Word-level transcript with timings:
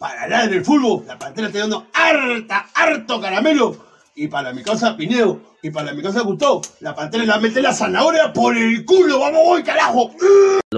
Para 0.00 0.22
hablar 0.22 0.48
del 0.48 0.64
fútbol, 0.64 1.04
la 1.06 1.18
pantera 1.18 1.48
está 1.48 1.58
dando 1.58 1.86
harta, 1.92 2.70
harto 2.74 3.20
caramelo. 3.20 3.76
Y 4.14 4.28
para 4.28 4.50
mi 4.50 4.62
casa 4.62 4.96
Pinedo, 4.96 5.38
y 5.60 5.68
para 5.68 5.92
mi 5.92 6.02
casa 6.02 6.22
Gustavo, 6.22 6.62
la 6.80 6.94
pantera 6.94 7.26
la 7.26 7.38
mete 7.38 7.60
la 7.60 7.74
zanahoria 7.74 8.32
por 8.32 8.56
el 8.56 8.86
culo. 8.86 9.20
¡Vamos, 9.20 9.40
voy, 9.44 9.62
carajo! 9.62 10.10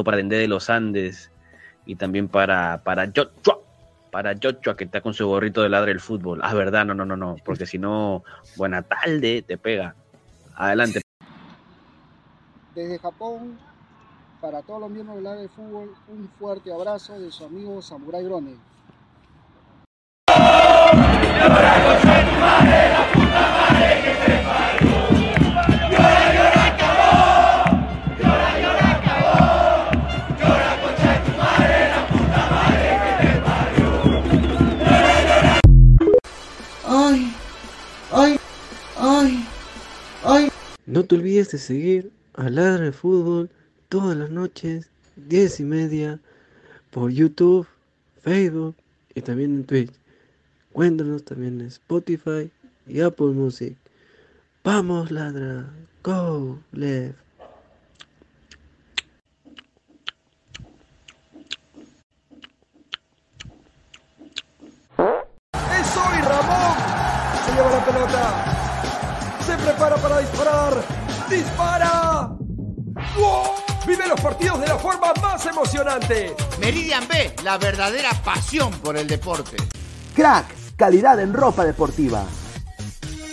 Para 0.05 0.17
Dende 0.17 0.39
de 0.39 0.49
los 0.49 0.69
Andes 0.69 1.31
y 1.87 1.95
también 1.95 2.27
para, 2.27 2.83
para 2.83 3.13
Joshua, 3.15 3.61
para 4.11 4.35
Joshua 4.43 4.77
que 4.77 4.83
está 4.83 5.01
con 5.01 5.15
su 5.15 5.25
gorrito 5.29 5.63
de 5.63 5.69
ladre 5.69 5.93
del 5.93 6.01
fútbol. 6.01 6.41
Ah, 6.43 6.53
verdad, 6.53 6.85
no, 6.85 6.93
no, 6.93 7.05
no, 7.05 7.17
no, 7.17 7.37
porque 7.45 7.65
si 7.65 7.79
no, 7.79 8.25
buena 8.57 8.83
tarde, 8.83 9.43
te 9.43 9.57
pega. 9.57 9.95
Adelante. 10.57 11.01
Desde 12.75 12.99
Japón, 12.99 13.57
para 14.41 14.63
todos 14.63 14.81
los 14.81 14.91
miembros 14.91 15.15
del 15.15 15.25
ladre 15.25 15.41
del 15.43 15.51
fútbol, 15.51 15.95
un 16.09 16.29
fuerte 16.41 16.73
abrazo 16.73 17.21
de 17.21 17.31
su 17.31 17.45
amigo 17.45 17.81
Samurai 17.81 18.25
Grone. 18.25 18.72
No 41.03 41.09
te 41.09 41.17
olvides 41.17 41.51
de 41.51 41.59
seguir 41.59 42.13
a 42.35 42.49
Ladra 42.49 42.85
de 42.85 42.93
Fútbol 42.93 43.51
todas 43.89 44.17
las 44.17 44.31
noches, 44.31 44.89
diez 45.17 45.59
y 45.59 45.65
media, 45.65 46.21
por 46.93 47.11
YouTube, 47.11 47.67
Facebook 48.21 48.77
y 49.13 49.21
también 49.21 49.53
en 49.57 49.65
Twitch. 49.65 49.93
Cuéntanos 50.73 51.25
también 51.25 51.61
en 51.61 51.67
Spotify 51.67 52.53
y 52.87 53.01
Apple 53.01 53.33
Music. 53.33 53.77
Vamos, 54.63 55.11
ladra. 55.11 55.75
Go, 56.05 56.61
left. 56.71 57.19
¡Es 64.99 65.97
hoy, 65.97 66.23
Ramón! 66.23 66.77
Se 67.45 67.53
lleva 67.57 67.71
la 67.73 67.85
pelota. 67.85 68.52
Prepara 69.83 70.01
para 70.01 70.19
disparar. 70.21 70.85
¡Dispara! 71.29 72.37
Vive 73.85 74.07
los 74.07 74.21
partidos 74.21 74.61
de 74.61 74.69
la 74.69 74.79
forma 74.79 75.13
más 75.21 75.45
emocionante. 75.45 76.37
Meridian 76.61 77.09
B, 77.09 77.35
la 77.43 77.59
verdadera 77.59 78.11
pasión 78.25 78.71
por 78.75 78.97
el 78.97 79.09
deporte. 79.09 79.57
Crack 80.15 80.77
calidad 80.77 81.19
en 81.19 81.35
ropa 81.35 81.65
deportiva. 81.65 82.23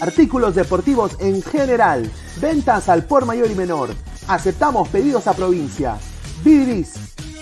Artículos 0.01 0.55
deportivos 0.55 1.17
en 1.19 1.43
general. 1.43 2.11
Ventas 2.41 2.89
al 2.89 3.03
por 3.03 3.27
mayor 3.27 3.51
y 3.51 3.53
menor. 3.53 3.91
Aceptamos 4.27 4.89
pedidos 4.89 5.27
a 5.27 5.33
provincia. 5.33 5.99
Bidris, 6.43 6.95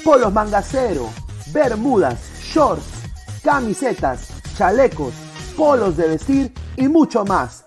polos 0.03 0.33
mangacero, 0.33 1.09
bermudas, 1.53 2.19
shorts, 2.43 2.83
camisetas, 3.41 4.27
chalecos, 4.57 5.13
polos 5.55 5.95
de 5.95 6.09
vestir 6.09 6.53
y 6.75 6.89
mucho 6.89 7.23
más. 7.23 7.66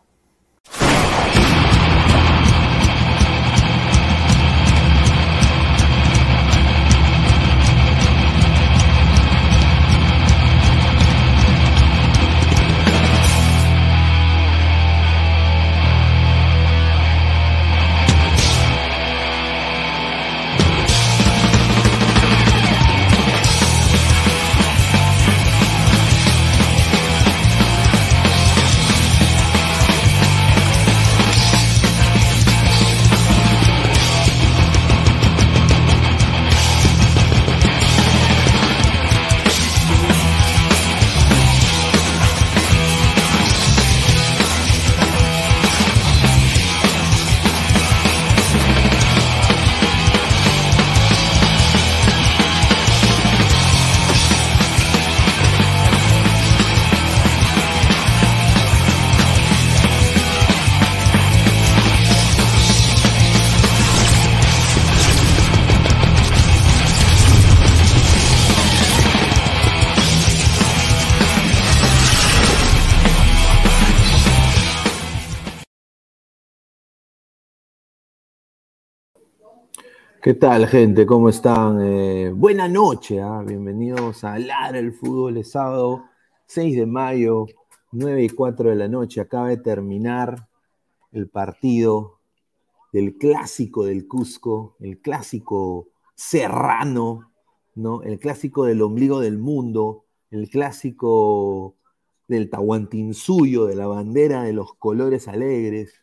¿Qué 80.21 80.35
tal, 80.35 80.67
gente? 80.67 81.07
¿Cómo 81.07 81.29
están? 81.29 81.81
Eh, 81.81 82.29
buena 82.29 82.67
noche, 82.67 83.19
¿ah? 83.19 83.41
bienvenidos 83.43 84.23
a 84.23 84.37
Lara 84.37 84.77
el 84.77 84.93
Fútbol. 84.93 85.37
Es 85.37 85.49
sábado 85.49 86.05
6 86.45 86.75
de 86.75 86.85
mayo, 86.85 87.47
9 87.91 88.25
y 88.25 88.29
4 88.29 88.69
de 88.69 88.75
la 88.75 88.87
noche. 88.87 89.19
Acaba 89.19 89.47
de 89.47 89.57
terminar 89.57 90.47
el 91.11 91.27
partido 91.27 92.19
del 92.93 93.17
clásico 93.17 93.83
del 93.83 94.07
Cusco, 94.07 94.75
el 94.79 94.99
clásico 94.99 95.87
serrano, 96.13 97.31
¿no? 97.73 98.03
El 98.03 98.19
clásico 98.19 98.65
del 98.65 98.83
ombligo 98.83 99.21
del 99.21 99.39
mundo, 99.39 100.05
el 100.29 100.51
clásico 100.51 101.77
del 102.27 102.51
Tahuantinsuyo, 102.51 103.65
de 103.65 103.75
la 103.75 103.87
bandera 103.87 104.43
de 104.43 104.53
los 104.53 104.75
colores 104.75 105.27
alegres, 105.27 105.95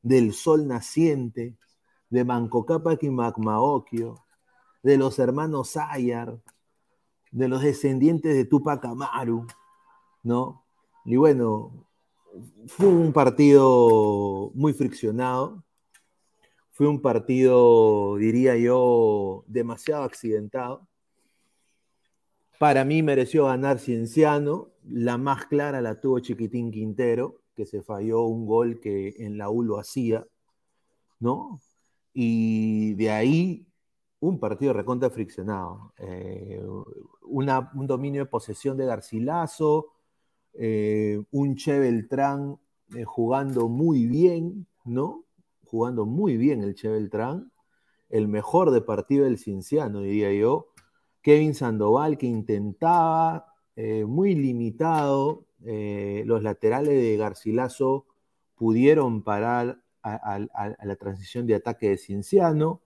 del 0.00 0.32
sol 0.32 0.66
naciente 0.66 1.58
de 2.10 2.24
Manco 2.24 2.64
Cápac 2.64 3.02
y 3.02 3.10
Macmaokio, 3.10 4.24
de 4.82 4.96
los 4.96 5.18
hermanos 5.18 5.70
Sayar, 5.70 6.40
de 7.30 7.48
los 7.48 7.62
descendientes 7.62 8.34
de 8.34 8.44
Tupac 8.44 8.84
Amaru, 8.84 9.46
¿no? 10.22 10.64
Y 11.04 11.16
bueno, 11.16 11.86
fue 12.66 12.86
un 12.86 13.12
partido 13.12 14.50
muy 14.54 14.72
friccionado, 14.72 15.64
fue 16.70 16.86
un 16.86 17.00
partido, 17.02 18.16
diría 18.16 18.56
yo, 18.56 19.44
demasiado 19.46 20.04
accidentado. 20.04 20.86
Para 22.58 22.84
mí 22.84 23.02
mereció 23.02 23.46
ganar 23.46 23.78
Cienciano, 23.78 24.68
la 24.84 25.18
más 25.18 25.46
clara 25.46 25.80
la 25.80 26.00
tuvo 26.00 26.20
Chiquitín 26.20 26.70
Quintero, 26.70 27.40
que 27.54 27.66
se 27.66 27.82
falló 27.82 28.22
un 28.22 28.46
gol 28.46 28.80
que 28.80 29.14
en 29.18 29.38
la 29.38 29.50
U 29.50 29.62
lo 29.62 29.78
hacía, 29.78 30.24
¿no? 31.18 31.60
Y 32.12 32.94
de 32.94 33.10
ahí 33.10 33.68
un 34.20 34.38
partido 34.38 34.72
recontra 34.72 35.10
friccionado. 35.10 35.92
Eh, 35.98 36.62
un 37.22 37.86
dominio 37.86 38.22
de 38.24 38.30
posesión 38.30 38.76
de 38.76 38.86
Garcilaso, 38.86 39.92
eh, 40.54 41.22
un 41.30 41.56
Che 41.56 41.78
Beltrán 41.78 42.58
eh, 42.96 43.04
jugando 43.04 43.68
muy 43.68 44.06
bien, 44.06 44.66
¿no? 44.84 45.24
Jugando 45.64 46.06
muy 46.06 46.36
bien 46.36 46.62
el 46.62 46.74
Che 46.74 46.88
Beltrán. 46.88 47.52
El 48.08 48.26
mejor 48.28 48.70
de 48.70 48.80
partido 48.80 49.24
del 49.24 49.38
Cinciano, 49.38 50.00
diría 50.00 50.32
yo. 50.32 50.68
Kevin 51.22 51.54
Sandoval 51.54 52.16
que 52.18 52.26
intentaba, 52.26 53.54
muy 54.06 54.34
limitado. 54.34 55.46
los 55.60 56.42
laterales 56.42 56.94
de 56.94 57.16
Garcilaso 57.16 58.06
pudieron 58.56 59.22
parar 59.22 59.82
a, 60.14 60.38
la 60.38 60.96
transición 60.96 61.46
de 61.46 61.54
ataque 61.54 61.90
de 61.90 61.98
Cinciano. 61.98 62.80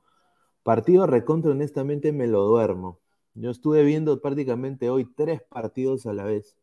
Partido 0.63 1.07
recontra, 1.07 1.51
honestamente 1.51 2.13
me 2.13 2.27
lo 2.27 2.43
duermo. 2.45 2.99
Yo 3.35 3.51
estuve 3.51 3.83
viendo 3.85 4.21
prácticamente 4.21 4.91
hoy 4.91 5.07
tres 5.15 5.43
partidos 5.43 6.07
a 6.07 6.13
la 6.13 6.25
vez. 6.25 6.57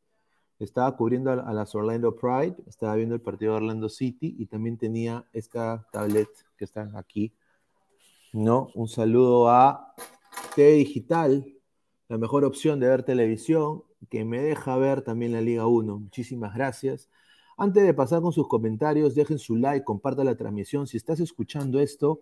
Estaba 0.60 0.96
cubriendo 0.96 1.32
a, 1.32 1.36
a 1.36 1.54
las 1.54 1.74
Orlando 1.76 2.16
Pride, 2.16 2.56
estaba 2.68 2.96
viendo 2.96 3.16
el 3.16 3.22
partido 3.22 3.54
de 3.54 3.58
Orlando 3.58 3.90
City 3.90 4.36
y 4.38 4.46
también 4.46 4.78
tenía 4.78 5.26
esta 5.34 5.88
tablet 5.92 6.30
que 6.58 6.66
está 6.66 6.90
aquí. 6.96 7.34
¿No? 8.34 8.70
Un 8.76 8.88
saludo 8.88 9.50
a 9.50 9.96
TV 10.56 10.74
Digital, 10.74 11.46
la 12.08 12.18
mejor 12.18 12.44
opción 12.44 12.80
de 12.80 12.88
ver 12.88 13.04
televisión, 13.04 13.84
que 14.10 14.26
me 14.26 14.40
deja 14.40 14.78
ver 14.78 15.02
también 15.02 15.32
la 15.32 15.42
Liga 15.42 15.68
1. 15.68 16.00
Muchísimas 16.00 16.54
gracias. 16.54 17.10
Antes 17.62 17.84
de 17.84 17.94
pasar 17.94 18.22
con 18.22 18.32
sus 18.32 18.48
comentarios, 18.48 19.16
dejen 19.16 19.38
su 19.38 19.58
like, 19.58 19.84
compartan 19.84 20.28
la 20.28 20.38
transmisión. 20.38 20.88
Si 20.88 20.96
estás 20.96 21.20
escuchando 21.20 21.82
esto, 21.82 22.22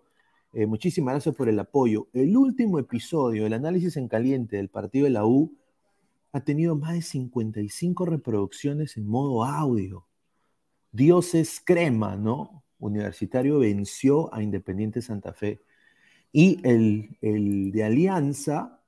eh, 0.52 0.66
muchísimas 0.66 1.12
gracias 1.12 1.36
por 1.36 1.48
el 1.48 1.60
apoyo. 1.60 2.08
El 2.12 2.36
último 2.36 2.80
episodio, 2.80 3.46
el 3.46 3.52
análisis 3.52 3.96
en 3.96 4.08
caliente 4.08 4.56
del 4.56 4.68
partido 4.68 5.04
de 5.04 5.10
la 5.10 5.24
U, 5.24 5.56
ha 6.32 6.40
tenido 6.40 6.74
más 6.74 6.94
de 6.94 7.02
55 7.02 8.04
reproducciones 8.04 8.96
en 8.96 9.06
modo 9.06 9.44
audio. 9.44 10.08
Dios 10.90 11.36
es 11.36 11.60
crema, 11.64 12.16
¿no? 12.16 12.64
Universitario 12.80 13.60
venció 13.60 14.34
a 14.34 14.42
Independiente 14.42 15.02
Santa 15.02 15.32
Fe. 15.34 15.60
Y 16.32 16.58
el, 16.68 17.16
el 17.20 17.70
de 17.70 17.84
Alianza 17.84 18.82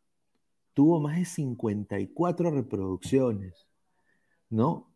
tuvo 0.75 0.99
más 0.99 1.17
de 1.17 1.27
54 1.27 2.51
reproducciones, 2.51 3.69
¿no? 4.49 4.90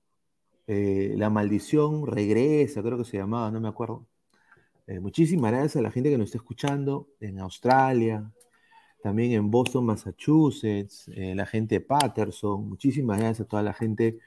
Eh, 0.66 1.14
la 1.16 1.30
maldición 1.30 2.06
regresa, 2.06 2.83
creo 2.83 2.97
que 2.99 3.04
se 3.04 3.18
llamaba, 3.18 3.50
no 3.50 3.61
me 3.61 3.68
acuerdo. 3.68 4.06
Eh, 4.87 5.00
muchísimas 5.00 5.52
gracias 5.52 5.76
a 5.76 5.83
la 5.83 5.90
gente 5.90 6.11
que 6.11 6.18
nos 6.18 6.26
está 6.26 6.38
escuchando 6.38 7.09
en 7.21 7.40
Australia, 7.40 8.30
también 9.02 9.33
en 9.33 9.50
Boston, 9.50 9.87
Massachusetts, 9.87 11.09
eh, 11.14 11.35
la 11.35 11.47
gente 11.47 11.76
de 11.76 11.80
Patterson. 11.83 12.68
Muchísimas 12.68 13.18
gracias 13.18 13.42
a 13.47 13.49
toda 13.49 13.62
la 13.62 13.75
gente 13.75 14.18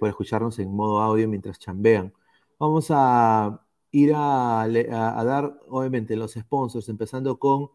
por 0.00 0.08
escucharnos 0.08 0.58
en 0.58 0.70
modo 0.72 1.00
audio 1.00 1.28
mientras 1.28 1.58
chambean. 1.58 2.12
Vamos 2.58 2.86
a 2.90 3.60
ir 3.90 4.12
a- 4.14 4.62
a 4.62 5.24
dar, 5.24 5.60
obviamente, 5.68 6.16
los 6.16 6.32
sponsors, 6.34 6.88
empezando 6.88 7.38
con 7.38 7.70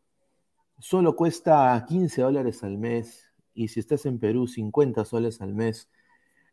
solo 0.79 1.17
cuesta 1.17 1.85
15 1.89 2.23
dólares 2.23 2.63
al 2.65 2.79
mes, 2.79 3.25
y 3.55 3.69
si 3.69 3.81
estás 3.81 4.07
en 4.07 4.19
Perú, 4.19 4.47
50 4.47 5.05
soles 5.05 5.41
al 5.41 5.55
mes. 5.55 5.89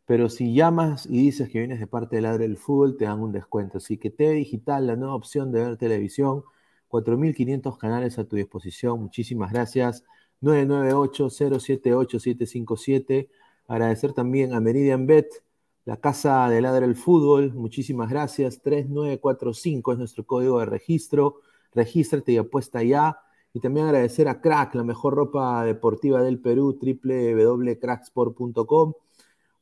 Pero 0.06 0.28
si 0.28 0.54
llamas 0.54 1.06
y 1.06 1.22
dices 1.22 1.48
que 1.48 1.58
vienes 1.58 1.80
de 1.80 1.86
parte 1.86 2.16
del 2.16 2.24
Ladre 2.24 2.48
del 2.48 2.56
Fútbol, 2.56 2.96
te 2.96 3.04
dan 3.06 3.20
un 3.20 3.32
descuento. 3.32 3.78
Así 3.78 3.98
que 3.98 4.10
TV 4.10 4.32
Digital, 4.32 4.86
la 4.86 4.96
nueva 4.96 5.14
opción 5.14 5.52
de 5.52 5.64
ver 5.64 5.76
televisión, 5.76 6.44
4.500 6.94 7.76
canales 7.76 8.16
a 8.20 8.24
tu 8.24 8.36
disposición. 8.36 9.00
Muchísimas 9.00 9.52
gracias. 9.52 10.04
998-078-757. 10.42 13.28
Agradecer 13.66 14.12
también 14.12 14.52
a 14.52 14.60
Meridian 14.60 15.06
Bet, 15.06 15.42
la 15.84 15.96
casa 15.96 16.48
de 16.48 16.60
Ladre 16.60 16.86
del 16.86 16.94
Fútbol. 16.94 17.52
Muchísimas 17.52 18.10
gracias. 18.10 18.62
3945 18.62 19.92
es 19.92 19.98
nuestro 19.98 20.24
código 20.24 20.60
de 20.60 20.66
registro. 20.66 21.40
Regístrate 21.72 22.30
y 22.32 22.36
apuesta 22.36 22.84
ya. 22.84 23.18
Y 23.52 23.58
también 23.58 23.86
agradecer 23.86 24.28
a 24.28 24.40
Crack, 24.40 24.76
la 24.76 24.84
mejor 24.84 25.14
ropa 25.14 25.64
deportiva 25.64 26.22
del 26.22 26.38
Perú, 26.38 26.78
www.cracksport.com. 26.80 28.92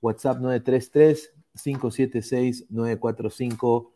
WhatsApp 0.03 0.37
933-576-945. 1.57 3.89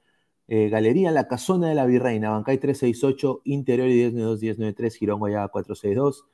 Eh, 0.48 0.68
Galería 0.68 1.10
La 1.10 1.26
Casona 1.28 1.68
de 1.68 1.74
la 1.74 1.86
Virreina, 1.86 2.30
Bancay 2.30 2.58
368, 2.58 3.42
Interior 3.44 3.88
y 3.88 4.10
1092-1093, 4.12 4.94
Girón 4.98 5.18
Guayaba 5.18 5.48
462. 5.48 6.24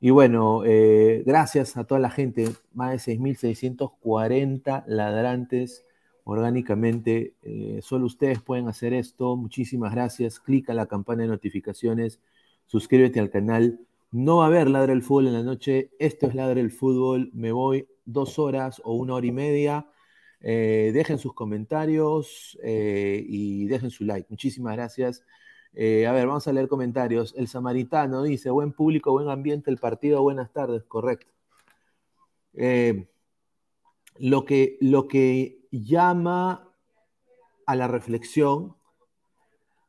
Y 0.00 0.10
bueno, 0.10 0.62
eh, 0.64 1.22
gracias 1.26 1.76
a 1.76 1.84
toda 1.84 2.00
la 2.00 2.10
gente, 2.10 2.48
más 2.72 2.92
de 2.92 2.98
6.640 2.98 4.84
ladrantes 4.86 5.84
orgánicamente. 6.24 7.34
eh, 7.42 7.80
solo 7.82 8.06
ustedes 8.06 8.40
pueden 8.40 8.68
hacer 8.68 8.94
esto. 8.94 9.36
Muchísimas 9.36 9.92
gracias. 9.92 10.40
Clica 10.40 10.74
la 10.74 10.86
campana 10.86 11.22
de 11.22 11.28
notificaciones, 11.28 12.20
suscríbete 12.66 13.20
al 13.20 13.30
canal. 13.30 13.80
No 14.12 14.38
va 14.38 14.44
a 14.44 14.46
haber 14.48 14.68
Ladra 14.70 14.92
el 14.92 15.02
Fútbol 15.02 15.28
en 15.28 15.34
la 15.34 15.42
noche. 15.42 15.90
Esto 15.98 16.26
es 16.26 16.34
Ladra 16.34 16.60
el 16.60 16.70
Fútbol. 16.70 17.30
Me 17.32 17.52
voy 17.52 17.86
dos 18.04 18.38
horas 18.38 18.80
o 18.84 18.94
una 18.94 19.14
hora 19.14 19.26
y 19.26 19.32
media. 19.32 19.86
Eh, 20.42 20.90
dejen 20.94 21.18
sus 21.18 21.34
comentarios 21.34 22.58
eh, 22.62 23.22
y 23.26 23.66
dejen 23.66 23.90
su 23.90 24.04
like. 24.04 24.26
Muchísimas 24.30 24.74
gracias. 24.74 25.22
Eh, 25.74 26.06
a 26.06 26.12
ver, 26.12 26.26
vamos 26.26 26.48
a 26.48 26.52
leer 26.52 26.68
comentarios. 26.68 27.34
El 27.36 27.48
samaritano 27.48 28.22
dice, 28.22 28.50
buen 28.50 28.72
público, 28.72 29.12
buen 29.12 29.28
ambiente, 29.28 29.70
el 29.70 29.78
partido, 29.78 30.22
buenas 30.22 30.52
tardes, 30.52 30.84
correcto. 30.84 31.32
Lo, 34.18 34.44
que, 34.44 34.76
lo 34.80 35.08
que 35.08 35.66
llama 35.70 36.68
a 37.66 37.76
la 37.76 37.86
reflexión, 37.86 38.76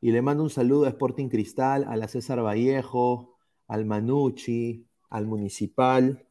y 0.00 0.10
le 0.12 0.22
mando 0.22 0.42
un 0.42 0.50
saludo 0.50 0.86
a 0.86 0.88
Sporting 0.88 1.28
Cristal, 1.28 1.84
a 1.84 1.96
la 1.96 2.08
César 2.08 2.42
Vallejo, 2.42 3.36
al 3.68 3.84
Manucci, 3.84 4.86
al 5.10 5.26
Municipal. 5.26 6.26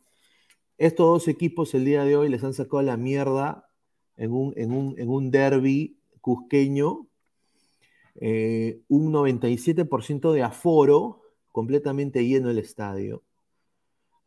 Estos 0.78 1.06
dos 1.06 1.28
equipos 1.28 1.74
el 1.74 1.86
día 1.86 2.04
de 2.04 2.18
hoy 2.18 2.30
les 2.30 2.44
han 2.44 2.54
sacado 2.54 2.82
la 2.82 2.98
mierda 2.98 3.71
en 4.22 4.32
un, 4.32 4.54
en 4.56 4.72
un, 4.72 4.96
en 5.00 5.10
un 5.10 5.32
derby 5.32 5.98
cusqueño 6.22 7.08
eh, 8.16 8.82
un 8.88 9.12
97% 9.12 10.32
de 10.34 10.44
aforo, 10.44 11.22
completamente 11.52 12.26
lleno 12.26 12.50
el 12.50 12.60
estadio. 12.60 13.24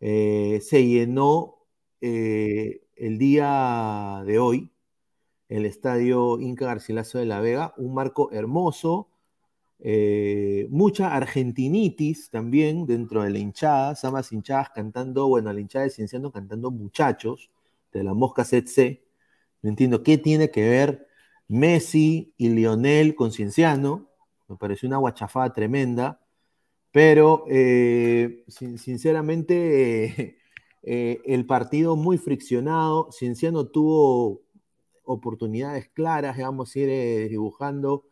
Eh, 0.00 0.60
se 0.62 0.86
llenó 0.86 1.58
eh, 2.00 2.82
el 2.96 3.18
día 3.18 4.22
de 4.26 4.38
hoy 4.38 4.70
el 5.48 5.66
estadio 5.66 6.40
Inca 6.40 6.66
Garcilaso 6.66 7.18
de 7.18 7.26
la 7.26 7.40
Vega, 7.40 7.74
un 7.76 7.94
marco 7.94 8.32
hermoso, 8.32 9.08
eh, 9.78 10.66
mucha 10.70 11.14
argentinitis 11.14 12.30
también 12.30 12.86
dentro 12.86 13.22
de 13.22 13.30
la 13.30 13.38
hinchada, 13.38 13.94
ambas 14.02 14.32
hinchadas 14.32 14.70
cantando, 14.70 15.28
bueno, 15.28 15.52
la 15.52 15.60
hinchada 15.60 15.84
de 15.84 15.90
Cienciano 15.90 16.32
cantando 16.32 16.70
muchachos 16.70 17.50
de 17.92 18.02
la 18.02 18.14
Mosca 18.14 18.44
CC. 18.44 19.03
No 19.64 19.70
entiendo 19.70 20.02
qué 20.02 20.18
tiene 20.18 20.50
que 20.50 20.68
ver 20.68 21.08
Messi 21.48 22.34
y 22.36 22.50
Lionel 22.50 23.14
con 23.14 23.32
Cienciano, 23.32 24.10
me 24.46 24.56
pareció 24.56 24.86
una 24.88 24.98
guachafada 24.98 25.54
tremenda, 25.54 26.20
pero 26.92 27.46
eh, 27.48 28.44
sin, 28.46 28.76
sinceramente 28.76 30.38
eh, 30.82 31.22
el 31.24 31.46
partido 31.46 31.96
muy 31.96 32.18
friccionado, 32.18 33.08
Cienciano 33.10 33.66
tuvo 33.68 34.42
oportunidades 35.04 35.88
claras, 35.88 36.36
vamos 36.36 36.76
a 36.76 36.78
ir 36.80 37.30
dibujando 37.30 38.04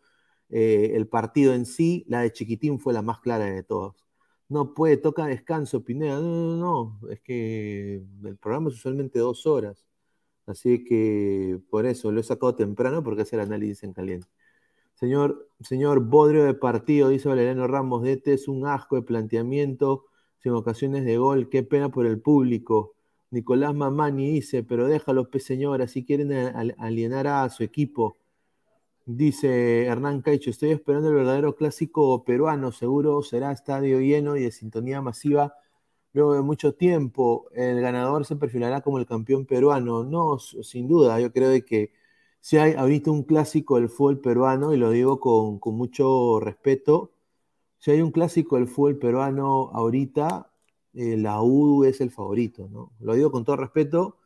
eh, 0.49 0.93
el 0.95 1.07
partido 1.07 1.53
en 1.55 1.67
sí, 1.67 2.07
la 2.09 2.23
de 2.23 2.33
Chiquitín 2.33 2.79
fue 2.81 2.95
la 2.95 3.03
más 3.03 3.21
clara 3.21 3.45
de 3.45 3.63
todas. 3.63 3.95
No 4.49 4.73
puede, 4.73 4.97
toca 4.97 5.27
descanso, 5.27 5.85
Pineda, 5.85 6.17
no, 6.17 6.57
no, 6.57 6.57
no, 7.03 7.11
es 7.11 7.21
que 7.21 8.03
el 8.25 8.39
programa 8.39 8.71
es 8.71 8.77
usualmente 8.77 9.19
dos 9.19 9.47
horas. 9.47 9.85
Así 10.47 10.85
que 10.85 11.59
por 11.71 11.87
eso 11.87 12.11
lo 12.13 12.21
he 12.21 12.25
sacado 12.25 12.55
temprano 12.55 13.03
porque 13.03 13.23
es 13.23 13.33
el 13.33 13.41
análisis 13.41 13.83
en 13.85 13.93
caliente. 13.93 14.29
Señor, 14.95 15.49
señor 15.61 16.01
Bodrio 16.01 16.45
de 16.45 16.55
partido, 16.55 17.09
dice 17.09 17.29
Valeriano 17.29 17.67
Ramos, 17.67 18.07
este 18.07 18.35
es 18.35 18.49
un 18.49 18.67
asco 18.67 18.97
de 18.97 19.03
planteamiento 19.03 20.05
sin 20.39 20.53
ocasiones 20.53 21.05
de 21.05 21.17
gol, 21.19 21.49
qué 21.49 21.63
pena 21.63 21.91
por 21.91 22.07
el 22.07 22.21
público. 22.21 22.95
Nicolás 23.31 23.75
Mamani 23.75 24.31
dice, 24.31 24.63
pero 24.63 24.89
déjalo, 24.89 25.31
pe 25.31 25.41
señora, 25.41 25.87
si 25.89 26.05
quieren 26.05 26.33
alienar 26.79 27.27
a 27.29 27.49
su 27.49 27.63
equipo. 27.63 28.19
Dice 29.07 29.87
Hernán 29.87 30.21
Caicho, 30.21 30.51
estoy 30.51 30.71
esperando 30.71 31.09
el 31.09 31.15
verdadero 31.15 31.57
clásico 31.57 32.25
peruano, 32.25 32.73
seguro 32.73 33.23
será 33.23 33.51
estadio 33.51 34.01
lleno 34.01 34.37
y 34.37 34.43
de 34.43 34.53
sintonía 34.53 35.01
masiva. 35.01 35.55
Luego 36.12 36.35
de 36.35 36.42
mucho 36.42 36.75
tiempo, 36.75 37.49
el 37.54 37.81
ganador 37.81 38.26
se 38.26 38.37
perfilará 38.37 38.83
como 38.83 38.99
el 38.99 39.07
campeón 39.07 39.47
peruano. 39.47 40.04
No, 40.04 40.38
sin 40.38 40.88
duda, 40.88 41.21
yo 41.21 41.33
creo 41.33 41.49
de 41.49 41.64
que 41.64 41.92
si 42.40 42.59
hay 42.59 42.75
ahorita 42.75 43.11
un 43.11 43.23
clásico 43.25 43.76
del 43.76 43.88
fútbol 43.88 44.21
peruano, 44.21 44.75
y 44.75 44.76
lo 44.78 44.90
digo 44.90 45.21
con, 45.21 45.59
con 45.59 45.75
mucho 45.76 46.40
respeto, 46.40 47.12
si 47.78 47.90
hay 47.92 48.02
un 48.02 48.12
clásico 48.12 48.57
del 48.57 48.69
fútbol 48.69 48.99
peruano 48.99 49.71
ahorita, 49.73 50.50
eh, 50.95 51.16
la 51.16 51.42
U 51.42 51.85
es 51.85 52.00
el 52.00 52.11
favorito, 52.11 52.69
¿no? 52.69 52.92
Lo 53.00 53.14
digo 53.14 53.33
con 53.33 53.45
todo 53.45 53.57
respeto, 53.57 54.19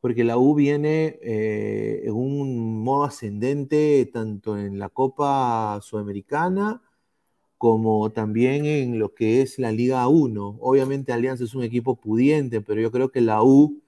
porque 0.00 0.24
la 0.24 0.38
U 0.38 0.54
viene 0.54 1.18
eh, 1.22 2.02
en 2.04 2.14
un 2.14 2.82
modo 2.82 3.04
ascendente 3.04 4.08
tanto 4.12 4.56
en 4.58 4.78
la 4.78 4.88
Copa 4.88 5.80
Sudamericana 5.82 6.82
como 7.58 8.10
también 8.12 8.66
en 8.66 8.98
lo 8.98 9.14
que 9.14 9.42
es 9.42 9.58
la 9.58 9.72
Liga 9.72 10.06
1. 10.08 10.58
Obviamente 10.60 11.12
Alianza 11.12 11.44
es 11.44 11.54
un 11.54 11.62
equipo 11.64 11.96
pudiente, 11.96 12.60
pero 12.60 12.80
yo 12.80 12.90
creo 12.92 13.10
que 13.10 13.20
la 13.22 13.42
U 13.42 13.82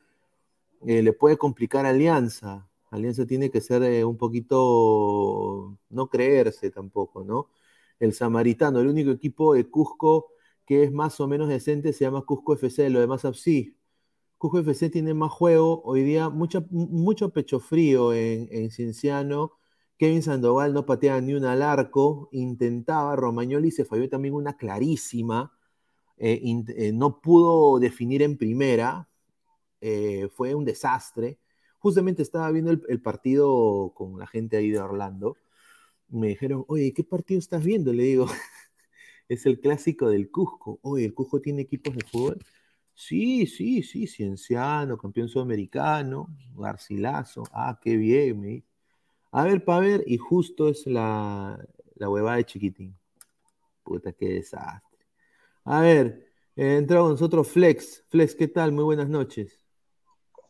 eh, 0.87 1.03
le 1.03 1.13
puede 1.13 1.37
complicar 1.39 1.87
a 1.87 1.91
Alianza. 1.91 2.69
Alianza 2.91 3.27
tiene 3.27 3.51
que 3.51 3.61
ser 3.61 3.83
eh, 3.83 4.05
un 4.05 4.17
poquito, 4.17 5.77
no 5.91 6.09
creerse 6.09 6.71
tampoco, 6.71 7.25
¿no? 7.25 7.49
El 8.01 8.13
Samaritano, 8.15 8.81
el 8.81 8.89
único 8.89 9.11
equipo 9.11 9.55
de 9.55 9.69
Cusco 9.69 10.29
que 10.67 10.85
es 10.85 10.93
más 10.93 11.19
o 11.21 11.27
menos 11.29 11.49
decente 11.49 11.93
se 11.95 12.05
llama 12.05 12.23
Cusco 12.23 12.55
FC, 12.55 12.91
lo 12.91 13.01
demás 13.01 13.23
sí. 13.35 13.75
Cusco 14.39 14.61
FC 14.61 14.91
tiene 14.91 15.15
más 15.15 15.33
juego, 15.33 15.83
hoy 15.85 16.03
día 16.05 16.29
mucha- 16.31 16.65
mucho 16.71 17.31
pecho 17.31 17.61
frío 17.61 18.13
en, 18.15 18.49
en. 18.53 18.71
Kevin 19.99 20.23
Sandoval 20.23 20.73
no 20.73 20.87
pateaba 20.87 21.21
ni 21.21 21.35
una 21.35 21.53
al 21.53 21.63
arco, 21.63 22.29
intentaba, 22.33 23.17
Romagnoli 23.17 23.73
se 23.73 23.85
falló 23.85 24.09
también 24.09 24.35
una 24.35 24.57
clarísima, 24.57 25.53
eh, 26.19 26.41
eh, 26.77 26.93
no 26.93 27.21
pudo 27.21 27.81
definir 27.81 28.23
en 28.23 28.39
primera, 28.39 29.09
eh, 29.81 30.29
fue 30.35 30.55
un 30.55 30.65
desastre. 30.65 31.39
Justamente 31.81 32.23
estaba 32.23 32.51
viendo 32.53 32.71
el, 32.73 33.03
partido 33.03 33.93
con 33.95 34.19
la 34.19 34.27
gente 34.27 34.57
ahí 34.57 34.71
de 34.71 34.81
Orlando, 34.81 35.37
me 36.09 36.29
dijeron, 36.29 36.65
oye, 36.69 36.93
¿qué 36.95 37.05
partido 37.05 37.39
estás 37.39 37.65
viendo? 37.65 37.93
Le 37.93 38.05
digo, 38.05 38.27
es 39.29 39.47
el 39.47 39.61
clásico 39.61 40.09
del 40.09 40.31
Cusco. 40.31 40.79
Oye, 40.83 41.07
¿el 41.07 41.15
Cusco 41.15 41.41
tiene 41.41 41.63
equipos 41.63 41.95
de 41.97 42.05
fútbol? 42.05 42.39
Sí, 42.95 43.47
sí, 43.47 43.83
sí, 43.83 44.07
Cienciano, 44.07 44.99
campeón 44.99 45.29
sudamericano, 45.29 46.29
Garcilaso, 46.57 47.45
ah, 47.53 47.79
qué 47.83 47.97
bien, 47.97 48.41
me. 48.41 48.65
A 49.31 49.45
ver, 49.45 49.65
para 49.65 49.81
ver, 49.81 50.05
y 50.07 50.17
justo 50.17 50.69
es 50.69 50.87
la, 50.87 51.59
la 51.97 52.09
huevada 52.09 52.37
de 52.37 52.45
chiquitín. 52.45 52.99
Puta, 53.83 54.13
qué 54.13 54.29
desastre. 54.29 55.07
A 55.65 55.81
ver, 55.81 56.29
eh, 56.57 56.77
entra 56.77 57.01
con 57.01 57.11
nosotros 57.11 57.49
Flex. 57.49 58.05
Flex, 58.09 58.35
¿qué 58.35 58.49
tal? 58.49 58.73
Muy 58.73 58.85
buenas 58.85 59.09
noches. 59.09 59.61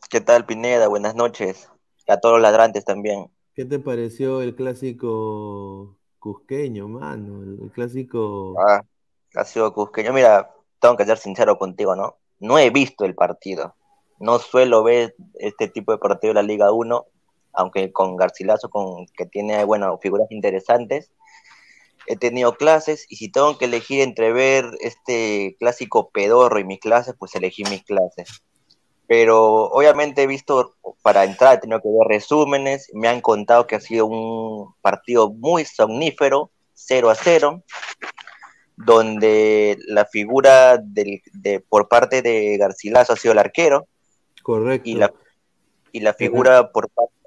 ¿Qué 0.09 0.21
tal, 0.21 0.45
Pineda? 0.45 0.87
Buenas 0.87 1.13
noches. 1.13 1.69
Y 2.07 2.11
a 2.11 2.19
todos 2.19 2.35
los 2.35 2.41
ladrantes 2.41 2.85
también. 2.85 3.29
¿Qué 3.53 3.65
te 3.65 3.79
pareció 3.79 4.41
el 4.41 4.55
clásico 4.55 5.97
cusqueño, 6.19 6.87
mano? 6.87 7.43
El, 7.43 7.59
el 7.61 7.71
clásico. 7.71 8.55
Ah, 8.59 9.45
sido 9.45 9.73
cusqueño. 9.73 10.13
Mira, 10.13 10.55
tengo 10.79 10.95
que 10.95 11.05
ser 11.05 11.17
sincero 11.17 11.57
contigo, 11.57 11.95
¿no? 11.95 12.17
No 12.39 12.57
he 12.57 12.69
visto 12.69 13.03
el 13.03 13.13
partido. 13.13 13.75
No 14.19 14.39
suelo 14.39 14.83
ver 14.83 15.15
este 15.35 15.67
tipo 15.67 15.91
de 15.91 15.97
partido 15.97 16.31
de 16.31 16.41
la 16.41 16.47
Liga 16.47 16.71
1, 16.71 17.05
aunque 17.53 17.91
con 17.91 18.15
Garcilaso, 18.15 18.69
con, 18.69 19.05
que 19.07 19.25
tiene, 19.25 19.63
bueno, 19.63 19.97
figuras 20.01 20.31
interesantes. 20.31 21.11
He 22.07 22.15
tenido 22.15 22.55
clases 22.55 23.05
y 23.09 23.17
si 23.17 23.31
tengo 23.31 23.57
que 23.57 23.65
elegir 23.65 24.01
entre 24.01 24.31
ver 24.31 24.65
este 24.79 25.55
clásico 25.59 26.09
pedorro 26.09 26.59
y 26.59 26.63
mis 26.63 26.79
clases, 26.79 27.15
pues 27.17 27.35
elegí 27.35 27.63
mis 27.65 27.83
clases. 27.83 28.41
Pero 29.07 29.65
obviamente 29.65 30.23
he 30.23 30.27
visto, 30.27 30.75
para 31.01 31.23
entrar 31.23 31.55
he 31.55 31.61
tenido 31.61 31.81
que 31.81 31.89
ver 31.89 32.07
resúmenes, 32.07 32.89
me 32.93 33.07
han 33.07 33.21
contado 33.21 33.67
que 33.67 33.75
ha 33.75 33.79
sido 33.79 34.05
un 34.05 34.73
partido 34.81 35.31
muy 35.31 35.65
somnífero, 35.65 36.51
0 36.73 37.09
a 37.09 37.15
0, 37.15 37.63
donde 38.77 39.77
la 39.87 40.05
figura 40.05 40.77
del, 40.77 41.21
de, 41.33 41.59
por 41.59 41.89
parte 41.89 42.21
de 42.21 42.57
Garcilaso 42.57 43.13
ha 43.13 43.17
sido 43.17 43.33
el 43.33 43.39
arquero 43.39 43.87
Correcto. 44.41 44.89
y 44.89 44.93
la, 44.95 45.13
y 45.91 45.99
la 45.99 46.13
figura 46.13 46.71
por 46.71 46.89
parte 46.89 47.18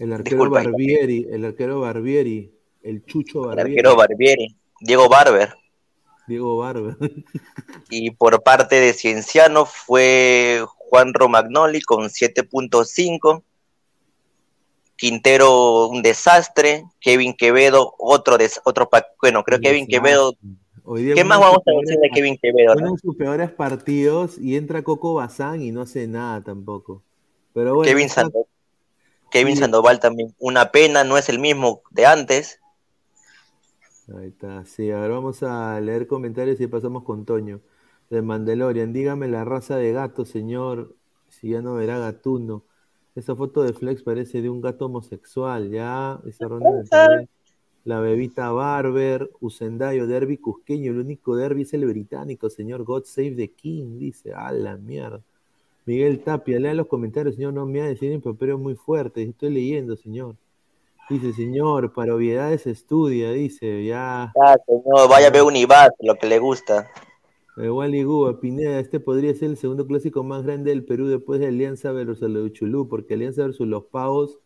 El 0.00 0.12
arquero 0.12 0.36
Disculpa, 0.36 0.62
Barbieri, 0.64 1.26
el 1.30 1.44
arquero 1.44 1.80
Barbieri, 1.80 2.52
el 2.82 3.04
Chucho 3.04 3.42
Barbieri. 3.42 3.70
arquero 3.70 3.96
Barbieri, 3.96 4.56
Diego 4.80 5.08
Barber. 5.08 5.54
Diego 6.26 6.56
Barber. 6.58 6.96
Y 7.90 8.10
por 8.12 8.42
parte 8.42 8.76
de 8.80 8.94
Cienciano 8.94 9.66
fue 9.66 10.64
Juan 10.66 11.12
Romagnoli 11.12 11.82
con 11.82 12.04
7.5. 12.08 13.42
Quintero 14.96 15.88
un 15.88 16.00
desastre, 16.00 16.84
Kevin 17.00 17.34
Quevedo 17.34 17.94
otro 17.98 18.38
des, 18.38 18.60
otro 18.64 18.88
bueno, 19.20 19.42
creo 19.42 19.58
que 19.58 19.68
Kevin 19.68 19.86
Quevedo, 19.88 20.32
¿qué 21.14 21.24
más 21.24 21.40
vamos 21.40 21.58
a 21.66 21.70
decir 21.80 21.98
de 21.98 22.10
Kevin 22.10 22.38
Quevedo? 22.40 22.74
Uno 22.76 22.86
no? 22.86 22.92
de 22.92 22.98
sus 22.98 23.16
peores 23.16 23.50
partidos 23.50 24.38
y 24.38 24.56
entra 24.56 24.82
Coco 24.82 25.14
Bazán 25.14 25.60
y 25.60 25.72
no 25.72 25.82
hace 25.82 26.06
nada 26.06 26.40
tampoco. 26.42 27.02
Pero 27.52 27.74
bueno, 27.74 27.90
Kevin, 27.90 28.08
Sando- 28.08 28.46
Kevin. 29.32 29.56
Sandoval 29.56 29.98
también, 29.98 30.34
una 30.38 30.70
pena, 30.70 31.02
no 31.02 31.18
es 31.18 31.28
el 31.28 31.38
mismo 31.38 31.82
de 31.90 32.06
antes. 32.06 32.60
Ahí 34.16 34.28
está, 34.28 34.64
sí, 34.64 34.90
a 34.90 35.00
ver, 35.00 35.10
vamos 35.10 35.42
a 35.42 35.80
leer 35.80 36.06
comentarios 36.06 36.60
y 36.60 36.66
pasamos 36.66 37.02
con 37.04 37.24
Toño. 37.24 37.60
De 38.10 38.20
Mandalorian, 38.20 38.92
dígame 38.92 39.26
la 39.26 39.44
raza 39.44 39.76
de 39.76 39.92
gato, 39.92 40.24
señor, 40.26 40.94
si 41.28 41.50
ya 41.50 41.62
no 41.62 41.74
verá 41.74 41.98
gatuno. 41.98 42.64
Esa 43.14 43.34
foto 43.34 43.62
de 43.62 43.72
Flex 43.72 44.02
parece 44.02 44.42
de 44.42 44.50
un 44.50 44.60
gato 44.60 44.86
homosexual, 44.86 45.70
ya. 45.70 46.20
Esa 46.26 46.46
ronda 46.46 46.70
de 46.72 46.84
TV. 46.84 47.28
La 47.84 48.00
bebita 48.00 48.50
Barber, 48.52 49.30
Usendayo, 49.40 50.06
Derby 50.06 50.36
Cusqueño, 50.36 50.92
el 50.92 51.00
único 51.00 51.34
derby 51.34 51.62
es 51.62 51.74
el 51.74 51.84
británico, 51.84 52.48
señor 52.48 52.84
God 52.84 53.04
Save 53.04 53.32
the 53.32 53.50
King, 53.50 53.98
dice, 53.98 54.32
a 54.32 54.52
la 54.52 54.76
mierda. 54.76 55.20
Miguel 55.84 56.20
Tapia, 56.20 56.60
lea 56.60 56.74
los 56.74 56.86
comentarios, 56.86 57.34
señor, 57.34 57.54
no 57.54 57.66
me 57.66 57.80
ha 57.80 57.86
decir 57.86 58.12
improperios 58.12 58.60
muy 58.60 58.74
fuerte, 58.74 59.22
estoy 59.22 59.50
leyendo, 59.50 59.96
señor. 59.96 60.36
Dice, 61.10 61.32
señor, 61.32 61.92
para 61.92 62.14
obviedades 62.14 62.66
estudia, 62.66 63.32
dice, 63.32 63.84
ya. 63.84 64.32
Ah, 64.40 64.56
señor, 64.66 65.08
vaya 65.08 65.26
a 65.26 65.30
ver 65.30 65.42
un 65.42 65.56
IBAT, 65.56 65.92
lo 66.00 66.14
que 66.14 66.26
le 66.26 66.38
gusta. 66.38 66.88
Eh, 67.56 67.68
Wally 67.68 68.04
Gua, 68.04 68.40
Pineda, 68.40 68.78
este 68.78 69.00
podría 69.00 69.34
ser 69.34 69.50
el 69.50 69.56
segundo 69.56 69.86
clásico 69.86 70.22
más 70.22 70.44
grande 70.44 70.70
del 70.70 70.84
Perú 70.84 71.08
después 71.08 71.40
de 71.40 71.48
Alianza 71.48 71.92
versus 71.92 72.22
el 72.22 72.36
Uchulú, 72.36 72.88
porque 72.88 73.14
Alianza 73.14 73.42
versus 73.42 73.66
los 73.66 73.84
Pavos, 73.84 74.38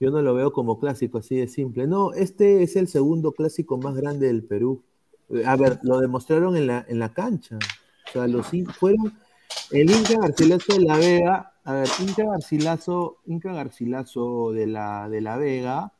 yo 0.00 0.10
no 0.10 0.22
lo 0.22 0.34
veo 0.34 0.52
como 0.52 0.80
clásico 0.80 1.18
así 1.18 1.36
de 1.36 1.48
simple. 1.48 1.86
No, 1.86 2.12
este 2.14 2.62
es 2.62 2.74
el 2.76 2.88
segundo 2.88 3.32
clásico 3.32 3.76
más 3.78 3.94
grande 3.94 4.26
del 4.26 4.42
Perú. 4.42 4.82
Eh, 5.30 5.44
A 5.44 5.56
ver, 5.56 5.78
lo 5.82 6.00
demostraron 6.00 6.56
en 6.56 6.66
la, 6.66 6.84
en 6.88 6.98
la 6.98 7.12
cancha. 7.12 7.58
O 8.08 8.12
sea, 8.12 8.26
los 8.26 8.46
fueron 8.78 9.12
el 9.70 9.90
Inca 9.90 10.18
Garcilaso 10.20 10.74
de 10.74 10.80
la 10.80 10.96
Vega. 10.96 11.52
A 11.64 11.72
ver, 11.74 11.88
Inca 12.00 12.24
Garcilaso, 12.24 13.18
Inca 13.26 13.52
Garcilaso 13.52 14.52
de 14.52 14.66
la, 14.66 15.08
de 15.08 15.20
la 15.20 15.36
Vega 15.36 15.92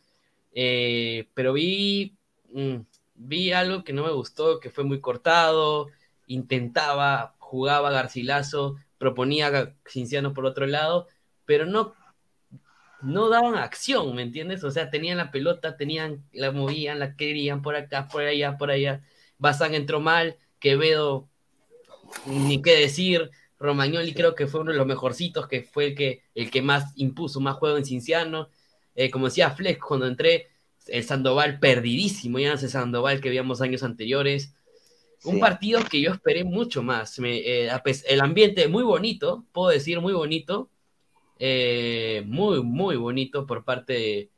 Eh, 0.53 1.27
pero 1.33 1.53
vi, 1.53 2.15
mm, 2.53 2.77
vi 3.15 3.51
algo 3.51 3.83
que 3.83 3.93
no 3.93 4.03
me 4.05 4.11
gustó, 4.11 4.59
que 4.59 4.69
fue 4.69 4.83
muy 4.83 5.01
cortado, 5.01 5.89
intentaba, 6.27 7.35
jugaba 7.39 7.91
Garcilaso, 7.91 8.77
proponía 8.97 9.47
a 9.47 9.73
Cinciano 9.87 10.33
por 10.33 10.45
otro 10.45 10.65
lado, 10.67 11.07
pero 11.45 11.65
no 11.65 11.93
no 13.01 13.29
daban 13.29 13.55
acción, 13.55 14.15
¿me 14.15 14.21
entiendes? 14.23 14.63
O 14.63 14.71
sea, 14.71 14.89
tenían 14.89 15.17
la 15.17 15.31
pelota, 15.31 15.77
tenían, 15.77 16.23
la 16.33 16.51
movían, 16.51 16.99
la 16.99 17.15
querían 17.15 17.61
por 17.61 17.75
acá, 17.75 18.07
por 18.07 18.23
allá, 18.23 18.57
por 18.57 18.71
allá. 18.71 19.03
Bazán 19.37 19.75
entró 19.75 19.99
mal, 19.99 20.37
Quevedo, 20.59 21.29
ni 22.25 22.61
qué 22.61 22.79
decir. 22.79 23.29
Romagnoli 23.59 24.13
creo 24.13 24.35
que 24.35 24.47
fue 24.47 24.61
uno 24.61 24.71
de 24.71 24.77
los 24.77 24.87
mejorcitos, 24.87 25.47
que 25.47 25.63
fue 25.63 25.87
el 25.87 25.95
que, 25.95 26.21
el 26.35 26.51
que 26.51 26.61
más 26.61 26.91
impuso 26.95 27.39
más 27.39 27.55
juego 27.55 27.77
en 27.77 27.85
Cinciano. 27.85 28.49
Eh, 28.95 29.09
como 29.09 29.25
decía 29.25 29.51
Flex, 29.51 29.79
cuando 29.79 30.07
entré, 30.07 30.47
el 30.87 31.03
Sandoval 31.03 31.59
perdidísimo, 31.59 32.39
ya 32.39 32.49
no 32.49 32.55
ese 32.55 32.69
Sandoval 32.69 33.21
que 33.21 33.29
veíamos 33.29 33.61
años 33.61 33.83
anteriores. 33.83 34.53
Un 35.23 35.39
partido 35.39 35.81
que 35.89 36.01
yo 36.01 36.11
esperé 36.11 36.43
mucho 36.43 36.83
más. 36.83 37.17
Me- 37.19 37.37
eh, 37.39 37.69
el 38.07 38.21
ambiente 38.21 38.67
muy 38.67 38.83
bonito, 38.83 39.45
puedo 39.51 39.69
decir 39.69 39.99
muy 40.01 40.13
bonito, 40.13 40.69
eh, 41.39 42.23
muy, 42.25 42.63
muy 42.63 42.95
bonito 42.97 43.45
por 43.45 43.63
parte 43.65 43.93
de, 43.93 44.29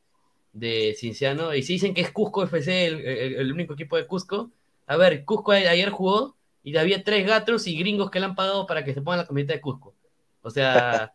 de 0.52 0.94
Cinciano. 0.98 1.54
Y 1.54 1.62
si 1.62 1.74
dicen 1.74 1.94
que 1.94 2.00
es 2.02 2.10
Cusco 2.12 2.42
FC 2.44 2.86
el, 2.86 3.00
el- 3.06 3.34
el 3.36 3.52
único 3.52 3.74
equipo 3.74 3.96
de 3.96 4.06
Cusco, 4.06 4.50
a 4.86 4.96
ver, 4.96 5.24
Cusco 5.24 5.52
a- 5.52 5.56
ayer 5.56 5.90
jugó 5.90 6.36
y 6.62 6.76
había 6.76 7.02
tres 7.04 7.26
gatos 7.26 7.66
y 7.66 7.78
gringos 7.78 8.10
que 8.10 8.18
le 8.20 8.26
han 8.26 8.34
pagado 8.34 8.66
para 8.66 8.84
que 8.84 8.94
se 8.94 9.00
pongan 9.02 9.18
la 9.20 9.26
camiseta 9.26 9.54
de 9.54 9.60
Cusco. 9.60 9.94
O 10.42 10.50
sea, 10.50 11.14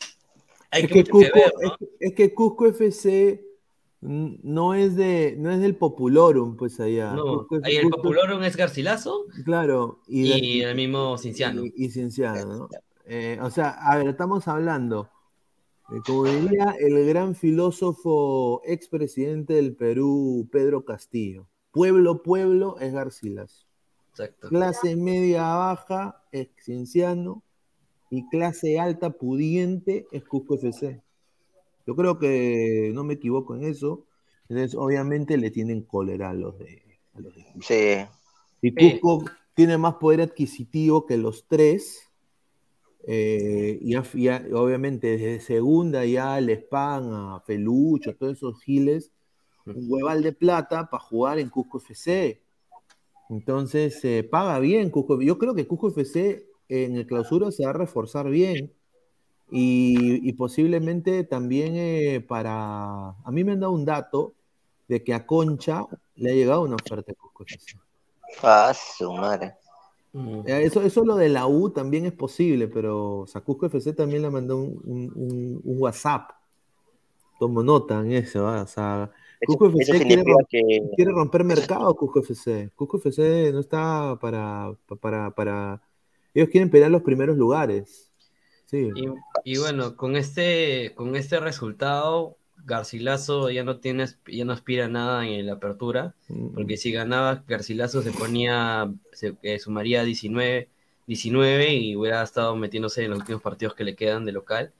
hay 0.70 0.82
Es 0.82 0.88
que, 0.88 0.94
que, 1.04 1.12
mucho 1.12 1.12
que 1.18 1.30
Cusco, 1.30 1.38
ver, 1.38 1.52
¿no? 1.60 1.72
es, 1.72 1.78
que- 1.78 2.06
es 2.06 2.14
que 2.14 2.34
Cusco 2.34 2.66
FC 2.68 3.44
no 4.04 4.74
es 4.74 4.96
de 4.96 5.36
no 5.38 5.52
es 5.52 5.60
del 5.60 5.76
Populorum, 5.76 6.56
pues 6.56 6.80
allá. 6.80 7.12
No, 7.12 7.46
Cusco 7.46 7.60
ahí 7.62 7.76
el 7.76 7.84
Cusco- 7.84 7.96
Populorum 7.98 8.42
es 8.42 8.56
Garcilaso 8.56 9.26
Claro, 9.44 10.00
y, 10.08 10.32
y 10.32 10.62
el 10.62 10.74
mismo 10.74 11.16
Cinciano. 11.18 11.64
y, 11.64 11.72
y 11.76 11.88
Cienciano, 11.90 12.44
¿no? 12.44 12.68
Eh, 13.04 13.38
o 13.42 13.50
sea, 13.50 13.70
a 13.70 13.96
ver, 13.98 14.08
estamos 14.08 14.46
hablando, 14.48 15.10
de, 15.88 16.00
como 16.02 16.24
diría 16.24 16.74
el 16.78 17.04
gran 17.06 17.34
filósofo 17.34 18.62
expresidente 18.64 19.54
del 19.54 19.74
Perú, 19.74 20.48
Pedro 20.50 20.84
Castillo, 20.84 21.48
pueblo, 21.72 22.22
pueblo 22.22 22.78
es 22.78 22.92
Garcilaso. 22.92 23.66
Exacto. 24.10 24.48
Clase 24.48 24.94
media 24.94 25.42
baja 25.54 26.22
es 26.32 26.48
Cienciano 26.62 27.42
y 28.10 28.28
clase 28.28 28.78
alta 28.78 29.10
pudiente 29.10 30.06
es 30.12 30.22
Cusco 30.24 30.56
FC. 30.56 31.02
Yo 31.86 31.96
creo 31.96 32.18
que 32.18 32.92
no 32.94 33.04
me 33.04 33.14
equivoco 33.14 33.56
en 33.56 33.64
eso. 33.64 34.06
Entonces, 34.48 34.74
obviamente 34.74 35.36
le 35.38 35.50
tienen 35.50 35.82
cólera 35.82 36.30
a 36.30 36.34
los 36.34 36.58
de, 36.58 36.82
a 37.14 37.20
los 37.20 37.34
de. 37.34 37.46
Sí, 37.60 38.06
Y 38.60 38.70
Sí. 38.70 39.00
Cusco 39.00 39.30
tiene 39.54 39.78
más 39.78 39.94
poder 39.94 40.20
adquisitivo 40.20 41.06
que 41.06 41.16
los 41.16 41.46
tres. 41.48 42.11
Eh, 43.04 43.78
y, 43.80 43.96
obviamente 43.96 45.16
desde 45.16 45.40
segunda 45.40 46.04
ya 46.04 46.40
les 46.40 46.62
pagan 46.62 47.12
a 47.12 47.40
Felucho, 47.40 48.14
todos 48.14 48.34
esos 48.34 48.60
giles, 48.62 49.10
un 49.66 49.86
hueval 49.88 50.22
de 50.22 50.32
plata 50.32 50.88
para 50.90 51.02
jugar 51.02 51.38
en 51.38 51.48
Cusco 51.48 51.78
FC. 51.78 52.42
Entonces 53.30 54.00
se 54.00 54.24
paga 54.24 54.58
bien 54.58 54.90
Cusco. 54.90 55.20
Yo 55.20 55.38
creo 55.38 55.54
que 55.54 55.66
Cusco 55.66 55.88
FC 55.88 56.46
en 56.68 56.96
el 56.96 57.06
clausura 57.06 57.50
se 57.50 57.64
va 57.64 57.70
a 57.70 57.74
reforzar 57.74 58.28
bien. 58.28 58.72
Y, 59.50 60.26
y 60.26 60.32
posiblemente 60.32 61.24
también 61.24 61.74
eh, 61.76 62.24
para... 62.26 63.10
A 63.10 63.30
mí 63.30 63.44
me 63.44 63.52
han 63.52 63.60
dado 63.60 63.72
un 63.72 63.84
dato 63.84 64.34
de 64.88 65.04
que 65.04 65.12
a 65.12 65.26
Concha 65.26 65.84
le 66.14 66.30
ha 66.30 66.34
llegado 66.34 66.62
una 66.62 66.76
oferta 66.76 67.12
de 67.12 67.14
Cusco 67.14 67.44
FC. 67.44 67.78
ah, 68.42 68.72
su 68.74 69.12
madre. 69.12 69.54
Mm. 70.12 70.40
Eh, 70.46 70.62
Eso, 70.64 70.82
eso 70.82 71.04
lo 71.04 71.16
de 71.16 71.28
la 71.28 71.46
U 71.46 71.70
también 71.70 72.04
es 72.06 72.12
posible, 72.12 72.68
pero 72.68 73.20
o 73.20 73.26
sea, 73.26 73.40
Cusco 73.40 73.66
FC 73.66 73.92
también 73.94 74.22
le 74.22 74.30
mandó 74.30 74.58
un, 74.58 74.80
un- 74.84 75.12
un- 75.14 75.60
un 75.64 75.76
WhatsApp. 75.80 76.30
Tomo 77.38 77.62
nota 77.62 78.00
en 78.00 78.12
eso, 78.12 78.46
¿ah? 78.46 78.62
o 78.62 78.66
sea, 78.66 79.10
Cusco 79.46 79.66
eso 79.68 79.92
FC 79.94 80.06
quiere, 80.06 80.22
que 80.48 80.80
quiere 80.94 81.10
romper 81.12 81.42
mercado, 81.44 81.94
Cusco 81.96 82.20
FC. 82.20 82.70
Cusco 82.76 82.98
FC 82.98 83.50
no 83.52 83.58
está 83.60 84.16
para, 84.20 84.72
para, 85.00 85.30
para... 85.34 85.82
Ellos 86.34 86.48
quieren 86.50 86.70
pelear 86.70 86.90
los 86.90 87.02
primeros 87.02 87.36
lugares. 87.36 88.10
Sí. 88.66 88.90
Y, 88.94 89.54
y 89.54 89.58
bueno, 89.58 89.96
con 89.96 90.14
este, 90.16 90.94
con 90.94 91.16
este 91.16 91.40
resultado, 91.40 92.36
Garcilaso 92.64 93.50
ya 93.50 93.64
no 93.64 93.78
tiene, 93.78 94.06
ya 94.26 94.44
no 94.44 94.52
aspira 94.52 94.86
a 94.86 94.88
nada 94.88 95.26
en 95.26 95.46
la 95.46 95.54
apertura, 95.54 96.14
Mm, 96.32 96.54
porque 96.54 96.76
si 96.76 96.92
ganaba 96.92 97.44
Garcilaso 97.46 98.02
se 98.02 98.12
ponía, 98.12 98.92
se 99.12 99.36
eh, 99.42 99.58
sumaría 99.58 100.04
19, 100.04 100.68
19 101.06 101.74
y 101.74 101.96
hubiera 101.96 102.22
estado 102.22 102.56
metiéndose 102.56 103.04
en 103.04 103.10
los 103.10 103.20
últimos 103.20 103.42
partidos 103.42 103.74
que 103.74 103.84
le 103.84 103.96
quedan 103.96 104.24
de 104.24 104.32
local. 104.32 104.72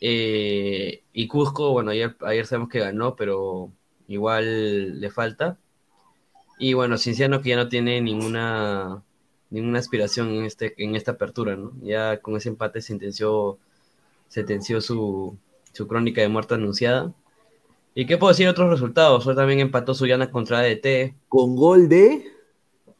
Eh, 0.00 1.02
y 1.12 1.28
Cusco, 1.28 1.72
bueno, 1.72 1.90
ayer, 1.92 2.16
ayer 2.22 2.46
sabemos 2.46 2.70
que 2.70 2.80
ganó, 2.80 3.16
pero 3.16 3.72
igual 4.08 5.00
le 5.00 5.10
falta. 5.10 5.58
Y 6.58 6.74
bueno, 6.74 6.98
Cinciano 6.98 7.40
que 7.40 7.50
ya 7.50 7.56
no 7.56 7.68
tiene 7.68 8.00
ninguna, 8.00 9.02
ninguna 9.50 9.78
aspiración 9.78 10.30
en, 10.30 10.44
este, 10.44 10.74
en 10.82 10.96
esta 10.96 11.12
apertura, 11.12 11.56
¿no? 11.56 11.72
Ya 11.82 12.20
con 12.20 12.36
ese 12.36 12.48
empate 12.50 12.80
sentenció, 12.82 13.58
sentenció 14.28 14.80
su, 14.80 15.38
su 15.78 15.86
crónica 15.86 16.20
de 16.20 16.28
muerte 16.28 16.54
anunciada. 16.54 17.14
¿Y 17.94 18.04
qué 18.04 18.18
puedo 18.18 18.32
decir 18.32 18.46
de 18.46 18.50
otros 18.50 18.68
resultados? 18.68 19.24
Hoy 19.28 19.36
también 19.36 19.60
empató 19.60 19.94
Suyana 19.94 20.28
contra 20.28 20.58
ADT. 20.58 21.14
Con 21.28 21.54
gol 21.54 21.88
de 21.88 22.24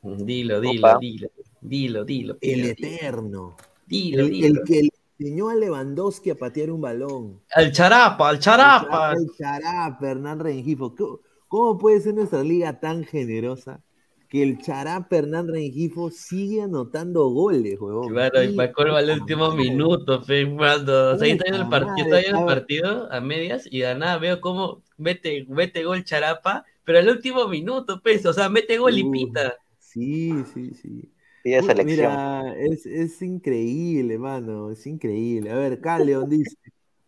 Dilo, 0.00 0.60
dilo, 0.60 0.88
Opa. 0.88 0.98
dilo, 1.00 1.28
dilo, 1.60 2.04
dilo. 2.04 2.36
El 2.40 2.66
Eterno. 2.66 3.56
Dilo, 3.84 4.22
El, 4.24 4.30
dilo. 4.30 4.60
el 4.60 4.64
que 4.64 4.82
le 4.84 4.90
enseñó 5.18 5.48
a 5.48 5.56
Lewandowski 5.56 6.30
a 6.30 6.36
patear 6.36 6.70
un 6.70 6.80
balón. 6.80 7.40
Al 7.52 7.72
charapa, 7.72 8.28
al 8.28 8.38
charapa. 8.38 9.12
El 9.14 9.26
Chará, 9.36 9.98
Hernán 10.00 10.38
Rengifo. 10.38 10.94
¿Cómo, 10.94 11.18
cómo 11.48 11.78
puede 11.78 12.00
ser 12.00 12.14
nuestra 12.14 12.44
liga 12.44 12.78
tan 12.78 13.02
generosa 13.02 13.80
que 14.28 14.42
el 14.42 14.58
Chará 14.58 15.06
Hernán 15.10 15.48
Rengifo 15.48 16.10
sigue 16.10 16.62
anotando 16.62 17.28
goles, 17.28 17.80
huevón? 17.80 18.12
Claro, 18.12 18.42
y 18.42 18.54
para 18.54 18.72
colmo 18.72 18.96
al 18.96 19.10
último 19.10 19.52
minuto, 19.52 20.22
fe, 20.22 20.44
cuando 20.54 21.12
o 21.14 21.18
sea, 21.18 21.24
ahí 21.24 21.32
está 21.32 21.44
viendo 21.44 21.62
el 21.62 21.70
partido, 21.70 21.88
madre, 21.88 22.02
está 22.02 22.18
viendo 22.18 22.38
el 22.40 22.46
partido 22.46 23.12
a 23.12 23.20
medias 23.20 23.68
y 23.70 23.80
de 23.80 23.94
nada 23.94 24.18
veo 24.18 24.40
cómo 24.40 24.82
mete, 24.98 25.46
mete 25.48 25.84
gol 25.84 26.04
Charapa, 26.04 26.66
pero 26.84 26.98
al 26.98 27.08
último 27.08 27.48
minuto, 27.48 28.00
pues, 28.02 28.26
o 28.26 28.32
sea, 28.32 28.48
mete 28.50 28.76
gol 28.76 28.98
y 28.98 29.10
pita. 29.10 29.56
Sí, 29.78 30.44
sí, 30.52 30.74
sí. 30.74 31.10
Uy, 31.44 31.62
selección. 31.62 31.86
Mira, 31.86 32.54
es, 32.58 32.84
es 32.84 33.22
increíble, 33.22 34.18
mano, 34.18 34.70
es 34.70 34.86
increíble. 34.86 35.50
A 35.50 35.56
ver, 35.56 35.80
Caleon 35.80 36.28
dice, 36.28 36.56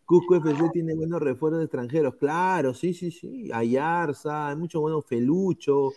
Cusco 0.06 0.36
FC 0.36 0.70
tiene 0.72 0.94
buenos 0.94 1.20
refuerzos 1.20 1.62
extranjeros. 1.62 2.16
Claro, 2.16 2.72
sí, 2.72 2.94
sí, 2.94 3.10
sí. 3.10 3.50
Ayarza, 3.52 4.48
hay 4.48 4.56
mucho 4.56 4.80
bueno 4.80 5.02
Felucho, 5.02 5.92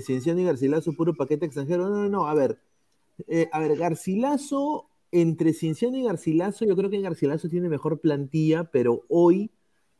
Cienciano 0.00 0.40
y 0.40 0.44
Garcilaso, 0.44 0.92
puro 0.92 1.14
paquete 1.14 1.46
extranjero. 1.46 1.88
No, 1.88 1.96
no, 2.04 2.08
no, 2.08 2.26
a 2.26 2.34
ver. 2.34 2.58
eh, 3.28 3.48
a 3.52 3.58
ver, 3.60 3.76
Garcilaso, 3.76 4.88
entre 5.12 5.52
Cienciano 5.52 5.96
y 5.96 6.04
Garcilaso, 6.04 6.64
yo 6.64 6.76
creo 6.76 6.90
que 6.90 7.00
Garcilaso 7.00 7.48
tiene 7.48 7.68
mejor 7.68 8.00
plantilla, 8.00 8.64
pero 8.70 9.02
hoy 9.08 9.50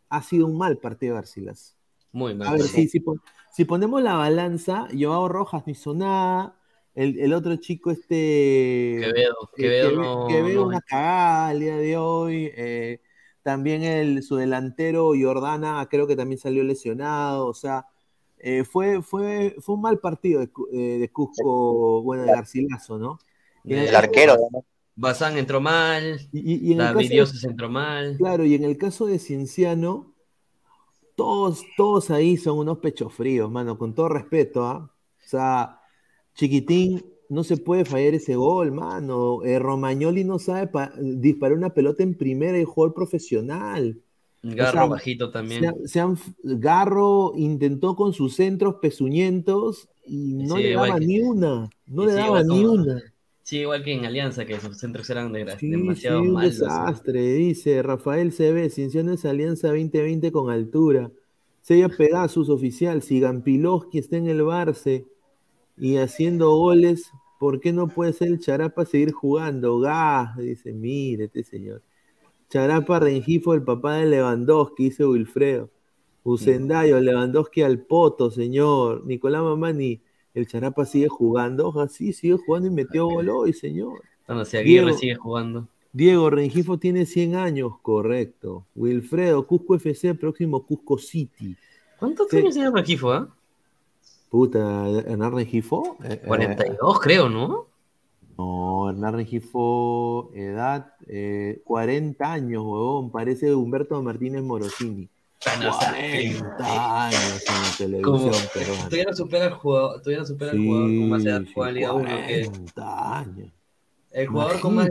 ha 0.08 0.22
sido 0.22 0.46
un 0.46 0.56
mal 0.58 0.78
partido 0.78 1.14
de 1.14 1.20
Garcilaso. 1.20 1.74
Muy 2.12 2.34
mal. 2.34 2.48
A 2.48 2.52
ver, 2.52 2.60
mal. 2.60 2.68
si, 2.70 2.88
si, 2.88 3.00
pon- 3.00 3.20
si 3.52 3.64
ponemos 3.64 4.02
la 4.02 4.14
balanza, 4.14 4.86
Joao 4.98 5.28
Rojas 5.28 5.64
no 5.66 5.72
hizo 5.72 5.94
nada, 5.94 6.56
el, 6.94 7.18
el 7.18 7.32
otro 7.32 7.56
chico 7.56 7.90
este... 7.90 8.98
Quevedo, 9.00 9.34
eh, 9.42 9.56
Quevedo 9.56 9.90
que, 9.90 9.96
ve- 9.96 10.02
no- 10.02 10.26
que 10.28 10.42
ve 10.42 10.54
no- 10.54 10.66
una 10.66 10.80
cagada 10.80 11.52
el 11.52 11.60
día 11.60 11.76
de 11.76 11.96
hoy. 11.96 12.50
eh, 12.56 13.00
también 13.42 13.82
el, 13.82 14.22
su 14.22 14.36
delantero 14.36 15.12
Jordana 15.20 15.86
creo 15.90 16.06
que 16.06 16.16
también 16.16 16.38
salió 16.38 16.62
lesionado. 16.62 17.46
O 17.46 17.54
sea, 17.54 17.86
eh, 18.40 18.64
fue, 18.64 19.02
fue, 19.02 19.56
fue 19.60 19.74
un 19.76 19.82
mal 19.82 19.98
partido 20.00 20.40
de, 20.40 20.50
eh, 20.72 20.98
de 20.98 21.10
Cusco, 21.12 22.02
bueno, 22.02 22.24
de 22.24 22.30
Garcilaso, 22.32 22.98
¿no? 22.98 23.18
Y 23.64 23.72
en 23.74 23.78
El 23.80 23.88
el 23.88 23.96
arquero, 23.96 24.36
¿no? 24.52 24.64
Bazán 24.96 25.38
entró 25.38 25.60
mal, 25.60 26.20
y- 26.32 26.54
y- 26.54 26.68
y 26.68 26.72
en 26.72 26.80
el 26.80 26.84
David 26.86 26.96
caso 26.96 27.08
de- 27.08 27.14
Dioses 27.14 27.44
entró 27.44 27.70
mal. 27.70 28.16
Claro, 28.18 28.44
y 28.44 28.54
en 28.54 28.64
el 28.64 28.76
caso 28.76 29.06
de 29.06 29.18
Cienciano, 29.18 30.14
todos, 31.16 31.64
todos 31.76 32.10
ahí 32.10 32.36
son 32.36 32.58
unos 32.58 32.78
pechos 32.78 33.12
fríos, 33.12 33.50
mano, 33.50 33.78
con 33.78 33.94
todo 33.94 34.08
respeto, 34.08 34.64
¿ah? 34.66 34.90
sea, 35.26 35.80
chiquitín, 36.34 37.04
no 37.28 37.44
se 37.44 37.56
puede 37.56 37.84
fallar 37.84 38.14
ese 38.14 38.34
gol, 38.36 38.72
mano. 38.72 39.42
Eh, 39.44 39.58
Romagnoli 39.58 40.24
no 40.24 40.38
sabe 40.38 40.66
pa- 40.66 40.92
disparar 40.98 41.56
una 41.56 41.72
pelota 41.74 42.02
en 42.02 42.16
primera 42.16 42.58
y 42.58 42.64
jugador 42.64 42.94
profesional. 42.94 44.02
Garro 44.42 44.68
O 44.68 44.72
sea, 44.72 44.84
bajito 44.86 45.30
también. 45.30 45.60
se 45.60 45.66
han- 45.68 45.88
se 45.88 46.00
han- 46.00 46.18
Garro 46.42 47.32
intentó 47.36 47.94
con 47.96 48.12
sus 48.14 48.34
centros 48.36 48.76
pezuñentos 48.80 49.88
y 50.06 50.32
no 50.34 50.56
Sí, 50.56 50.62
le 50.62 50.72
daba 50.74 50.98
que- 50.98 51.06
ni 51.06 51.20
una. 51.20 51.70
No 51.86 52.06
le 52.06 52.12
sí, 52.12 52.18
daba 52.18 52.42
ni 52.42 52.48
como- 52.62 52.72
una. 52.72 53.02
Sí, 53.42 53.58
igual 53.58 53.82
que 53.82 53.92
en 53.94 54.04
Alianza, 54.06 54.44
que 54.46 54.60
sus 54.60 54.78
centros 54.78 55.10
eran 55.10 55.32
de- 55.32 55.56
Sí, 55.58 55.68
demasiado 55.70 56.22
sí, 56.22 56.28
un 56.28 56.34
malos. 56.34 56.58
desastre, 56.58 57.20
dice 57.34 57.82
Rafael 57.82 58.32
CB, 58.32 58.70
Cienciano 58.70 59.12
es 59.12 59.24
Alianza 59.24 59.68
2020 59.68 60.30
con 60.30 60.50
altura. 60.50 61.10
Sella 61.60 61.88
Pegasus 61.88 62.48
oficial, 62.48 63.02
si 63.02 63.20
Gampiloski 63.20 63.98
está 63.98 64.16
en 64.16 64.28
el 64.28 64.42
Barce 64.42 65.04
y 65.76 65.96
haciendo 65.96 66.54
goles, 66.56 67.10
¿por 67.38 67.60
qué 67.60 67.72
no 67.72 67.88
puede 67.88 68.12
ser 68.12 68.28
el 68.28 68.38
Charapa 68.40 68.84
seguir 68.86 69.12
jugando? 69.12 69.80
Gas, 69.80 70.36
dice, 70.38 70.72
mire 70.72 71.24
este 71.24 71.42
señor. 71.44 71.82
Charapa 72.50 72.98
Rengifo, 73.00 73.54
el 73.54 73.62
papá 73.62 73.96
de 73.96 74.06
Lewandowski, 74.06 74.84
dice 74.84 75.06
Wilfredo. 75.06 75.70
Usendayo, 76.24 77.00
Lewandowski 77.00 77.62
al 77.62 77.78
poto, 77.80 78.30
señor. 78.30 79.06
Nicolás 79.06 79.42
Mamani, 79.42 80.00
el 80.34 80.46
Charapa 80.46 80.84
sigue 80.84 81.08
jugando. 81.08 81.68
Oja, 81.68 81.88
sí, 81.88 82.12
sigue 82.12 82.36
jugando 82.44 82.68
y 82.68 82.72
metió 82.72 83.06
gol 83.06 83.28
hoy, 83.30 83.52
señor. 83.52 84.02
Bueno, 84.26 84.44
si 84.44 84.56
Aguirre 84.56 84.84
Diego- 84.86 84.98
sigue 84.98 85.14
jugando. 85.14 85.68
Diego 85.92 86.30
Rengifo 86.30 86.78
tiene 86.78 87.06
100 87.06 87.34
años, 87.34 87.72
correcto. 87.82 88.66
Wilfredo, 88.76 89.44
Cusco 89.46 89.74
FC, 89.76 90.14
próximo 90.14 90.64
Cusco 90.64 90.98
City. 90.98 91.56
¿Cuántos 91.98 92.28
Sí. 92.30 92.36
años 92.38 92.54
tiene 92.54 92.70
Rengifo, 92.70 93.12
ah? 93.12 93.28
Puta, 94.28 94.88
¿Hernán 94.88 95.32
Rengifo? 95.34 95.96
Eh, 96.04 96.20
eh, 96.22 96.26
42, 96.26 97.00
creo, 97.00 97.28
¿no? 97.28 97.66
No, 98.40 98.88
Hernán 98.90 99.14
Rengifo, 99.14 100.30
edad, 100.34 100.94
eh, 101.06 101.60
40 101.64 102.32
años, 102.32 102.62
huevón. 102.64 103.10
Parece 103.10 103.54
Humberto 103.54 104.00
Martínez 104.02 104.42
Morosini. 104.42 105.08
Ah, 105.46 105.56
no, 105.62 105.70
o 105.70 105.80
sea, 105.80 105.90
40 105.92 107.06
años 107.06 107.44
en 107.48 107.62
la 107.62 107.76
televisión 107.78 108.34
peruana. 108.52 108.84
todavía 108.84 109.04
no 109.04 109.16
supera 109.16 109.44
al 109.46 109.52
jugador, 109.54 110.02
todavía 110.02 110.18
no 110.18 110.26
supera 110.26 110.50
al 110.52 110.58
jugador 110.58 110.86
con 110.88 111.08
más 111.08 111.24
edad 111.24 111.42
Sí, 111.42 111.60
en 111.60 111.74
Liga 111.74 111.92
1 111.94 112.04
que 112.04 112.44
40 112.46 113.18
años. 113.18 113.52
el 114.12 114.26
jugador 114.26 114.60
con 114.60 114.74
más 114.74 114.90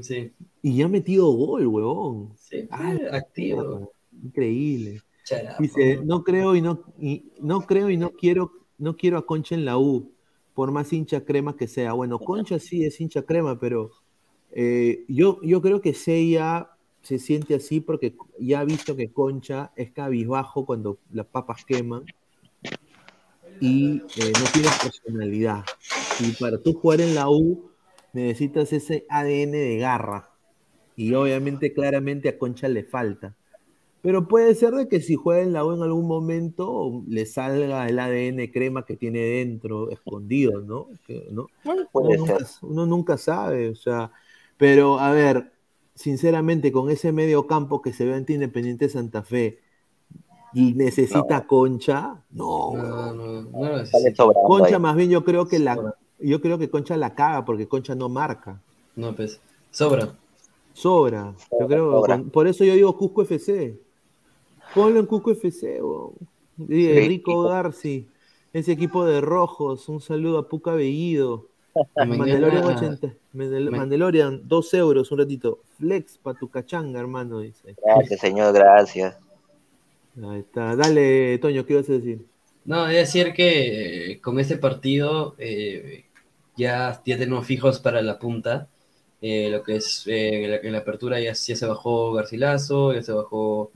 sí, 0.00 0.32
Y 0.62 0.76
ya 0.76 0.84
ha 0.86 0.88
metido 0.88 1.26
gol, 1.30 1.66
huevón. 1.66 2.32
sí, 2.36 2.66
Ah, 2.70 2.94
activo. 3.12 3.92
Increíble. 4.22 5.02
Charapa. 5.24 5.56
Dice, 5.60 6.00
no 6.02 6.24
creo 6.24 6.56
y 6.56 6.62
no, 6.62 6.82
y 6.98 7.32
no 7.40 7.60
creo 7.62 7.90
y 7.90 7.96
no 7.96 8.10
quiero, 8.12 8.50
no 8.78 8.96
quiero 8.96 9.18
a 9.18 9.26
Concha 9.26 9.54
en 9.54 9.64
la 9.66 9.76
U, 9.78 10.11
por 10.54 10.70
más 10.70 10.92
hincha 10.92 11.24
crema 11.24 11.56
que 11.56 11.68
sea. 11.68 11.92
Bueno, 11.92 12.18
Concha 12.18 12.58
sí 12.58 12.84
es 12.84 13.00
hincha 13.00 13.22
crema, 13.22 13.58
pero 13.58 13.90
eh, 14.52 15.04
yo, 15.08 15.40
yo 15.42 15.62
creo 15.62 15.80
que 15.80 15.94
Seiya 15.94 16.70
se 17.02 17.18
siente 17.18 17.54
así 17.54 17.80
porque 17.80 18.14
ya 18.38 18.60
ha 18.60 18.64
visto 18.64 18.94
que 18.96 19.12
Concha 19.12 19.72
es 19.76 19.90
cabizbajo 19.92 20.64
cuando 20.64 20.98
las 21.12 21.26
papas 21.26 21.64
queman 21.64 22.04
y 23.60 24.02
eh, 24.16 24.32
no 24.38 24.44
tiene 24.52 24.68
personalidad. 24.82 25.64
Y 26.20 26.32
para 26.32 26.58
tú 26.58 26.74
jugar 26.74 27.00
en 27.00 27.14
la 27.14 27.28
U 27.28 27.70
necesitas 28.12 28.72
ese 28.72 29.06
ADN 29.08 29.52
de 29.52 29.76
garra. 29.78 30.30
Y 30.96 31.14
obviamente, 31.14 31.72
claramente 31.72 32.28
a 32.28 32.38
Concha 32.38 32.68
le 32.68 32.84
falta. 32.84 33.36
Pero 34.02 34.26
puede 34.26 34.54
ser 34.56 34.72
de 34.74 34.88
que 34.88 35.00
si 35.00 35.14
juega 35.14 35.42
en 35.42 35.52
la 35.52 35.64
U 35.64 35.72
en 35.72 35.82
algún 35.82 36.08
momento 36.08 37.02
le 37.06 37.24
salga 37.24 37.88
el 37.88 37.98
ADN 38.00 38.50
crema 38.50 38.84
que 38.84 38.96
tiene 38.96 39.20
dentro, 39.20 39.90
escondido, 39.90 40.60
¿no? 40.60 40.88
Que- 41.06 41.28
¿no? 41.30 41.46
Puede 41.92 42.16
uno, 42.18 42.26
ser. 42.26 42.34
nunca, 42.40 42.50
uno 42.62 42.86
nunca 42.86 43.16
sabe, 43.16 43.68
o 43.70 43.76
sea, 43.76 44.10
pero 44.56 44.98
a 44.98 45.12
ver, 45.12 45.52
sinceramente, 45.94 46.72
con 46.72 46.90
ese 46.90 47.12
medio 47.12 47.46
campo 47.46 47.80
que 47.80 47.92
se 47.92 48.04
ve 48.04 48.14
ante 48.14 48.32
Independiente 48.32 48.88
Santa 48.88 49.22
Fe 49.22 49.60
y 50.52 50.74
necesita 50.74 51.46
Concha, 51.46 52.16
no, 52.32 52.72
No, 53.12 53.84
Concha 54.46 54.76
ahí. 54.76 54.80
más 54.82 54.96
bien 54.96 55.10
yo 55.10 55.24
creo 55.24 55.46
que 55.46 55.58
la, 55.60 55.94
yo 56.18 56.40
creo 56.40 56.58
que 56.58 56.70
Concha 56.70 56.96
la 56.96 57.14
caga 57.14 57.44
porque 57.44 57.68
Concha 57.68 57.94
no 57.94 58.08
marca. 58.08 58.60
No, 58.96 59.14
pues, 59.14 59.40
sobra. 59.70 60.14
Sobra. 60.74 61.34
Yo 61.60 61.66
creo, 61.68 61.92
Sobra. 61.92 62.16
con- 62.18 62.30
por 62.30 62.46
eso 62.48 62.64
yo 62.64 62.74
digo 62.74 62.96
Cusco 62.96 63.22
FC. 63.22 63.78
Ponlo 64.74 65.00
en 65.00 65.06
Cusco 65.06 65.30
FC. 65.32 65.80
Y 66.68 66.84
Sí. 66.86 67.00
Rico 67.08 67.42
Garci, 67.44 68.06
ese 68.52 68.72
equipo 68.72 69.04
de 69.04 69.20
rojos, 69.20 69.88
un 69.88 70.00
saludo 70.00 70.38
a 70.38 70.48
Puca 70.48 70.72
Bellido. 70.74 71.48
Mandalorian 71.96 72.64
80, 72.64 73.14
Mandal- 73.34 73.70
Ma- 73.70 73.78
Mandalorian, 73.78 74.42
2 74.46 74.74
euros, 74.74 75.10
un 75.10 75.18
ratito. 75.18 75.60
Flex 75.78 76.18
para 76.18 76.38
tu 76.38 76.48
cachanga, 76.48 77.00
hermano, 77.00 77.40
dice. 77.40 77.74
Gracias, 77.84 78.20
señor, 78.20 78.52
gracias. 78.52 79.16
Ahí 80.22 80.40
está. 80.40 80.76
Dale, 80.76 81.38
Toño, 81.38 81.64
¿qué 81.64 81.72
ibas 81.72 81.88
a 81.88 81.92
decir? 81.94 82.26
No, 82.66 82.86
es 82.86 82.94
decir 82.96 83.32
que 83.32 84.12
eh, 84.12 84.20
con 84.20 84.38
este 84.38 84.58
partido 84.58 85.34
eh, 85.38 86.04
ya, 86.56 87.00
ya 87.04 87.16
tenemos 87.18 87.46
fijos 87.46 87.80
para 87.80 88.02
la 88.02 88.18
punta. 88.18 88.68
Eh, 89.22 89.48
lo 89.50 89.62
que 89.62 89.76
es 89.76 90.06
eh, 90.06 90.44
en, 90.44 90.50
la, 90.50 90.56
en 90.58 90.72
la 90.72 90.78
apertura 90.78 91.18
ya, 91.18 91.32
ya 91.32 91.56
se 91.56 91.66
bajó 91.66 92.12
Garcilaso, 92.12 92.92
ya 92.92 93.02
se 93.02 93.12
bajó 93.12 93.70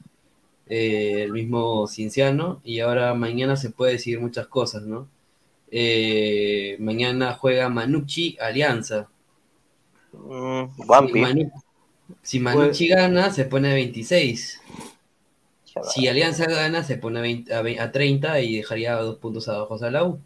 eh, 0.68 1.22
el 1.22 1.32
mismo 1.32 1.86
Cinciano 1.86 2.60
y 2.64 2.80
ahora 2.80 3.14
mañana 3.14 3.56
se 3.56 3.70
puede 3.70 3.92
decidir 3.92 4.20
muchas 4.20 4.46
cosas, 4.48 4.82
¿no? 4.82 5.08
Eh, 5.70 6.76
mañana 6.80 7.34
juega 7.34 7.68
Manucci 7.68 8.36
Alianza. 8.40 9.08
Mm, 10.12 10.64
Si, 10.76 10.82
Wampi. 10.86 11.20
Manu- 11.20 11.52
si 12.22 12.40
Manucci 12.40 12.88
gana, 12.88 13.30
se 13.30 13.44
pone 13.44 13.70
a 13.70 13.74
26. 13.74 14.60
Chaval. 15.64 15.90
Si 15.90 16.08
Alianza 16.08 16.46
gana, 16.46 16.82
se 16.84 16.96
pone 16.96 17.18
a, 17.18 17.22
20 17.22 17.54
a 17.54 17.62
ve- 17.62 17.80
a 17.80 17.90
30 17.92 18.40
y 18.40 18.56
dejaría 18.56 18.94
dos 18.96 19.16
puntos 19.18 19.48
abajo 19.48 19.76
a 19.82 19.90
la 19.90 20.04
U. 20.04 20.20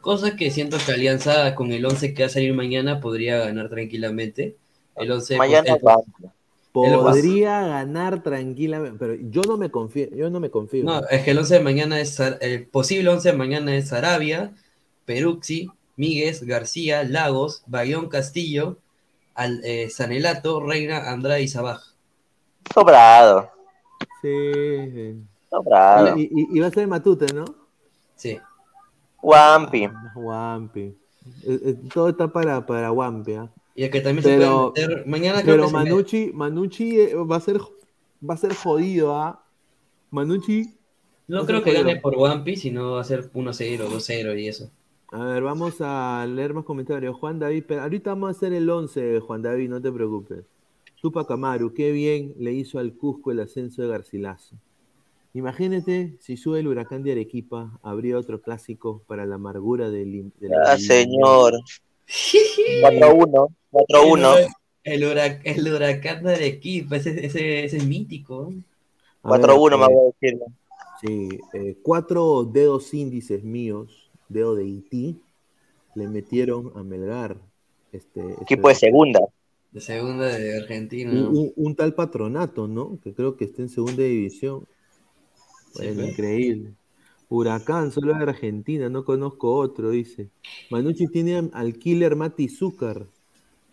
Cosa 0.00 0.36
que 0.36 0.50
siento 0.50 0.78
que 0.84 0.92
Alianza 0.92 1.54
con 1.54 1.72
el 1.72 1.84
11 1.84 2.14
que 2.14 2.22
va 2.22 2.26
a 2.28 2.30
salir 2.30 2.54
mañana 2.54 3.00
podría 3.00 3.38
ganar 3.38 3.68
tranquilamente. 3.68 4.56
El 4.96 5.10
11 5.12 5.36
pues, 5.36 5.48
Mañana. 5.50 5.74
El- 5.74 6.30
Podría 6.72 7.62
ganar 7.66 8.22
tranquilamente, 8.22 8.96
pero 8.98 9.14
yo 9.14 9.42
no 9.42 9.56
me 9.56 9.70
confío, 9.70 10.08
yo 10.10 10.30
no 10.30 10.38
me 10.40 10.50
confío. 10.50 10.84
No, 10.84 11.00
es 11.08 11.22
que 11.22 11.30
el 11.32 11.38
11 11.38 11.54
de 11.54 11.60
mañana 11.60 12.00
es 12.00 12.20
el 12.20 12.66
posible 12.66 13.08
11 13.10 13.32
de 13.32 13.36
mañana 13.38 13.74
es 13.74 13.92
Arabia, 13.92 14.52
Peruxi, 15.04 15.70
Míguez, 15.96 16.44
García, 16.44 17.02
Lagos, 17.04 17.62
Bayón 17.66 18.08
Castillo, 18.08 18.76
Al- 19.34 19.60
eh, 19.64 19.88
Sanelato, 19.90 20.60
Reina, 20.60 21.10
Andrade 21.10 21.42
y 21.42 21.48
Sabaj. 21.48 21.80
Sobrado. 22.72 23.50
Sí, 24.22 24.90
sí. 24.92 25.16
Sobrado. 25.50 26.18
Y, 26.18 26.22
y- 26.24 26.56
y 26.56 26.60
va 26.60 26.66
a 26.66 26.70
ser 26.70 26.86
Matute, 26.86 27.32
¿no? 27.34 27.44
Sí. 28.14 28.38
Wampi. 29.22 29.88
Wampi. 30.14 30.80
Eh, 31.44 31.60
eh, 31.64 31.76
todo 31.92 32.10
está 32.10 32.28
para, 32.28 32.64
para 32.64 32.92
Wampi, 32.92 33.34
¿ah? 33.34 33.50
Y 33.78 33.84
el 33.84 33.90
que 33.90 34.00
también 34.00 34.24
Pero- 34.24 34.72
se 34.74 34.82
puede 34.82 34.88
meter 34.88 35.06
mañana 35.06 35.40
creo 35.42 35.54
Pero 35.54 35.62
que 35.62 35.68
se. 35.68 35.74
Manucci, 35.74 36.30
Manucci 36.34 37.00
eh, 37.00 37.14
va 37.14 37.36
a 37.36 37.40
ser 37.40 37.58
va 38.28 38.34
a 38.34 38.36
ser 38.36 38.52
jodido, 38.52 39.14
¿ah? 39.14 39.44
Manucci. 40.10 40.74
No 41.28 41.46
creo 41.46 41.62
que 41.62 41.72
gane 41.72 41.94
por 42.00 42.14
One 42.16 42.42
Piece, 42.42 42.62
sino 42.62 42.92
va 42.94 43.02
a 43.02 43.04
ser 43.04 43.30
1-0, 43.32 43.86
2-0 43.88 44.36
y 44.40 44.48
eso. 44.48 44.68
A 45.12 45.24
ver, 45.26 45.44
vamos 45.44 45.76
a 45.80 46.26
leer 46.28 46.54
más 46.54 46.64
comentarios. 46.64 47.14
Juan 47.16 47.38
David, 47.38 47.64
pero 47.68 47.82
ahorita 47.82 48.10
vamos 48.10 48.28
a 48.28 48.30
hacer 48.32 48.52
el 48.52 48.68
11, 48.68 49.20
Juan 49.20 49.42
David, 49.42 49.68
no 49.68 49.80
te 49.80 49.92
preocupes. 49.92 50.44
Tupac 51.00 51.30
Amaru, 51.30 51.72
qué 51.72 51.92
bien 51.92 52.34
le 52.36 52.52
hizo 52.54 52.80
al 52.80 52.94
Cusco 52.94 53.30
el 53.30 53.38
ascenso 53.38 53.82
de 53.82 53.88
Garcilaso. 53.88 54.56
Imagínate 55.34 56.16
si 56.18 56.36
sube 56.36 56.58
el 56.58 56.66
huracán 56.66 57.04
de 57.04 57.12
Arequipa, 57.12 57.78
habría 57.84 58.18
otro 58.18 58.40
clásico 58.40 59.02
para 59.06 59.24
la 59.24 59.36
amargura 59.36 59.88
del. 59.88 60.32
de 60.40 60.48
Ah, 60.66 60.76
señor. 60.76 61.52
4-1. 62.08 63.48
4-1. 63.70 64.46
El, 64.84 65.02
hurac- 65.02 65.40
el 65.44 65.72
huracán 65.72 66.24
de 66.24 66.34
Arequipa, 66.34 66.96
ese, 66.96 67.26
ese, 67.26 67.64
ese 67.64 67.76
es 67.76 67.86
mítico. 67.86 68.52
A 69.22 69.32
ver, 69.36 69.40
4-1 69.42 69.78
me 69.78 69.84
eh, 69.84 69.88
voy 69.94 70.06
a 70.06 70.12
decirlo. 70.20 70.46
Sí, 71.00 71.28
eh, 71.52 71.76
cuatro 71.82 72.44
dedos 72.44 72.92
índices 72.94 73.44
míos, 73.44 74.10
dedo 74.28 74.54
de 74.56 74.64
Haití, 74.64 75.20
le 75.94 76.08
metieron 76.08 76.72
a 76.74 76.82
Melgar. 76.82 77.36
Este, 77.92 78.20
este- 78.20 78.42
Equipo 78.42 78.68
de 78.68 78.74
segunda. 78.74 79.20
De 79.70 79.80
segunda 79.80 80.26
de 80.26 80.56
Argentina. 80.56 81.10
un, 81.12 81.26
un- 81.36 81.52
un 81.54 81.76
tal 81.76 81.94
patronato, 81.94 82.66
¿no? 82.66 82.98
Que 83.02 83.12
creo 83.12 83.36
que 83.36 83.44
está 83.44 83.60
en 83.62 83.68
segunda 83.68 84.02
división. 84.02 84.66
Sí, 85.74 85.78
Bueno, 85.84 85.94
pues. 85.96 86.08
increíble. 86.10 86.72
Huracán, 87.28 87.92
solo 87.92 88.14
de 88.14 88.22
Argentina, 88.22 88.88
no 88.88 89.04
conozco 89.04 89.54
otro, 89.54 89.90
dice. 89.90 90.30
Manucci 90.70 91.08
tiene 91.08 91.50
al 91.52 91.78
killer 91.78 92.16
Mati 92.16 92.48
Zúcar. 92.48 93.06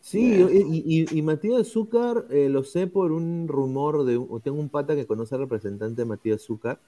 Sí, 0.02 0.38
yo- 0.38 0.50
y, 0.52 0.84
y, 0.86 1.18
y 1.20 1.22
Matías 1.24 1.68
Zúcar 1.70 2.28
eh, 2.32 2.50
lo 2.50 2.64
sé 2.64 2.88
por 2.88 3.12
un 3.12 3.48
rumor 3.48 4.06
de 4.06 4.18
un- 4.18 4.42
tengo 4.42 4.60
un 4.60 4.70
pata 4.70 4.96
que 4.96 5.08
conoce 5.08 5.36
al 5.36 5.42
representante 5.42 6.02
de 6.04 6.06
Matías 6.06 6.44
Zúcar. 6.44 6.80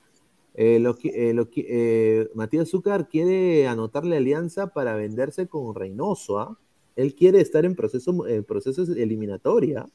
Eh, 0.55 0.79
lo 0.79 0.97
eh, 1.03 1.33
lo 1.33 1.47
eh, 1.55 2.29
Matías 2.35 2.69
Zúcar 2.69 3.09
quiere 3.09 3.67
anotarle 3.67 4.17
alianza 4.17 4.67
para 4.73 4.95
venderse 4.95 5.47
con 5.47 5.75
Reynoso, 5.75 6.39
¿ah? 6.39 6.57
Él 6.95 7.15
quiere 7.15 7.41
estar 7.41 7.65
en 7.65 7.75
proceso, 7.75 8.27
en 8.27 8.43
procesos 8.43 8.89
eliminatoria. 8.89 9.87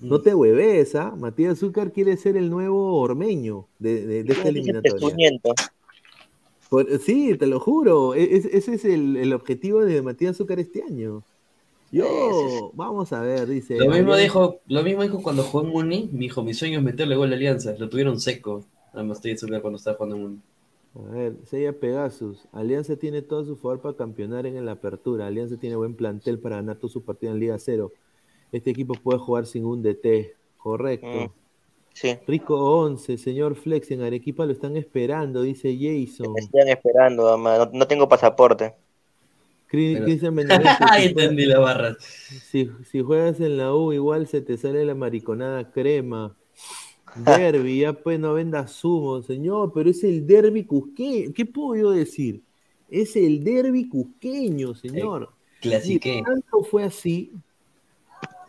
No 0.00 0.20
te 0.20 0.34
hueves, 0.34 0.94
¿ah? 0.94 1.14
Matías 1.16 1.58
Zúcar 1.58 1.92
quiere 1.92 2.16
ser 2.16 2.36
el 2.36 2.50
nuevo 2.50 3.00
ormeño 3.00 3.66
de, 3.78 4.06
de- 4.06 4.24
de 4.24 4.32
esta 4.32 4.48
eliminatoria. 4.48 5.40
Por- 6.68 6.98
sí, 6.98 7.36
te 7.36 7.46
lo 7.46 7.60
juro. 7.60 8.14
e- 8.14 8.36
es- 8.36 8.46
ese 8.46 8.74
es 8.74 8.84
el, 8.84 9.16
el 9.16 9.32
objetivo 9.32 9.84
de 9.84 10.02
Matías 10.02 10.36
Zúcar 10.36 10.58
este 10.60 10.82
año. 10.82 11.22
Yo, 11.92 12.72
vamos 12.74 13.12
a 13.12 13.20
ver, 13.20 13.46
dice. 13.46 13.78
Lo 13.78 13.88
mismo 13.88 14.16
dijo, 14.16 14.58
lo 14.66 14.82
mismo 14.82 15.02
dijo 15.02 15.22
cuando 15.22 15.42
jugó 15.44 15.64
en 15.64 15.70
Muni, 15.70 16.10
me 16.12 16.20
dijo, 16.20 16.42
mi 16.42 16.52
sueño 16.52 16.78
es 16.78 16.84
meterle 16.84 17.14
gol 17.14 17.32
a 17.32 17.36
Alianza, 17.36 17.74
lo 17.78 17.88
tuvieron 17.88 18.18
seco. 18.18 18.64
Además 18.92 19.18
estoy 19.18 19.36
Zúcar 19.38 19.60
cuando 19.62 19.76
estaba 19.76 19.96
jugando 19.96 20.16
en 20.16 20.22
Muni. 20.22 20.38
A 20.96 21.10
ver, 21.12 21.36
Sella 21.46 21.72
Pegasus. 21.72 22.46
Alianza 22.52 22.96
tiene 22.96 23.22
todo 23.22 23.40
a 23.40 23.44
su 23.44 23.56
favor 23.56 23.80
para 23.80 23.96
campeonar 23.96 24.46
en 24.46 24.64
la 24.64 24.72
apertura. 24.72 25.26
Alianza 25.26 25.56
tiene 25.56 25.76
buen 25.76 25.94
plantel 25.94 26.38
para 26.38 26.56
ganar 26.56 26.76
todos 26.76 26.92
sus 26.92 27.02
partidos 27.02 27.34
en 27.34 27.40
Liga 27.40 27.58
Cero. 27.58 27.92
Este 28.54 28.70
equipo 28.70 28.94
puede 28.94 29.18
jugar 29.18 29.46
sin 29.46 29.64
un 29.64 29.82
DT. 29.82 30.34
Correcto. 30.56 31.06
Mm, 31.06 31.30
Sí. 31.92 32.16
Rico 32.26 32.56
11, 32.80 33.18
señor 33.18 33.54
Flex, 33.54 33.90
en 33.92 34.02
Arequipa 34.02 34.44
lo 34.46 34.52
están 34.52 34.76
esperando, 34.76 35.42
dice 35.42 35.76
Jason. 35.78 36.32
Me 36.32 36.40
están 36.40 36.66
esperando, 36.68 37.22
mamá. 37.24 37.56
No, 37.58 37.70
no 37.72 37.86
tengo 37.86 38.08
pasaporte. 38.08 38.74
Cri- 39.70 39.94
Pero- 39.94 40.04
Cristian 40.04 40.36
Ahí 40.90 41.06
entendí 41.06 41.46
la 41.46 41.60
barra. 41.60 41.96
si- 42.00 42.68
si 42.90 43.00
juegas 43.00 43.38
en 43.40 43.56
la 43.58 43.72
U, 43.74 43.92
igual 43.92 44.26
se 44.26 44.40
te 44.40 44.56
sale 44.56 44.84
la 44.84 44.96
mariconada 44.96 45.70
crema. 45.70 46.34
Derby, 47.14 47.78
ya 47.82 47.92
pues 47.92 48.18
no 48.18 48.34
vendas 48.34 48.84
humo, 48.84 49.22
señor, 49.22 49.70
pero 49.72 49.88
es 49.90 50.02
el 50.02 50.26
derby 50.26 50.64
cusqueño. 50.64 51.32
¿Qué 51.32 51.46
puedo 51.46 51.76
yo 51.80 51.90
decir? 51.92 52.42
Es 52.90 53.14
el 53.14 53.44
derby 53.44 53.88
cusqueño, 53.88 54.74
señor. 54.74 55.30
Clasiqué. 55.60 56.18
Y 56.18 56.22
tanto 56.24 56.62
fue 56.64 56.82
así. 56.84 57.30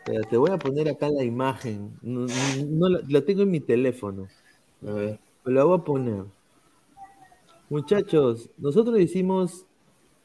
Te 0.06 0.38
voy 0.38 0.52
a 0.52 0.58
poner 0.58 0.88
acá 0.88 1.10
la 1.10 1.24
imagen. 1.24 1.98
No, 2.02 2.28
la, 2.90 3.00
la 3.08 3.22
tengo 3.26 3.42
en 3.42 3.52
mi 3.52 3.60
teléfono. 3.60 4.28
A 4.88 4.92
ver. 4.92 5.20
La 5.46 5.64
voy 5.64 5.80
a 5.80 5.84
poner. 5.84 6.24
Muchachos, 7.70 8.50
nosotros 8.58 9.00
hicimos 9.00 9.66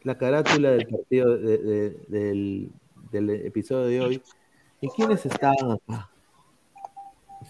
la 0.03 0.19
carátula 0.19 0.73
del 0.73 0.87
partido 0.87 1.37
de- 1.39 1.59
de- 1.59 1.91
del, 2.09 2.71
del 3.11 3.31
episodio 3.31 3.87
de 3.87 4.01
hoy. 4.01 4.23
¿Y 4.83 4.89
quiénes 4.91 5.25
estaban 5.25 5.73
acá? 5.73 6.11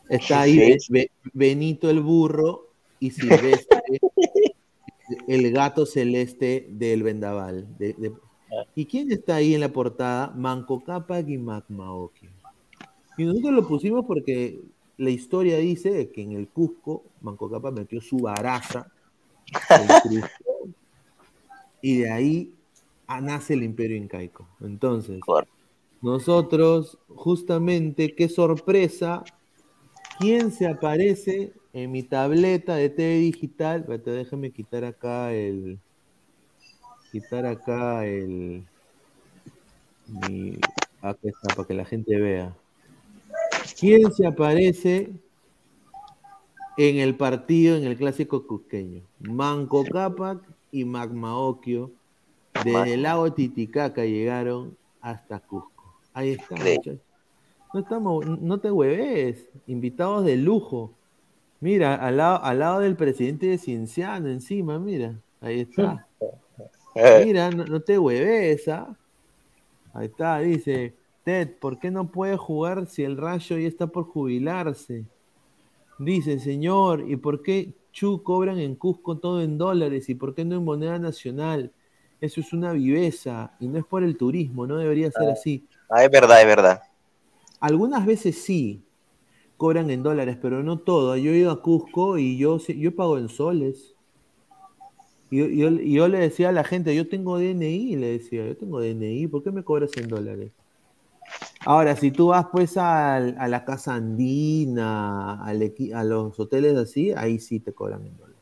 Está 0.08 0.42
ahí 0.42 0.56
Be- 0.56 0.78
Be- 0.88 1.10
Benito 1.32 1.90
el 1.90 2.00
burro 2.00 2.68
y 3.00 3.10
Silvestre, 3.10 3.80
el 5.28 5.50
gato 5.52 5.84
celeste 5.86 6.66
del 6.70 7.02
vendaval. 7.02 7.66
de- 7.78 8.12
¿Y 8.74 8.86
quién 8.86 9.10
está 9.12 9.36
ahí 9.36 9.54
en 9.54 9.60
la 9.60 9.72
portada? 9.72 10.32
Manco 10.36 10.82
Cápac 10.82 11.28
y 11.28 11.38
Macmaoki. 11.38 12.28
Y 13.16 13.24
nosotros 13.24 13.52
lo 13.52 13.68
pusimos 13.68 14.04
porque 14.06 14.60
la 14.96 15.10
historia 15.10 15.58
dice 15.58 16.10
que 16.10 16.22
en 16.22 16.32
el 16.32 16.48
Cusco 16.48 17.04
Manco 17.20 17.50
Cápac 17.50 17.74
metió 17.74 18.00
su 18.00 18.18
baraza 18.18 18.86
cruzó, 20.02 20.26
y 21.82 21.98
de 21.98 22.10
ahí 22.10 22.54
ah, 23.06 23.20
nace 23.20 23.54
el 23.54 23.62
imperio 23.62 23.96
incaico. 23.96 24.46
Entonces, 24.60 25.20
nosotros, 26.02 26.98
justamente, 27.08 28.14
qué 28.14 28.28
sorpresa, 28.28 29.24
¿quién 30.18 30.52
se 30.52 30.66
aparece 30.66 31.52
en 31.72 31.92
mi 31.92 32.02
tableta 32.02 32.76
de 32.76 32.88
TV 32.88 33.18
digital? 33.18 33.84
Déjame 34.04 34.50
quitar 34.50 34.84
acá 34.84 35.32
el. 35.32 35.78
Quitar 37.10 37.46
acá 37.46 38.06
el. 38.06 38.64
mi- 40.06 40.58
acá 41.00 41.18
está, 41.22 41.54
para 41.54 41.66
que 41.68 41.74
la 41.74 41.84
gente 41.84 42.16
vea. 42.18 42.54
¿Quién 43.78 44.12
se 44.12 44.26
aparece 44.26 45.10
en 46.76 46.98
el 46.98 47.16
partido, 47.16 47.76
en 47.76 47.84
el 47.84 47.96
clásico 47.96 48.46
cusqueño? 48.46 49.02
Manco 49.20 49.84
Cápac 49.84 50.40
y 50.70 50.84
Magmaoquio, 50.84 51.90
desde 52.64 52.94
el 52.94 53.02
lago 53.02 53.32
Titicaca 53.32 54.04
llegaron 54.04 54.76
hasta 55.00 55.40
Cusco. 55.40 55.94
Ahí 56.12 56.30
está, 56.30 56.54
muchachos. 56.54 56.98
No, 57.72 57.80
estamos, 57.80 58.26
no 58.26 58.58
te 58.58 58.70
hueves, 58.70 59.48
invitados 59.66 60.24
de 60.24 60.36
lujo. 60.36 60.92
Mira, 61.60 61.94
al 61.94 62.16
lado, 62.16 62.42
al 62.42 62.58
lado 62.58 62.80
del 62.80 62.96
presidente 62.96 63.46
de 63.46 63.58
Cienciano, 63.58 64.28
encima, 64.28 64.78
mira, 64.78 65.20
ahí 65.40 65.60
está. 65.60 66.06
Mira, 66.94 67.50
no, 67.50 67.64
no 67.64 67.80
te 67.80 67.98
hueves, 67.98 68.68
¿ah? 68.68 68.96
Ahí 69.92 70.06
está, 70.06 70.38
dice, 70.40 70.94
Ted, 71.24 71.48
¿por 71.60 71.78
qué 71.78 71.90
no 71.90 72.10
puede 72.10 72.36
jugar 72.36 72.86
si 72.86 73.02
el 73.02 73.16
Rayo 73.16 73.58
ya 73.58 73.68
está 73.68 73.86
por 73.86 74.04
jubilarse? 74.04 75.04
Dice, 75.98 76.38
señor, 76.38 77.04
¿y 77.08 77.16
por 77.16 77.42
qué 77.42 77.74
Chu 77.92 78.22
cobran 78.22 78.58
en 78.58 78.74
Cusco 78.74 79.18
todo 79.18 79.42
en 79.42 79.58
dólares 79.58 80.08
y 80.08 80.14
por 80.14 80.34
qué 80.34 80.44
no 80.44 80.56
en 80.56 80.64
moneda 80.64 80.98
nacional? 80.98 81.72
Eso 82.20 82.40
es 82.40 82.52
una 82.52 82.72
viveza 82.72 83.52
y 83.60 83.68
no 83.68 83.78
es 83.78 83.84
por 83.84 84.02
el 84.04 84.16
turismo, 84.16 84.66
no 84.66 84.76
debería 84.76 85.10
ser 85.10 85.28
Ah. 85.28 85.32
así. 85.32 85.66
Ah, 85.88 86.04
es 86.04 86.10
verdad, 86.10 86.40
es 86.40 86.46
verdad. 86.46 86.82
Algunas 87.60 88.06
veces 88.06 88.40
sí 88.40 88.82
cobran 89.56 89.90
en 89.90 90.02
dólares, 90.02 90.38
pero 90.40 90.62
no 90.62 90.78
todo. 90.78 91.16
Yo 91.16 91.32
he 91.32 91.38
ido 91.38 91.50
a 91.50 91.60
Cusco 91.62 92.16
y 92.16 92.38
yo, 92.38 92.58
yo 92.58 92.94
pago 92.94 93.18
en 93.18 93.28
soles. 93.28 93.94
Y 95.30 95.56
yo, 95.56 95.70
yo- 95.70 96.08
le 96.08 96.18
decía 96.18 96.48
a 96.48 96.52
la 96.52 96.64
gente, 96.64 96.94
yo 96.94 97.08
tengo 97.08 97.38
DNI, 97.38 97.96
le 97.96 98.18
decía, 98.18 98.46
yo 98.46 98.56
tengo 98.56 98.80
DNI, 98.80 99.28
¿por 99.28 99.42
qué 99.42 99.50
me 99.52 99.62
cobras 99.62 99.90
en 99.96 100.08
dólares? 100.08 100.50
Ahora, 101.64 101.94
si 101.94 102.10
tú 102.10 102.28
vas 102.28 102.46
pues 102.50 102.76
al- 102.76 103.36
a 103.38 103.46
la 103.46 103.64
casa 103.64 103.94
andina, 103.94 105.42
al 105.44 105.60
equi- 105.62 105.92
a 105.94 106.02
los 106.04 106.38
hoteles 106.40 106.76
así, 106.76 107.12
ahí 107.12 107.38
sí 107.38 107.60
te 107.60 107.72
cobran 107.72 108.04
en 108.06 108.16
dólares. 108.16 108.36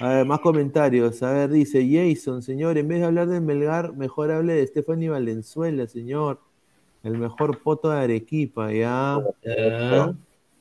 A 0.00 0.08
ver, 0.08 0.26
más 0.26 0.40
comentarios. 0.40 1.22
A 1.22 1.32
ver, 1.32 1.50
dice 1.50 1.86
Jason, 1.88 2.42
señor, 2.42 2.78
en 2.78 2.88
vez 2.88 3.00
de 3.00 3.06
hablar 3.06 3.28
de 3.28 3.40
Melgar, 3.40 3.94
mejor 3.94 4.30
hable 4.30 4.54
de 4.54 4.66
Stephanie 4.66 5.10
Valenzuela, 5.10 5.86
señor. 5.86 6.40
El 7.02 7.16
mejor 7.18 7.62
poto 7.62 7.90
de 7.90 7.98
Arequipa, 8.00 8.72
ya. 8.72 9.22
Ya. 9.44 10.14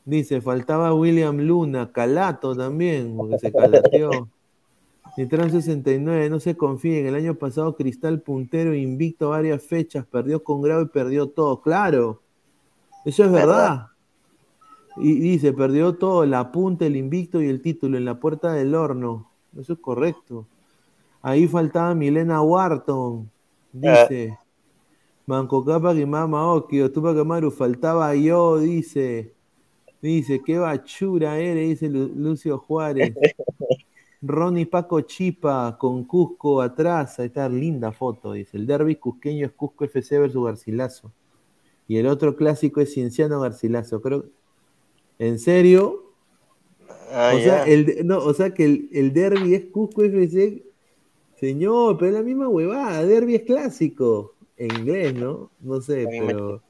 Dice, 0.06 0.42
faltaba 0.42 0.94
William 0.94 1.38
Luna, 1.38 1.92
Calato 1.92 2.56
también, 2.56 3.16
porque 3.18 3.38
se 3.40 3.52
calateó. 3.52 4.30
Nitran 5.18 5.52
69, 5.52 6.30
no 6.30 6.40
se 6.40 6.56
confíen. 6.56 7.08
El 7.08 7.16
año 7.16 7.36
pasado 7.36 7.76
Cristal 7.76 8.22
puntero 8.22 8.74
invicto 8.74 9.30
varias 9.30 9.64
fechas, 9.64 10.06
perdió 10.06 10.44
con 10.44 10.62
grado 10.62 10.82
y 10.84 10.88
perdió 10.88 11.28
todo. 11.28 11.62
Claro, 11.62 12.22
eso 13.06 13.26
es 13.26 13.32
verdad. 13.32 13.88
Y 14.98 15.20
dice, 15.20 15.54
perdió 15.54 15.96
todo, 15.96 16.26
la 16.26 16.52
punta, 16.52 16.86
el 16.86 16.96
invicto 16.96 17.42
y 17.42 17.48
el 17.48 17.62
título 17.62 17.98
en 17.98 18.06
la 18.06 18.20
puerta 18.20 18.54
del 18.54 18.76
horno. 18.76 19.30
Eso 19.58 19.74
es 19.74 19.80
correcto. 19.80 20.46
Ahí 21.22 21.48
faltaba 21.48 21.94
Milena 21.96 22.42
Wharton, 22.42 23.30
dice. 23.74 24.38
Manco 25.26 25.64
Cápac 25.64 25.96
y 25.98 26.06
Mama 26.06 26.52
Okio, 26.54 26.92
Tupac 26.92 27.18
Amaru, 27.18 27.52
faltaba 27.52 28.16
yo, 28.16 28.58
dice. 28.58 29.34
Dice, 30.02 30.42
qué 30.44 30.58
bachura 30.58 31.38
eres, 31.38 31.70
dice 31.70 31.90
Lu- 31.90 32.12
Lucio 32.16 32.58
Juárez. 32.58 33.14
Ronnie 34.22 34.66
Paco 34.66 35.02
Chipa 35.02 35.78
con 35.80 36.04
Cusco 36.04 36.62
atrás. 36.62 37.20
Ahí 37.20 37.28
está, 37.28 37.48
linda 37.48 37.92
foto, 37.92 38.34
dice. 38.34 38.58
El 38.58 38.68
derby 38.68 38.96
cusqueño 38.96 39.46
es 39.46 39.52
Cusco 39.54 39.86
FC 39.86 40.20
versus 40.20 40.46
Garcilaso. 40.46 41.12
Y 41.88 41.98
el 41.98 42.08
otro 42.08 42.36
clásico 42.36 42.82
es 42.82 42.94
Cienciano 42.94 43.40
Garcilaso. 43.40 44.02
Creo. 44.02 44.26
¿En 45.18 45.40
serio? 45.40 46.14
Ah, 47.12 47.34
o, 47.36 47.40
sea, 47.40 47.64
el, 47.66 48.06
no, 48.06 48.20
o 48.20 48.34
sea 48.34 48.54
que 48.54 48.66
el, 48.66 48.90
el 48.92 49.14
derby 49.14 49.56
es 49.56 49.66
Cusco 49.66 50.04
FC. 50.04 50.64
Señor, 51.40 51.98
pero 51.98 52.10
es 52.10 52.14
la 52.16 52.24
misma 52.24 52.50
huevada. 52.50 53.06
Derby 53.06 53.36
es 53.36 53.44
clásico. 53.44 54.36
En 54.58 54.76
inglés, 54.78 55.14
¿no? 55.16 55.50
No 55.62 55.80
sé, 55.80 56.06
pero. 56.28 56.62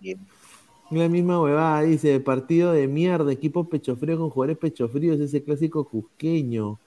La 0.92 1.10
misma 1.10 1.42
huevada, 1.42 1.82
dice, 1.82 2.20
partido 2.20 2.72
de 2.72 2.88
mierda, 2.88 3.32
equipo 3.32 3.68
pecho 3.70 3.96
frío 3.96 4.18
con 4.18 4.30
jugadores 4.30 4.58
pecho 4.58 4.90
fríos, 4.90 5.20
ese 5.20 5.44
clásico 5.44 5.88
cusqueño. 5.88 6.80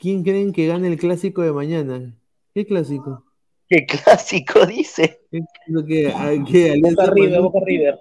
¿Quién 0.00 0.22
creen 0.22 0.52
que 0.52 0.66
gane 0.66 0.88
el 0.88 0.98
clásico 0.98 1.42
de 1.42 1.52
mañana? 1.52 2.14
¿Qué 2.54 2.66
clásico? 2.66 3.24
¿Qué 3.68 3.86
clásico 3.86 4.66
dice? 4.66 5.20
¿Qué, 5.30 5.40
lo 5.68 5.84
que, 5.84 6.08
a- 6.08 6.44
qué, 6.50 6.72
Alianza 6.72 7.02
Boca 7.02 7.14
River, 7.14 7.30
Manu- 7.40 7.42
Boca 7.42 7.60
River. 7.64 7.98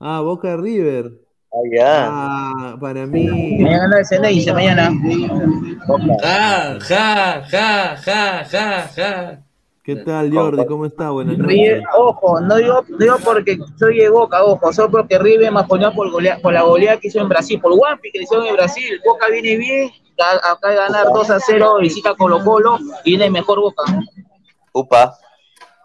Ah, 0.00 0.20
Boca 0.20 0.56
River. 0.56 1.12
Ah, 1.52 1.56
ya. 1.72 2.08
Ah, 2.10 2.76
para 2.80 3.06
mí. 3.06 3.26
Mañana 3.60 4.00
y 4.30 4.34
dice 4.34 4.52
mañana. 4.52 4.90
Ja, 6.22 6.78
ja, 6.80 7.42
ja, 7.50 7.96
ja, 7.96 8.44
ja, 8.44 8.88
ja. 8.96 9.40
¿Qué 9.82 9.96
tal, 9.96 10.32
Jordi? 10.32 10.64
¿Cómo 10.66 10.86
está? 10.86 11.10
Buenas 11.10 11.36
noches. 11.36 11.54
River, 11.56 11.82
ojo, 11.98 12.40
no 12.40 12.56
digo, 12.56 12.84
no 12.88 12.96
digo 12.96 13.16
porque 13.22 13.58
soy 13.78 13.98
de 13.98 14.08
Boca, 14.08 14.42
ojo, 14.42 14.72
solo 14.72 14.90
porque 14.90 15.18
River 15.18 15.52
me 15.52 15.60
apoyó 15.60 15.92
por, 15.92 16.10
golea- 16.10 16.40
por 16.40 16.54
la 16.54 16.62
goleada 16.62 16.98
que 16.98 17.08
hizo 17.08 17.20
en 17.20 17.28
Brasil, 17.28 17.60
por 17.60 17.72
Wampi 17.72 18.10
que 18.10 18.18
le 18.18 18.24
hicieron 18.24 18.46
en 18.46 18.54
Brasil. 18.54 19.00
Boca 19.04 19.26
viene 19.30 19.56
bien, 19.58 19.90
acá 20.18 20.68
de 20.68 20.76
ganar 20.76 21.06
2 21.12 21.30
a 21.30 21.40
0, 21.40 21.78
visita 21.80 22.14
Colo 22.14 22.42
Colo, 22.44 22.78
y 23.04 23.10
viene 23.10 23.30
mejor 23.30 23.60
Boca. 23.60 23.82
Upa. 24.72 25.16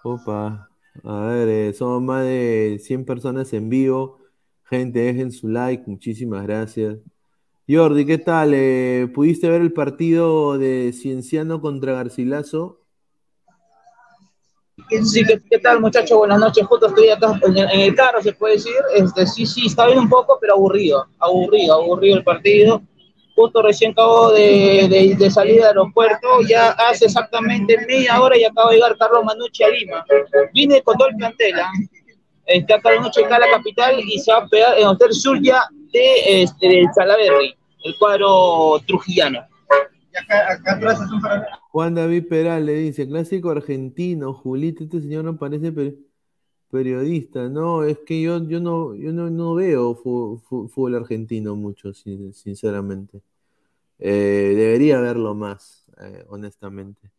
Opa, 0.03 0.69
a 1.03 1.19
ver, 1.25 1.47
eh, 1.49 1.73
somos 1.73 2.01
más 2.01 2.23
de 2.23 2.79
100 2.81 3.05
personas 3.05 3.51
en 3.53 3.69
vivo. 3.69 4.19
Gente, 4.63 4.99
dejen 4.99 5.31
su 5.31 5.47
like, 5.49 5.83
muchísimas 5.87 6.43
gracias. 6.43 6.97
Jordi, 7.67 8.05
¿qué 8.05 8.17
tal? 8.17 8.53
Eh, 8.53 9.11
¿Pudiste 9.13 9.49
ver 9.49 9.61
el 9.61 9.73
partido 9.73 10.57
de 10.57 10.93
Cienciano 10.93 11.61
contra 11.61 11.93
Garcilaso? 11.93 12.79
Sí, 15.03 15.23
¿qué, 15.25 15.39
qué 15.49 15.59
tal 15.59 15.81
muchachos? 15.81 16.17
Buenas 16.17 16.39
noches, 16.39 16.65
justo 16.65 16.87
estoy 16.87 17.09
acá 17.09 17.39
en 17.43 17.57
el, 17.57 17.69
en 17.69 17.79
el 17.81 17.95
carro, 17.95 18.21
se 18.21 18.33
puede 18.33 18.55
decir. 18.55 18.73
Este, 18.95 19.27
sí, 19.27 19.45
sí, 19.45 19.67
está 19.67 19.85
bien 19.85 19.99
un 19.99 20.09
poco, 20.09 20.37
pero 20.39 20.53
aburrido, 20.53 21.05
aburrido, 21.19 21.75
aburrido 21.75 22.17
el 22.17 22.23
partido. 22.23 22.81
Justo 23.39 23.61
recién 23.61 23.91
acabo 23.91 24.31
de, 24.33 24.87
de, 24.89 25.15
de 25.17 25.31
salir 25.31 25.55
del 25.55 25.67
aeropuerto, 25.67 26.27
ya 26.45 26.71
hace 26.71 27.05
exactamente 27.05 27.77
media 27.87 28.21
hora 28.21 28.37
y 28.37 28.43
acabo 28.43 28.69
de 28.69 28.75
llegar 28.75 28.97
Carlos 28.97 29.23
Manucci 29.23 29.63
a 29.63 29.69
Lima. 29.69 30.05
Vine 30.53 30.81
con 30.81 30.97
todo 30.97 31.07
el 31.07 31.15
plantel. 31.15 31.53
Está 32.45 32.81
Carlos 32.81 33.01
Manucci 33.03 33.23
acá 33.23 33.35
en 33.35 33.41
la 33.41 33.49
capital 33.51 33.99
y 33.99 34.19
se 34.19 34.29
va 34.33 34.39
a 34.39 34.47
pegar 34.47 34.73
en 34.73 34.79
el 34.83 34.87
Hotel 34.89 35.13
Zulia 35.13 35.61
de, 35.93 36.41
este, 36.43 36.67
del 36.67 36.87
Salaberry, 36.93 37.55
el 37.85 37.95
cuadro 37.97 38.81
trujillano. 38.85 39.39
Juan 41.71 41.95
David 41.95 42.27
Peral 42.27 42.65
le 42.65 42.73
dice, 42.73 43.07
clásico 43.07 43.51
argentino, 43.51 44.33
Julito, 44.33 44.83
este 44.83 44.99
señor 44.99 45.23
no 45.23 45.37
parece 45.37 45.71
per- 45.71 45.95
periodista. 46.71 47.49
No, 47.49 47.83
es 47.83 47.99
que 47.99 48.21
yo, 48.21 48.43
yo 48.47 48.59
no, 48.59 48.95
yo 48.95 49.11
no, 49.13 49.29
no 49.29 49.55
veo 49.55 49.95
fútbol 49.95 50.95
argentino 50.95 51.55
mucho, 51.55 51.93
sin- 51.93 52.33
sinceramente. 52.33 53.21
Eh, 53.99 54.53
debería 54.55 54.99
verlo 55.01 55.35
más, 55.35 55.85
eh, 56.01 56.25
honestamente. 56.29 57.11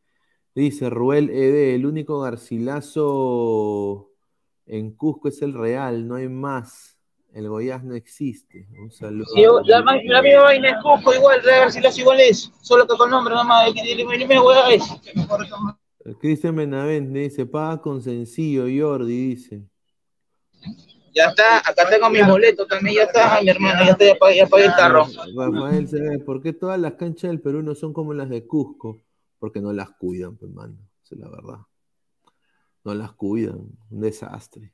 Dice 0.55 0.91
Ruel 0.91 1.31
Ede, 1.31 1.75
el 1.75 1.87
único 1.87 2.21
Garcilaso 2.21 4.11
en 4.67 4.93
Cusco 4.93 5.29
es 5.29 5.43
el 5.43 5.55
Real, 5.55 6.07
no 6.09 6.17
hay 6.17 6.29
más. 6.29 6.97
El 7.33 7.49
Goiás 7.49 7.85
no 7.85 7.95
existe. 7.95 8.67
Un 8.81 8.91
saludo. 8.91 9.27
Sí, 9.27 9.43
la, 9.67 9.83
ma- 9.83 9.97
la 10.05 10.23
misma 10.23 10.43
vaina 10.43 10.71
es 10.71 10.77
Cusco, 10.83 11.15
igual, 11.15 11.43
Real 11.43 11.61
Garcilaso 11.61 12.01
igual 12.01 12.21
es, 12.21 12.53
solo 12.61 12.87
que 12.87 12.97
con 12.97 13.11
nombre 13.11 13.35
nomás, 13.35 13.69
el, 13.69 13.79
el, 13.79 14.01
el, 14.01 14.23
el, 14.33 14.41
hueá 14.41 14.71
es. 14.73 14.83
Cristian 16.19 16.57
Benavente 16.57 17.19
dice, 17.19 17.47
paga 17.47 17.81
con 17.81 18.03
sencillo, 18.03 18.65
Jordi, 18.65 19.29
dice. 19.29 19.63
Ya 21.15 21.27
está, 21.27 21.59
acá 21.59 21.89
tengo 21.91 22.09
mi 22.09 22.23
boleto 22.23 22.67
también, 22.67 22.97
ya 22.97 23.03
está, 23.03 23.41
mi 23.43 23.51
hermano, 23.51 23.85
ya 23.85 23.93
está, 23.93 24.07
ya 24.07 24.15
pagué, 24.19 24.37
ya 24.37 24.47
pagué 24.47 24.65
el 24.67 24.75
carro. 24.75 25.07
Rafael 25.37 25.89
se 25.89 26.19
¿por 26.21 26.41
qué 26.41 26.53
todas 26.53 26.79
las 26.79 26.95
canchas 26.95 27.31
del 27.31 27.41
Perú 27.41 27.63
no 27.63 27.75
son 27.75 27.93
como 27.93 28.15
las 28.15 28.29
de 28.29 28.47
Cusco? 28.47 29.03
Porque 29.39 29.61
no 29.61 29.73
las 29.73 29.91
cuidan, 29.91 30.37
pues, 30.37 30.51
mano. 30.53 30.77
Esa 31.03 31.15
es 31.17 31.21
la 31.21 31.29
verdad. 31.29 31.59
No 32.85 32.95
las 32.95 33.13
cuidan. 33.13 33.67
Un 33.91 34.01
desastre. 34.01 34.73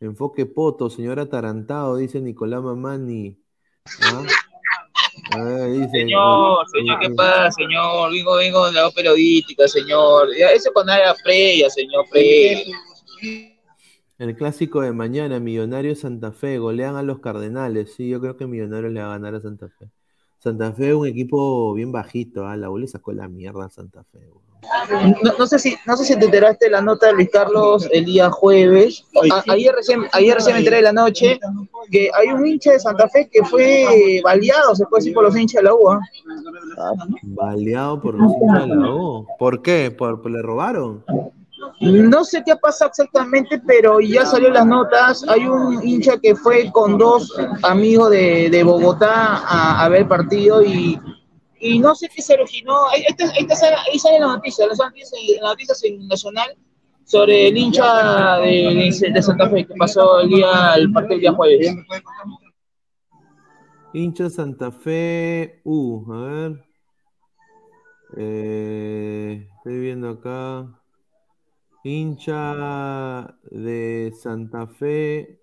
Enfoque 0.00 0.46
Poto, 0.46 0.90
señor 0.90 1.18
atarantado, 1.18 1.96
dice 1.96 2.20
Nicolás 2.20 2.62
Mamani. 2.62 3.42
¿Ah? 4.02 4.22
A 5.32 5.42
ver, 5.42 5.72
dice, 5.72 5.90
Señor, 5.90 6.66
señor, 6.70 6.98
¿qué 6.98 7.10
pasa, 7.10 7.50
señor? 7.52 8.10
Vengo, 8.10 8.36
vengo 8.36 8.66
de 8.66 8.72
la 8.72 8.84
voz 8.84 8.94
periodística, 8.94 9.68
señor. 9.68 10.28
Eso 10.34 10.70
cuando 10.72 10.92
era 10.92 11.14
previa, 11.22 11.70
señor, 11.70 12.04
previa. 12.10 12.76
El 14.18 14.36
clásico 14.36 14.82
de 14.82 14.92
mañana, 14.92 15.40
Millonarios 15.40 16.00
Santa 16.00 16.32
Fe, 16.32 16.58
golean 16.58 16.96
a 16.96 17.02
los 17.02 17.20
Cardenales. 17.20 17.94
Sí, 17.94 18.08
yo 18.08 18.20
creo 18.20 18.36
que 18.36 18.46
Millonarios 18.46 18.92
le 18.92 19.00
va 19.00 19.06
a 19.06 19.18
ganar 19.18 19.34
a 19.34 19.40
Santa 19.40 19.68
Fe. 19.68 19.90
Santa 20.38 20.72
Fe 20.72 20.88
es 20.88 20.94
un 20.94 21.06
equipo 21.06 21.72
bien 21.74 21.92
bajito, 21.92 22.46
¿ah? 22.46 22.56
la 22.56 22.70
U 22.70 22.78
le 22.78 22.86
sacó 22.86 23.12
la 23.12 23.28
mierda 23.28 23.66
a 23.66 23.70
Santa 23.70 24.04
Fe. 24.04 24.18
weón. 24.18 24.49
No, 25.22 25.32
no 25.38 25.46
sé 25.46 25.58
si, 25.58 25.74
no 25.86 25.96
sé 25.96 26.04
si 26.04 26.18
te 26.18 26.26
enteraste 26.26 26.66
de 26.66 26.70
la 26.72 26.80
nota 26.80 27.06
de 27.06 27.14
Luis 27.14 27.30
Carlos 27.32 27.88
el 27.92 28.04
día 28.04 28.30
jueves. 28.30 29.04
A- 29.32 29.42
ayer, 29.52 29.74
recién, 29.74 30.02
ayer 30.12 30.34
recién 30.36 30.54
me 30.54 30.58
enteré 30.60 30.76
de 30.76 30.82
la 30.82 30.92
noche 30.92 31.40
que 31.90 32.10
hay 32.14 32.28
un 32.28 32.46
hincha 32.46 32.72
de 32.72 32.78
Santa 32.80 33.08
Fe 33.08 33.28
que 33.32 33.42
fue 33.44 34.20
baleado, 34.22 34.74
se 34.76 34.84
puede 34.86 35.00
decir, 35.00 35.14
por 35.14 35.24
los 35.24 35.36
hinchas 35.36 35.62
de 35.62 35.68
la 35.68 35.74
U. 35.74 35.90
¿ah? 35.90 36.00
Baleado 37.22 38.00
por 38.00 38.14
los 38.14 38.32
hinchas 38.32 38.68
de 38.68 38.76
la 38.76 38.90
U. 38.94 39.26
¿Por 39.38 39.62
qué? 39.62 39.90
¿Por, 39.90 40.20
por- 40.22 40.30
le 40.30 40.42
robaron? 40.42 41.04
No 41.80 42.24
sé 42.24 42.42
qué 42.44 42.56
pasa 42.56 42.86
exactamente, 42.86 43.60
pero 43.66 44.00
ya 44.00 44.26
salió 44.26 44.50
las 44.50 44.66
notas. 44.66 45.24
Hay 45.28 45.46
un 45.46 45.82
hincha 45.86 46.18
que 46.18 46.34
fue 46.34 46.70
con 46.72 46.98
dos 46.98 47.34
amigos 47.62 48.10
de, 48.10 48.50
de 48.50 48.62
Bogotá 48.62 49.36
a, 49.46 49.84
a 49.84 49.88
ver 49.88 50.02
el 50.02 50.08
partido 50.08 50.62
y, 50.62 50.98
y 51.60 51.78
no 51.78 51.94
sé 51.94 52.08
qué 52.08 52.22
se 52.22 52.34
originó. 52.34 52.88
Ahí, 52.88 53.02
ahí 53.02 53.14
está- 53.46 53.82
ahí 53.90 53.98
sale 53.98 54.18
la 54.18 54.26
noticia, 54.26 54.66
las 54.66 54.78
noticias, 54.78 55.20
las 55.40 55.50
noticias 55.52 55.84
en 55.84 56.08
Nacional 56.08 56.56
sobre 57.04 57.48
el 57.48 57.56
hincha 57.56 58.38
de, 58.38 58.92
de 59.12 59.22
Santa 59.22 59.48
Fe 59.50 59.66
que 59.66 59.74
pasó 59.74 60.20
el 60.20 60.28
día 60.30 60.74
el 60.76 60.92
partido 60.92 61.14
el 61.14 61.20
día 61.20 61.32
jueves. 61.32 61.74
Hincha 63.92 64.30
Santa 64.30 64.70
Fe 64.70 65.60
U, 65.64 66.12
a 66.12 66.20
ver. 66.20 66.64
Eh, 68.16 69.48
estoy 69.56 69.78
viendo 69.80 70.10
acá. 70.10 70.80
Hincha 71.82 73.34
de 73.50 74.12
Santa 74.20 74.66
Fe 74.66 75.40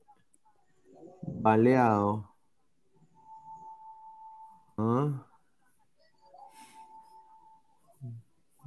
baleado. 1.22 2.34
¿Ah? 4.78 5.27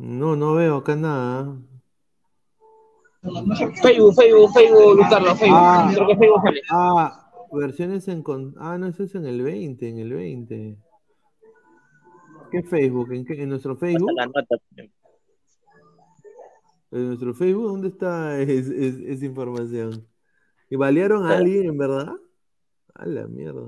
No, 0.01 0.35
no 0.35 0.55
veo 0.55 0.77
acá 0.77 0.97
nada. 0.97 1.57
Facebook, 3.83 4.15
Facebook, 4.15 4.51
Facebook, 4.55 4.95
Luis 4.97 5.09
Carlos, 5.11 5.39
Facebook. 5.39 5.59
Ah, 5.61 5.91
Creo 5.95 6.07
que 6.09 6.17
Facebook 6.17 6.43
sale. 6.43 6.61
ah, 6.71 7.31
versiones 7.53 8.09
en... 8.09 8.23
con- 8.23 8.55
Ah, 8.59 8.79
no, 8.79 8.87
eso 8.87 9.03
es 9.03 9.15
en 9.15 9.27
el 9.27 9.43
20, 9.43 9.89
en 9.91 9.99
el 9.99 10.13
20. 10.15 10.79
¿Qué 12.51 12.63
Facebook? 12.63 13.13
¿En, 13.13 13.25
qué- 13.27 13.43
en 13.43 13.51
nuestro 13.51 13.77
Facebook? 13.77 14.11
¿En 16.93 17.07
nuestro 17.09 17.35
Facebook? 17.35 17.67
¿Dónde 17.69 17.89
está 17.89 18.39
es- 18.41 18.71
es- 18.71 18.99
esa 19.01 19.25
información? 19.27 20.07
¿Y 20.71 20.77
balearon 20.77 21.27
a 21.27 21.37
alguien, 21.37 21.67
en 21.67 21.77
verdad? 21.77 22.13
A 23.03 23.07
la 23.07 23.27
mierda. 23.29 23.63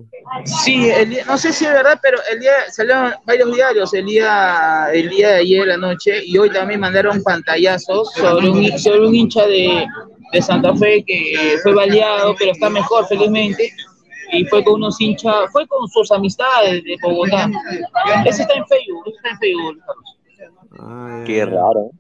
Sí, 0.44 0.90
el 0.90 1.08
día- 1.08 1.24
no 1.26 1.38
sé 1.38 1.52
si 1.54 1.64
es 1.64 1.72
verdad, 1.72 1.98
pero 2.02 2.18
el 2.30 2.38
día 2.38 2.52
salieron 2.70 3.14
varios 3.24 3.54
diarios 3.54 3.94
el 3.94 4.04
día, 4.04 4.88
el 4.92 5.08
día 5.08 5.28
de 5.30 5.34
ayer 5.36 5.66
la 5.66 5.78
noche 5.78 6.20
y 6.26 6.36
hoy 6.36 6.50
también 6.50 6.80
mandaron 6.80 7.22
pantallazos 7.22 8.12
sobre 8.12 8.50
un, 8.50 8.78
sobre 8.78 9.06
un 9.06 9.14
hincha 9.14 9.46
de, 9.46 9.86
de 10.34 10.42
Santa 10.42 10.76
Fe 10.76 11.02
que 11.06 11.56
fue 11.62 11.72
baleado, 11.74 12.34
pero 12.38 12.52
está 12.52 12.68
mejor 12.68 13.06
felizmente 13.06 13.72
y 14.32 14.44
fue 14.44 14.62
con 14.64 14.74
unos 14.74 15.00
hinchas, 15.00 15.34
fue 15.50 15.66
con 15.66 15.88
sus 15.88 16.10
amistades 16.12 16.84
de 16.84 16.96
Bogotá. 17.02 17.48
Ese 18.26 18.42
está 18.42 18.52
en 18.54 18.66
Facebook, 18.66 19.02
ese 19.06 19.16
está 19.16 19.30
en 19.30 19.38
Facebook. 19.38 19.82
Ay, 20.78 21.24
Qué 21.26 21.44
raro. 21.46 21.90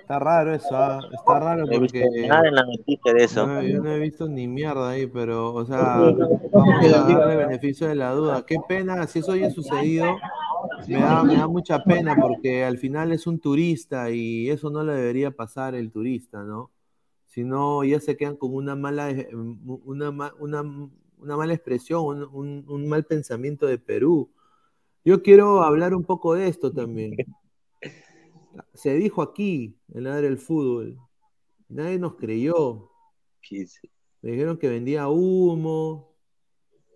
Está 0.00 0.18
raro 0.18 0.54
eso, 0.54 0.68
ah, 0.76 1.00
Está 1.12 1.38
raro 1.40 1.66
No 1.66 1.78
porque... 1.78 2.04
nada 2.28 2.48
en 2.48 2.54
la 2.54 2.64
noticia 2.64 3.12
de 3.12 3.24
eso. 3.24 3.46
No, 3.46 3.62
yo 3.62 3.80
no 3.82 3.90
he 3.92 3.98
visto 3.98 4.28
ni 4.28 4.46
mierda 4.48 4.90
ahí, 4.90 5.06
pero, 5.06 5.54
o 5.54 5.64
sea, 5.64 5.98
vamos 6.52 6.84
a 6.84 6.88
darle 6.88 7.36
beneficio 7.36 7.88
de 7.88 7.94
la 7.94 8.12
duda. 8.12 8.44
Qué 8.46 8.56
pena, 8.68 9.06
si 9.06 9.20
eso 9.20 9.32
haya 9.32 9.50
sucedido, 9.50 10.16
me 10.88 11.00
da, 11.00 11.22
me 11.24 11.36
da 11.36 11.46
mucha 11.46 11.82
pena 11.84 12.16
porque 12.20 12.64
al 12.64 12.78
final 12.78 13.12
es 13.12 13.26
un 13.26 13.38
turista 13.38 14.10
y 14.10 14.50
eso 14.50 14.70
no 14.70 14.82
le 14.82 14.92
debería 14.94 15.30
pasar 15.30 15.74
el 15.74 15.90
turista, 15.90 16.42
¿no? 16.42 16.70
Si 17.26 17.44
no, 17.44 17.84
ya 17.84 18.00
se 18.00 18.16
quedan 18.16 18.36
con 18.36 18.52
una 18.54 18.74
mala, 18.74 19.10
eh, 19.10 19.28
una, 19.84 20.10
una, 20.10 20.62
una 21.18 21.36
mala 21.36 21.54
expresión, 21.54 22.04
un, 22.04 22.28
un- 22.32 22.64
un 22.68 22.88
mal 22.88 23.04
pensamiento 23.04 23.66
de 23.66 23.78
Perú. 23.78 24.30
Yo 25.04 25.22
quiero 25.22 25.62
hablar 25.62 25.94
un 25.94 26.02
poco 26.04 26.34
de 26.34 26.48
esto 26.48 26.72
también. 26.72 27.16
Se 28.74 28.94
dijo 28.94 29.22
aquí, 29.22 29.78
en 29.92 30.04
la 30.04 30.20
del 30.20 30.38
fútbol, 30.38 30.98
nadie 31.68 31.98
nos 31.98 32.16
creyó. 32.16 32.90
Me 34.22 34.32
dijeron 34.32 34.58
que 34.58 34.68
vendía 34.68 35.08
humo, 35.08 36.14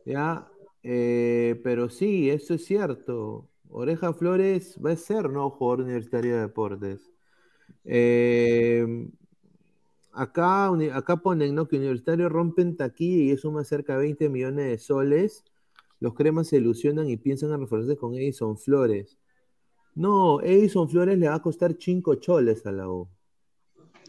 ¿ya? 0.05 0.49
Eh, 0.83 1.61
pero 1.65 1.89
sí, 1.89 2.31
eso 2.31 2.55
es 2.55 2.65
cierto. 2.65 3.49
Oreja 3.71 4.13
Flores 4.13 4.79
va 4.85 4.93
a 4.93 4.97
ser, 4.97 5.31
¿no? 5.31 5.51
Jugador 5.51 5.81
universitario 5.85 6.35
de 6.35 6.41
deportes. 6.43 7.11
Eh, 7.85 9.09
acá, 10.13 10.71
acá 10.93 11.17
ponen, 11.17 11.55
¿no? 11.55 11.67
Que 11.69 11.77
Universitario 11.77 12.29
rompen 12.29 12.77
taquilla 12.77 13.25
y 13.25 13.31
eso 13.31 13.51
más 13.51 13.69
cerca 13.69 13.95
de 13.95 14.01
20 14.01 14.29
millones 14.29 14.67
de 14.67 14.79
soles. 14.79 15.45
Los 16.01 16.15
cremas 16.15 16.49
se 16.49 16.59
ilusionan 16.59 17.09
y 17.09 17.17
piensan 17.17 17.53
en 17.53 17.61
reforzarse 17.61 17.97
con 17.97 18.15
Edison 18.15 18.59
Flores. 18.59 19.19
No, 19.95 20.41
Edison 20.41 20.89
Flores 20.89 21.19
le 21.19 21.29
va 21.29 21.37
a 21.37 21.43
costar 21.43 21.77
5 21.79 22.17
choles 22.17 22.65
a 22.67 22.73
la 22.73 22.89
U. 22.89 23.09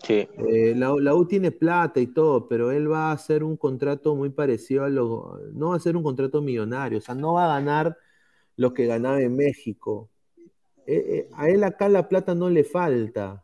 Sí. 0.03 0.27
Eh, 0.38 0.73
la, 0.75 0.93
la 0.99 1.15
U 1.15 1.25
tiene 1.25 1.51
plata 1.51 1.99
y 1.99 2.07
todo, 2.07 2.47
pero 2.47 2.71
él 2.71 2.91
va 2.91 3.09
a 3.09 3.13
hacer 3.13 3.43
un 3.43 3.55
contrato 3.57 4.15
muy 4.15 4.29
parecido 4.29 4.83
a 4.83 4.89
lo. 4.89 5.39
No 5.53 5.69
va 5.69 5.75
a 5.75 5.79
ser 5.79 5.95
un 5.95 6.03
contrato 6.03 6.41
millonario, 6.41 6.97
o 6.97 7.01
sea, 7.01 7.15
no 7.15 7.33
va 7.33 7.45
a 7.45 7.59
ganar 7.59 7.97
lo 8.57 8.73
que 8.73 8.86
ganaba 8.86 9.21
en 9.21 9.36
México. 9.36 10.09
Eh, 10.88 11.27
eh, 11.27 11.29
a 11.33 11.49
él 11.49 11.63
acá 11.63 11.89
la 11.89 12.07
plata 12.07 12.36
no 12.36 12.49
le 12.49 12.63
falta. 12.63 13.43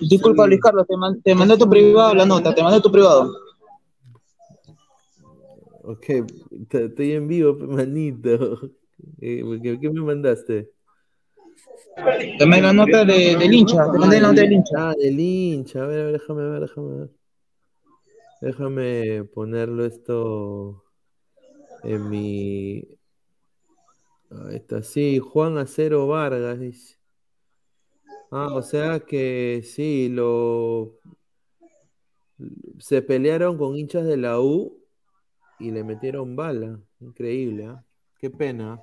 Disculpa, 0.00 0.46
Luis 0.46 0.60
Carlos, 0.60 0.86
te, 0.86 0.96
man- 0.96 1.22
te 1.22 1.34
mandé 1.34 1.56
tu 1.56 1.68
privado 1.68 2.14
la 2.14 2.26
nota, 2.26 2.54
te 2.54 2.62
mandé 2.62 2.80
tu 2.80 2.90
privado. 2.90 3.32
Ok, 5.82 6.06
estoy 6.70 7.12
en 7.12 7.28
vivo, 7.28 7.54
manito. 7.54 8.70
Eh, 9.20 9.42
¿qué, 9.62 9.78
qué 9.80 9.90
me 9.90 10.00
mandaste? 10.00 10.70
Te 12.38 12.46
mandé 12.46 12.62
la 12.62 12.72
nota 12.72 13.04
de- 13.04 13.36
del 13.36 13.52
hincha, 13.52 13.90
te 13.90 13.98
mandé 13.98 14.20
la 14.20 14.28
nota 14.28 14.40
del 14.42 14.52
hincha. 14.52 14.74
Ah, 14.90 14.94
del 14.98 15.20
hincha. 15.20 15.82
A 15.84 15.86
ver, 15.86 16.00
a 16.00 16.04
ver, 16.04 16.12
déjame 16.14 16.48
ver, 16.48 16.60
déjame 16.60 16.96
ver. 16.98 17.10
Déjame 18.40 19.24
ponerlo 19.32 19.84
esto 19.86 20.84
en 21.82 22.08
mi. 22.10 22.84
Ahí 24.30 24.56
está, 24.56 24.82
sí, 24.82 25.18
Juan 25.20 25.58
Acero 25.58 26.06
Vargas 26.08 26.58
dice. 26.58 26.96
Ah, 28.30 28.48
o 28.54 28.62
sea 28.62 29.00
que 29.00 29.62
sí, 29.64 30.08
lo. 30.08 30.98
Se 32.80 33.00
pelearon 33.00 33.56
con 33.56 33.76
hinchas 33.76 34.04
de 34.04 34.16
la 34.16 34.40
U 34.40 34.76
y 35.60 35.70
le 35.70 35.84
metieron 35.84 36.34
bala. 36.34 36.80
Increíble, 37.00 37.66
¿ah? 37.66 37.84
Qué 38.24 38.30
pena. 38.30 38.82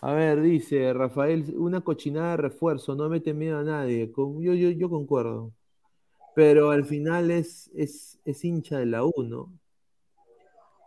A 0.00 0.12
ver, 0.12 0.40
dice 0.40 0.92
Rafael, 0.92 1.44
una 1.56 1.80
cochinada 1.80 2.30
de 2.32 2.36
refuerzo, 2.36 2.94
no 2.94 3.08
mete 3.08 3.34
miedo 3.34 3.58
a 3.58 3.64
nadie. 3.64 4.12
Yo, 4.16 4.54
yo, 4.54 4.70
yo 4.70 4.88
concuerdo. 4.88 5.52
Pero 6.36 6.70
al 6.70 6.84
final 6.84 7.30
es, 7.32 7.70
es, 7.74 8.20
es 8.24 8.44
hincha 8.44 8.78
de 8.78 8.86
la 8.86 9.04
U, 9.04 9.12
¿no? 9.24 9.52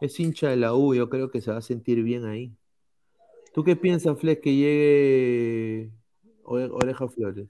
Es 0.01 0.19
hincha 0.19 0.49
de 0.49 0.55
la 0.57 0.73
U, 0.75 0.93
yo 0.93 1.09
creo 1.09 1.29
que 1.31 1.41
se 1.41 1.51
va 1.51 1.57
a 1.57 1.61
sentir 1.61 2.03
bien 2.03 2.25
ahí. 2.25 2.51
¿Tú 3.53 3.63
qué 3.63 3.75
piensas, 3.75 4.17
Flex, 4.19 4.41
que 4.41 4.55
llegue 4.55 5.91
Ore- 6.43 6.69
Oreja 6.71 7.07
Flores? 7.07 7.49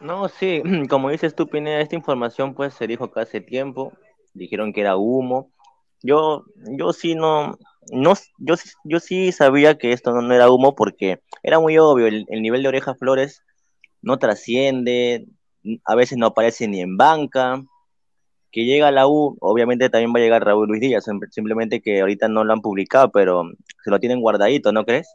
No, 0.00 0.28
sí, 0.28 0.62
como 0.88 1.10
dices 1.10 1.34
tú, 1.34 1.48
Pineda, 1.48 1.80
esta 1.80 1.96
información 1.96 2.54
pues 2.54 2.74
se 2.74 2.86
dijo 2.86 3.10
que 3.10 3.20
hace 3.20 3.40
tiempo, 3.40 3.92
dijeron 4.34 4.72
que 4.72 4.80
era 4.80 4.96
humo. 4.96 5.50
Yo, 6.02 6.44
yo 6.78 6.92
sí 6.92 7.14
no, 7.14 7.56
no, 7.90 8.14
yo, 8.38 8.56
sí- 8.56 8.70
yo 8.84 9.00
sí 9.00 9.32
sabía 9.32 9.76
que 9.78 9.92
esto 9.92 10.12
no, 10.12 10.22
no 10.22 10.34
era 10.34 10.50
humo 10.50 10.74
porque 10.74 11.20
era 11.42 11.58
muy 11.60 11.78
obvio, 11.78 12.06
el, 12.06 12.26
el 12.28 12.42
nivel 12.42 12.62
de 12.62 12.68
Oreja 12.68 12.94
Flores 12.94 13.42
no 14.00 14.18
trasciende, 14.18 15.26
a 15.84 15.94
veces 15.94 16.18
no 16.18 16.26
aparece 16.26 16.68
ni 16.68 16.80
en 16.80 16.96
banca. 16.96 17.62
Que 18.54 18.66
llega 18.66 18.88
a 18.88 18.92
la 18.92 19.06
U, 19.08 19.38
obviamente 19.40 19.88
también 19.88 20.12
va 20.14 20.18
a 20.18 20.22
llegar 20.22 20.44
Raúl 20.44 20.68
Luis 20.68 20.82
Díaz, 20.82 21.04
sim- 21.04 21.20
simplemente 21.30 21.80
que 21.80 22.02
ahorita 22.02 22.28
no 22.28 22.44
lo 22.44 22.52
han 22.52 22.60
publicado, 22.60 23.10
pero 23.10 23.44
se 23.82 23.90
lo 23.90 23.98
tienen 23.98 24.20
guardadito, 24.20 24.72
¿no 24.72 24.84
crees? 24.84 25.08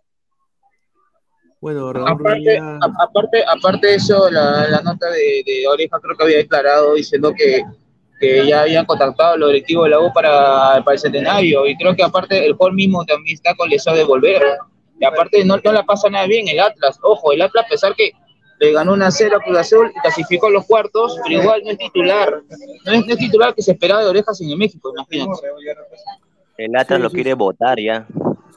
Bueno, 1.61 1.93
Raúl 1.93 2.09
Aparte, 2.09 2.57
a- 2.57 2.79
aparte, 3.03 3.43
aparte 3.47 3.87
de 3.87 3.95
eso, 3.95 4.29
la, 4.31 4.67
la 4.67 4.81
nota 4.81 5.09
de, 5.11 5.43
de 5.45 5.67
Oreja 5.67 5.99
creo 5.99 6.15
que 6.17 6.23
había 6.23 6.37
declarado 6.37 6.95
diciendo 6.95 7.31
que, 7.35 7.63
que 8.19 8.45
ya 8.47 8.61
habían 8.61 8.85
contactado 8.85 9.33
a 9.33 9.37
los 9.37 9.49
directivos 9.49 9.85
de 9.85 9.91
la 9.91 9.99
U 9.99 10.11
para, 10.13 10.83
para 10.83 10.93
el 10.93 10.99
centenario. 10.99 11.67
Y 11.67 11.75
creo 11.77 11.95
que 11.95 12.03
aparte 12.03 12.45
el 12.45 12.53
jugador 12.53 12.73
mismo 12.75 13.05
también 13.05 13.35
está 13.35 13.55
con 13.55 13.69
deseo 13.69 13.93
de 13.95 14.03
volver. 14.03 14.41
Y 14.99 15.05
aparte 15.05 15.45
no, 15.45 15.57
no 15.63 15.71
la 15.71 15.83
pasa 15.83 16.09
nada 16.09 16.25
bien 16.27 16.47
el 16.47 16.59
Atlas. 16.59 16.99
Ojo, 17.03 17.31
el 17.31 17.41
Atlas 17.41 17.65
a 17.65 17.69
pesar 17.69 17.95
que 17.95 18.11
le 18.59 18.71
ganó 18.71 18.93
una 18.93 19.11
0 19.11 19.37
a 19.37 19.43
Cruz 19.43 19.57
Azul 19.57 19.91
y 19.95 19.99
clasificó 20.01 20.47
a 20.47 20.51
los 20.51 20.65
cuartos, 20.65 21.19
pero 21.23 21.39
igual 21.41 21.61
no 21.63 21.71
es 21.71 21.77
titular. 21.77 22.43
No 22.85 22.91
es, 22.93 23.05
no 23.05 23.13
es 23.13 23.19
titular 23.19 23.53
que 23.53 23.61
se 23.61 23.73
esperaba 23.73 24.03
de 24.03 24.09
Orejas 24.09 24.41
en 24.41 24.49
el 24.49 24.57
México, 24.57 24.91
imagínate. 24.91 25.41
El 26.55 26.75
Atlas 26.75 26.99
Sí, 26.99 27.01
lo 27.01 27.11
sí, 27.11 27.13
quiere 27.13 27.33
sí. 27.33 27.35
votar 27.35 27.79
ya. 27.79 28.07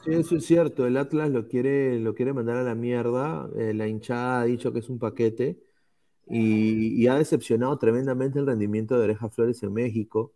Sí, 0.03 0.13
eso 0.13 0.35
es 0.37 0.45
cierto. 0.45 0.87
El 0.87 0.97
Atlas 0.97 1.29
lo 1.29 1.47
quiere, 1.47 1.99
lo 1.99 2.15
quiere 2.15 2.33
mandar 2.33 2.57
a 2.57 2.63
la 2.63 2.75
mierda. 2.75 3.47
eh, 3.57 3.73
la 3.73 3.87
hinchada 3.87 4.41
ha 4.41 4.45
dicho 4.45 4.73
que 4.73 4.79
es 4.79 4.89
un 4.89 4.99
paquete 4.99 5.59
y, 6.31 7.01
y 7.01 7.07
ha 7.07 7.15
decepcionado 7.15 7.77
tremendamente 7.77 8.39
el 8.39 8.47
rendimiento 8.47 8.97
de 8.97 9.03
Oreja 9.03 9.29
Flores 9.29 9.61
en 9.63 9.73
México, 9.73 10.33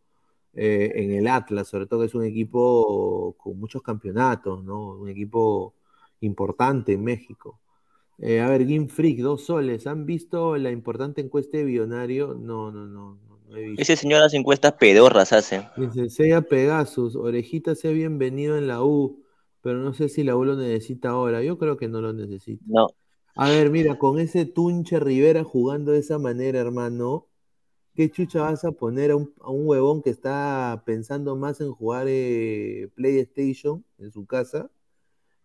eh, 0.53 0.91
en 0.95 1.11
el 1.11 1.27
Atlas, 1.27 1.67
sobre 1.67 1.85
todo 1.85 2.01
que 2.01 2.05
es 2.07 2.15
un 2.15 2.23
equipo 2.23 3.35
con 3.37 3.59
muchos 3.59 3.81
campeonatos, 3.81 4.63
¿no? 4.63 4.95
Un 4.95 5.09
equipo 5.09 5.73
importante 6.21 6.93
en 6.93 7.03
México. 7.03 7.59
Eh, 8.19 8.39
a 8.39 8.49
ver, 8.49 8.65
Game 8.65 8.87
Freak, 8.87 9.19
dos 9.19 9.45
soles. 9.45 9.87
¿Han 9.87 10.05
visto 10.05 10.55
la 10.57 10.71
importante 10.71 11.21
encuesta 11.21 11.57
de 11.57 11.65
Billonario? 11.65 12.33
No, 12.33 12.71
no, 12.71 12.85
no, 12.85 13.15
no, 13.15 13.37
no 13.49 13.57
he 13.57 13.67
visto. 13.67 13.81
Ese 13.81 13.95
señor 13.95 14.21
hace 14.21 14.37
encuestas 14.37 14.73
pedorras, 14.73 15.33
hace. 15.33 15.67
Dice, 15.75 16.09
sea 16.09 16.41
Pegasus, 16.41 17.15
Orejita 17.15 17.75
sea 17.75 17.91
bienvenido 17.91 18.57
en 18.57 18.67
la 18.67 18.83
U, 18.83 19.23
pero 19.61 19.79
no 19.79 19.93
sé 19.93 20.07
si 20.07 20.23
la 20.23 20.35
U 20.35 20.45
lo 20.45 20.55
necesita 20.55 21.09
ahora. 21.09 21.43
Yo 21.43 21.57
creo 21.57 21.75
que 21.75 21.89
no 21.89 21.99
lo 21.99 22.13
necesita. 22.13 22.63
No. 22.67 22.87
A 23.37 23.49
ver, 23.49 23.69
mira, 23.69 23.97
con 23.97 24.17
ese 24.19 24.45
Tunche 24.45 24.99
Rivera 24.99 25.43
jugando 25.43 25.91
de 25.91 25.99
esa 25.99 26.17
manera, 26.17 26.59
hermano, 26.59 27.27
¿qué 27.95 28.09
chucha 28.09 28.41
vas 28.41 28.65
a 28.65 28.71
poner 28.71 29.11
a 29.11 29.17
un, 29.17 29.33
huevón 29.43 30.01
que 30.01 30.09
está 30.09 30.83
pensando 30.85 31.35
más 31.35 31.61
en 31.61 31.71
jugar 31.73 32.07
eh, 32.09 32.89
PlayStation 32.95 33.85
en 33.99 34.11
su 34.11 34.25
casa 34.25 34.69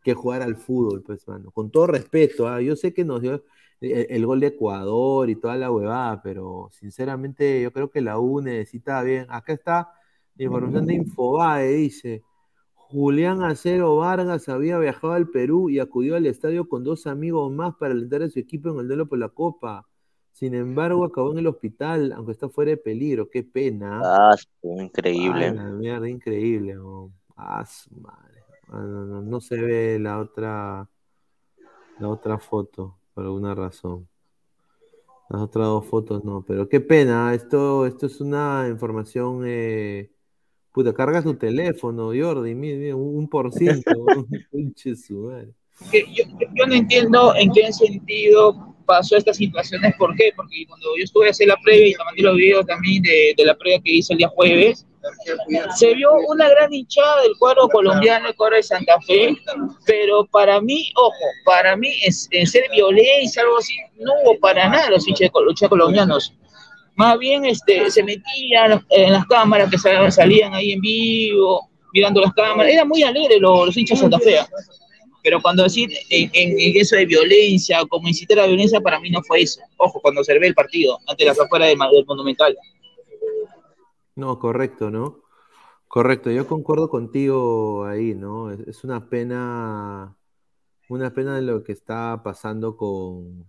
que 0.05 0.15
jugar 0.15 0.43
al 0.43 0.57
fútbol, 0.57 1.03
pues, 1.03 1.27
mano? 1.29 1.51
Con 1.53 1.71
todo 1.71 1.89
respeto, 1.89 2.49
¿ah? 2.49 2.61
Yo 2.63 2.77
sé 2.77 2.95
que 2.95 3.05
nos 3.05 3.23
dio 3.23 3.45
el, 3.81 4.07
el 4.11 4.27
gol 4.27 4.41
de 4.41 4.49
Ecuador 4.49 5.31
y 5.31 5.37
toda 5.37 5.57
la 5.57 5.71
huevada, 5.73 6.23
pero 6.23 6.71
sinceramente 6.73 7.63
yo 7.63 7.73
creo 7.73 7.91
que 7.91 8.03
la 8.03 8.19
U 8.21 8.41
necesita 8.41 9.03
bien. 9.03 9.27
Acá 9.31 9.53
está 9.55 9.93
la 10.37 10.45
información 10.45 10.87
de 10.87 10.95
Infobae, 10.95 11.73
dice. 11.75 12.25
Julián 12.91 13.43
Acero 13.45 13.97
Vargas 13.97 14.49
había 14.49 14.77
viajado 14.79 15.13
al 15.13 15.29
Perú 15.29 15.71
y 15.71 15.79
acudió 15.79 16.17
al 16.17 16.27
estadio 16.27 16.69
con 16.69 16.83
dos 16.83 17.07
amigos 17.07 17.53
más 17.53 17.77
para 17.77 17.93
alentar 17.93 18.23
a 18.23 18.29
su 18.29 18.41
equipo 18.41 18.71
en 18.71 18.81
el 18.81 18.89
duelo 18.89 19.07
por 19.07 19.19
la 19.19 19.29
Copa. 19.29 19.87
Sin 20.33 20.55
embargo, 20.55 21.05
acabó 21.05 21.31
en 21.33 21.39
el 21.39 21.47
hospital, 21.47 22.13
aunque 22.13 22.33
está 22.33 22.49
fuera 22.49 22.71
de 22.73 22.77
peligro. 22.79 23.29
Qué 23.31 23.45
pena. 23.45 24.01
Ah, 24.03 24.35
increíble. 24.63 25.47
Ah, 25.47 25.53
la 25.53 25.65
mierda, 25.67 26.09
increíble. 26.09 26.79
oh. 26.79 27.13
Ah, 27.37 27.65
madre. 27.91 28.43
Ah, 28.69 28.83
no, 28.83 29.07
no, 29.07 29.23
no 29.23 29.41
se 29.41 29.57
ve 29.61 29.99
la 30.01 30.19
otra, 30.19 30.89
la 32.01 32.09
otra 32.09 32.39
foto, 32.39 32.99
por 33.15 33.25
alguna 33.25 33.55
razón. 33.55 34.09
Las 35.29 35.43
otras 35.43 35.67
dos 35.67 35.87
fotos 35.87 36.25
no, 36.25 36.43
pero 36.45 36.69
qué 36.69 36.81
pena. 36.81 37.35
Esto, 37.35 37.87
esto 37.87 38.07
es 38.07 38.21
una 38.21 38.67
información. 38.69 39.43
eh, 39.47 40.11
Puta, 40.73 40.93
carga 40.93 41.23
tu 41.23 41.35
teléfono, 41.35 42.13
Jordi, 42.15 42.53
un, 42.93 43.29
por 43.29 43.53
ciento. 43.59 43.91
Yo, 45.93 46.25
yo 46.55 46.67
no 46.67 46.75
entiendo 46.75 47.35
en 47.37 47.51
qué 47.53 47.73
sentido 47.73 48.77
pasó 48.85 49.17
estas 49.17 49.39
situaciones, 49.39 49.95
¿por 49.97 50.15
qué? 50.15 50.31
Porque 50.37 50.67
cuando 50.69 50.89
yo 50.99 51.05
estuve 51.05 51.29
a 51.29 51.31
hacer 51.31 51.49
la 51.49 51.57
previa 51.65 51.89
y 51.89 51.95
mandé 52.05 52.23
los 52.23 52.37
videos 52.37 52.67
también 52.67 53.03
de, 53.03 53.33
de 53.35 53.45
la 53.47 53.57
previa 53.57 53.81
que 53.83 53.93
hice 53.93 54.13
el 54.13 54.19
día 54.19 54.29
jueves, 54.29 54.85
se 55.77 55.95
vio 55.95 56.11
una 56.29 56.49
gran 56.49 56.73
hinchada 56.73 57.23
del 57.23 57.33
cuadro 57.39 57.69
colombiano, 57.69 58.29
el 58.29 58.35
cuadro 58.35 58.57
de 58.57 58.63
Santa 58.63 59.01
Fe, 59.01 59.35
pero 59.87 60.27
para 60.27 60.61
mí, 60.61 60.93
ojo, 60.97 61.15
para 61.45 61.77
mí 61.77 61.89
en 62.31 62.47
ser 62.47 62.65
violencia, 62.73 63.43
algo 63.43 63.59
así, 63.59 63.75
no 63.99 64.13
hubo 64.23 64.39
para 64.41 64.69
nada 64.69 64.91
los 64.91 65.07
hinchas 65.09 65.31
colombianos. 65.69 66.35
Más 67.01 67.19
bien 67.19 67.47
este, 67.47 67.91
se 67.91 68.03
metían 68.03 68.85
en 68.91 69.13
las 69.15 69.25
cámaras 69.25 69.71
que 69.71 69.79
sal- 69.79 70.13
salían 70.13 70.53
ahí 70.53 70.73
en 70.73 70.81
vivo, 70.83 71.71
mirando 71.95 72.21
las 72.21 72.35
cámaras, 72.35 72.71
era 72.71 72.85
muy 72.85 73.03
alegre 73.03 73.41
los, 73.41 73.65
los 73.67 73.77
hinchas 73.77 74.01
Santa 74.01 74.19
Fe. 74.19 74.37
Pero 75.23 75.41
cuando 75.41 75.63
decir 75.63 75.89
en, 76.11 76.31
eso 76.77 76.97
de 76.97 77.07
violencia, 77.07 77.87
como 77.89 78.07
incitar 78.07 78.39
a 78.39 78.43
la 78.43 78.49
violencia, 78.49 78.83
para 78.83 79.01
mí 79.01 79.09
no 79.09 79.23
fue 79.23 79.41
eso. 79.41 79.63
Ojo, 79.79 79.99
cuando 80.03 80.21
observé 80.21 80.47
el 80.47 80.55
partido, 80.55 80.99
ante 81.07 81.25
las 81.25 81.41
afueras 81.41 81.69
del, 81.69 81.79
del 81.91 82.05
Monumental. 82.05 82.55
No, 84.15 84.39
correcto, 84.39 84.91
¿no? 84.91 85.23
Correcto, 85.89 86.31
yo 86.31 86.47
concuerdo 86.47 86.91
contigo 86.91 87.87
ahí, 87.87 88.15
¿no? 88.15 88.51
Es, 88.51 88.85
una 88.85 89.09
pena, 89.09 90.17
una 90.91 91.15
pena 91.15 91.35
de 91.37 91.43
lo 91.43 91.65
que 91.65 91.73
está 91.73 92.21
pasando 92.23 92.77
con, 92.77 93.47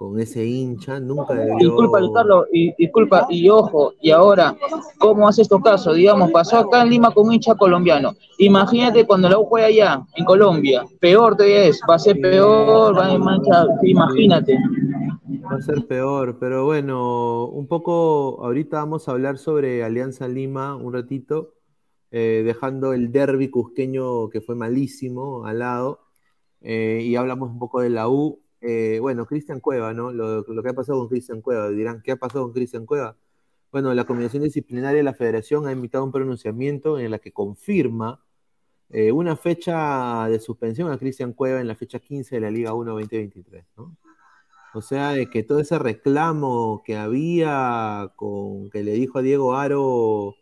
con 0.00 0.18
ese 0.18 0.42
hincha. 0.42 0.98
Nunca 0.98 1.34
debió. 1.34 1.58
Disculpa, 1.58 2.00
Carlos, 2.14 2.46
y, 2.50 2.74
disculpa, 2.78 3.26
y 3.28 3.50
ojo, 3.50 3.92
y 4.00 4.10
ahora, 4.10 4.56
¿cómo 4.98 5.28
hace 5.28 5.42
estos 5.42 5.60
casos? 5.60 5.94
Digamos, 5.94 6.30
pasó 6.30 6.56
acá 6.56 6.80
en 6.80 6.88
Lima 6.88 7.10
con 7.10 7.26
un 7.26 7.34
hincha 7.34 7.54
colombiano. 7.54 8.14
Imagínate 8.38 9.06
cuando 9.06 9.28
la 9.28 9.38
U 9.38 9.44
juega 9.44 9.66
allá, 9.66 10.02
en 10.16 10.24
Colombia, 10.24 10.86
peor 11.00 11.36
todavía 11.36 11.64
es, 11.64 11.82
va 11.88 11.96
a 11.96 11.98
ser 11.98 12.18
peor, 12.18 12.96
va 12.96 13.12
a 13.12 13.18
mancha, 13.18 13.66
imagínate. 13.82 14.56
Va 15.44 15.56
a 15.56 15.60
ser 15.60 15.86
peor, 15.86 16.38
pero 16.40 16.64
bueno, 16.64 17.44
un 17.48 17.66
poco, 17.66 18.38
ahorita 18.42 18.78
vamos 18.78 19.06
a 19.06 19.12
hablar 19.12 19.36
sobre 19.36 19.84
Alianza 19.84 20.28
Lima 20.28 20.76
un 20.76 20.94
ratito, 20.94 21.52
eh, 22.10 22.40
dejando 22.42 22.94
el 22.94 23.12
derby 23.12 23.50
cusqueño 23.50 24.30
que 24.30 24.40
fue 24.40 24.54
malísimo 24.54 25.44
al 25.44 25.58
lado, 25.58 26.00
eh, 26.62 27.02
y 27.04 27.16
hablamos 27.16 27.50
un 27.50 27.58
poco 27.58 27.82
de 27.82 27.90
la 27.90 28.08
U. 28.08 28.40
eh, 28.60 28.98
bueno, 29.00 29.26
Cristian 29.26 29.60
Cueva, 29.60 29.94
¿no? 29.94 30.12
Lo, 30.12 30.44
que 30.62 30.68
ha 30.68 30.74
pasado 30.74 30.98
con 31.00 31.08
Cristian 31.08 31.40
Cueva. 31.42 31.68
Dirán, 31.70 32.02
¿qué 32.02 32.12
ha 32.12 32.16
pasado 32.16 32.44
con 32.44 32.52
Cristian 32.52 32.86
Cueva? 32.86 33.16
Bueno, 33.72 33.94
la 33.94 34.04
Combinación 34.06 34.42
Disciplinaria 34.44 34.98
de 34.98 35.02
la 35.04 35.14
Federación 35.14 35.66
ha 35.66 35.72
emitido 35.72 36.04
un 36.04 36.12
pronunciamiento 36.12 36.98
en 36.98 37.10
la 37.12 37.18
que 37.20 37.32
confirma 37.32 38.24
eh, 38.90 39.12
una 39.12 39.36
fecha 39.36 40.28
de 40.28 40.40
suspensión 40.40 40.90
a 40.92 40.98
Cristian 40.98 41.32
Cueva 41.34 41.60
en 41.60 41.68
la 41.68 41.76
fecha 41.76 42.00
15 42.00 42.36
de 42.36 42.40
la 42.42 42.50
Liga 42.50 42.74
1 42.74 42.92
2023, 42.92 43.66
¿no? 43.76 43.96
O 44.74 44.82
sea, 44.82 45.12
de 45.12 45.28
que 45.30 45.42
todo 45.42 45.60
ese 45.60 45.78
reclamo 45.78 46.82
que 46.84 46.96
había 46.96 48.12
con 48.16 48.70
que 48.70 48.84
le 48.84 48.92
dijo 48.92 49.18
a 49.18 49.22
Diego 49.22 49.56
Aro, 49.56 50.36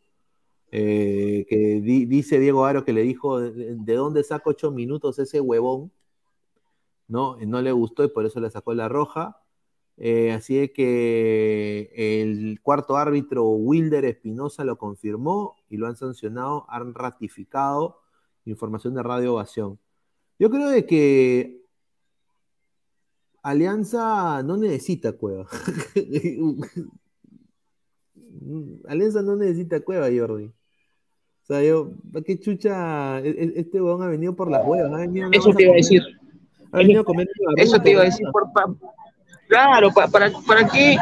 eh, 0.73 1.47
que 1.49 1.57
di- 1.83 2.07
dice 2.07 2.39
Diego 2.41 2.65
Aro 2.67 2.85
que 2.85 2.93
le 2.93 3.03
dijo, 3.03 3.41
¿de, 3.41 3.77
de 3.77 3.95
dónde 3.95 4.25
saco 4.25 4.51
ocho 4.51 4.71
minutos 4.73 5.19
ese 5.19 5.41
huevón? 5.41 5.93
¿No? 7.09 7.37
No 7.39 7.61
le 7.63 7.73
gustó 7.73 8.05
y 8.05 8.09
por 8.09 8.25
eso 8.27 8.39
le 8.41 8.51
sacó 8.51 8.75
la 8.75 8.89
roja. 8.89 9.41
Eh, 9.97 10.31
así 10.31 10.59
es 10.59 10.71
que 10.71 11.91
el 11.97 12.61
cuarto 12.63 12.97
árbitro 12.97 13.49
Wilder 13.49 14.05
Espinosa 14.05 14.63
lo 14.63 14.79
confirmó 14.79 15.57
y 15.69 15.77
lo 15.77 15.89
han 15.89 15.97
sancionado, 15.97 16.67
han 16.69 16.95
ratificado 16.95 18.03
información 18.45 18.95
de 18.95 19.03
Radio 19.03 19.35
Ovación. 19.35 19.81
Yo 20.39 20.51
creo 20.51 20.69
de 20.69 20.87
que 20.87 21.65
Alianza 23.43 24.43
no 24.45 24.57
necesita 24.57 25.13
cueva. 25.13 25.47
Alianza 28.87 29.23
no 29.23 29.35
necesita 29.37 29.81
cueva, 29.81 30.07
Jordi. 30.17 30.45
O 30.45 31.47
sea, 31.47 31.63
yo, 31.63 31.93
¿para 32.13 32.25
qué 32.25 32.39
chucha? 32.39 33.21
E- 33.21 33.31
e- 33.31 33.53
Este 33.57 33.81
huevón 33.81 34.03
ha 34.03 34.09
venido 34.09 34.37
por 34.37 34.51
las 34.51 34.67
huevas. 34.67 35.09
Eso 35.33 35.51
te 35.55 35.63
iba 35.65 35.73
a 35.73 35.77
decir. 35.77 36.03
Ha 36.73 36.79
venido 36.79 37.05
Eso 37.57 37.79
te 37.81 37.91
iba 37.91 38.03
a 38.03 38.05
decir. 38.05 38.27
Por, 38.33 38.53
pa- 38.53 38.67
claro, 39.49 39.91
pa- 39.93 40.09
para, 40.09 40.31
para, 40.47 40.67
qué, 40.69 40.97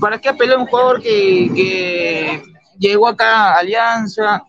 ¿para 0.00 0.18
qué 0.18 0.28
apeló 0.28 0.58
un 0.60 0.66
jugador 0.66 1.00
que, 1.00 1.50
que 1.54 2.42
llegó 2.78 3.08
acá 3.08 3.54
a 3.54 3.58
Alianza? 3.58 4.42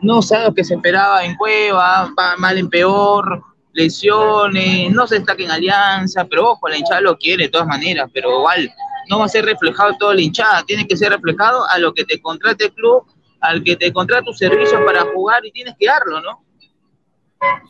No 0.00 0.22
sabe 0.22 0.44
lo 0.44 0.54
que 0.54 0.64
se 0.64 0.74
esperaba 0.74 1.24
en 1.24 1.34
Cueva, 1.36 2.10
va 2.18 2.36
mal 2.36 2.56
en 2.58 2.68
peor, 2.70 3.42
lesiones, 3.72 4.90
no 4.92 5.06
se 5.06 5.16
destaca 5.16 5.42
en 5.42 5.50
Alianza, 5.50 6.24
pero 6.24 6.50
ojo, 6.50 6.68
la 6.68 6.76
hinchada 6.78 7.00
lo 7.00 7.16
quiere 7.18 7.44
de 7.44 7.48
todas 7.50 7.66
maneras, 7.66 8.08
pero 8.12 8.38
igual 8.38 8.70
no 9.08 9.18
va 9.20 9.24
a 9.24 9.28
ser 9.28 9.44
reflejado 9.44 9.94
toda 9.98 10.14
la 10.14 10.20
hinchada, 10.20 10.62
tiene 10.64 10.86
que 10.86 10.96
ser 10.96 11.10
reflejado 11.10 11.68
a 11.68 11.78
lo 11.78 11.92
que 11.94 12.04
te 12.04 12.20
contrate 12.20 12.66
el 12.66 12.72
club, 12.74 13.04
al 13.40 13.62
que 13.64 13.76
te 13.76 13.92
contrate 13.92 14.24
tus 14.24 14.38
servicios 14.38 14.80
para 14.84 15.02
jugar 15.14 15.44
y 15.46 15.50
tienes 15.52 15.74
que 15.78 15.86
darlo, 15.86 16.20
¿no? 16.20 16.44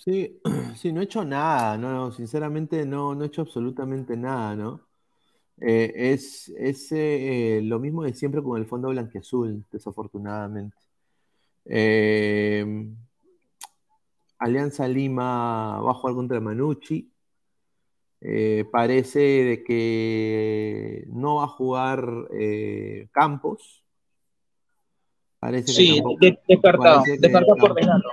Sí, 0.05 0.41
sí, 0.77 0.93
no 0.93 1.01
he 1.01 1.05
hecho 1.05 1.25
nada, 1.25 1.77
no, 1.77 2.13
sinceramente 2.13 2.85
no, 2.87 3.15
no 3.15 3.25
he 3.25 3.27
hecho 3.27 3.43
absolutamente 3.43 4.17
nada, 4.17 4.55
¿no? 4.57 4.81
Eh, 5.61 5.93
es 6.13 6.49
es 6.57 6.93
eh, 6.93 7.61
lo 7.65 7.81
mismo 7.81 8.05
de 8.05 8.15
siempre 8.15 8.43
con 8.43 8.59
el 8.61 8.67
fondo 8.67 8.89
blanquiazul, 8.91 9.65
desafortunadamente. 9.73 10.77
Eh, 11.65 12.87
Alianza 14.39 14.87
Lima 14.87 15.81
va 15.81 15.91
a 15.91 15.95
jugar 15.95 16.15
contra 16.15 16.41
Manucci. 16.41 17.11
Eh, 18.21 18.65
parece 18.71 19.19
de 19.19 19.65
que 19.65 21.05
no 21.09 21.37
va 21.37 21.45
a 21.45 21.49
jugar 21.49 22.05
eh, 22.33 23.09
Campos. 23.13 23.83
Parece 25.41 25.67
que 25.67 25.73
Sí, 25.73 25.95
tampoco- 25.97 26.19
de- 26.21 26.41
descartado, 26.49 27.01
parece 27.01 27.17
que 27.17 27.21
descartado 27.21 27.57
por 27.59 27.75
tampoco- 27.75 28.13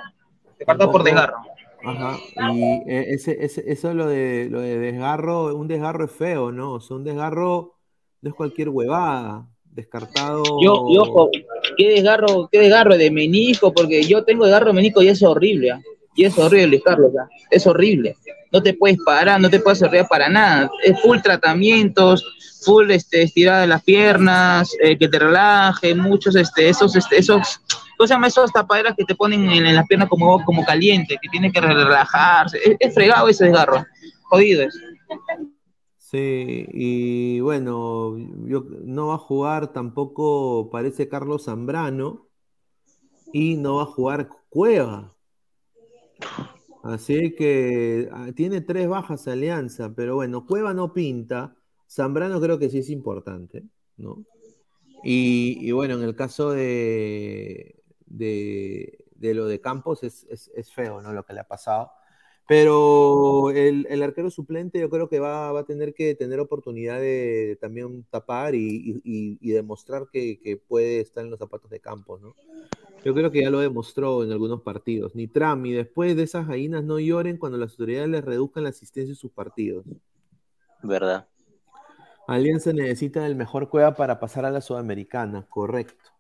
desgarro. 0.58 0.78
Descartado 0.80 0.92
por 0.92 1.04
desgarro. 1.04 1.38
Ajá, 1.88 2.18
y 2.52 2.64
eh, 2.90 3.06
ese, 3.10 3.38
ese- 3.46 3.64
eso 3.68 3.94
lo 3.94 4.08
de, 4.08 4.48
lo 4.50 4.60
de 4.62 4.80
desgarro, 4.80 5.56
un 5.56 5.68
desgarro 5.68 6.06
es 6.06 6.12
feo, 6.12 6.52
¿no? 6.52 6.74
O 6.74 6.80
sea, 6.80 6.98
un 6.98 7.04
desgarro 7.04 7.76
no 8.22 8.30
es 8.30 8.36
cualquier 8.36 8.70
huevada, 8.70 9.46
descartado. 9.66 10.42
Yo, 10.64 10.86
y 10.90 10.98
ojo, 10.98 11.30
qué 11.78 11.90
desgarro, 11.90 12.50
qué 12.52 12.60
desgarro 12.60 12.98
de 12.98 13.12
menisco, 13.12 13.72
porque 13.72 14.04
yo 14.04 14.24
tengo 14.24 14.46
desgarro 14.46 14.68
de 14.68 14.74
menisco 14.74 15.04
y 15.04 15.10
es 15.10 15.22
horrible, 15.22 15.72
¿ah? 15.72 15.82
y 16.16 16.26
es 16.26 16.36
horrible, 16.40 16.82
Carlos, 16.82 17.12
¿ah? 17.22 17.28
es 17.52 17.68
horrible. 17.68 18.16
No 18.52 18.64
te 18.64 18.74
puedes 18.74 18.98
parar, 19.06 19.40
no 19.40 19.50
te 19.50 19.60
puedes 19.60 19.84
arreglar 19.84 20.08
para 20.08 20.28
nada. 20.30 20.72
Es 20.84 21.00
full 21.02 21.20
tratamientos, 21.22 22.26
full 22.64 22.90
este, 22.90 23.22
estirada 23.22 23.62
de 23.62 23.68
las 23.68 23.84
piernas, 23.84 24.72
eh, 24.82 24.98
que 24.98 25.08
te 25.08 25.20
relaje, 25.20 25.94
muchos, 25.94 26.36
este, 26.36 26.70
esos, 26.70 26.96
este, 26.96 27.18
esos, 27.20 27.62
¿cómo 27.98 28.08
se 28.08 28.14
llama? 28.14 28.28
Esos 28.28 28.52
tapaderas 28.52 28.96
que 28.96 29.06
te 29.06 29.16
ponen 29.16 29.50
en, 29.50 29.76
las 29.76 29.86
piernas 29.88 30.10
como, 30.10 30.44
como 30.44 30.66
caliente, 30.66 31.18
que 31.22 31.30
tienen 31.30 31.52
que 31.52 31.62
relajarse. 31.62 32.60
Es, 32.80 32.94
fregado 32.94 33.28
ese 33.28 33.46
desgarro, 33.46 33.84
jodido 34.24 34.64
es. 34.64 34.80
Sí, 35.98 36.66
y 36.72 37.40
bueno, 37.40 38.16
yo, 38.46 38.66
no 38.84 39.08
va 39.08 39.16
a 39.16 39.18
jugar 39.20 39.74
tampoco, 39.74 40.70
parece 40.72 41.10
Carlos 41.10 41.46
Zambrano, 41.46 42.28
y 43.34 43.58
no 43.58 43.78
va 43.78 43.84
a 43.84 43.88
jugar 43.88 44.30
Cueva. 44.50 45.14
Así 46.84 47.34
que 47.36 48.08
ah, 48.12 48.30
tiene 48.36 48.62
tres 48.62 48.88
bajas 48.88 49.28
Alianza, 49.28 49.94
pero 49.96 50.16
bueno, 50.16 50.46
Cueva 50.46 50.74
no 50.74 50.94
pinta, 50.94 51.56
Zambrano 51.90 52.40
creo 52.40 52.60
que 52.60 52.70
sí 52.70 52.78
es 52.80 52.90
importante, 52.90 53.64
¿no? 53.98 54.24
Y 55.08 55.72
bueno, 55.72 55.96
en 55.96 56.04
el 56.04 56.16
caso 56.16 56.52
de, 56.52 57.76
de, 58.18 59.06
de 59.16 59.34
lo 59.34 59.48
de 59.48 59.62
Campos 59.62 60.04
es, 60.04 60.26
es- 60.30 60.52
es 60.56 60.72
feo, 60.74 61.02
¿no? 61.02 61.14
Lo 61.14 61.26
que 61.26 61.34
le 61.34 61.42
ha 61.42 61.48
pasado. 61.48 61.92
Pero 62.48 63.50
el, 63.50 63.88
el 63.90 64.04
arquero 64.04 64.30
suplente 64.30 64.80
yo 64.80 64.90
creo 64.90 65.10
que 65.10 65.20
va, 65.20 65.52
va 65.52 65.62
a 65.62 65.66
tener 65.66 65.96
que 65.96 66.14
tener 66.14 66.40
oportunidad 66.40 67.00
de 67.00 67.58
también 67.60 68.04
tapar 68.12 68.54
y, 68.54 68.60
y- 68.68 69.02
y- 69.04 69.38
y 69.42 69.52
demostrar 69.52 70.08
que, 70.12 70.40
que 70.40 70.56
puede 70.58 71.00
estar 71.02 71.24
en 71.26 71.32
los 71.32 71.40
zapatos 71.40 71.72
de 71.72 71.80
Campos, 71.80 72.22
¿no? 72.22 72.36
Yo 73.04 73.14
creo 73.14 73.32
que 73.32 73.42
ya 73.44 73.50
lo 73.52 73.60
demostró 73.60 74.24
en 74.24 74.32
algunos 74.32 74.62
partidos. 74.62 75.14
Ni 75.16 75.28
Trami, 75.28 75.74
después 75.74 76.16
de 76.16 76.24
esas 76.24 76.48
gallinas 76.48 76.84
no 76.84 77.00
lloren 77.00 77.38
cuando 77.38 77.58
las 77.58 77.72
autoridades 77.72 78.10
les 78.10 78.24
reduzcan 78.26 78.64
la 78.64 78.70
asistencia 78.70 79.12
en 79.12 79.16
sus 79.16 79.32
partidos. 79.32 79.86
¿Verdad? 80.82 81.28
Alianza 82.28 82.74
necesita 82.74 83.26
el 83.28 83.36
mejor 83.36 83.70
cueva 83.70 83.96
para 83.96 84.20
pasar 84.20 84.46
a 84.46 84.52
la 84.52 84.62
Sudamericana, 84.62 85.46
correcto. 85.48 86.12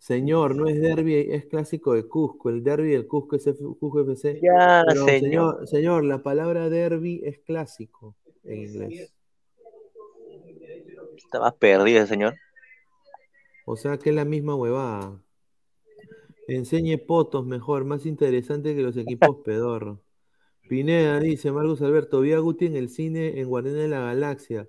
Señor, 0.00 0.56
no 0.56 0.66
es 0.66 0.80
derby, 0.80 1.14
es 1.30 1.44
clásico 1.44 1.92
de 1.92 2.08
Cusco. 2.08 2.48
El 2.48 2.64
derby 2.64 2.92
del 2.92 3.06
Cusco 3.06 3.36
es 3.36 3.44
Cusco 3.78 4.00
FC. 4.00 4.40
Ya, 4.42 4.82
Pero, 4.88 5.04
señor. 5.04 5.20
señor, 5.20 5.68
señor, 5.68 6.04
la 6.04 6.22
palabra 6.22 6.70
derby 6.70 7.20
es 7.22 7.38
clásico 7.40 8.16
en 8.42 8.62
inglés. 8.62 9.12
Está 11.18 11.40
más 11.40 11.52
perdido, 11.52 12.06
señor. 12.06 12.34
O 13.66 13.76
sea 13.76 13.98
que 13.98 14.08
es 14.08 14.16
la 14.16 14.24
misma 14.24 14.54
huevada. 14.54 15.20
Enseñe 16.48 16.96
potos 16.96 17.44
mejor, 17.44 17.84
más 17.84 18.06
interesante 18.06 18.74
que 18.74 18.82
los 18.82 18.96
equipos 18.96 19.36
pedorros. 19.44 19.98
Pineda 20.66 21.20
dice, 21.20 21.52
Marcos 21.52 21.82
Alberto, 21.82 22.22
vi 22.22 22.32
a 22.32 22.38
Guti 22.38 22.64
en 22.64 22.76
el 22.76 22.88
cine 22.88 23.38
en 23.38 23.48
Guardianes 23.48 23.82
de 23.82 23.88
la 23.88 24.00
Galaxia. 24.00 24.66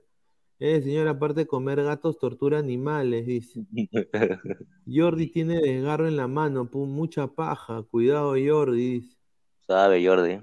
Eh, 0.63 0.79
señor, 0.83 1.07
aparte 1.07 1.39
de 1.41 1.47
comer 1.47 1.81
gatos, 1.83 2.19
tortura 2.19 2.59
animales, 2.59 3.25
dice. 3.25 3.65
Jordi 4.87 5.25
tiene 5.27 5.59
desgarro 5.59 6.07
en 6.07 6.15
la 6.17 6.27
mano, 6.27 6.69
mucha 6.87 7.25
paja. 7.25 7.83
Cuidado, 7.89 8.35
Jordi. 8.45 8.99
dice. 8.99 9.17
Sabe, 9.65 10.05
Jordi. 10.05 10.37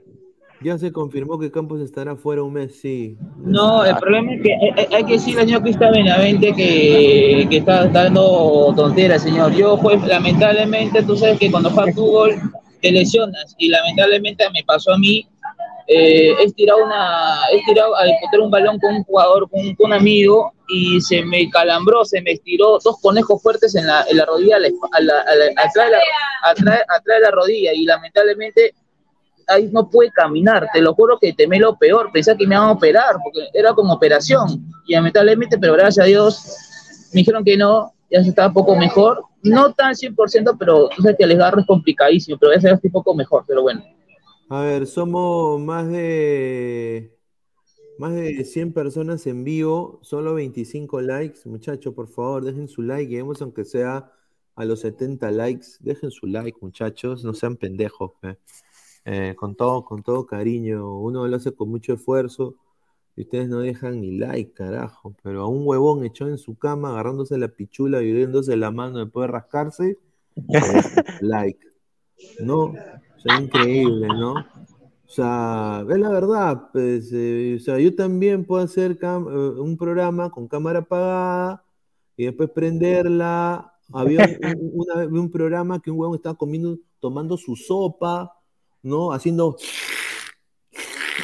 Ya 0.61 0.77
se 0.77 0.91
confirmó 0.91 1.39
que 1.39 1.53
Campos 1.53 1.81
estará 1.81 2.17
fuera 2.17 2.43
un 2.43 2.55
mes, 2.55 2.81
sí. 2.81 3.17
No, 3.45 3.85
el 3.85 3.95
problema 3.95 4.33
es 4.35 4.43
que 4.43 4.53
hay, 4.55 4.71
hay- 4.77 4.95
hay 4.97 5.05
que 5.05 5.13
decirle 5.13 5.43
al 5.43 5.47
señor 5.47 5.63
Cristian 5.63 5.93
Benavente 5.93 6.53
que, 6.53 7.47
que 7.49 7.57
está, 7.59 7.85
está 7.87 8.03
dando 8.05 8.73
tonteras, 8.75 9.23
señor. 9.23 9.53
Yo, 9.55 9.79
pues, 9.81 10.05
lamentablemente, 10.05 11.05
tú 11.05 11.15
sabes 11.17 11.39
que 11.39 11.49
cuando 11.49 11.71
juegas 11.71 11.95
fútbol 11.95 12.35
te 12.83 12.91
lesionas 12.91 13.55
y 13.57 13.69
lamentablemente 13.69 14.45
me 14.53 14.65
pasó 14.65 14.95
a 14.95 14.99
mí. 14.99 15.25
Eh, 15.91 16.35
he 16.39 16.53
tirado 16.53 16.85
una, 16.85 17.41
he 17.51 17.65
tirado 17.65 17.97
a 17.97 18.05
disputar 18.05 18.41
un 18.41 18.51
balón 18.51 18.79
con 18.79 18.95
un 18.95 19.05
jugador, 19.05 19.49
con 19.49 19.61
un, 19.79 19.93
amigo 19.95 20.53
y 20.69 21.01
se 21.01 21.25
me 21.25 21.49
calambró, 21.49 22.05
se 22.05 22.21
me 22.21 22.33
estiró 22.33 22.79
dos 22.85 23.01
conejos 23.01 23.43
fuertes 23.43 23.75
en 23.75 23.87
la, 23.87 24.05
en 24.07 24.19
la 24.19 24.27
rodilla, 24.27 24.57
atrás, 25.57 25.91
de 27.07 27.21
la, 27.21 27.31
rodilla 27.31 27.73
y 27.73 27.87
lamentablemente 27.87 28.75
ahí 29.47 29.71
no 29.73 29.89
puede 29.89 30.11
caminar, 30.13 30.69
te 30.75 30.83
lo 30.83 30.93
juro 30.93 31.19
que 31.19 31.33
temé 31.33 31.59
lo 31.59 31.79
peor, 31.79 32.11
pensé 32.13 32.37
que 32.37 32.47
me 32.47 32.55
iban 32.55 32.69
a 32.69 32.73
operar, 32.73 33.17
porque 33.25 33.49
era 33.55 33.73
como 33.73 33.95
operación, 33.95 34.71
y 34.87 34.93
lamentablemente, 34.93 35.57
pero 35.57 35.73
gracias 35.73 36.05
a 36.05 36.07
Dios, 36.07 36.57
me 37.15 37.21
dijeron 37.21 37.43
que 37.43 37.57
no, 37.57 37.95
ya 38.11 38.23
se 38.23 38.29
estaba 38.29 38.49
un 38.49 38.55
poco 38.55 38.77
mejor, 38.77 39.25
no 39.43 39.73
tan 39.73 39.95
100%, 39.95 40.55
pero 40.59 40.91
tú 40.95 41.01
sabes 41.01 41.17
que 41.17 41.25
el 41.25 41.31
desgarro 41.31 41.61
es 41.61 41.67
complicadísimo, 41.67 42.37
pero 42.39 42.53
ya 42.53 42.61
se 42.61 42.71
estoy 42.73 42.89
un 42.89 42.93
poco 42.93 43.15
mejor, 43.15 43.45
pero 43.49 43.63
bueno. 43.63 43.83
A 44.51 44.63
ver, 44.63 44.87
somos 44.87 45.61
más 45.61 45.91
de 45.91 47.19
más 47.99 48.15
de 48.15 48.45
100 48.45 48.73
personas 48.73 49.27
en 49.27 49.45
vivo, 49.45 49.99
solo 50.03 50.35
25 50.35 51.01
likes. 51.03 51.41
Muchachos, 51.47 51.93
por 51.95 52.09
favor, 52.09 52.45
dejen 52.45 52.69
su 52.69 52.83
like, 52.83 53.11
lleguemos 53.11 53.43
aunque 53.43 53.65
sea 53.65 54.13
a 54.55 54.65
los 54.65 54.81
70 54.81 55.31
likes. 55.33 55.67
Dejen 55.81 56.11
su 56.11 56.27
like, 56.27 56.59
muchachos, 56.63 57.25
no 57.25 57.35
sean 57.35 57.57
pendejos. 57.57 58.13
pe. 58.21 58.39
Eh, 59.05 59.35
con 59.37 59.57
todo, 59.57 59.85
con 59.85 60.03
todo 60.03 60.27
cariño, 60.27 60.99
uno 60.99 61.27
lo 61.27 61.37
hace 61.37 61.53
con 61.53 61.69
mucho 61.71 61.95
esfuerzo. 61.95 62.57
Y 63.17 63.23
ustedes 63.23 63.49
no 63.49 63.61
dejan 63.61 64.01
ni 64.01 64.17
like, 64.17 64.53
carajo. 64.53 65.15
Pero 65.23 65.43
a 65.43 65.49
un 65.49 65.67
huevón 65.67 66.05
echado 66.05 66.31
en 66.31 66.39
su 66.39 66.57
cama, 66.57 66.91
agarrándose 66.91 67.37
la 67.37 67.49
pichula 67.49 68.01
y 68.03 68.13
viéndose 68.13 68.57
la 68.57 68.71
mano 68.71 69.01
después 69.01 69.27
de 69.27 69.33
rascarse, 69.33 69.99
dejan 70.37 70.83
like. 71.21 71.67
¿No? 72.41 72.73
O 73.19 73.21
sea, 73.21 73.41
increíble, 73.41 74.07
¿no? 74.09 74.33
O 74.35 75.11
sea, 75.11 75.85
es 75.89 75.99
la 75.99 76.11
verdad, 76.11 76.69
pues, 76.73 77.11
eh, 77.15 77.57
o 77.57 77.61
sea, 77.61 77.79
yo 77.79 77.95
también 77.95 78.45
puedo 78.45 78.63
hacer 78.63 78.99
eh, 79.01 79.07
un 79.17 79.77
programa 79.77 80.31
con 80.31 80.47
cámara 80.49 80.81
apagada 80.81 81.65
y 82.17 82.27
después 82.27 82.51
prenderla. 82.51 83.73
Había 83.93 84.21
un, 84.43 84.61
un- 84.61 84.87
una 84.87 85.07
un 85.21 85.31
programa 85.31 85.81
que 85.81 85.91
un 85.91 85.99
huevón 85.99 86.17
estaba 86.17 86.37
comiendo, 86.37 86.77
tomando 87.01 87.37
su 87.39 87.57
sopa, 87.57 88.35
¿no? 88.83 89.13
Haciendo, 89.13 89.57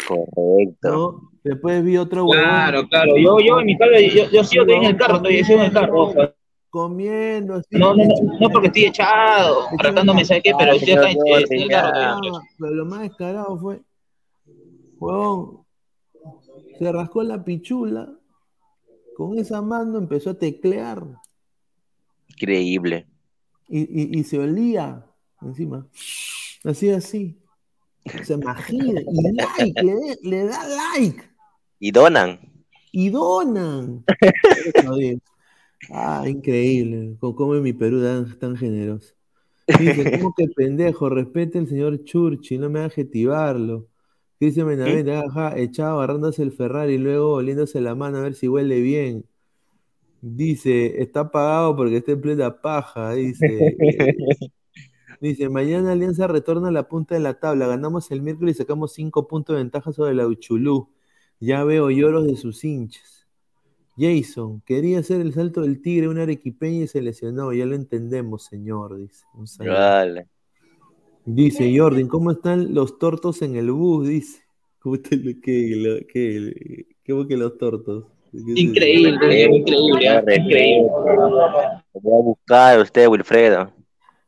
Correcto. 0.09 0.89
¿no? 0.89 1.31
Después 1.45 1.85
vi 1.85 1.97
otro 1.99 2.25
huevón. 2.25 2.45
Claro, 2.45 2.89
claro. 2.89 3.17
Yo, 3.19 3.39
yo 3.41 3.61
en 3.61 3.67
mi 3.67 3.77
casa, 3.77 4.01
yo, 4.01 4.31
yo 4.31 4.45
sigo 4.45 4.65
en 4.67 4.85
el 4.85 4.97
carro, 4.97 5.17
estoy 5.17 5.37
estoy 5.37 5.57
en 5.57 5.63
el 5.63 5.73
carro. 5.73 6.03
ojo. 6.05 6.34
Comiendo, 6.79 7.55
así. 7.55 7.69
No, 7.79 7.95
no, 7.95 8.03
no, 8.03 8.39
no 8.41 8.51
porque 8.51 8.67
estoy 8.67 8.87
echado, 8.87 9.69
tratándome, 9.79 10.25
¿sabes 10.25 10.43
qué? 10.43 10.53
Pero 10.59 10.73
estoy 10.73 10.93
acá, 10.95 11.09
estoy, 11.11 11.43
estoy 11.45 11.57
en 11.59 11.63
el 11.63 11.69
carro. 11.71 11.89
Ah, 11.95 12.01
estoy 12.01 12.03
en 12.03 12.25
el 12.25 12.33
carro. 12.33 12.47
pero 12.59 12.75
lo 12.75 12.85
más 12.87 13.01
descarado 13.03 13.59
fue, 13.61 13.81
huevón, 14.99 15.65
se 16.77 16.91
rascó 16.91 17.23
la 17.23 17.45
pichula, 17.45 18.13
con 19.17 19.39
esa 19.39 19.63
mano 19.63 19.99
empezó 19.99 20.31
a 20.31 20.35
teclear 20.35 21.05
Increíble. 22.27 23.07
y, 23.69 23.83
y- 23.83 24.19
y 24.19 24.25
se 24.25 24.41
olía 24.41 25.07
encima, 25.43 25.87
así 26.65 26.91
así. 26.91 27.39
Se 28.25 28.33
imagina, 28.35 29.01
y 29.01 29.33
like, 29.33 29.81
le, 29.81 29.95
le 30.29 30.45
da 30.47 30.67
like, 30.67 31.23
Y 31.79 31.93
donan. 31.93 32.41
y 32.91 33.11
donan. 33.11 34.05
Ah, 35.91 36.25
increíble, 36.29 37.17
cómo 37.21 37.35
cómo 37.35 37.55
en 37.55 37.63
mi 37.63 37.73
Perú 37.73 38.01
dan 38.01 38.39
tan 38.39 38.57
generoso. 38.57 39.15
Dice, 39.67 40.19
¿cómo 40.21 40.35
que 40.37 40.49
pendejo? 40.49 41.09
Respete 41.09 41.59
el 41.59 41.69
señor 41.69 42.05
Churchill, 42.05 42.61
no 42.61 42.71
me 42.71 42.81
haga 42.81 42.87
adjetivarlo. 42.89 43.89
Cristian 44.39 44.67
Benavente, 44.67 45.15
ajá, 45.15 45.57
echado 45.59 45.99
agarrándose 45.99 46.43
el 46.43 46.53
Ferrari 46.53 46.95
y 46.95 46.99
luego 46.99 47.35
oliéndose 47.35 47.81
la 47.81 47.95
mano 47.95 48.19
a 48.19 48.23
ver 48.23 48.35
si 48.35 48.49
huele 48.49 48.81
bien. 48.81 49.25
Dice, 50.21 51.03
está 51.03 51.21
apagado 51.21 51.77
porque 51.77 51.99
está 51.99 52.13
en 52.13 52.21
plena 52.21 52.61
paja. 52.61 53.13
Dice, 53.13 53.77
dice, 55.21 55.49
mañana 55.49 55.93
Alianza 55.93 56.27
retorna 56.27 56.69
a 56.69 56.73
la 56.73 56.89
punta 56.89 57.15
de 57.15 57.21
la 57.21 57.39
tabla. 57.39 57.67
Ganamos 57.67 58.11
el 58.11 58.23
miércoles 58.23 58.57
y 58.57 58.59
sacamos 58.59 58.95
cinco 58.95 59.29
puntos 59.29 59.55
de 59.55 59.63
ventaja 59.63 59.93
sobre 59.93 60.15
la 60.15 60.27
Uchulú. 60.27 60.89
Ya 61.41 61.63
veo 61.65 61.91
lloros 61.91 62.27
de 62.27 62.37
sus 62.37 62.65
hinchas. 62.65 63.14
Jason, 63.97 64.61
quería 64.67 64.99
hacer 64.99 65.21
el 65.21 65.33
salto 65.33 65.63
del 65.63 65.81
tigre, 65.81 66.09
una 66.09 66.23
arequipeña 66.23 66.85
y 66.85 66.89
se 66.89 67.01
lesionó. 67.01 67.53
Ya 67.53 67.67
lo 67.67 67.75
entendemos, 67.75 68.45
señor, 68.45 68.97
dice. 68.99 69.25
Un 69.35 69.47
saludo. 69.47 69.75
Vale. 69.75 70.27
Dice 71.27 71.73
Jordan, 71.77 72.09
¿cómo 72.09 72.33
están 72.33 72.75
los 72.75 72.99
tortos 72.99 73.41
en 73.43 73.57
el 73.57 73.71
bus? 73.71 74.09
Dice. 74.09 74.43
¿Cómo 74.81 74.99
te 74.99 75.17
lo- 75.17 75.33
que, 75.41 76.87
¿Cómo 77.07 77.27
que 77.27 77.37
los 77.37 77.57
tortos? 77.57 78.05
¿Qué? 78.31 78.61
Increíble, 78.61 79.11
increíble, 79.11 79.55
increíble. 79.57 80.83
Lo 81.95 82.01
voy 82.03 82.21
a 82.21 82.25
buscar 82.25 82.81
usted, 82.81 83.09
Wilfredo. 83.09 83.73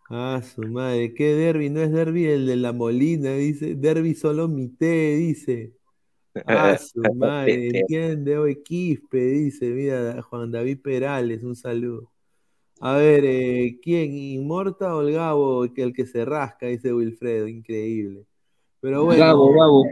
Ah, 0.09 0.41
su 0.43 0.63
madre, 0.63 1.13
¿qué 1.15 1.35
derby? 1.35 1.69
No 1.69 1.81
es 1.81 1.91
derby 1.93 2.27
el 2.27 2.47
de 2.47 2.57
la 2.57 2.73
Molina, 2.73 3.33
dice. 3.33 3.75
Derby 3.75 4.15
solo 4.15 4.49
Mité, 4.49 5.17
dice. 5.17 5.73
Ah, 6.45 6.77
su 6.79 7.01
madre, 7.15 7.69
entiende 7.69 8.37
hoy 8.37 8.63
Quispe, 8.63 9.19
dice. 9.19 9.71
Mira, 9.71 10.21
Juan 10.23 10.51
David 10.51 10.81
Perales, 10.83 11.43
un 11.43 11.57
saludo. 11.57 12.11
A 12.81 12.97
ver, 12.97 13.25
eh, 13.25 13.79
¿quién? 13.83 14.13
¿Inmorta 14.15 14.95
o 14.95 15.01
el 15.01 15.15
Gabo? 15.15 15.67
Que 15.73 15.83
el 15.83 15.93
que 15.95 16.05
se 16.07 16.25
rasca, 16.25 16.67
dice 16.67 16.93
Wilfredo, 16.93 17.49
increíble. 17.49 18.27
Pero 18.81 19.05
bueno. 19.05 19.25
Gabo, 19.25 19.53
Gabo. 19.53 19.85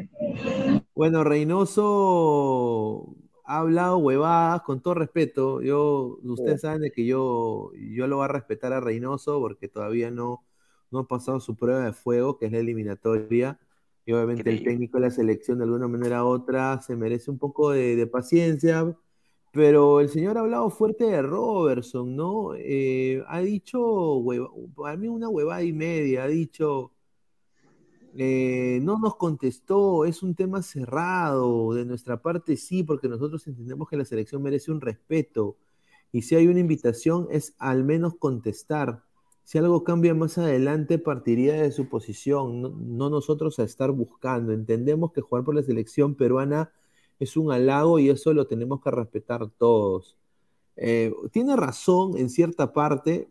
Bueno, 0.95 1.24
Reynoso 1.24 3.16
ha 3.45 3.59
hablado 3.59 3.99
huevadas, 3.99 4.62
con 4.62 4.80
todo 4.80 4.95
respeto. 4.95 5.62
Yo, 5.62 6.18
ustedes 6.22 6.61
saben 6.61 6.82
de 6.82 6.90
que 6.92 7.05
yo, 7.05 7.72
yo 7.74 8.07
lo 8.07 8.16
voy 8.16 8.24
a 8.26 8.28
respetar 8.28 8.72
a 8.72 8.80
Reynoso 8.80 9.40
porque 9.40 9.68
todavía 9.68 10.11
no, 10.11 10.45
no 10.90 11.01
ha 11.01 11.09
pasado 11.09 11.40
su 11.40 11.57
prueba 11.57 11.84
de 11.84 11.92
fuego, 11.92 12.38
que 12.38 12.47
es 12.47 12.53
la 12.53 12.59
eliminatoria. 12.59 13.59
Y 14.07 14.12
obviamente 14.12 14.50
el 14.50 14.62
técnico 14.62 14.98
de 14.98 15.02
la 15.05 15.11
selección, 15.11 15.59
de 15.59 15.64
alguna 15.64 15.88
manera 15.88 16.24
u 16.24 16.28
otra, 16.28 16.80
se 16.82 16.96
merece 16.96 17.30
un 17.30 17.38
poco 17.38 17.70
de, 17.70 17.96
de 17.96 18.07
paciencia. 18.07 18.96
Pero 19.52 20.00
el 20.00 20.09
señor 20.11 20.36
ha 20.38 20.40
hablado 20.42 20.70
fuerte 20.70 21.05
de 21.05 21.22
Robertson, 21.22 22.16
¿no? 22.16 22.55
Eh, 22.57 23.22
ha 23.28 23.40
dicho, 23.40 23.80
hueva- 24.18 24.50
para 24.76 24.96
mí 24.96 25.09
una 25.09 25.28
huevada 25.28 25.62
y 25.62 25.72
media, 25.72 26.24
ha 26.24 26.28
dicho, 26.28 26.92
eh, 28.16 28.78
no 28.82 28.98
nos 28.98 29.16
contestó, 29.16 30.05
es 30.05 30.22
un 30.22 30.34
tema 30.34 30.62
cerrado, 30.62 31.74
de 31.74 31.84
nuestra 31.84 32.20
parte 32.22 32.57
sí, 32.57 32.82
porque 32.84 33.09
nosotros 33.09 33.46
entendemos 33.46 33.88
que 33.88 33.96
la 33.96 34.05
selección 34.05 34.42
merece 34.42 34.70
un 34.70 34.80
respeto. 34.80 35.57
Y 36.12 36.22
si 36.22 36.36
hay 36.36 36.46
una 36.48 36.61
invitación 36.61 37.26
es 37.30 37.55
al 37.59 37.84
menos 37.84 38.16
contestar. 38.16 39.02
Si 39.45 39.59
algo 39.59 39.84
cambia 39.84 40.14
más 40.14 40.38
adelante, 40.38 40.99
partiría 40.99 41.55
de 41.62 41.70
su 41.72 41.88
posición, 41.88 42.62
no, 42.62 42.70
no 42.70 43.11
nosotros 43.11 43.59
a 43.59 43.64
estar 43.64 43.90
buscando. 43.92 44.53
Entendemos 44.53 45.12
que 45.12 45.20
jugar 45.20 45.45
por 45.45 45.55
la 45.55 45.62
selección 45.62 46.14
peruana 46.14 46.72
es 47.20 47.36
un 47.36 47.53
halago 47.53 47.99
y 47.99 48.09
eso 48.11 48.32
lo 48.34 48.47
tenemos 48.47 48.80
que 48.82 48.90
respetar 48.90 49.49
todos. 49.51 50.16
Eh, 50.76 51.12
tiene 51.32 51.57
razón 51.57 52.16
en 52.18 52.30
cierta 52.30 52.72
parte, 52.72 53.28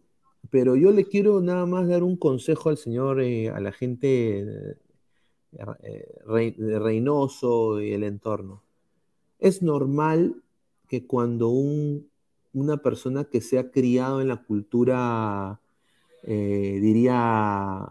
pero 0.50 0.76
yo 0.76 0.92
le 0.92 1.06
quiero 1.06 1.42
nada 1.42 1.66
más 1.66 1.88
dar 1.88 2.04
un 2.04 2.16
consejo 2.18 2.70
al 2.70 2.78
señor, 2.78 3.22
eh, 3.22 3.50
a 3.50 3.60
la 3.60 3.72
gente 3.72 4.40
eh, 4.42 4.78
eh, 5.84 6.56
de 6.58 6.80
Reynoso 6.80 7.82
y 7.82 7.94
el 7.94 8.04
entorno. 8.04 8.64
Es 9.40 9.62
normal 9.62 10.44
que 10.88 11.06
cuando 11.08 11.50
un- 11.50 12.10
una 12.54 12.78
persona 12.78 13.26
que 13.26 13.42
se 13.42 13.60
ha 13.60 13.72
criado 13.72 14.22
en 14.22 14.28
la 14.30 14.44
cultura, 14.44 15.60
eh, 16.24 16.80
diría, 16.82 17.88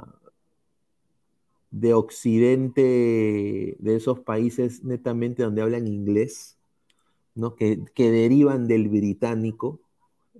de 1.71 1.95
Occidente, 1.95 3.77
de 3.79 3.97
esos 3.97 4.21
países 4.21 4.85
netamente 4.85 5.43
donde 5.43 5.63
hablan 5.63 5.87
inglés, 5.87 6.59
¿no? 7.35 7.55
que, 7.55 7.85
que 7.95 8.11
derivan 8.11 8.69
del 8.69 8.89
británico, 8.89 9.81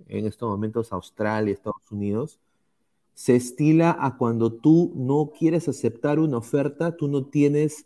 en 0.07 0.25
estos 0.25 0.49
momentos 0.49 0.93
Australia, 0.93 1.53
Estados 1.53 1.91
Unidos, 1.91 2.39
se 3.13 3.35
estila 3.35 3.95
a 3.99 4.17
cuando 4.17 4.51
tú 4.51 4.91
no 4.95 5.31
quieres 5.37 5.67
aceptar 5.67 6.19
una 6.19 6.37
oferta, 6.37 6.97
tú 6.97 7.07
no 7.07 7.25
tienes 7.25 7.85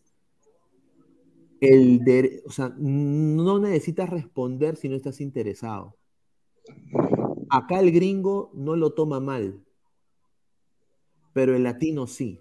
el 1.59 2.01
o 2.45 2.51
sea, 2.51 2.73
no 2.77 3.59
necesitas 3.59 4.09
responder 4.09 4.75
si 4.75 4.89
no 4.89 4.95
estás 4.95 5.21
interesado. 5.21 5.95
Acá 7.49 7.79
el 7.79 7.91
gringo 7.91 8.51
no 8.53 8.75
lo 8.75 8.93
toma 8.93 9.19
mal, 9.19 9.59
pero 11.37 11.55
el 11.55 11.61
latino 11.61 12.07
sí. 12.07 12.39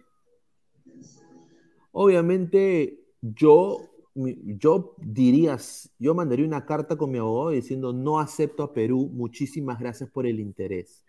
Obviamente, 1.93 2.99
yo, 3.21 3.91
yo 4.15 4.95
diría, 4.97 5.59
yo 5.99 6.15
mandaría 6.15 6.47
una 6.47 6.65
carta 6.65 6.97
con 6.97 7.11
mi 7.11 7.19
abogado 7.19 7.51
diciendo 7.51 7.93
no 7.93 8.21
acepto 8.21 8.63
a 8.63 8.73
Perú, 8.73 9.11
muchísimas 9.13 9.79
gracias 9.79 10.09
por 10.09 10.27
el 10.27 10.41
interés. 10.41 11.05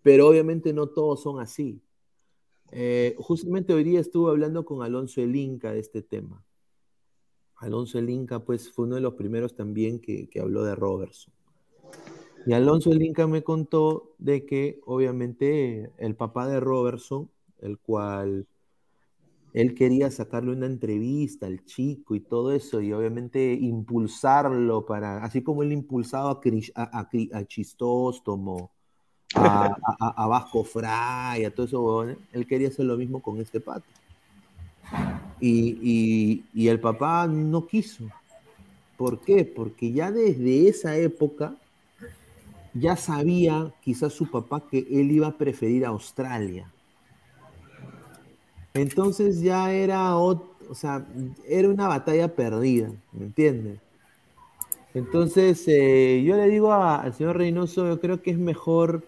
Pero 0.00 0.26
obviamente 0.26 0.72
no 0.72 0.86
todos 0.86 1.22
son 1.22 1.38
así. 1.38 1.82
Eh, 2.72 3.14
justamente 3.18 3.74
hoy 3.74 3.84
día 3.84 4.00
estuve 4.00 4.30
hablando 4.30 4.64
con 4.64 4.82
Alonso 4.82 5.20
el 5.20 5.36
Inca 5.36 5.72
de 5.74 5.80
este 5.80 6.00
tema. 6.00 6.42
Alonso 7.56 7.98
el 7.98 8.08
Inca, 8.08 8.42
pues, 8.42 8.72
fue 8.72 8.86
uno 8.86 8.94
de 8.94 9.02
los 9.02 9.12
primeros 9.16 9.54
también 9.54 10.00
que, 10.00 10.30
que 10.30 10.40
habló 10.40 10.64
de 10.64 10.74
Robertson. 10.74 11.35
Y 12.46 12.52
Alonso 12.52 12.92
el 12.92 13.02
Inca 13.02 13.26
me 13.26 13.42
contó 13.42 14.14
de 14.18 14.46
que, 14.46 14.80
obviamente, 14.86 15.90
el 15.98 16.14
papá 16.14 16.46
de 16.46 16.60
Robertson, 16.60 17.28
el 17.60 17.76
cual 17.78 18.46
él 19.52 19.74
quería 19.74 20.12
sacarle 20.12 20.52
una 20.52 20.66
entrevista 20.66 21.46
al 21.46 21.64
chico 21.64 22.14
y 22.14 22.20
todo 22.20 22.52
eso, 22.52 22.80
y 22.80 22.92
obviamente 22.92 23.52
impulsarlo 23.52 24.86
para, 24.86 25.24
así 25.24 25.42
como 25.42 25.64
él 25.64 25.72
impulsaba 25.72 26.40
a, 26.76 27.00
a, 27.00 27.08
a 27.32 27.44
Chistóstomo, 27.46 28.70
a, 29.34 29.74
a- 29.98 30.26
Vasco 30.28 30.62
Fray, 30.62 31.44
a 31.44 31.48
esos 31.48 31.72
huevones, 31.72 32.16
él 32.32 32.46
quería 32.46 32.68
hacer 32.68 32.84
lo 32.84 32.96
mismo 32.96 33.20
con 33.20 33.40
este 33.40 33.58
pato. 33.58 33.86
Y, 35.40 35.78
y- 35.82 36.44
y 36.54 36.68
el 36.68 36.78
papá 36.78 37.26
no 37.26 37.66
quiso. 37.66 38.04
¿Por 38.96 39.20
qué? 39.20 39.44
Porque 39.44 39.90
ya 39.92 40.12
desde 40.12 40.68
esa 40.68 40.96
época 40.96 41.56
ya 42.78 42.96
sabía 42.96 43.72
quizás 43.80 44.12
su 44.12 44.30
papá 44.30 44.62
que 44.70 44.78
él 44.90 45.10
iba 45.10 45.28
a 45.28 45.36
preferir 45.38 45.84
a 45.84 45.88
Australia. 45.90 46.70
Entonces 48.74 49.40
ya 49.40 49.72
era 49.72 50.16
o 50.16 50.74
sea, 50.74 51.06
era 51.48 51.68
una 51.68 51.88
batalla 51.88 52.34
perdida, 52.34 52.90
¿me 53.12 53.26
entiendes? 53.26 53.78
Entonces, 54.94 55.62
eh, 55.68 56.22
yo 56.26 56.36
le 56.36 56.48
digo 56.48 56.72
a- 56.72 57.02
al 57.02 57.14
señor 57.14 57.36
Reynoso, 57.36 57.86
yo 57.86 58.00
creo 58.00 58.22
que 58.22 58.30
es 58.32 58.38
mejor, 58.38 59.04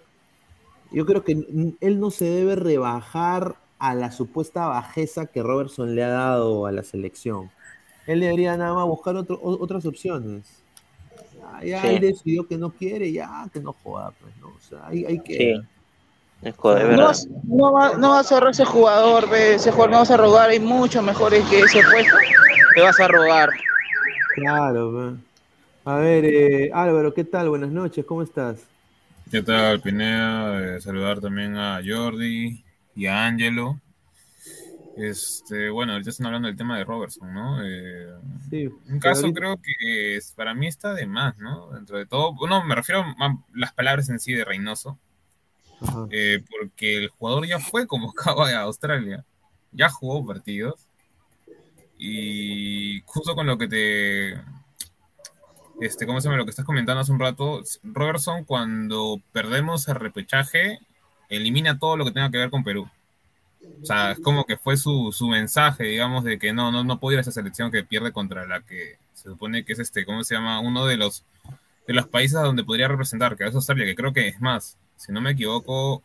yo 0.92 1.04
creo 1.06 1.24
que 1.24 1.32
él 1.80 2.00
no 2.00 2.10
se 2.10 2.26
debe 2.26 2.56
rebajar 2.56 3.56
a 3.78 3.94
la 3.94 4.12
supuesta 4.12 4.66
bajeza 4.68 5.26
que 5.26 5.42
Robertson 5.42 5.94
le 5.94 6.04
ha 6.04 6.08
dado 6.08 6.66
a 6.66 6.72
la 6.72 6.82
selección. 6.82 7.50
Él 8.06 8.20
debería 8.20 8.56
nada 8.56 8.74
más 8.74 8.86
buscar 8.86 9.16
otro- 9.16 9.38
otras 9.42 9.84
opciones. 9.86 10.62
Ya, 11.61 11.64
ya 11.64 11.82
Sí. 11.82 11.88
él 11.88 12.01
decidió 12.01 12.46
que 12.46 12.59
no 12.59 12.72
quiere, 12.74 13.12
ya 13.12 13.49
que 13.53 13.61
no 13.61 13.72
joda, 13.72 14.12
pues, 14.12 14.36
¿no? 14.36 14.49
O 14.49 14.61
sea, 14.61 14.86
hay, 14.86 15.05
hay 15.05 15.18
que... 15.22 15.36
Sí. 15.36 15.68
Es 16.40 16.57
No, 16.57 16.62
verdad. 16.72 16.96
vas- 16.99 17.28
no, 17.44 17.72
va, 17.72 17.96
no 17.96 18.11
vas 18.11 18.26
a 18.26 18.28
cerrar 18.28 18.51
ese 18.53 18.64
jugador, 18.64 19.28
ve, 19.28 19.55
ese 19.57 19.72
jugador 19.72 19.90
no 19.90 19.99
vas 19.99 20.11
a 20.12 20.16
rogar, 20.16 20.51
hay 20.51 20.61
muchos 20.61 21.03
mejores 21.03 21.44
que 21.49 21.61
ese 21.61 21.82
puesto. 21.82 22.16
Te 22.74 22.80
vas 22.80 23.01
a 23.01 23.09
rogar. 23.09 23.51
Claro. 24.34 25.18
A 25.84 25.96
ver, 25.96 26.24
eh, 26.26 26.70
Álvaro, 26.72 27.12
¿qué 27.12 27.24
tal? 27.24 27.49
Buenas 27.49 27.70
noches, 27.72 28.05
¿cómo 28.05 28.22
estás? 28.22 28.68
¿Qué 29.30 29.42
tal, 29.42 29.80
Pineda? 29.80 30.76
Eh, 30.76 30.80
saludar 30.80 31.20
también 31.20 31.57
a 31.57 31.80
Jordi 31.84 32.64
y 32.94 33.07
a 33.07 33.26
Angelo. 33.26 33.80
Este, 34.99 35.70
bueno, 35.70 35.92
ahorita 35.92 36.11
están 36.11 36.26
hablando 36.26 36.49
del 36.49 36.57
tema 36.57 36.76
de 36.76 36.84
Robertson, 36.84 37.32
¿no? 37.32 37.64
Eh, 37.64 38.14
Sí, 38.51 38.66
un 38.88 38.99
caso 38.99 39.22
ahorita- 39.22 39.38
creo 39.40 39.57
que 39.62 40.16
es- 40.16 40.32
para 40.32 40.55
mí 40.55 40.66
está 40.66 40.92
de 40.94 41.07
más, 41.07 41.38
¿no? 41.38 41.70
Dentro 41.70 41.99
de 41.99 42.07
todo, 42.07 42.34
no, 42.49 42.64
me 42.64 42.74
refiero 42.74 43.03
a 43.03 43.38
las 43.55 43.72
palabras 43.72 44.09
en 44.09 44.18
sí 44.18 44.32
de 44.32 44.44
Reynoso, 44.44 44.99
eh, 46.11 46.42
porque 46.51 46.96
el 46.96 47.09
jugador 47.11 47.46
ya 47.46 47.59
fue 47.61 47.86
convocado 47.86 48.42
a 48.42 48.53
Australia, 48.61 49.24
ya 49.72 49.88
jugó 49.88 50.26
partidos, 50.26 50.86
y 51.99 53.01
justo 53.07 53.34
con 53.34 53.46
lo 53.46 53.59
que 53.59 53.68
te, 53.68 54.32
este, 55.80 56.07
¿cómo 56.07 56.20
se 56.20 56.26
llama? 56.28 56.38
Lo 56.38 56.44
que 56.44 56.51
estás 56.51 56.64
comentando 56.64 57.01
hace 57.01 57.12
un 57.12 57.20
rato, 57.20 57.62
Robertson 57.82 58.44
cuando 58.44 59.20
perdemos 59.32 59.86
el 59.88 59.96
repechaje, 59.96 60.78
elimina 61.28 61.78
todo 61.78 61.96
lo 61.96 62.05
que 62.05 62.12
tenga 62.12 62.30
que 62.30 62.38
ver 62.38 62.51
con 62.51 62.64
Perú. 62.64 62.88
O 63.82 63.86
sea, 63.86 64.12
es 64.12 64.20
como 64.20 64.44
que 64.44 64.56
fue 64.56 64.76
su, 64.76 65.12
su 65.12 65.28
mensaje, 65.28 65.84
digamos, 65.84 66.24
de 66.24 66.38
que 66.38 66.52
no, 66.52 66.72
no, 66.72 66.84
no 66.84 66.98
puede 67.00 67.14
ir 67.14 67.18
a 67.18 67.20
esa 67.22 67.32
selección 67.32 67.70
que 67.70 67.84
pierde 67.84 68.12
contra 68.12 68.46
la 68.46 68.60
que 68.60 68.98
se 69.14 69.30
supone 69.30 69.64
que 69.64 69.72
es 69.72 69.78
este, 69.78 70.04
¿cómo 70.04 70.24
se 70.24 70.34
llama? 70.34 70.60
Uno 70.60 70.86
de 70.86 70.96
los 70.96 71.24
de 71.88 71.94
los 71.94 72.06
países 72.06 72.40
donde 72.40 72.64
podría 72.64 72.86
representar, 72.86 73.34
que 73.36 73.44
es 73.44 73.54
Australia, 73.54 73.86
que 73.86 73.94
creo 73.96 74.12
que 74.12 74.28
es 74.28 74.40
más, 74.42 74.76
si 74.96 75.10
no 75.10 75.22
me 75.22 75.30
equivoco, 75.30 76.02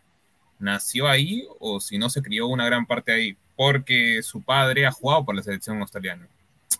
nació 0.57 1.09
ahí 1.09 1.45
o 1.59 1.82
si 1.82 1.97
no 1.97 2.09
se 2.09 2.22
crió 2.22 2.47
una 2.47 2.66
gran 2.66 2.86
parte 2.86 3.11
ahí, 3.11 3.38
porque 3.57 4.24
su 4.24 4.41
padre 4.41 4.86
ha 4.86 4.91
jugado 4.91 5.26
por 5.26 5.36
la 5.36 5.43
selección 5.43 5.82
australiana. 5.82 6.26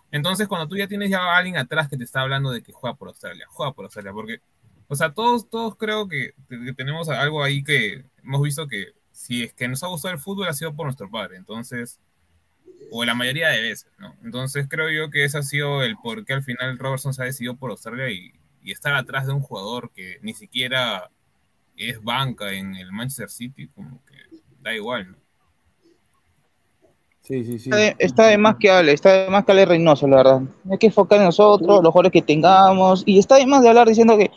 Entonces, 0.10 0.48
cuando 0.48 0.70
tú 0.70 0.78
ya 0.78 0.88
tienes 0.88 1.10
ya 1.10 1.20
a 1.20 1.38
alguien 1.38 1.58
atrás 1.58 1.90
que 1.90 1.98
te 1.98 2.06
está 2.06 2.22
hablando 2.22 2.52
de 2.52 2.62
que 2.64 2.72
juega 2.72 2.96
por 2.96 3.10
Australia, 3.10 3.46
juega 3.50 3.74
por 3.74 3.86
Australia, 3.86 4.14
porque, 4.14 4.40
o 4.88 4.96
sea, 4.96 5.12
todos, 5.14 5.50
todos 5.50 5.76
creo 5.76 6.08
que, 6.08 6.34
que 6.48 6.74
tenemos 6.74 7.10
algo 7.10 7.44
ahí 7.44 7.62
que 7.62 8.06
hemos 8.24 8.42
visto 8.42 8.68
que 8.68 8.94
si 9.14 9.44
es 9.44 9.54
que 9.54 9.70
nos 9.70 9.82
ha 9.84 9.88
gustado 9.88 10.14
el 10.14 10.20
fútbol 10.20 10.50
ha 10.50 10.54
sido 10.54 10.76
por 10.76 10.88
nuestro 10.88 11.10
padre, 11.10 11.38
entonces, 11.38 12.02
o 12.92 13.06
la 13.06 13.16
mayoría 13.16 13.48
de 13.50 13.62
veces, 13.62 13.90
¿no? 13.98 14.14
Entonces 14.26 14.68
creo 14.70 14.90
yo 14.90 15.10
que 15.10 15.24
ese 15.24 15.38
ha 15.38 15.44
sido 15.44 15.84
el 15.84 15.96
por 15.96 16.26
qué 16.26 16.34
al 16.34 16.44
final 16.44 16.78
Robertson 16.78 17.14
se 17.14 17.22
ha 17.22 17.26
decidido 17.26 17.56
por 17.56 17.72
Australia 17.72 18.10
y, 18.10 18.34
y 18.62 18.72
estar 18.72 18.94
atrás 18.94 19.28
de 19.28 19.34
un 19.34 19.42
jugador 19.42 19.92
que 19.94 20.20
ni 20.22 20.34
siquiera 20.34 21.10
es 21.78 22.02
banca 22.04 22.52
en 22.52 22.76
el 22.76 22.92
Manchester 22.92 23.30
City, 23.30 23.68
como 23.68 24.04
que 24.06 24.42
da 24.62 24.74
igual, 24.76 25.12
¿no? 25.12 25.18
Sí, 27.22 27.46
sí, 27.46 27.58
sí. 27.58 27.70
Está 27.70 27.78
de, 27.78 27.96
está 28.00 28.28
de 28.28 28.38
más 28.38 28.58
que 28.58 28.70
hable, 28.70 28.92
está 28.92 29.24
de 29.24 29.30
más 29.30 29.46
que 29.46 29.54
hable 29.54 29.66
Reynoso, 29.66 30.08
la 30.08 30.18
verdad. 30.18 30.42
Hay 30.70 30.78
que 30.78 30.88
enfocar 30.88 31.20
en 31.20 31.26
nosotros, 31.26 31.82
los 31.82 31.92
jugadores 31.92 32.12
que 32.12 32.22
tengamos, 32.22 33.04
y 33.06 33.18
está 33.18 33.36
de 33.36 33.46
más 33.46 33.64
de 33.64 33.70
hablar 33.70 33.88
diciendo 33.88 34.18
que, 34.18 34.30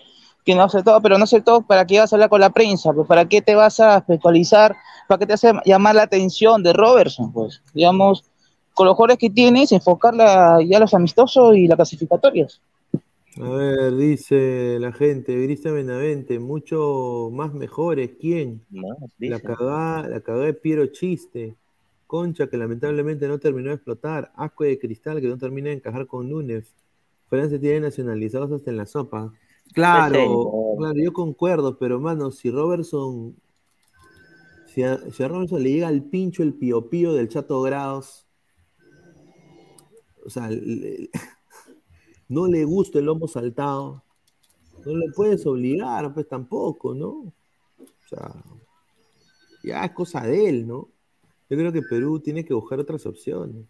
que 0.46 0.54
no 0.54 0.62
hace 0.62 0.84
todo, 0.84 1.02
pero 1.02 1.18
no 1.18 1.24
hace 1.24 1.40
todo 1.40 1.62
para 1.62 1.84
qué 1.84 1.98
vas 1.98 2.12
a 2.12 2.16
hablar 2.16 2.30
con 2.30 2.40
la 2.40 2.50
prensa, 2.50 2.92
pues 2.92 3.08
para 3.08 3.28
qué 3.28 3.42
te 3.42 3.56
vas 3.56 3.80
a 3.80 3.98
especializar, 3.98 4.76
para 5.08 5.18
qué 5.18 5.26
te 5.26 5.32
hace 5.32 5.52
llamar 5.64 5.96
la 5.96 6.02
atención 6.02 6.62
de 6.62 6.72
Robertson, 6.72 7.32
pues, 7.32 7.62
digamos, 7.74 8.24
con 8.72 8.86
los 8.86 8.94
jugadores 8.94 9.18
que 9.18 9.28
tienes, 9.28 9.72
enfocarla 9.72 10.60
ya 10.62 10.76
a 10.76 10.80
los 10.80 10.94
amistosos 10.94 11.56
y 11.56 11.66
las 11.66 11.74
clasificatorias. 11.74 12.60
A 13.42 13.48
ver, 13.48 13.96
dice 13.96 14.78
la 14.78 14.92
gente, 14.92 15.36
Brisa 15.36 15.72
Benavente, 15.72 16.38
mucho 16.38 17.28
más 17.32 17.52
mejores, 17.52 18.12
¿quién? 18.20 18.62
La 19.18 19.40
cagada, 19.40 20.08
la 20.08 20.20
cagada 20.20 20.44
de 20.44 20.54
Piero 20.54 20.86
Chiste, 20.86 21.56
Concha 22.06 22.46
que 22.46 22.56
lamentablemente 22.56 23.26
no 23.26 23.38
terminó 23.40 23.70
de 23.70 23.74
explotar, 23.74 24.30
Asco 24.36 24.62
de 24.62 24.78
Cristal 24.78 25.20
que 25.20 25.26
no 25.26 25.38
termina 25.38 25.70
de 25.70 25.74
encajar 25.74 26.06
con 26.06 26.30
Núñez, 26.30 26.72
Francia 27.28 27.58
tiene 27.58 27.80
nacionalizados 27.80 28.52
hasta 28.52 28.70
en 28.70 28.76
la 28.76 28.86
sopa. 28.86 29.32
Claro, 29.72 30.74
claro, 30.78 30.94
yo 31.02 31.12
concuerdo, 31.12 31.76
pero 31.78 32.00
mano, 32.00 32.30
si 32.30 32.50
Robertson, 32.50 33.36
si 34.66 34.82
a, 34.82 34.98
si 35.10 35.22
a 35.22 35.28
Robertson 35.28 35.62
le 35.62 35.70
llega 35.70 35.88
al 35.88 36.02
pincho 36.04 36.42
el 36.42 36.54
pío 36.54 36.88
pío 36.88 37.12
del 37.12 37.28
Chato 37.28 37.60
Grados, 37.62 38.26
o 40.24 40.30
sea, 40.30 40.48
le- 40.50 41.10
no 42.28 42.46
le 42.46 42.64
gusta 42.64 42.98
el 42.98 43.06
lomo 43.06 43.28
saltado, 43.28 44.02
no 44.84 44.96
le 44.96 45.10
puedes 45.14 45.46
obligar, 45.46 46.12
pues 46.14 46.28
tampoco, 46.28 46.94
¿no? 46.94 47.08
O 47.08 47.34
sea, 48.08 48.32
ya 49.62 49.84
es 49.84 49.92
cosa 49.92 50.22
de 50.26 50.48
él, 50.48 50.66
¿no? 50.66 50.88
Yo 51.48 51.56
creo 51.56 51.72
que 51.72 51.82
Perú 51.82 52.20
tiene 52.20 52.44
que 52.44 52.54
buscar 52.54 52.78
otras 52.80 53.06
opciones. 53.06 53.64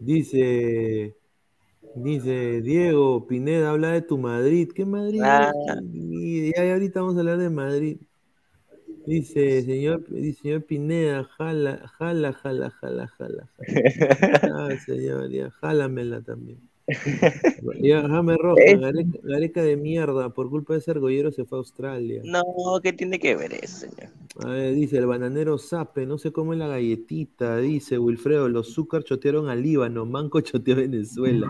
Dice, 0.00 1.16
dice 1.94 2.60
Diego 2.62 3.26
Pineda, 3.26 3.70
habla 3.70 3.92
de 3.92 4.02
tu 4.02 4.18
Madrid. 4.18 4.70
¿Qué 4.74 4.84
Madrid? 4.84 5.20
Ah. 5.22 5.52
Y 5.92 6.52
ya, 6.54 6.64
ya 6.64 6.72
ahorita 6.74 7.00
vamos 7.00 7.16
a 7.16 7.20
hablar 7.20 7.38
de 7.38 7.50
Madrid. 7.50 7.98
Dice, 9.06 9.62
señor, 9.62 10.04
dice, 10.08 10.42
señor 10.42 10.64
Pineda, 10.64 11.24
jala, 11.24 11.88
jala, 11.98 12.32
jala, 12.32 12.70
jala, 12.70 13.08
jala. 13.08 13.08
jala. 13.16 13.50
Ah, 14.52 14.76
señor, 14.84 15.30
ya, 15.30 15.50
jálamela 15.50 16.22
también. 16.22 16.58
Ya, 17.80 18.02
Jame 18.08 18.36
Roja, 18.36 18.62
Es- 18.62 18.80
Gareca, 18.80 19.18
Gareca 19.22 19.62
de 19.62 19.76
mierda, 19.76 20.30
por 20.30 20.50
culpa 20.50 20.74
de 20.74 20.80
ese 20.80 20.90
argollero 20.90 21.32
se 21.32 21.44
fue 21.44 21.58
a 21.58 21.60
Australia. 21.60 22.22
No, 22.24 22.42
¿qué 22.82 22.92
tiene 22.92 23.18
que 23.18 23.34
ver 23.34 23.54
eso, 23.54 23.86
señor? 23.88 24.10
A 24.38 24.48
ver, 24.50 24.74
dice 24.74 24.98
el 24.98 25.06
bananero 25.06 25.56
Sape, 25.56 26.04
no 26.04 26.18
sé 26.18 26.30
cómo 26.30 26.52
es 26.52 26.58
la 26.58 26.68
galletita, 26.68 27.56
dice 27.58 27.98
Wilfredo, 27.98 28.48
los 28.48 28.74
Zúcar 28.74 29.02
chotearon 29.02 29.48
a 29.48 29.54
Líbano, 29.54 30.04
Manco 30.04 30.40
choteó 30.42 30.74
a 30.74 30.78
Venezuela. 30.78 31.48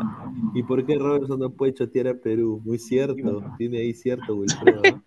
¿Y 0.54 0.62
por 0.62 0.86
qué 0.86 0.96
Robertson 0.96 1.40
no 1.40 1.50
puede 1.50 1.74
chotear 1.74 2.08
a 2.08 2.14
Perú? 2.14 2.62
Muy 2.64 2.78
cierto, 2.78 3.42
tiene 3.58 3.78
ahí 3.78 3.92
cierto 3.92 4.36
Wilfredo. 4.36 5.02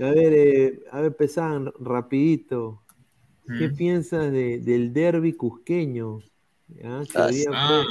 A 0.00 0.10
ver, 0.12 0.32
eh, 0.32 0.80
a 0.92 1.00
ver, 1.00 1.16
Pesan, 1.16 1.72
rapidito. 1.80 2.82
¿Qué 3.58 3.68
Mm. 3.70 3.74
piensas 3.74 4.30
de- 4.30 4.58
del 4.58 4.92
derby 4.92 5.32
cusqueño? 5.32 6.20
¿Ya? 6.68 7.02
Que 7.10 7.18
Ah, 7.54 7.84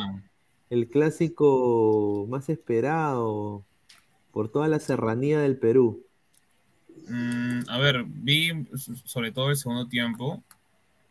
el 0.70 0.88
clásico 0.90 2.26
más 2.30 2.50
esperado 2.50 3.64
por 4.32 4.50
toda 4.50 4.68
la 4.68 4.80
serranía 4.80 5.40
del 5.40 5.58
Perú. 5.58 6.04
Mm, 7.10 7.62
a 7.70 7.78
ver, 7.80 8.04
vi 8.06 8.52
sobre 9.06 9.32
todo 9.32 9.50
el 9.50 9.58
segundo 9.58 9.88
tiempo. 9.88 10.44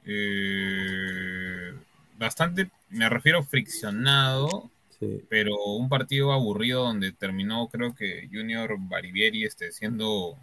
eh, 0.09 1.73
bastante, 2.19 2.71
me 2.91 3.09
refiero 3.09 3.43
friccionado, 3.43 4.71
Sí. 5.01 5.21
pero 5.29 5.57
un 5.75 5.89
partido 5.89 6.33
aburrido 6.33 6.85
donde 6.85 7.13
terminó, 7.13 7.69
creo 7.69 7.95
que 7.95 8.29
Junior 8.33 8.77
Barivieri 8.79 9.45
este, 9.45 9.73
siendo, 9.73 10.39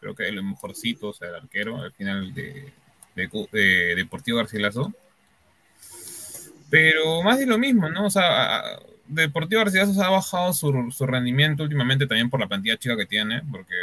creo 0.00 0.14
que 0.14 0.28
el 0.28 0.42
mejorcito, 0.42 1.08
o 1.08 1.12
sea, 1.12 1.28
el 1.28 1.34
arquero 1.34 1.82
al 1.82 1.92
final 1.92 2.32
de, 2.32 2.72
de 3.16 3.94
Deportivo 3.96 4.38
Garcilaso. 4.38 4.94
Pero 6.70 7.22
más 7.22 7.38
de 7.38 7.46
lo 7.46 7.58
mismo, 7.58 7.88
¿no? 7.88 8.06
O 8.06 8.10
sea, 8.10 8.62
Deportivo 9.06 9.62
Garcilaso 9.62 10.02
ha 10.02 10.10
bajado 10.10 10.52
su, 10.52 10.90
su 10.90 11.06
rendimiento 11.06 11.62
últimamente 11.62 12.06
también 12.06 12.28
por 12.28 12.40
la 12.40 12.46
plantilla 12.46 12.76
chica 12.76 12.96
que 12.96 13.06
tiene, 13.06 13.42
porque 13.50 13.74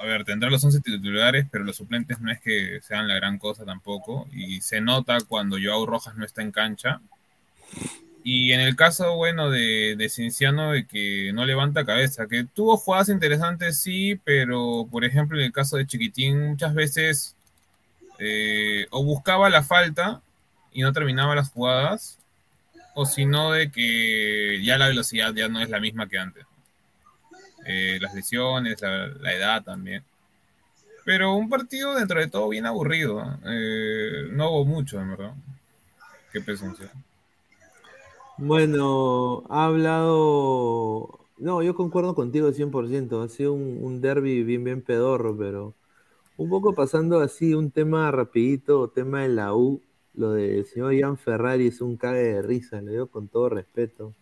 a 0.00 0.06
ver, 0.06 0.24
tendrá 0.24 0.48
los 0.50 0.64
11 0.64 0.80
titulares, 0.80 1.46
pero 1.50 1.64
los 1.64 1.76
suplentes 1.76 2.20
no 2.20 2.30
es 2.30 2.40
que 2.40 2.80
sean 2.82 3.08
la 3.08 3.14
gran 3.14 3.38
cosa 3.38 3.64
tampoco. 3.64 4.28
Y 4.32 4.60
se 4.60 4.80
nota 4.80 5.18
cuando 5.26 5.58
Joao 5.60 5.86
Rojas 5.86 6.16
no 6.16 6.24
está 6.24 6.42
en 6.42 6.52
cancha. 6.52 7.00
Y 8.22 8.52
en 8.52 8.60
el 8.60 8.76
caso, 8.76 9.16
bueno, 9.16 9.50
de, 9.50 9.96
de 9.96 10.08
Cinciano, 10.08 10.72
de 10.72 10.86
que 10.86 11.32
no 11.32 11.44
levanta 11.46 11.84
cabeza, 11.84 12.26
que 12.28 12.44
tuvo 12.44 12.76
jugadas 12.76 13.08
interesantes, 13.08 13.80
sí, 13.80 14.20
pero 14.24 14.86
por 14.90 15.04
ejemplo, 15.04 15.38
en 15.38 15.46
el 15.46 15.52
caso 15.52 15.76
de 15.76 15.86
Chiquitín, 15.86 16.48
muchas 16.48 16.74
veces 16.74 17.36
eh, 18.18 18.86
o 18.90 19.02
buscaba 19.04 19.48
la 19.50 19.62
falta 19.62 20.20
y 20.78 20.82
no 20.82 20.92
terminaba 20.92 21.34
las 21.34 21.50
jugadas, 21.50 22.20
o 22.94 23.04
si 23.04 23.26
no, 23.26 23.50
de 23.50 23.72
que 23.72 24.62
ya 24.62 24.78
la 24.78 24.86
velocidad 24.86 25.34
ya 25.34 25.48
no 25.48 25.60
es 25.60 25.70
la 25.70 25.80
misma 25.80 26.08
que 26.08 26.18
antes 26.18 26.46
eh, 27.66 27.98
las 28.00 28.14
lesiones, 28.14 28.80
la, 28.80 29.32
edad 29.34 29.64
también. 29.64 30.04
Pero 31.04 31.34
un 31.34 31.48
partido 31.48 31.96
dentro 31.96 32.20
de 32.20 32.28
todo 32.28 32.48
bien 32.48 32.64
aburrido. 32.64 33.24
Eh, 33.44 34.28
no 34.30 34.52
hubo 34.52 34.64
mucho, 34.66 35.00
en 35.00 35.10
verdad. 35.10 35.34
Qué 36.32 36.40
presencia. 36.42 36.92
Bueno, 38.36 39.42
ha 39.50 39.64
hablado. 39.64 41.18
No, 41.38 41.60
yo 41.60 41.74
concuerdo 41.74 42.14
contigo 42.14 42.52
100%. 42.52 43.24
Ha 43.24 43.28
sido 43.28 43.52
un, 43.52 43.80
un 43.82 44.00
derby 44.00 44.44
bien, 44.44 44.62
bien 44.62 44.80
pedorro, 44.80 45.36
pero 45.36 45.74
un 46.36 46.48
poco 46.48 46.72
pasando 46.72 47.18
así, 47.18 47.52
un 47.52 47.72
tema 47.72 48.12
rapidito, 48.12 48.90
tema 48.90 49.22
de 49.22 49.28
la 49.30 49.54
U. 49.56 49.82
Lo 50.18 50.32
del 50.32 50.66
señor 50.66 50.94
Ian 50.94 51.16
Ferrari 51.16 51.68
es 51.68 51.80
un 51.80 51.96
cague 51.96 52.18
de 52.18 52.42
risa, 52.42 52.80
le 52.80 52.90
digo 52.90 53.06
con 53.06 53.28
todo 53.28 53.50
respeto. 53.50 54.14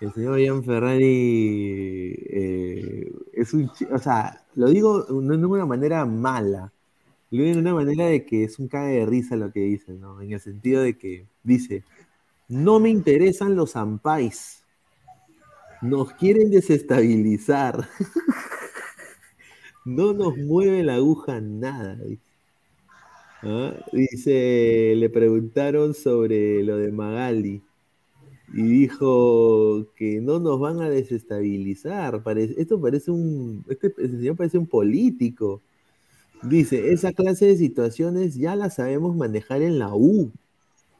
El 0.00 0.12
señor 0.12 0.40
Ian 0.40 0.64
Ferrari 0.64 2.16
eh, 2.28 3.12
es 3.32 3.54
un... 3.54 3.70
O 3.92 3.98
sea, 3.98 4.44
lo 4.56 4.68
digo 4.68 5.06
no 5.08 5.36
de 5.36 5.46
una 5.46 5.66
manera 5.66 6.04
mala. 6.04 6.72
Lo 7.30 7.44
digo 7.44 7.54
de 7.54 7.60
una 7.60 7.74
manera 7.74 8.06
de 8.06 8.26
que 8.26 8.42
es 8.42 8.58
un 8.58 8.66
cague 8.66 8.98
de 8.98 9.06
risa 9.06 9.36
lo 9.36 9.52
que 9.52 9.60
dice, 9.60 9.92
¿no? 9.92 10.20
En 10.20 10.32
el 10.32 10.40
sentido 10.40 10.82
de 10.82 10.98
que 10.98 11.28
dice, 11.44 11.84
no 12.48 12.80
me 12.80 12.90
interesan 12.90 13.54
los 13.54 13.76
ampais. 13.76 14.64
Nos 15.80 16.12
quieren 16.14 16.50
desestabilizar. 16.50 17.88
No 19.84 20.12
nos 20.12 20.36
mueve 20.36 20.82
la 20.82 20.96
aguja 20.96 21.40
nada. 21.40 21.94
Dice. 21.94 22.27
Ah, 23.42 23.74
Dice, 23.92 24.94
le 24.96 25.10
preguntaron 25.10 25.94
sobre 25.94 26.62
lo 26.64 26.76
de 26.76 26.90
Magali 26.90 27.62
y 28.52 28.62
dijo 28.62 29.86
que 29.96 30.20
no 30.20 30.40
nos 30.40 30.58
van 30.60 30.80
a 30.80 30.90
desestabilizar. 30.90 32.22
Parece, 32.22 32.60
esto 32.60 32.80
parece 32.80 33.10
un, 33.10 33.64
este 33.68 33.92
señor 33.94 34.36
parece 34.36 34.58
un 34.58 34.66
político. 34.66 35.62
Dice, 36.42 36.92
esa 36.92 37.12
clase 37.12 37.46
de 37.46 37.56
situaciones 37.56 38.36
ya 38.36 38.56
las 38.56 38.76
sabemos 38.76 39.16
manejar 39.16 39.62
en 39.62 39.78
la 39.78 39.94
U. 39.94 40.32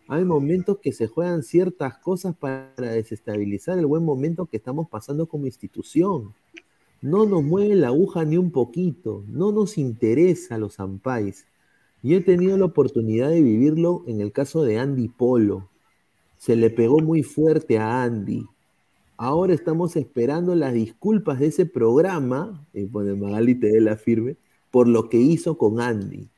Hay 0.08 0.24
momentos 0.24 0.78
que 0.80 0.92
se 0.92 1.06
juegan 1.06 1.42
ciertas 1.42 1.98
cosas 1.98 2.36
para 2.36 2.72
desestabilizar 2.76 3.78
el 3.78 3.86
buen 3.86 4.04
momento 4.04 4.46
que 4.46 4.56
estamos 4.58 4.88
pasando 4.88 5.26
como 5.26 5.46
institución. 5.46 6.34
No 7.02 7.26
nos 7.26 7.42
mueve 7.44 7.74
la 7.76 7.88
aguja 7.88 8.24
ni 8.24 8.36
un 8.36 8.50
poquito, 8.50 9.24
no 9.28 9.52
nos 9.52 9.78
interesa 9.78 10.58
los 10.58 10.80
ampais. 10.80 11.46
Yo 12.02 12.16
he 12.16 12.20
tenido 12.20 12.56
la 12.56 12.66
oportunidad 12.66 13.30
de 13.30 13.42
vivirlo 13.42 14.04
en 14.06 14.20
el 14.20 14.30
caso 14.30 14.62
de 14.62 14.78
Andy 14.78 15.08
Polo. 15.08 15.68
Se 16.36 16.54
le 16.54 16.70
pegó 16.70 17.00
muy 17.00 17.24
fuerte 17.24 17.78
a 17.78 18.04
Andy. 18.04 18.46
Ahora 19.16 19.52
estamos 19.52 19.96
esperando 19.96 20.54
las 20.54 20.74
disculpas 20.74 21.40
de 21.40 21.46
ese 21.46 21.66
programa, 21.66 22.64
y 22.72 22.84
pone 22.84 23.14
Magali 23.14 23.56
te 23.56 23.66
dé 23.66 23.80
la 23.80 23.96
firme, 23.96 24.36
por 24.70 24.86
lo 24.86 25.08
que 25.08 25.16
hizo 25.16 25.58
con 25.58 25.80
Andy. 25.80 26.28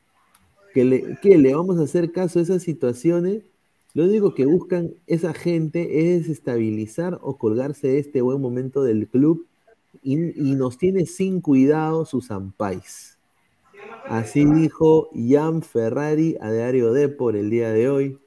¿Que 0.72 0.84
le, 0.84 1.54
vamos 1.54 1.78
a 1.78 1.82
hacer 1.82 2.10
caso 2.10 2.38
a 2.38 2.42
esas 2.42 2.62
situaciones? 2.62 3.42
Lo 3.92 4.04
único 4.04 4.34
que 4.34 4.46
buscan 4.46 4.94
esa 5.06 5.34
gente 5.34 6.14
es 6.14 6.20
desestabilizar 6.20 7.18
o 7.20 7.36
colgarse 7.36 7.88
de 7.88 7.98
este 7.98 8.22
buen 8.22 8.40
momento 8.40 8.82
del 8.82 9.08
club 9.08 9.46
y, 10.02 10.14
y 10.14 10.54
nos 10.54 10.78
tiene 10.78 11.04
sin 11.04 11.42
cuidado 11.42 12.06
sus 12.06 12.30
ampais. 12.30 13.19
Así 14.10 14.44
dijo 14.44 15.08
Jan 15.14 15.62
Ferrari 15.62 16.36
a 16.40 16.50
Diario 16.50 16.92
D 16.92 17.08
por 17.08 17.36
el 17.36 17.48
día 17.48 17.70
de 17.70 17.88
hoy. 17.88 18.18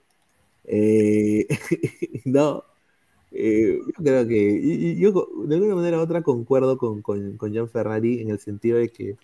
Eh, 0.63 1.45
no, 2.25 2.63
eh, 3.34 3.79
yo 3.86 4.03
creo 4.03 4.25
que 4.25 4.95
yo 4.97 5.11
de 5.45 5.55
alguna 5.55 5.75
manera 5.75 5.97
u 5.97 6.01
otra 6.01 6.21
concuerdo 6.21 6.77
con, 6.77 7.01
con, 7.01 7.36
con 7.36 7.53
Jan 7.53 7.67
Ferrari 7.69 8.21
en 8.21 8.29
el 8.29 8.39
sentido 8.39 8.77
de 8.77 8.89
que 8.89 9.17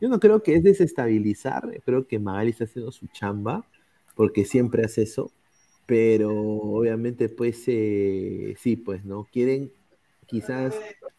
yo 0.00 0.08
no 0.08 0.20
creo 0.20 0.42
que 0.42 0.54
es 0.54 0.62
desestabilizar, 0.62 1.68
creo 1.84 2.06
que 2.06 2.18
Magali 2.18 2.52
está 2.52 2.64
haciendo 2.64 2.90
su 2.90 3.06
chamba, 3.08 3.66
porque 4.16 4.46
siempre 4.46 4.84
hace 4.84 5.02
eso, 5.02 5.32
pero 5.86 6.30
obviamente 6.32 7.28
pues 7.28 7.62
eh, 7.66 8.54
sí, 8.58 8.76
pues, 8.76 9.04
¿no? 9.04 9.26
Quieren 9.30 9.70
quizás 10.26 10.74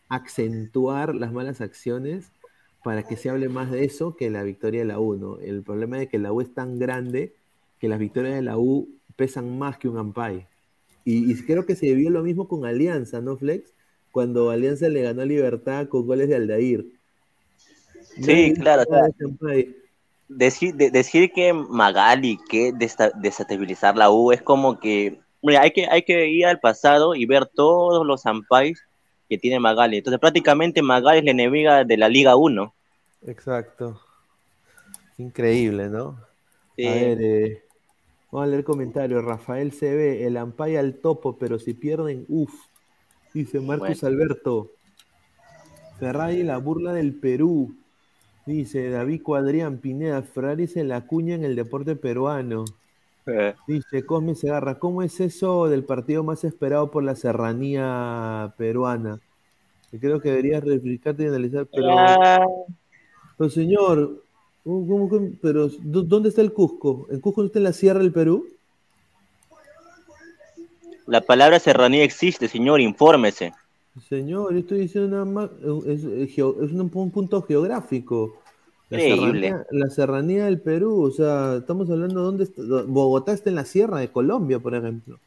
acentuar 0.10 1.14
las 1.16 1.32
malas 1.34 1.62
acciones 1.62 2.32
para 2.86 3.02
que 3.02 3.18
se 3.18 3.32
hable 3.32 3.50
más 3.50 3.72
de 3.72 3.84
eso 3.84 4.16
que 4.16 4.30
la 4.30 4.44
victoria 4.44 4.82
de 4.82 4.86
la 4.86 5.00
U, 5.00 5.16
¿no? 5.16 5.40
El 5.40 5.64
problema 5.64 6.00
es 6.04 6.08
que 6.08 6.20
la 6.20 6.32
U 6.32 6.40
es 6.40 6.54
tan 6.54 6.78
grande 6.78 7.34
que 7.80 7.88
las 7.90 7.98
victorias 7.98 8.36
de 8.36 8.44
la 8.44 8.60
U 8.60 8.88
pesan 9.16 9.58
más 9.58 9.80
que 9.80 9.88
un 9.88 9.98
Ampay. 9.98 10.46
Y, 11.04 11.32
y 11.32 11.36
creo 11.48 11.66
que 11.66 11.76
se 11.76 11.92
vio 11.96 12.12
lo 12.12 12.22
mismo 12.22 12.48
con 12.48 12.64
Alianza, 12.64 13.22
¿no, 13.22 13.38
Flex? 13.38 13.74
Cuando 14.12 14.52
Alianza 14.52 14.88
le 14.88 15.02
ganó 15.02 15.24
a 15.24 15.26
Libertad 15.26 15.88
con 15.88 16.06
goles 16.06 16.30
de 16.30 16.36
Aldair. 16.36 16.86
Sí, 18.22 18.54
claro. 18.54 18.84
de 20.28 20.52
de- 20.76 20.92
decir 20.92 21.32
que 21.32 21.54
Magali 21.54 22.38
que 22.48 22.72
desta- 22.72 23.14
desestabilizar 23.20 23.98
la 23.98 24.12
U 24.12 24.32
es 24.32 24.44
como 24.44 24.80
que 24.80 25.18
mira, 25.42 25.62
hay 25.62 25.72
que 25.72 25.88
hay 25.88 26.04
que 26.04 26.28
ir 26.30 26.46
al 26.46 26.60
pasado 26.60 27.16
y 27.16 27.26
ver 27.26 27.48
todos 27.48 28.06
los 28.06 28.28
ampais 28.28 28.80
que 29.30 29.38
tiene 29.38 29.60
Magali. 29.60 29.98
Entonces 29.98 30.20
prácticamente 30.20 30.82
Magali 30.82 31.20
es 31.20 31.26
la 31.26 31.32
enemiga 31.32 31.84
de 31.84 31.98
la 31.98 32.10
Liga 32.10 32.36
1. 32.36 32.74
Exacto. 33.28 34.02
Increíble, 35.18 35.90
¿no? 35.90 36.20
Sí. 36.76 36.88
A 36.88 36.94
ver, 36.94 37.22
eh, 37.22 37.64
vamos 38.32 38.48
a 38.48 38.52
leer 38.52 38.64
comentarios. 38.64 39.24
Rafael 39.24 39.72
CB, 39.72 40.26
el 40.26 40.38
Ampay 40.38 40.76
al 40.76 40.96
topo, 40.96 41.38
pero 41.38 41.58
si 41.60 41.74
pierden, 41.74 42.26
uff. 42.28 42.54
Dice 43.34 43.60
Bueno. 43.60 43.86
Alberto. 44.04 44.72
Ferrari, 46.00 46.44
la 46.44 46.58
burla 46.58 46.94
del 46.94 47.14
Perú. 47.14 47.76
Dice 48.46 48.90
David 48.90 49.24
Cuadrián 49.24 49.80
Pineda, 49.80 50.22
Ferrari 50.22 50.68
se 50.68 50.84
la 50.84 51.08
cuña 51.08 51.36
en 51.36 51.44
el 51.44 51.56
deporte 51.56 51.96
peruano. 51.96 52.66
Eh, 53.28 53.56
Dice 53.68 54.06
Cosme 54.06 54.36
Segarra, 54.36 54.78
¿cómo 54.78 55.02
es 55.02 55.20
eso 55.20 55.68
del 55.68 55.84
partido 55.84 56.24
más 56.24 56.44
esperado 56.44 56.92
por 56.92 57.04
la 57.04 57.16
serranía 57.16 58.54
peruana? 58.58 59.20
Que 59.92 60.00
creo 60.00 60.20
que 60.22 60.30
deberías 60.30 60.64
replicarte 60.64 61.24
y 61.24 61.28
analizar, 61.28 61.68
pero... 61.74 61.88
Ah. 61.98 62.46
Pero 63.38 63.50
señor, 63.50 64.24
¿cómo- 64.64 64.88
cómo 64.88 65.10
que- 65.10 65.38
pero 65.42 65.68
¿dó- 65.70 66.04
¿dónde 66.04 66.30
está 66.30 66.42
el 66.42 66.54
Cusco? 66.54 67.08
¿En 67.10 67.20
Cusco 67.20 67.42
no 67.42 67.48
está 67.48 67.60
en 67.60 67.64
la 67.64 67.74
sierra 67.74 68.00
del 68.00 68.12
Perú? 68.14 68.46
La 71.08 71.22
palabra 71.22 71.60
serranía 71.60 72.04
existe, 72.04 72.48
señor, 72.48 72.82
infórmese. 72.82 73.54
Señor, 74.10 74.54
yo 74.54 74.60
estoy 74.60 74.80
diciendo 74.80 75.10
nada 75.10 75.26
más, 75.26 75.50
es, 75.86 76.04
es 76.04 76.30
geo- 76.36 76.64
es 76.64 76.72
un, 76.72 76.90
un 76.94 77.12
punto 77.12 77.42
geográfico. 77.44 78.38
La 78.90 79.00
serranía, 79.00 79.66
la 79.72 79.90
serranía 79.90 80.46
del 80.46 80.62
Perú, 80.62 81.02
o 81.02 81.12
sea, 81.12 81.58
estamos 81.58 81.90
hablando 81.90 82.20
de 82.20 82.26
dónde 82.26 82.44
está, 82.44 82.62
Bogotá 82.88 83.34
está 83.34 83.50
en 83.50 83.56
la 83.56 83.66
sierra 83.66 84.00
de 84.00 84.12
Colombia, 84.12 84.60
por 84.60 84.76
ejemplo. 84.76 85.20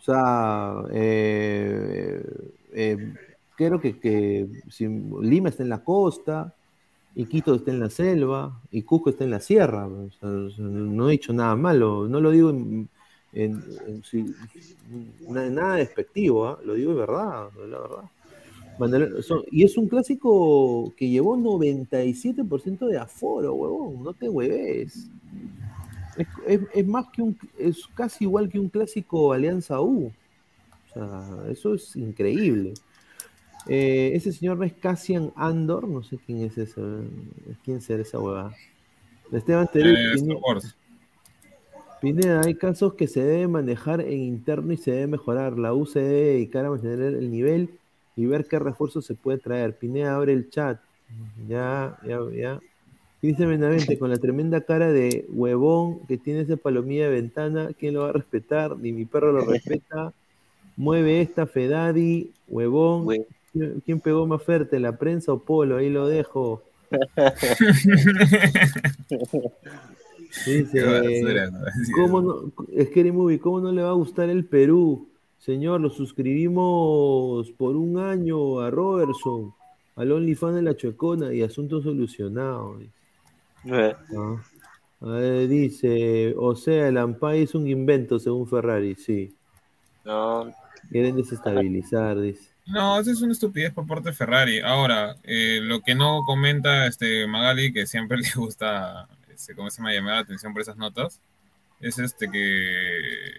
O 0.00 0.04
sea, 0.04 0.82
eh, 0.92 2.22
eh, 2.72 3.14
creo 3.56 3.80
que, 3.80 3.98
que 3.98 4.46
si 4.68 4.86
Lima 4.86 5.48
está 5.48 5.62
en 5.62 5.70
la 5.70 5.82
costa, 5.82 6.54
y 7.14 7.26
Quito 7.26 7.54
está 7.54 7.70
en 7.70 7.80
la 7.80 7.90
selva, 7.90 8.60
y 8.70 8.82
Cusco 8.82 9.10
está 9.10 9.24
en 9.24 9.30
la 9.30 9.40
sierra. 9.40 9.86
o 9.86 10.10
sea, 10.10 10.28
no 10.28 11.08
he 11.08 11.12
dicho 11.12 11.32
nada 11.32 11.54
malo, 11.56 12.08
no 12.08 12.20
lo 12.20 12.30
digo 12.30 12.50
en, 12.50 12.88
nada 15.28 15.76
despectivo, 15.76 16.46
¿ah? 16.46 16.58
lo 16.64 16.74
digo 16.74 16.92
de 16.92 16.98
verdad, 16.98 17.48
la 17.68 17.78
verdad. 17.78 18.04
Son- 19.22 19.42
y 19.50 19.62
es 19.64 19.76
un 19.76 19.88
clásico 19.88 20.92
que 20.96 21.08
llevó 21.08 21.36
97% 21.36 22.86
de 22.86 22.98
aforo, 22.98 23.54
huevón, 23.54 24.02
no 24.02 24.12
te 24.14 24.28
hueves. 24.28 25.08
Es, 26.16 26.26
es- 26.46 26.60
es 26.74 26.86
más 26.86 27.06
que 27.12 27.22
un, 27.22 27.36
es 27.58 27.86
casi 27.94 28.24
igual 28.24 28.48
que 28.48 28.58
un 28.58 28.68
clásico 28.68 29.32
Alianza 29.32 29.80
U. 29.80 30.12
O 30.90 30.92
sea, 30.92 31.44
eso 31.50 31.74
es 31.74 31.94
increíble. 31.96 32.74
Eh, 33.66 34.12
ese 34.14 34.30
señor 34.32 34.58
no 34.58 34.64
es 34.64 34.74
Cassian 34.74 35.32
Andor, 35.36 35.88
no 35.88 36.02
sé 36.02 36.18
quién 36.24 36.42
es 36.42 36.58
ese, 36.58 36.80
quién 37.64 37.80
será 37.80 38.02
esa 38.02 38.20
huevada. 38.20 38.54
Esteban 39.32 39.68
Teré, 39.72 39.90
Eh. 39.92 40.16
Pineda, 42.00 42.42
hay 42.44 42.54
casos 42.54 42.94
que 42.94 43.06
se 43.06 43.24
deben 43.24 43.52
manejar 43.52 44.00
en 44.02 44.20
interno 44.20 44.72
y 44.72 44.76
se 44.76 44.90
debe 44.90 45.06
mejorar. 45.06 45.58
La 45.58 45.72
U 45.72 45.86
se 45.86 46.00
debe 46.00 46.20
dedicar 46.34 46.66
a 46.66 46.70
mantener 46.70 47.14
el 47.14 47.30
nivel 47.30 47.70
y 48.16 48.26
ver 48.26 48.46
qué 48.46 48.58
refuerzos 48.58 49.04
se 49.06 49.14
puede 49.14 49.38
traer. 49.38 49.74
Pineda, 49.76 50.14
abre 50.16 50.32
el 50.32 50.50
chat. 50.50 50.80
Ya, 51.48 51.98
ya, 52.06 52.18
ya. 52.34 52.60
Dice 53.22 53.46
Benavente, 53.46 53.98
con 53.98 54.10
la 54.10 54.18
tremenda 54.18 54.60
cara 54.62 54.92
de 54.92 55.24
huevón 55.30 56.00
que 56.06 56.18
tiene 56.18 56.40
ese 56.40 56.56
palomilla 56.56 57.04
de 57.04 57.10
ventana, 57.20 57.70
¿quién 57.78 57.94
lo 57.94 58.00
va 58.02 58.10
a 58.10 58.12
respetar? 58.12 58.76
Ni 58.76 58.92
mi 58.92 59.04
perro 59.06 59.32
lo 59.32 59.44
respeta. 59.44 60.12
Mueve 60.76 61.20
esta 61.22 61.46
Fedadi, 61.46 62.32
huevón. 62.48 63.06
¿Quién- 63.52 63.80
¿Quién 63.84 64.00
pegó 64.00 64.26
más 64.26 64.42
fuerte, 64.42 64.80
la 64.80 64.98
prensa 64.98 65.32
o 65.32 65.38
Polo? 65.38 65.76
Ahí 65.76 65.88
lo 65.88 66.08
dejo. 66.08 66.62
Dice, 70.46 70.82
¿no? 70.84 71.58
¿cómo 71.94 72.20
no, 72.20 72.52
Scary 72.84 73.12
Movie, 73.12 73.38
¿cómo 73.38 73.60
no 73.60 73.72
le 73.72 73.82
va 73.82 73.90
a 73.90 73.94
gustar 73.94 74.28
el 74.28 74.44
Perú? 74.44 75.08
Señor, 75.44 75.82
lo 75.82 75.90
suscribimos 75.90 77.50
por 77.52 77.76
un 77.76 77.98
año 77.98 78.60
a 78.60 78.70
Robertson, 78.70 79.52
al 79.94 80.12
OnlyFans 80.12 80.54
de 80.54 80.62
la 80.62 80.74
Chuecona 80.74 81.34
y 81.34 81.42
asunto 81.42 81.82
solucionado. 81.82 82.78
dice. 82.78 82.92
Eh, 83.66 83.94
Ah. 84.16 84.42
A 85.02 85.06
ver, 85.06 85.48
dice, 85.48 86.34
o 86.38 86.54
sea, 86.54 86.88
el 86.88 86.96
Ampay 86.96 87.42
es 87.42 87.54
un 87.54 87.68
invento 87.68 88.18
según 88.18 88.48
Ferrari, 88.48 88.94
sí. 88.94 89.34
No, 90.02 90.50
Quieren 90.90 91.16
desestabilizar, 91.16 92.18
dice. 92.20 92.50
No, 92.66 92.98
eso 92.98 93.10
es 93.10 93.20
una 93.20 93.32
estupidez 93.32 93.74
por 93.74 93.86
parte 93.86 94.08
de 94.08 94.14
Ferrari. 94.14 94.60
Ahora, 94.60 95.16
eh, 95.24 95.60
lo 95.62 95.80
que 95.80 95.94
no 95.94 96.22
comenta 96.24 96.86
este 96.86 97.26
Magali, 97.26 97.70
que 97.70 97.86
siempre 97.86 98.16
le 98.16 98.30
gusta, 98.34 99.08
este, 99.28 99.54
¿cómo 99.54 99.68
se 99.68 99.78
llama? 99.82 99.92
Llamar 99.92 100.14
la 100.14 100.20
atención 100.20 100.54
por 100.54 100.62
esas 100.62 100.78
notas, 100.78 101.20
es 101.80 101.98
este 101.98 102.30
que 102.30 103.30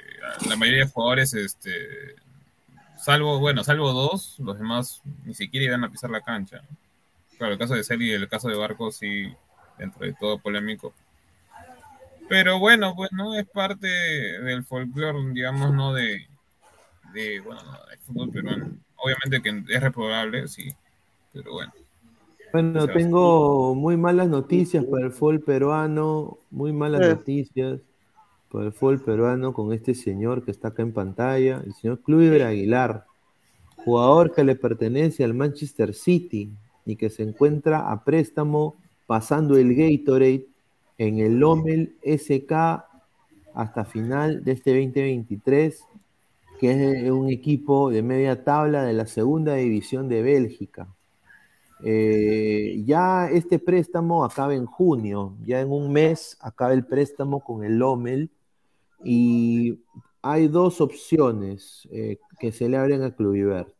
la 0.47 0.55
mayoría 0.55 0.85
de 0.85 0.91
jugadores, 0.91 1.33
este, 1.33 2.15
salvo, 2.97 3.39
bueno, 3.39 3.63
salvo 3.63 3.91
dos, 3.93 4.37
los 4.39 4.57
demás 4.57 5.01
ni 5.23 5.33
siquiera 5.33 5.67
iban 5.67 5.83
a 5.83 5.91
pisar 5.91 6.09
la 6.09 6.21
cancha. 6.21 6.61
Claro, 7.37 7.53
el 7.53 7.59
caso 7.59 7.75
de 7.75 7.83
Celi 7.83 8.09
y 8.09 8.13
el 8.13 8.27
caso 8.29 8.47
de 8.47 8.55
Barco 8.55 8.91
sí, 8.91 9.33
dentro 9.77 10.05
de 10.05 10.13
todo 10.13 10.39
polémico. 10.39 10.93
Pero 12.27 12.59
bueno, 12.59 12.95
pues 12.95 13.11
no 13.11 13.35
es 13.35 13.45
parte 13.47 13.87
del 13.87 14.63
folclore, 14.63 15.31
digamos, 15.33 15.73
no 15.73 15.93
de, 15.93 16.27
de 17.13 17.39
bueno, 17.41 17.61
no, 17.63 17.85
del 17.85 17.99
fútbol 17.99 18.31
peruano. 18.31 18.71
Obviamente 18.95 19.41
que 19.41 19.73
es 19.75 19.81
reprobable, 19.81 20.47
sí, 20.47 20.73
pero 21.33 21.53
bueno. 21.53 21.73
Bueno, 22.51 22.87
tengo 22.87 23.75
muy 23.75 23.97
malas 23.97 24.27
noticias 24.29 24.85
para 24.85 25.05
el 25.05 25.11
fútbol 25.11 25.41
peruano, 25.41 26.37
muy 26.49 26.71
malas 26.71 27.01
Eh. 27.01 27.09
noticias 27.09 27.79
el 28.61 28.71
fútbol 28.71 29.01
peruano 29.01 29.53
con 29.53 29.73
este 29.73 29.93
señor 29.95 30.43
que 30.43 30.51
está 30.51 30.69
acá 30.69 30.83
en 30.83 30.93
pantalla, 30.93 31.61
el 31.65 31.73
señor 31.73 32.01
Kluivert 32.01 32.45
Aguilar, 32.45 33.05
jugador 33.77 34.33
que 34.33 34.43
le 34.43 34.55
pertenece 34.55 35.23
al 35.23 35.33
Manchester 35.33 35.93
City 35.93 36.51
y 36.85 36.95
que 36.95 37.09
se 37.09 37.23
encuentra 37.23 37.91
a 37.91 38.03
préstamo 38.03 38.75
pasando 39.07 39.57
el 39.57 39.75
Gatorade 39.75 40.47
en 40.97 41.19
el 41.19 41.39
Lommel 41.39 41.95
SK 42.03 42.51
hasta 43.53 43.85
final 43.85 44.43
de 44.43 44.51
este 44.53 44.71
2023, 44.71 45.83
que 46.59 47.05
es 47.05 47.11
un 47.11 47.29
equipo 47.29 47.89
de 47.89 48.01
media 48.01 48.43
tabla 48.43 48.83
de 48.83 48.93
la 48.93 49.07
segunda 49.07 49.55
división 49.55 50.09
de 50.09 50.21
Bélgica. 50.21 50.87
Eh, 51.83 52.83
ya 52.85 53.29
este 53.29 53.59
préstamo 53.59 54.23
acaba 54.23 54.55
en 54.55 54.65
junio, 54.65 55.35
ya 55.45 55.59
en 55.59 55.71
un 55.71 55.91
mes 55.91 56.37
acaba 56.41 56.73
el 56.73 56.85
préstamo 56.85 57.41
con 57.41 57.63
el 57.63 57.77
Lommel 57.77 58.29
y 59.05 59.79
hay 60.23 60.47
dos 60.47 60.81
opciones 60.81 61.87
eh, 61.91 62.17
que 62.39 62.51
se 62.51 62.67
le 62.67 62.77
abren 62.77 63.03
a 63.03 63.15
Kluivert. 63.15 63.75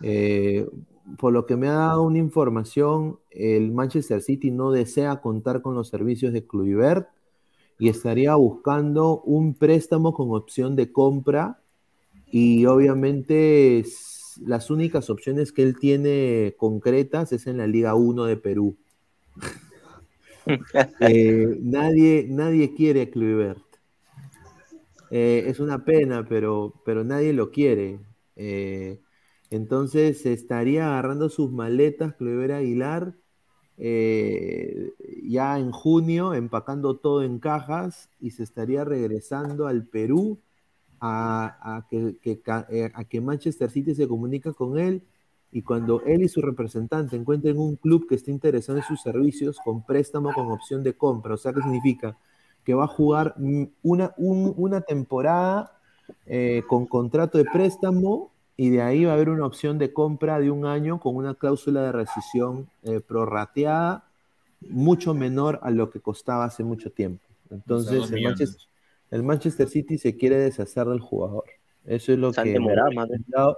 Eh, 0.00 0.66
por 1.18 1.32
lo 1.32 1.44
que 1.44 1.56
me 1.56 1.66
ha 1.66 1.72
dado 1.72 2.02
una 2.02 2.18
información, 2.18 3.18
el 3.30 3.72
Manchester 3.72 4.22
City 4.22 4.52
no 4.52 4.70
desea 4.70 5.20
contar 5.20 5.60
con 5.60 5.74
los 5.74 5.88
servicios 5.88 6.32
de 6.32 6.46
Kluivert 6.46 7.08
y 7.80 7.88
estaría 7.88 8.36
buscando 8.36 9.20
un 9.22 9.54
préstamo 9.54 10.14
con 10.14 10.30
opción 10.30 10.76
de 10.76 10.92
compra 10.92 11.60
y 12.30 12.64
obviamente 12.66 13.84
las 14.46 14.70
únicas 14.70 15.10
opciones 15.10 15.50
que 15.50 15.64
él 15.64 15.76
tiene 15.76 16.54
concretas 16.56 17.32
es 17.32 17.48
en 17.48 17.56
la 17.56 17.66
Liga 17.66 17.94
1 17.96 18.24
de 18.24 18.36
Perú. 18.36 18.76
Eh, 21.00 21.58
nadie, 21.60 22.26
nadie 22.28 22.74
quiere 22.74 23.02
a 23.02 23.10
Kluivert. 23.10 23.69
Eh, 25.10 25.44
es 25.48 25.60
una 25.60 25.84
pena, 25.84 26.26
pero, 26.28 26.82
pero 26.84 27.04
nadie 27.04 27.32
lo 27.32 27.50
quiere. 27.50 28.00
Eh, 28.36 29.00
entonces 29.50 30.22
se 30.22 30.32
estaría 30.32 30.86
agarrando 30.88 31.28
sus 31.28 31.50
maletas 31.52 32.14
Kluivert 32.14 32.52
Aguilar 32.54 33.14
eh, 33.78 34.92
ya 35.24 35.58
en 35.58 35.72
junio, 35.72 36.34
empacando 36.34 36.98
todo 36.98 37.22
en 37.24 37.38
cajas 37.40 38.10
y 38.20 38.30
se 38.32 38.42
estaría 38.44 38.84
regresando 38.84 39.66
al 39.66 39.86
Perú 39.86 40.40
a, 41.00 41.86
que, 41.90 42.18
que 42.22 42.42
eh, 42.70 42.90
a 42.94 43.04
que 43.04 43.20
Manchester 43.20 43.70
City 43.70 43.94
se 43.94 44.08
comunica 44.08 44.52
con 44.52 44.78
él 44.78 45.02
y 45.50 45.62
cuando 45.62 46.02
él 46.02 46.22
y 46.22 46.28
su 46.28 46.42
representante 46.42 47.16
encuentren 47.16 47.58
un 47.58 47.76
club 47.76 48.06
que 48.08 48.16
esté 48.16 48.30
interesado 48.30 48.78
en 48.78 48.84
sus 48.84 49.00
servicios 49.02 49.58
con 49.64 49.84
préstamo 49.84 50.32
con 50.34 50.50
opción 50.52 50.82
de 50.82 50.96
compra, 50.96 51.34
o 51.34 51.36
sea, 51.38 51.52
¿qué 51.52 51.62
significa? 51.62 52.18
Que 52.70 52.74
va 52.74 52.84
a 52.84 52.86
jugar 52.86 53.34
una, 53.82 54.14
un- 54.16 54.54
una 54.56 54.80
temporada 54.80 55.72
eh, 56.26 56.62
con 56.68 56.86
contrato 56.86 57.36
de 57.36 57.44
préstamo 57.44 58.30
y 58.56 58.70
de 58.70 58.80
ahí 58.80 59.04
va 59.04 59.10
a 59.10 59.14
haber 59.14 59.28
una 59.28 59.44
opción 59.44 59.76
de 59.76 59.92
compra 59.92 60.38
de 60.38 60.52
un 60.52 60.66
año 60.66 61.00
con 61.00 61.16
una 61.16 61.34
cláusula 61.34 61.82
de 61.82 61.90
rescisión 61.90 62.68
eh, 62.84 63.00
prorrateada 63.00 64.04
mucho 64.68 65.14
menor 65.14 65.58
a 65.62 65.70
lo 65.72 65.90
que 65.90 65.98
costaba 65.98 66.44
hace 66.44 66.62
mucho 66.62 66.92
tiempo. 66.92 67.24
Entonces, 67.50 68.12
el. 68.12 68.22
Manchester, 68.22 68.62
el 69.10 69.22
Manchester 69.24 69.68
City 69.68 69.98
se 69.98 70.16
quiere 70.16 70.36
deshacer 70.36 70.86
del 70.86 71.00
jugador. 71.00 71.42
Eso 71.84 72.12
es 72.12 72.18
lo 72.20 72.30
que... 72.44 72.52
demorado. 72.52 73.56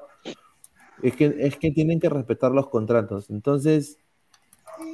Es 1.03 1.17
que, 1.17 1.37
es 1.39 1.59
que 1.59 1.71
tienen 1.71 2.01
que 2.01 2.09
respetar 2.09 2.53
los 2.53 2.71
contratos. 2.71 3.29
Entonces, 3.29 3.99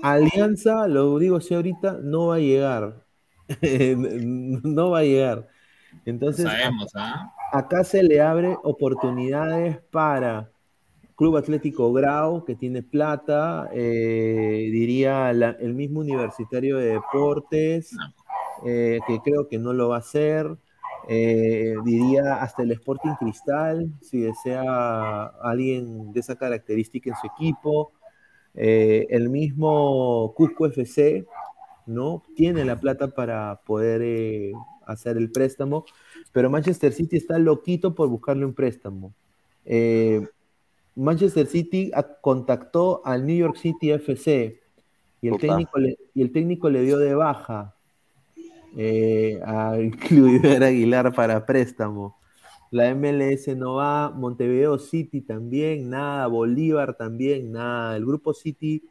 Alianza, 0.02 0.88
lo 0.88 1.18
digo 1.20 1.36
así 1.36 1.54
ahorita, 1.54 2.00
no 2.02 2.28
va 2.28 2.36
a 2.36 2.40
llegar. 2.40 3.06
no 4.64 4.90
va 4.90 4.98
a 5.00 5.02
llegar. 5.02 5.48
Entonces, 6.04 6.46
Sabemos, 6.46 6.92
¿ah? 6.94 7.32
acá 7.52 7.84
se 7.84 8.02
le 8.02 8.20
abre 8.20 8.56
oportunidades 8.62 9.78
para 9.90 10.50
Club 11.16 11.36
Atlético 11.36 11.92
Grau, 11.92 12.44
que 12.44 12.54
tiene 12.54 12.82
plata, 12.82 13.68
eh, 13.72 14.68
diría 14.72 15.32
la- 15.32 15.56
el 15.60 15.74
mismo 15.74 16.00
Universitario 16.00 16.78
de 16.78 16.92
Deportes, 16.94 17.96
eh, 18.66 19.00
que 19.06 19.20
creo 19.20 19.48
que 19.48 19.58
no 19.58 19.72
lo 19.72 19.88
va 19.88 19.96
a 19.96 19.98
hacer, 20.00 20.46
eh, 21.08 21.74
diría 21.84 22.34
hasta 22.42 22.62
el 22.62 22.72
Sporting 22.72 23.14
Cristal, 23.18 23.90
si 24.02 24.20
desea 24.20 25.24
alguien 25.42 26.12
de 26.12 26.20
esa 26.20 26.36
característica 26.36 27.10
en 27.10 27.16
su 27.16 27.26
equipo, 27.28 27.92
eh, 28.54 29.06
el 29.10 29.28
mismo 29.30 30.32
Cusco 30.36 30.66
FC, 30.66 31.24
¿no? 31.88 32.22
Tiene 32.36 32.64
la 32.64 32.78
plata 32.78 33.08
para 33.08 33.60
poder 33.66 34.02
eh, 34.04 34.52
hacer 34.86 35.16
el 35.16 35.30
préstamo, 35.30 35.84
pero 36.32 36.50
Manchester 36.50 36.92
City 36.92 37.16
está 37.16 37.38
loquito 37.38 37.94
por 37.94 38.08
buscarle 38.08 38.44
un 38.44 38.54
préstamo. 38.54 39.14
Eh, 39.64 40.26
Manchester 40.94 41.46
City 41.46 41.90
a- 41.94 42.02
contactó 42.02 43.02
al 43.04 43.26
New 43.26 43.36
York 43.36 43.56
City 43.56 43.90
FC 43.92 44.60
y 45.20 45.28
el, 45.28 45.34
Opa. 45.34 45.40
técnico 45.40 45.78
le, 45.78 45.96
y 46.14 46.22
el 46.22 46.32
técnico 46.32 46.70
le 46.70 46.82
dio 46.82 46.98
de 46.98 47.14
baja 47.14 47.74
eh, 48.76 49.40
al 49.44 49.90
Kluivert 49.96 50.62
Aguilar 50.62 51.14
para 51.14 51.44
préstamo. 51.44 52.16
La 52.70 52.94
MLS 52.94 53.48
no 53.56 53.76
va, 53.76 54.10
Montevideo 54.10 54.78
City 54.78 55.22
también, 55.22 55.88
nada, 55.88 56.26
Bolívar 56.26 56.94
también, 56.96 57.50
nada. 57.52 57.96
El 57.96 58.04
grupo 58.04 58.34
City 58.34 58.82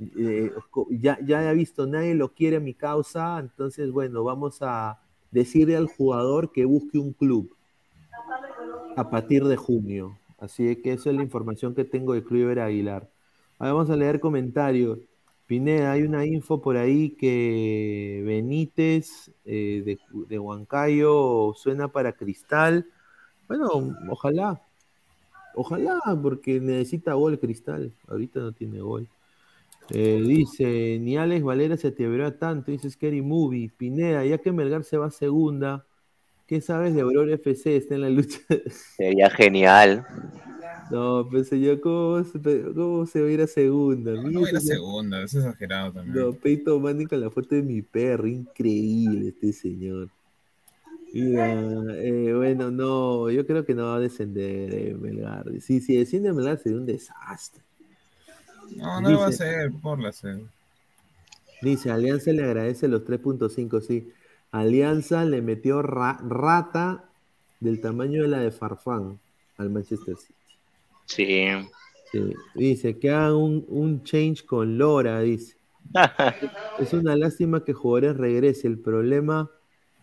eh, 0.00 0.52
ya, 0.90 1.18
ya 1.24 1.50
he 1.50 1.54
visto, 1.54 1.86
nadie 1.86 2.14
lo 2.14 2.32
quiere 2.34 2.56
a 2.56 2.60
mi 2.60 2.74
causa, 2.74 3.38
entonces 3.38 3.90
bueno, 3.90 4.24
vamos 4.24 4.58
a 4.60 5.00
decirle 5.30 5.76
al 5.76 5.86
jugador 5.86 6.52
que 6.52 6.64
busque 6.64 6.98
un 6.98 7.12
club 7.12 7.54
a 8.96 9.10
partir 9.10 9.44
de 9.44 9.56
junio. 9.56 10.18
Así 10.38 10.76
que 10.76 10.92
eso 10.92 11.10
es 11.10 11.16
la 11.16 11.22
información 11.22 11.74
que 11.74 11.84
tengo 11.84 12.12
de 12.12 12.22
Kluivert 12.22 12.60
Aguilar. 12.60 13.08
Ahora 13.58 13.72
vamos 13.72 13.90
a 13.90 13.96
leer 13.96 14.20
comentarios. 14.20 14.98
Pineda, 15.46 15.92
hay 15.92 16.02
una 16.02 16.24
info 16.24 16.60
por 16.60 16.76
ahí 16.76 17.10
que 17.10 18.22
Benítez 18.24 19.30
eh, 19.44 19.82
de, 19.84 19.98
de 20.28 20.38
Huancayo 20.38 21.52
suena 21.56 21.88
para 21.88 22.12
Cristal. 22.12 22.86
Bueno, 23.48 23.94
ojalá. 24.10 24.60
Ojalá, 25.54 26.00
porque 26.22 26.60
necesita 26.60 27.14
gol 27.14 27.38
Cristal. 27.38 27.92
Ahorita 28.08 28.40
no 28.40 28.52
tiene 28.52 28.80
gol. 28.80 29.08
Eh, 29.90 30.22
dice, 30.26 30.98
ni 31.00 31.16
Alex 31.16 31.42
Valera 31.44 31.76
se 31.76 31.90
te 31.92 32.06
tanto, 32.32 32.70
dice 32.70 32.90
Scary 32.90 33.22
Movie. 33.22 33.70
Pineda, 33.70 34.24
ya 34.24 34.38
que 34.38 34.52
Melgar 34.52 34.84
se 34.84 34.96
va 34.96 35.06
a 35.06 35.10
segunda, 35.10 35.86
¿qué 36.46 36.60
sabes 36.60 36.94
de 36.94 37.02
Aurora 37.02 37.34
FC? 37.34 37.76
Está 37.76 37.94
en 37.94 38.00
la 38.02 38.10
lucha. 38.10 38.38
Sería 38.96 39.28
genial. 39.30 40.06
No, 40.90 41.28
pensé 41.30 41.60
yo, 41.60 41.80
¿cómo, 41.80 42.22
se- 42.24 42.40
cómo 42.74 43.06
se 43.06 43.20
va 43.20 43.28
a 43.28 43.30
ir 43.30 43.40
a 43.40 43.46
segunda? 43.46 44.12
No 44.12 44.40
va 44.40 44.46
a 44.46 44.50
ir 44.50 44.56
a 44.56 44.60
segunda, 44.60 45.22
es 45.22 45.34
exagerado 45.34 45.92
también. 45.92 46.24
No, 46.26 46.32
Peyton 46.32 46.82
Manning 46.82 47.08
con 47.08 47.20
la 47.20 47.30
foto 47.30 47.54
de 47.54 47.62
mi 47.62 47.82
perro, 47.82 48.26
increíble 48.26 49.28
este 49.28 49.52
señor. 49.52 50.10
Mira, 51.12 51.54
eh, 51.96 52.32
bueno, 52.34 52.70
no, 52.70 53.30
yo 53.30 53.46
creo 53.46 53.64
que 53.64 53.74
no 53.74 53.84
va 53.86 53.96
a 53.96 54.00
descender 54.00 54.74
eh, 54.74 54.94
Melgar. 54.94 55.44
Si, 55.60 55.80
si 55.80 55.96
desciende 55.96 56.32
Melgar 56.32 56.58
sería 56.58 56.78
un 56.78 56.86
desastre. 56.86 57.62
No, 58.76 59.00
no 59.00 59.10
lo 59.10 59.18
va 59.20 59.26
a 59.26 59.30
Dice- 59.30 59.44
hacer, 59.44 59.72
por 59.82 60.00
la 60.00 60.12
sed. 60.12 60.38
Dice, 61.62 61.90
Alianza 61.90 62.32
le 62.32 62.44
agradece 62.44 62.88
los 62.88 63.04
3.5, 63.04 63.80
sí. 63.80 64.12
Alianza 64.50 65.24
le 65.24 65.40
metió 65.42 65.82
ra- 65.82 66.18
rata 66.22 67.04
del 67.60 67.80
tamaño 67.80 68.22
de 68.22 68.28
la 68.28 68.38
de 68.40 68.50
Farfán 68.50 69.18
al 69.56 69.70
Manchester 69.70 70.16
City. 70.16 70.34
Sí. 71.06 71.46
Sí, 72.12 72.32
Dice 72.54 72.98
que 72.98 73.10
hagan 73.10 73.34
un, 73.34 73.64
un 73.68 74.02
change 74.04 74.44
con 74.44 74.78
Lora, 74.78 75.20
dice. 75.20 75.56
Es 76.78 76.92
una 76.92 77.16
lástima 77.16 77.64
que 77.64 77.72
jugadores 77.72 78.16
regrese. 78.16 78.66
El 78.68 78.78
problema 78.78 79.50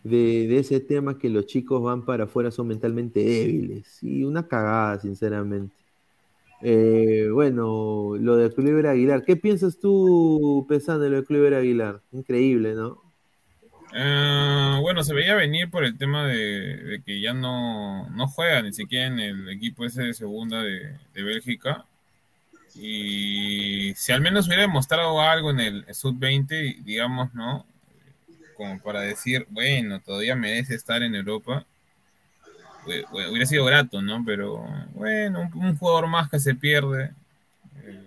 de, 0.04 0.46
de 0.48 0.58
ese 0.58 0.80
tema 0.80 1.12
es 1.12 1.18
que 1.18 1.28
los 1.30 1.46
chicos 1.46 1.82
van 1.82 2.04
para 2.04 2.24
afuera 2.24 2.50
son 2.50 2.68
mentalmente 2.68 3.20
débiles. 3.20 4.02
Y 4.02 4.24
una 4.24 4.46
cagada, 4.46 4.98
sinceramente. 5.00 5.74
Eh, 6.62 7.28
bueno, 7.32 8.16
lo 8.18 8.36
de 8.36 8.52
Cluiver 8.52 8.86
Aguilar. 8.86 9.24
¿Qué 9.24 9.36
piensas 9.36 9.78
tú, 9.80 10.64
pensando 10.68 11.04
en 11.04 11.12
lo 11.12 11.20
de 11.20 11.26
Cluiver 11.26 11.54
Aguilar? 11.54 12.00
Increíble, 12.12 12.74
¿no? 12.74 13.02
Eh, 13.94 14.78
bueno, 14.80 15.02
se 15.02 15.12
veía 15.12 15.34
venir 15.34 15.70
por 15.70 15.84
el 15.84 15.98
tema 15.98 16.26
de, 16.26 17.02
que 17.04 17.20
ya 17.20 17.34
no, 17.34 18.08
no 18.10 18.28
juega 18.28 18.62
ni 18.62 18.72
siquiera 18.72 19.06
en 19.06 19.18
el 19.18 19.48
equipo 19.50 19.84
ese 19.84 20.02
de 20.02 20.14
segunda 20.14 20.62
de, 20.62 20.96
de 21.12 21.22
Bélgica. 21.22 21.84
Y 22.74 23.92
si 23.96 24.12
al 24.12 24.22
menos 24.22 24.46
hubiera 24.46 24.62
demostrado 24.62 25.20
algo 25.20 25.50
en 25.50 25.60
el 25.60 25.94
sub-20, 25.94 26.82
digamos, 26.84 27.34
¿no? 27.34 27.66
Como 28.56 28.80
para 28.80 29.00
decir, 29.00 29.46
bueno, 29.50 30.00
todavía 30.00 30.36
merece 30.36 30.74
estar 30.74 31.02
en 31.02 31.14
Europa, 31.14 31.66
hubiera 32.86 33.46
sido 33.46 33.64
grato, 33.64 34.02
¿no? 34.02 34.22
Pero 34.24 34.64
bueno, 34.94 35.50
un, 35.54 35.76
jugador 35.76 36.08
más 36.08 36.28
que 36.30 36.38
se 36.38 36.54
pierde, 36.54 37.12
eh, 37.84 38.00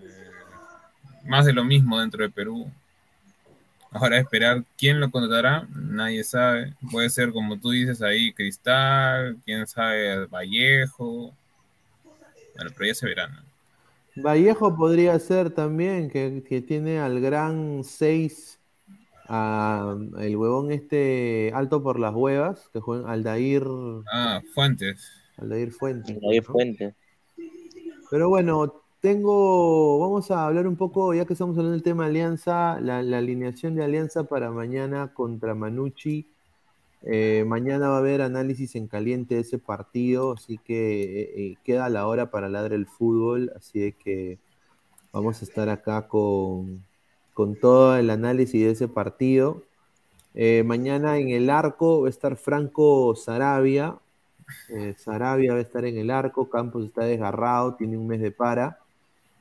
más 1.24 1.46
de 1.46 1.52
lo 1.52 1.64
mismo 1.64 2.00
dentro 2.00 2.22
de 2.22 2.30
Perú. 2.30 2.70
Ahora 3.90 4.18
esperar 4.18 4.62
quién 4.76 5.00
lo 5.00 5.10
contratará, 5.10 5.66
nadie 5.74 6.22
sabe. 6.22 6.74
Puede 6.90 7.08
ser, 7.08 7.32
como 7.32 7.58
tú 7.58 7.70
dices 7.70 8.02
ahí, 8.02 8.32
Cristal, 8.32 9.38
quién 9.44 9.66
sabe, 9.66 10.26
Vallejo. 10.26 11.32
Bueno, 12.54 12.70
pero 12.74 12.86
ya 12.86 12.94
se 12.94 13.06
verá, 13.06 13.28
¿no? 13.28 13.42
Vallejo 14.16 14.74
podría 14.74 15.18
ser 15.18 15.50
también, 15.50 16.10
que, 16.10 16.42
que 16.46 16.62
tiene 16.62 16.98
al 16.98 17.20
gran 17.20 17.84
6, 17.84 18.55
el 19.28 20.36
huevón 20.36 20.72
este 20.72 21.52
alto 21.54 21.82
por 21.82 21.98
las 21.98 22.14
huevas, 22.14 22.68
que 22.72 22.80
juega 22.80 23.10
Aldair, 23.10 23.64
Ah, 24.12 24.40
Fuentes. 24.54 25.10
Aldair 25.36 25.72
Fuentes. 25.72 26.16
Aldair. 26.16 26.42
Fuentes. 26.42 26.94
Pero 28.10 28.28
bueno, 28.28 28.82
tengo, 29.00 29.98
vamos 29.98 30.30
a 30.30 30.46
hablar 30.46 30.66
un 30.66 30.76
poco, 30.76 31.12
ya 31.14 31.24
que 31.24 31.34
estamos 31.34 31.56
hablando 31.56 31.72
del 31.72 31.82
tema 31.82 32.06
Alianza, 32.06 32.80
la, 32.80 33.02
la 33.02 33.18
alineación 33.18 33.74
de 33.74 33.84
Alianza 33.84 34.24
para 34.24 34.50
mañana 34.50 35.12
contra 35.12 35.54
Manucci. 35.54 36.26
Eh, 37.02 37.44
mañana 37.46 37.88
va 37.88 37.96
a 37.96 37.98
haber 37.98 38.22
análisis 38.22 38.74
en 38.74 38.88
caliente 38.88 39.36
de 39.36 39.42
ese 39.42 39.58
partido, 39.58 40.32
así 40.32 40.58
que 40.58 41.02
eh, 41.02 41.32
eh, 41.36 41.56
queda 41.62 41.88
la 41.88 42.06
hora 42.06 42.30
para 42.30 42.48
ladrar 42.48 42.72
el 42.72 42.86
fútbol, 42.86 43.52
así 43.54 43.78
de 43.78 43.92
que 43.92 44.38
vamos 45.12 45.40
a 45.40 45.44
estar 45.44 45.68
acá 45.68 46.08
con, 46.08 46.82
con 47.36 47.54
todo 47.54 47.98
el 47.98 48.08
análisis 48.08 48.64
de 48.64 48.70
ese 48.70 48.88
partido. 48.88 49.62
Eh, 50.34 50.62
mañana 50.64 51.18
en 51.18 51.28
el 51.28 51.50
arco 51.50 52.00
va 52.00 52.06
a 52.06 52.10
estar 52.10 52.36
Franco 52.36 53.14
Sarabia. 53.14 53.96
Eh, 54.70 54.94
Sarabia 54.96 55.52
va 55.52 55.58
a 55.58 55.62
estar 55.62 55.84
en 55.84 55.98
el 55.98 56.10
arco, 56.10 56.48
Campos 56.48 56.86
está 56.86 57.04
desgarrado, 57.04 57.74
tiene 57.74 57.98
un 57.98 58.06
mes 58.06 58.22
de 58.22 58.30
para. 58.30 58.78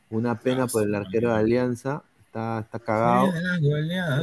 Una 0.10 0.38
pena 0.38 0.68
por 0.68 0.84
el 0.84 0.94
arquero 0.94 1.30
de 1.30 1.36
Alianza, 1.36 2.04
está, 2.26 2.60
está 2.60 2.80
cagado. 2.80 3.32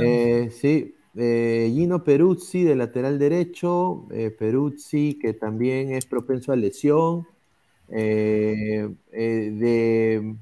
Eh, 0.02 0.50
sí, 0.52 0.94
eh, 1.16 1.72
Gino 1.74 2.04
Peruzzi 2.04 2.64
de 2.64 2.76
lateral 2.76 3.18
derecho, 3.18 4.06
eh, 4.10 4.30
Peruzzi 4.30 5.18
que 5.18 5.32
también 5.32 5.92
es 5.94 6.04
propenso 6.04 6.52
a 6.52 6.56
lesión. 6.56 7.26
Eh, 7.88 8.86
eh, 9.12 9.50
de 9.50 10.36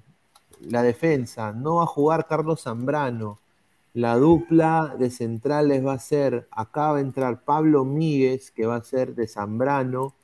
la 0.69 0.83
defensa, 0.83 1.53
no 1.53 1.77
va 1.77 1.85
a 1.85 1.87
jugar 1.87 2.27
Carlos 2.27 2.63
Zambrano. 2.63 3.39
La 3.95 4.17
dupla 4.17 4.95
de 4.99 5.11
centrales 5.11 5.85
va 5.85 5.95
a 5.95 5.99
ser, 5.99 6.47
acá 6.51 6.93
va 6.93 6.99
a 6.99 7.01
entrar 7.01 7.43
Pablo 7.45 7.85
Míguez, 7.85 8.51
que 8.53 8.67
va 8.67 8.77
a 8.77 8.85
ser 8.85 9.15
de 9.15 9.27
Zambrano, 9.27 10.15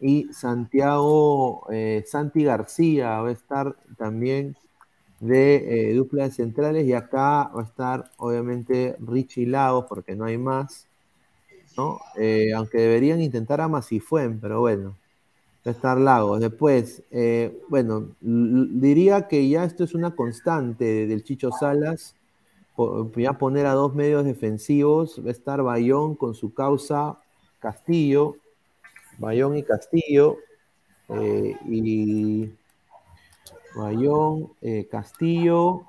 y 0.00 0.32
Santiago, 0.32 1.66
eh, 1.70 2.04
Santi 2.06 2.44
García 2.44 3.20
va 3.20 3.28
a 3.30 3.32
estar 3.32 3.74
también 3.96 4.56
de 5.20 5.90
eh, 5.90 5.94
dupla 5.94 6.24
de 6.24 6.30
centrales, 6.30 6.86
y 6.86 6.92
acá 6.92 7.50
va 7.54 7.62
a 7.62 7.64
estar 7.64 8.10
obviamente 8.18 8.96
Richie 9.00 9.46
Lagos, 9.46 9.86
porque 9.88 10.14
no 10.14 10.24
hay 10.24 10.38
más, 10.38 10.86
¿no? 11.76 11.98
Eh, 12.16 12.52
aunque 12.54 12.78
deberían 12.78 13.20
intentar 13.20 13.60
a 13.60 13.68
Masifuen, 13.68 14.38
pero 14.40 14.60
bueno, 14.60 14.96
estar 15.72 15.98
Lagos. 15.98 16.40
Después, 16.40 17.02
eh, 17.10 17.60
bueno, 17.68 18.08
diría 18.20 19.28
que 19.28 19.48
ya 19.48 19.64
esto 19.64 19.84
es 19.84 19.94
una 19.94 20.14
constante 20.14 21.06
del 21.06 21.24
Chicho 21.24 21.50
Salas, 21.52 22.14
po- 22.76 23.10
ya 23.16 23.34
poner 23.34 23.66
a 23.66 23.72
dos 23.72 23.94
medios 23.94 24.24
defensivos, 24.24 25.20
va 25.24 25.28
a 25.28 25.32
estar 25.32 25.62
Bayón 25.62 26.14
con 26.14 26.34
su 26.34 26.54
causa 26.54 27.18
Castillo, 27.58 28.36
Bayón 29.18 29.56
y 29.56 29.62
Castillo, 29.62 30.38
eh, 31.08 31.56
y 31.66 32.50
Bayón, 33.74 34.50
eh, 34.60 34.86
Castillo, 34.90 35.82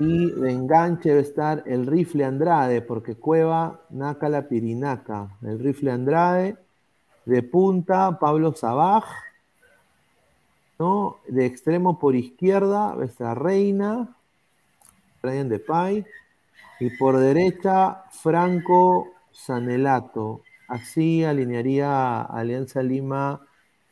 y 0.00 0.30
de 0.30 0.52
enganche 0.52 1.10
va 1.12 1.18
a 1.18 1.22
estar 1.22 1.62
el 1.66 1.86
rifle 1.86 2.24
Andrade, 2.24 2.82
porque 2.82 3.16
Cueva, 3.16 3.80
Naca 3.90 4.28
la 4.28 4.48
Pirinaca, 4.48 5.36
el 5.42 5.58
rifle 5.58 5.90
Andrade, 5.90 6.56
de 7.28 7.42
punta 7.42 8.18
Pablo 8.18 8.54
Sabaj, 8.54 9.04
¿no? 10.78 11.18
De 11.28 11.44
extremo 11.44 11.98
por 11.98 12.16
izquierda, 12.16 12.94
va 12.94 13.02
a 13.02 13.06
estar 13.06 13.42
Reina, 13.42 14.16
Brian 15.22 15.50
Depay, 15.50 16.06
y 16.80 16.88
por 16.96 17.18
derecha 17.18 18.04
Franco 18.12 19.08
Sanelato. 19.30 20.40
Así 20.68 21.22
alinearía 21.22 22.22
Alianza 22.22 22.82
Lima 22.82 23.42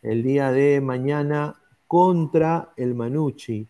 el 0.01 0.23
día 0.23 0.51
de 0.51 0.81
mañana 0.81 1.57
contra 1.87 2.71
el 2.77 2.95
Manucci. 2.95 3.69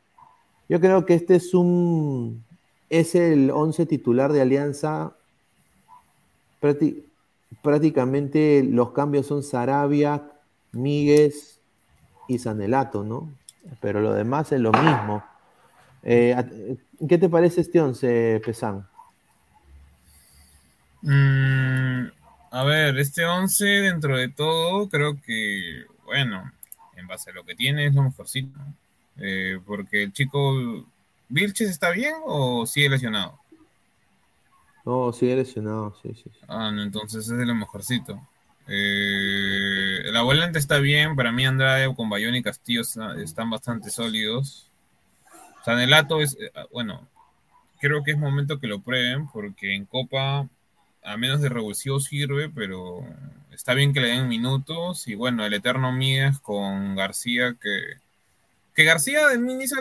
Yo 0.68 0.80
creo 0.80 1.04
que 1.04 1.14
este 1.14 1.36
es 1.36 1.54
un 1.54 2.44
es 2.88 3.16
el 3.16 3.50
11 3.50 3.84
titular 3.86 4.32
de 4.32 4.42
Alianza. 4.42 5.16
Prácti- 7.50 7.58
prácticamente 7.62 8.62
los 8.64 8.92
cambios 8.92 9.26
son 9.26 9.42
Sarabia, 9.42 10.22
Míguez 10.72 11.60
y 12.28 12.38
Sanelato, 12.38 13.04
¿no? 13.04 13.32
Pero 13.80 14.00
lo 14.00 14.12
demás 14.12 14.52
es 14.52 14.60
lo 14.60 14.72
mismo. 14.72 15.24
Eh, 16.02 16.76
¿Qué 17.08 17.18
te 17.18 17.28
parece 17.28 17.60
este 17.60 17.80
11, 17.80 18.40
Pesán? 18.44 18.86
Mm, 21.02 22.06
a 22.50 22.64
ver, 22.64 22.98
este 22.98 23.24
11 23.24 23.64
dentro 23.64 24.16
de 24.16 24.28
todo, 24.28 24.88
creo 24.88 25.20
que, 25.20 25.84
bueno, 26.04 26.52
en 26.96 27.06
base 27.06 27.30
a 27.30 27.34
lo 27.34 27.44
que 27.44 27.54
tiene 27.54 27.86
es 27.86 27.94
lo 27.94 28.02
mejorcito. 28.02 28.58
Eh, 29.18 29.58
porque 29.66 30.02
el 30.04 30.12
chico 30.12 30.84
Vilches 31.28 31.70
está 31.70 31.90
bien 31.90 32.14
o 32.24 32.66
sigue 32.66 32.90
lesionado. 32.90 33.38
No, 34.86 35.12
sigue 35.12 35.36
lesionado, 35.36 35.94
sí, 36.02 36.14
sí. 36.14 36.30
Ah, 36.48 36.70
no, 36.70 36.82
entonces 36.82 37.28
es 37.28 37.36
de 37.36 37.44
lo 37.46 37.54
mejorcito. 37.54 38.20
Eh, 38.68 40.00
la 40.12 40.22
volante 40.22 40.58
está 40.58 40.78
bien, 40.78 41.14
para 41.16 41.32
mí 41.32 41.44
Andrade 41.46 41.92
con 41.94 42.08
Bayón 42.08 42.34
y 42.34 42.42
Castillo 42.42 42.82
está- 42.82 43.20
están 43.20 43.50
bastante 43.50 43.90
sólidos. 43.90 44.70
Sanelato 45.64 46.20
es, 46.20 46.36
eh, 46.40 46.50
bueno, 46.72 47.08
creo 47.80 48.04
que 48.04 48.12
es 48.12 48.18
momento 48.18 48.60
que 48.60 48.68
lo 48.68 48.80
prueben 48.82 49.28
porque 49.28 49.74
en 49.74 49.86
Copa, 49.86 50.48
a 51.04 51.16
menos 51.16 51.40
de 51.42 51.48
revulsivo 51.50 52.00
sirve, 52.00 52.50
pero 52.50 53.00
está 53.52 53.74
bien 53.74 53.92
que 53.94 54.00
le 54.00 54.08
den 54.08 54.28
minutos 54.28 55.08
y 55.08 55.14
bueno, 55.16 55.44
el 55.46 55.54
eterno 55.54 55.92
Mías 55.92 56.40
con 56.40 56.96
García 56.96 57.56
que... 57.60 58.00
Que 58.76 58.84
García 58.84 59.26
de 59.28 59.36
inicio 59.36 59.78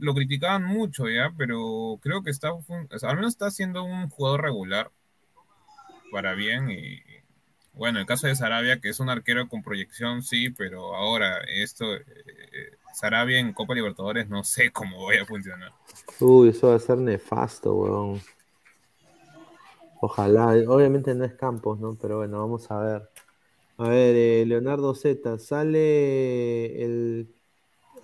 lo 0.00 0.14
criticaban 0.14 0.64
mucho, 0.64 1.08
¿ya? 1.08 1.32
Pero 1.36 1.98
creo 2.02 2.22
que 2.22 2.30
está, 2.30 2.48
al 2.48 3.16
menos 3.16 3.32
está 3.32 3.50
siendo 3.50 3.84
un 3.84 4.08
jugador 4.08 4.42
regular 4.42 4.90
para 6.10 6.32
bien 6.32 6.70
y 6.70 7.02
bueno, 7.74 8.00
el 8.00 8.06
caso 8.06 8.26
de 8.26 8.34
Sarabia, 8.34 8.80
que 8.80 8.88
es 8.88 8.98
un 8.98 9.08
arquero 9.08 9.48
con 9.48 9.62
proyección, 9.62 10.22
sí, 10.22 10.50
pero 10.50 10.96
ahora 10.96 11.38
esto, 11.46 11.94
eh, 11.94 12.02
Sarabia 12.92 13.38
en 13.38 13.52
Copa 13.52 13.74
Libertadores 13.74 14.28
no 14.28 14.42
sé 14.42 14.72
cómo 14.72 15.06
vaya 15.06 15.22
a 15.22 15.26
funcionar. 15.26 15.72
Uy, 16.18 16.48
eso 16.48 16.70
va 16.70 16.74
a 16.74 16.80
ser 16.80 16.98
nefasto, 16.98 17.72
weón. 17.74 18.20
Ojalá, 20.00 20.48
obviamente 20.66 21.14
no 21.14 21.24
es 21.24 21.34
Campos, 21.34 21.78
¿no? 21.78 21.96
Pero 22.00 22.18
bueno, 22.18 22.40
vamos 22.40 22.68
a 22.70 22.80
ver. 22.80 23.10
A 23.76 23.88
ver, 23.88 24.16
eh, 24.16 24.44
Leonardo 24.44 24.94
Z, 24.94 25.38
sale 25.38 26.82
el... 26.82 27.32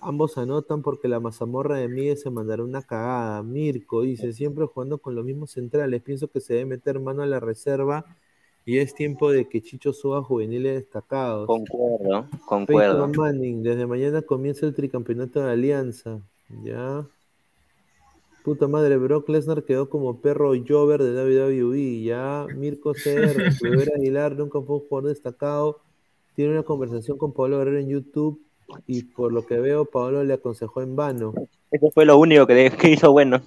Ambos 0.01 0.37
anotan 0.37 0.81
porque 0.81 1.07
la 1.07 1.19
mazamorra 1.19 1.77
de 1.77 1.87
Miguel 1.87 2.17
se 2.17 2.29
mandará 2.29 2.63
una 2.63 2.81
cagada. 2.81 3.43
Mirko 3.43 4.01
dice, 4.01 4.33
siempre 4.33 4.65
jugando 4.65 4.97
con 4.97 5.15
los 5.15 5.25
mismos 5.25 5.51
centrales. 5.51 6.01
Pienso 6.01 6.27
que 6.27 6.39
se 6.39 6.53
debe 6.53 6.65
meter 6.65 6.99
mano 6.99 7.23
a 7.23 7.25
la 7.25 7.39
reserva 7.39 8.05
y 8.65 8.79
es 8.79 8.95
tiempo 8.95 9.31
de 9.31 9.47
que 9.47 9.61
Chicho 9.61 9.93
suba 9.93 10.23
juveniles 10.23 10.75
destacados. 10.75 11.45
Concuerdo, 11.45 12.27
concuerdo. 12.45 13.05
Peyton 13.05 13.11
Manning, 13.15 13.63
desde 13.63 13.85
mañana 13.85 14.23
comienza 14.23 14.65
el 14.65 14.73
tricampeonato 14.73 15.39
de 15.39 15.51
Alianza. 15.51 16.19
Ya. 16.63 17.05
Puta 18.43 18.67
madre, 18.67 18.97
Brock 18.97 19.29
Lesnar 19.29 19.63
quedó 19.63 19.89
como 19.89 20.19
perro 20.21 20.53
Jover 20.67 21.03
de 21.03 21.13
WWE. 21.13 22.03
Ya 22.03 22.47
Mirko 22.55 22.93
CR, 22.93 23.35
Rivera 23.61 23.91
Aguilar 23.95 24.35
nunca 24.35 24.59
fue 24.61 24.77
un 24.77 24.87
jugador 24.87 25.09
destacado. 25.09 25.79
Tiene 26.35 26.51
una 26.51 26.63
conversación 26.63 27.17
con 27.17 27.33
Pablo 27.33 27.59
Guerrero 27.59 27.79
en 27.79 27.89
YouTube 27.89 28.41
y 28.87 29.03
por 29.03 29.31
lo 29.33 29.45
que 29.45 29.59
veo, 29.59 29.85
Pablo 29.85 30.23
le 30.23 30.33
aconsejó 30.33 30.81
en 30.81 30.95
vano. 30.95 31.33
Eso 31.71 31.91
fue 31.91 32.05
lo 32.05 32.17
único 32.17 32.47
que, 32.47 32.71
que 32.79 32.89
hizo 32.91 33.11
bueno. 33.11 33.41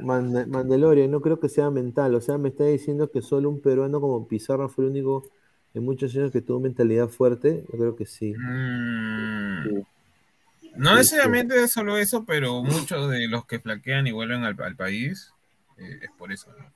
Mandalorian, 0.00 1.10
no 1.10 1.20
creo 1.20 1.38
que 1.40 1.48
sea 1.48 1.70
mental. 1.70 2.14
O 2.14 2.20
sea, 2.20 2.38
me 2.38 2.48
está 2.48 2.64
diciendo 2.64 3.10
que 3.10 3.22
solo 3.22 3.48
un 3.50 3.60
peruano 3.60 4.00
como 4.00 4.26
Pizarro 4.26 4.68
fue 4.68 4.84
el 4.84 4.90
único 4.90 5.24
en 5.74 5.84
muchos 5.84 6.14
años 6.16 6.32
que 6.32 6.40
tuvo 6.42 6.60
mentalidad 6.60 7.08
fuerte. 7.08 7.64
Yo 7.72 7.78
creo 7.78 7.96
que 7.96 8.06
sí. 8.06 8.32
Mm, 8.34 9.80
No 10.76 10.94
necesariamente 10.96 11.62
es 11.62 11.72
solo 11.72 11.96
eso, 11.98 12.24
pero 12.24 12.62
muchos 12.62 13.10
de 13.10 13.28
los 13.28 13.46
que 13.46 13.60
flaquean 13.60 14.06
y 14.06 14.12
vuelven 14.12 14.44
al, 14.44 14.60
al 14.60 14.76
país 14.76 15.32
eh, 15.78 16.00
es 16.02 16.10
por 16.18 16.32
eso. 16.32 16.50
¿no? 16.58 16.72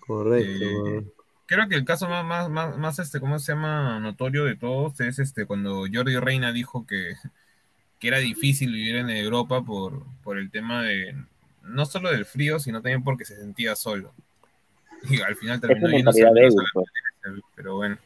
Correcto. 0.00 0.48
Eh, 0.48 0.72
correcto. 0.72 1.21
Creo 1.52 1.68
que 1.68 1.74
el 1.74 1.84
caso 1.84 2.08
más, 2.08 2.24
más, 2.24 2.48
más, 2.48 2.78
más, 2.78 2.98
este, 2.98 3.20
¿cómo 3.20 3.38
se 3.38 3.52
llama? 3.52 4.00
Notorio 4.00 4.46
de 4.46 4.56
todos 4.56 4.98
es 5.00 5.18
este 5.18 5.44
cuando 5.44 5.84
Jordi 5.92 6.16
Reina 6.16 6.50
dijo 6.50 6.86
que, 6.86 7.12
que 7.98 8.08
era 8.08 8.16
difícil 8.20 8.72
vivir 8.72 8.96
en 8.96 9.10
Europa 9.10 9.60
por, 9.60 10.02
por 10.24 10.38
el 10.38 10.50
tema 10.50 10.82
de 10.82 11.14
no 11.62 11.84
solo 11.84 12.10
del 12.10 12.24
frío, 12.24 12.58
sino 12.58 12.80
también 12.80 13.04
porque 13.04 13.26
se 13.26 13.36
sentía 13.36 13.76
solo. 13.76 14.14
Y 15.10 15.20
al 15.20 15.36
final 15.36 15.60
terminó 15.60 15.88
la 15.88 16.12
pues. 16.12 16.54
Pero 17.54 17.76
bueno. 17.76 17.98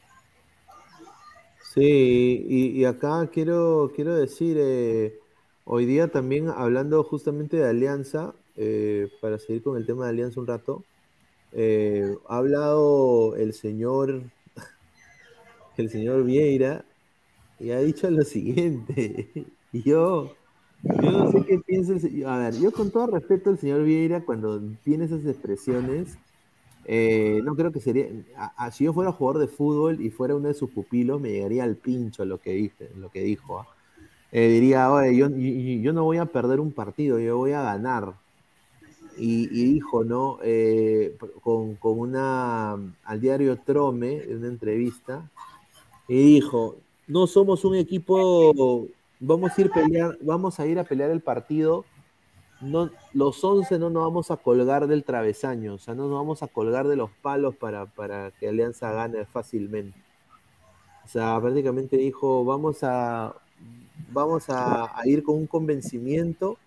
Sí, 1.73 2.47
y, 2.49 2.81
y 2.81 2.85
acá 2.85 3.31
quiero, 3.33 3.93
quiero 3.95 4.17
decir, 4.17 4.57
eh, 4.59 5.21
hoy 5.65 5.87
día 5.87 6.09
también 6.09 6.49
hablando 6.49 7.05
justamente 7.05 7.59
de 7.59 7.69
Alianza, 7.69 8.35
eh, 8.57 9.09
para 9.21 9.39
seguir 9.39 9.63
con 9.63 9.77
el 9.77 9.87
tema 9.87 10.07
de 10.07 10.11
Alianza 10.11 10.41
un 10.41 10.49
rato, 10.49 10.85
eh, 11.53 12.15
ha 12.29 12.39
hablado 12.39 13.37
el 13.37 13.53
señor, 13.55 14.23
el 15.77 15.91
señor 15.91 16.25
Vieira 16.25 16.85
y 17.61 17.71
ha 17.71 17.81
dicho 17.81 18.11
lo 18.11 18.25
siguiente. 18.25 19.47
Yo, 19.73 20.35
yo 21.03 21.13
no 21.13 21.31
sé 21.31 21.45
qué 21.47 21.59
piensa 21.59 21.93
el 21.95 22.01
señor. 22.01 22.31
A 22.31 22.39
ver, 22.39 22.55
yo 22.59 22.73
con 22.73 22.91
todo 22.91 23.09
respeto 23.09 23.51
al 23.51 23.59
señor 23.59 23.83
Vieira, 23.85 24.25
cuando 24.25 24.61
tiene 24.85 25.05
esas 25.05 25.27
expresiones, 25.27 26.17
eh, 26.87 27.41
no 27.45 27.55
creo 27.57 27.73
que 27.73 27.81
sería. 27.81 28.09
si 28.73 28.85
yo 28.85 28.95
fuera 28.95 29.13
jugador 29.13 29.41
de 29.43 29.49
fútbol 29.49 30.01
y 30.01 30.11
fuera 30.11 30.35
uno 30.35 30.49
de 30.49 30.55
sus 30.55 30.71
pupilos, 30.71 31.21
me 31.21 31.31
llegaría 31.31 31.65
al 31.65 31.77
pincho 31.77 32.25
lo 32.25 32.41
que, 32.41 32.53
dije, 32.53 32.91
lo 32.97 33.11
que 33.11 33.21
dijo. 33.23 33.61
¿ah? 33.61 33.67
Eh, 34.33 34.49
diría, 34.49 34.91
oye, 34.93 35.17
yo, 35.17 35.29
yo- 35.29 35.83
yo 35.83 35.93
no 35.93 36.05
voy 36.05 36.19
a 36.19 36.27
perder 36.27 36.61
un 36.61 36.73
partido, 36.73 37.19
yo 37.19 37.37
voy 37.37 37.53
a 37.53 37.63
ganar. 37.63 38.15
Y, 39.19 39.47
dijo, 39.47 40.05
¿no? 40.05 40.39
Eh, 40.43 41.17
con, 41.43 41.77
con 41.77 41.99
una. 41.99 42.77
al 43.05 43.21
diario 43.21 43.57
Trome, 43.59 44.23
en 44.25 44.39
una 44.39 44.49
entrevista, 44.49 45.31
y 46.09 46.35
dijo: 46.35 46.77
No 47.07 47.27
somos 47.27 47.65
un 47.65 47.77
equipo. 47.77 48.89
Vamos 49.19 49.53
a 49.57 49.61
ir, 50.67 50.79
a, 50.79 50.85
pelear 50.85 51.11
el 51.11 51.21
partido 51.21 51.87
no, 52.61 52.91
los 53.13 53.43
11 53.43 53.79
no 53.79 53.91
nos 53.91 54.05
vamos 54.05 54.31
a 54.31 54.37
colgar 54.37 54.87
del 54.87 55.05
travesaño, 55.05 55.75
o 55.75 55.79
sea, 55.79 55.95
no 55.95 56.09
nos 56.09 56.19
vamos 56.19 56.43
a 56.43 56.49
colgar 56.49 56.89
de 56.89 56.97
los 56.97 57.11
palos 57.11 57.55
para, 57.55 57.87
para 57.87 58.31
que 58.31 58.49
Alianza 58.49 58.93
gane 58.93 59.27
fácilmente. 59.27 59.99
O 61.05 61.09
sea, 61.09 61.39
prácticamente 61.41 61.97
dijo, 61.97 62.45
vamos 62.45 62.79
a, 62.83 63.35
vamos 64.11 64.45
a 64.49 64.91
ir 65.05 65.23
con 65.23 65.37
un 65.37 65.47
convencimiento, 65.47 66.59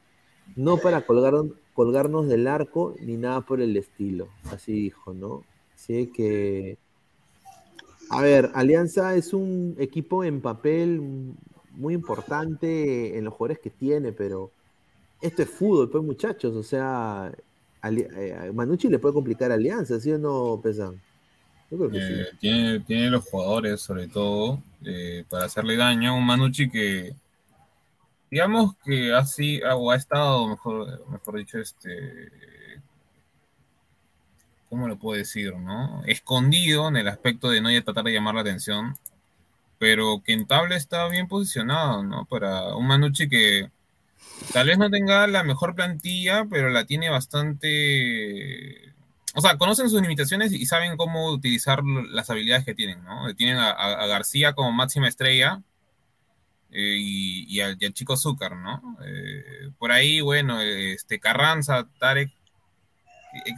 no 0.55 0.77
para 0.77 1.01
colgar, 1.01 1.33
colgarnos 1.79 2.27
del 2.27 2.45
arco 2.45 2.93
ni 2.99 3.15
nada 3.15 3.39
por 3.39 3.61
el 3.61 3.77
estilo. 3.77 4.27
Así 4.51 4.73
dijo, 4.73 5.13
¿no? 5.13 5.45
Así 5.73 6.07
que, 6.07 6.77
a 8.09 8.21
ver, 8.21 8.51
Alianza 8.53 9.15
es 9.15 9.33
un 9.33 9.77
equipo 9.79 10.25
en 10.25 10.41
papel 10.41 10.99
muy 11.71 11.93
importante 11.93 13.17
en 13.17 13.23
los 13.23 13.33
jugadores 13.33 13.59
que 13.59 13.69
tiene, 13.69 14.11
pero 14.11 14.51
esto 15.21 15.41
es 15.43 15.49
fútbol, 15.49 15.89
pues 15.89 16.03
muchachos, 16.03 16.53
o 16.53 16.63
sea, 16.63 17.31
eh, 17.81 18.51
Manucci 18.53 18.89
le 18.89 18.99
puede 18.99 19.13
complicar 19.13 19.49
a 19.49 19.53
Alianza, 19.53 20.01
¿sí 20.01 20.11
o 20.11 20.17
no, 20.17 20.59
Pesan? 20.61 20.99
Yo 21.71 21.77
creo 21.77 21.91
que 21.91 21.97
Eh, 21.97 22.25
sí. 22.29 22.37
tiene, 22.41 22.79
tiene 22.81 23.09
los 23.09 23.23
jugadores, 23.23 23.79
sobre 23.79 24.09
todo, 24.09 24.61
eh, 24.83 25.23
para 25.29 25.45
hacerle 25.45 25.77
daño. 25.77 26.13
Un 26.17 26.25
Manucci 26.25 26.69
que, 26.69 27.13
digamos 28.31 28.75
que 28.85 29.13
así, 29.13 29.61
o 29.63 29.91
ha 29.91 29.95
estado, 29.95 30.47
mejor, 30.47 31.07
mejor 31.09 31.37
dicho, 31.37 31.59
este, 31.59 32.31
¿cómo 34.69 34.87
lo 34.87 34.97
puedo 34.97 35.17
decir, 35.17 35.55
no? 35.55 36.03
Escondido 36.05 36.87
en 36.87 36.97
el 36.97 37.07
aspecto 37.07 37.49
de 37.49 37.61
no 37.61 37.69
tratar 37.83 38.03
de 38.03 38.13
llamar 38.13 38.35
la 38.35 38.41
atención, 38.41 38.95
pero 39.79 40.21
que 40.23 40.33
en 40.33 40.47
tabla 40.47 40.75
está 40.75 41.07
bien 41.09 41.27
posicionado, 41.27 42.03
¿no? 42.03 42.25
Para 42.25 42.75
un 42.75 42.87
Manucci 42.87 43.29
que 43.29 43.71
tal 44.53 44.67
vez 44.67 44.77
no 44.77 44.89
tenga 44.89 45.25
la 45.27 45.43
mejor 45.43 45.75
plantilla, 45.75 46.45
pero 46.49 46.69
la 46.69 46.85
tiene 46.85 47.09
bastante 47.09 48.89
o 49.35 49.41
sea, 49.41 49.57
conocen 49.57 49.89
sus 49.89 50.01
limitaciones 50.01 50.51
y 50.51 50.65
saben 50.65 50.97
cómo 50.97 51.29
utilizar 51.31 51.83
las 51.83 52.29
habilidades 52.29 52.65
que 52.65 52.73
tienen, 52.73 53.03
¿no? 53.03 53.33
Tienen 53.35 53.57
a 53.57 54.05
García 54.07 54.53
como 54.53 54.71
máxima 54.71 55.07
estrella 55.07 55.61
eh, 56.71 56.97
y, 56.99 57.59
al, 57.61 57.77
chico 57.77 58.15
Zúcar, 58.15 58.55
¿no? 58.55 58.97
Eh, 59.05 59.71
por 59.77 59.91
ahí, 59.91 60.21
bueno, 60.21 60.61
este 60.61 61.19
Carranza, 61.19 61.87
Tarek, 61.99 62.31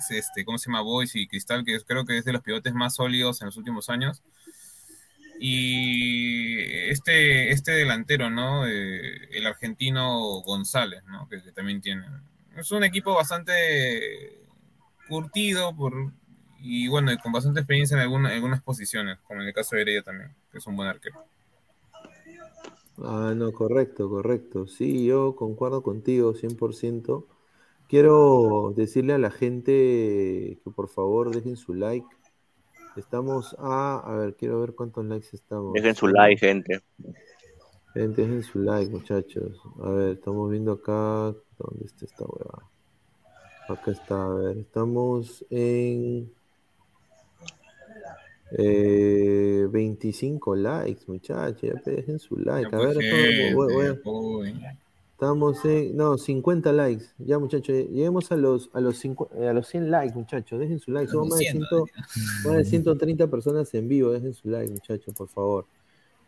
este, 0.10 0.46
¿cómo 0.46 0.58
se 0.58 0.70
llama? 0.70 0.82
Boys 0.82 1.16
y 1.16 1.28
Cristal, 1.28 1.66
que 1.66 1.80
creo 1.82 2.06
que 2.06 2.18
es 2.18 2.26
de 2.26 2.34
los 2.34 2.42
pivotes 2.42 2.74
más 2.74 2.96
sólidos 2.96 3.42
en 3.42 3.48
los 3.48 3.58
últimos 3.58 3.90
años. 3.90 4.22
Y 5.40 6.62
este, 6.90 7.52
este 7.52 7.72
delantero, 7.72 8.30
¿no? 8.30 8.68
Eh, 8.68 9.30
el 9.32 9.48
argentino 9.48 10.42
González, 10.42 11.04
¿no? 11.06 11.28
Que, 11.28 11.40
también 11.52 11.82
tiene. 11.82 12.06
Es 12.56 12.72
un 12.72 12.84
equipo 12.84 13.16
bastante 13.16 14.38
curtido 15.08 15.76
por, 15.76 16.14
y 16.60 16.88
bueno, 16.88 17.12
con 17.22 17.32
bastante 17.32 17.62
experiencia 17.62 18.02
en 18.02 18.12
en 18.12 18.26
algunas 18.28 18.62
posiciones, 18.62 19.18
como 19.24 19.42
en 19.42 19.48
el 19.48 19.54
caso 19.54 19.76
de 19.76 19.82
Heredia 19.82 20.04
también, 20.04 20.34
que 20.52 20.60
es 20.60 20.68
un 20.68 20.76
buen 20.76 20.88
arquero. 20.88 21.26
Ah, 22.98 23.34
no, 23.36 23.52
correcto, 23.52 24.10
correcto. 24.10 24.68
Sí, 24.68 25.06
yo 25.06 25.36
concuerdo 25.36 25.82
contigo 25.82 26.34
100%. 26.34 27.26
Quiero 27.88 28.74
decirle 28.76 29.14
a 29.14 29.18
la 29.18 29.32
gente 29.32 30.60
que 30.64 30.72
por 30.76 30.88
favor 30.88 31.34
dejen 31.34 31.58
su 31.58 31.74
like. 31.74 32.08
Estamos 32.96 33.56
a, 33.60 34.00
a 34.00 34.16
ver, 34.16 34.36
quiero 34.36 34.60
ver 34.62 34.76
cuántos 34.76 35.06
likes 35.06 35.30
estamos. 35.34 35.74
Dejen 35.74 35.96
su 35.96 36.08
like, 36.08 36.46
gente. 36.46 36.82
Gente, 37.94 38.22
dejen 38.22 38.44
su 38.44 38.60
like, 38.60 38.92
muchachos. 38.92 39.62
A 39.82 39.90
ver, 39.92 40.10
estamos 40.12 40.50
viendo 40.50 40.74
acá. 40.74 41.36
¿Dónde 41.58 41.86
está 41.86 42.06
esta 42.06 42.26
hueva? 42.26 42.70
Acá 43.68 43.92
está, 43.92 44.26
a 44.26 44.34
ver. 44.36 44.58
Estamos 44.58 45.46
en 45.50 46.32
eh, 48.58 49.68
25 49.72 50.56
likes, 50.56 51.02
muchachos. 51.08 51.62
Ya 51.62 51.74
pe- 51.82 51.92
dejen 51.92 52.20
su 52.20 52.38
like. 52.38 52.74
A 52.76 52.80
ver, 52.80 52.98
gente, 53.02 53.54
voy- 53.56 53.74
voy 53.74 53.86
a- 53.88 53.92
apoyen. 53.92 54.60
estamos 55.14 55.64
en. 55.66 55.96
No, 55.96 56.18
50 56.18 56.72
likes. 56.74 57.06
Ya, 57.20 57.40
muchachos. 57.40 57.76
Lleguemos 57.76 58.32
a 58.32 58.38
los, 58.38 58.70
a 58.74 58.82
los, 58.82 59.04
eh, 59.06 59.16
a 59.50 59.54
los 59.54 59.68
100 59.68 59.90
likes, 59.92 60.16
muchachos. 60.16 60.60
Dejen 60.60 60.80
su 60.80 60.92
like. 60.92 61.12
Somos 61.12 61.30
más 61.30 61.40
de, 61.40 61.46
100 61.46 61.64
más 62.46 62.58
de 62.58 62.66
130 62.66 63.28
personas 63.28 63.74
en 63.74 63.88
vivo. 63.88 64.12
Dejen 64.12 64.34
su 64.34 64.50
like, 64.50 64.72
muchachos, 64.72 65.14
por 65.16 65.28
favor. 65.28 65.66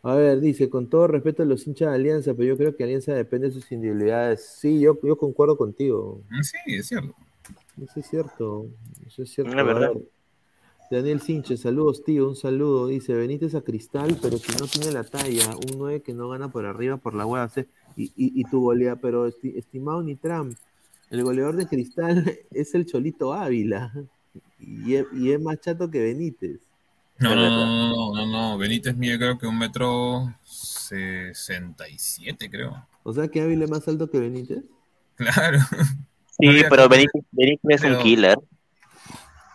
A 0.02 0.14
ver, 0.16 0.38
dice, 0.40 0.68
con 0.68 0.88
todo 0.90 1.06
respeto 1.06 1.42
a 1.42 1.46
los 1.46 1.66
hinchas 1.66 1.88
de 1.88 1.94
Alianza, 1.94 2.34
pero 2.34 2.48
yo 2.48 2.56
creo 2.58 2.76
que 2.76 2.84
Alianza 2.84 3.14
depende 3.14 3.46
de 3.48 3.54
sus 3.54 3.72
individualidades. 3.72 4.44
Sí, 4.60 4.78
yo, 4.78 4.98
yo 5.02 5.16
concuerdo 5.16 5.56
contigo. 5.56 6.20
Sí, 6.42 6.58
es 6.74 6.88
cierto. 6.88 7.14
Eso 7.82 8.00
es 8.00 8.06
cierto. 8.06 8.66
Eso 9.06 9.22
es 9.22 9.30
cierto. 9.30 9.56
Verdad. 9.56 9.84
A 9.84 9.88
ver, 9.94 10.02
Daniel 10.94 11.20
Sinche, 11.20 11.56
saludos, 11.56 12.04
tío. 12.04 12.28
Un 12.28 12.36
saludo. 12.36 12.86
Dice, 12.88 13.14
Benítez 13.14 13.54
a 13.54 13.62
Cristal, 13.62 14.16
pero 14.22 14.38
si 14.38 14.52
no 14.58 14.66
tiene 14.66 14.92
la 14.92 15.04
talla, 15.04 15.54
un 15.56 15.78
9 15.78 16.02
que 16.02 16.14
no 16.14 16.28
gana 16.28 16.48
por 16.50 16.66
arriba 16.66 16.96
por 16.96 17.14
la 17.14 17.26
hueá. 17.26 17.50
Y, 17.96 18.04
y, 18.16 18.40
y 18.40 18.44
tu 18.44 18.60
goleador, 18.60 18.98
pero 19.00 19.28
esti- 19.28 19.56
estimado 19.56 20.02
Nitram, 20.02 20.54
el 21.10 21.22
goleador 21.22 21.56
de 21.56 21.66
Cristal 21.66 22.38
es 22.50 22.74
el 22.74 22.86
Cholito 22.86 23.32
Ávila. 23.32 23.92
Y 24.58 24.94
es, 24.94 25.06
y 25.12 25.32
es 25.32 25.40
más 25.40 25.60
chato 25.60 25.90
que 25.90 26.00
Benítez. 26.02 26.60
No, 27.18 27.34
no, 27.34 27.48
no, 27.48 27.66
no, 27.66 28.14
no, 28.14 28.26
no, 28.26 28.58
Benítez 28.58 28.96
mide 28.96 29.18
creo 29.18 29.38
que 29.38 29.46
un 29.46 29.58
metro 29.58 30.34
67, 30.42 32.50
creo. 32.50 32.86
O 33.02 33.12
sea 33.12 33.28
que 33.28 33.40
Ávila 33.40 33.64
es 33.66 33.70
más 33.70 33.86
alto 33.88 34.10
que 34.10 34.18
Benítez. 34.20 34.62
Claro. 35.16 35.58
Sí, 36.36 36.48
pero 36.68 36.88
que- 36.88 36.96
Benítez, 36.96 37.22
Benítez 37.30 37.74
es 37.76 37.82
un 37.84 37.88
pero- 37.90 38.02
killer. 38.02 38.38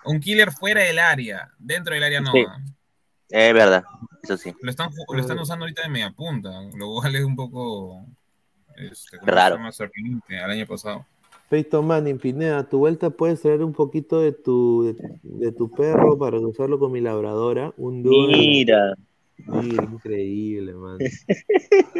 Un 0.09 0.19
killer 0.19 0.51
fuera 0.51 0.81
del 0.83 0.99
área, 0.99 1.51
dentro 1.57 1.93
del 1.93 2.03
área 2.03 2.21
no. 2.21 2.31
Sí. 2.31 2.45
Es 3.29 3.53
verdad, 3.53 3.83
eso 4.23 4.37
sí. 4.37 4.53
Lo 4.61 4.71
están, 4.71 4.89
lo 5.07 5.19
están 5.19 5.37
usando 5.37 5.65
ahorita 5.65 5.83
de 5.83 5.89
media 5.89 6.11
punta, 6.11 6.49
lo 6.75 6.93
cual 6.93 7.15
es 7.15 7.23
un 7.23 7.35
poco 7.35 8.05
este, 8.75 9.17
¿cómo 9.17 9.25
se 9.25 9.31
Raro. 9.31 9.55
llama? 9.57 9.71
sorprendente 9.71 10.39
al 10.39 10.51
año 10.51 10.65
pasado. 10.65 11.05
Peyton 11.49 11.85
Manning, 11.85 12.19
Pineda, 12.19 12.59
a 12.59 12.69
tu 12.69 12.77
vuelta 12.79 13.09
puedes 13.09 13.41
traer 13.41 13.63
un 13.63 13.73
poquito 13.73 14.21
de 14.21 14.31
tu, 14.31 14.83
de, 14.83 14.95
de 15.23 15.51
tu 15.51 15.71
perro 15.71 16.17
para 16.17 16.39
usarlo 16.39 16.79
con 16.79 16.91
mi 16.91 17.01
labradora. 17.01 17.73
Un 17.77 18.03
dúo. 18.03 18.27
Mira, 18.27 18.95
increíble, 19.47 20.73
man. 20.73 20.97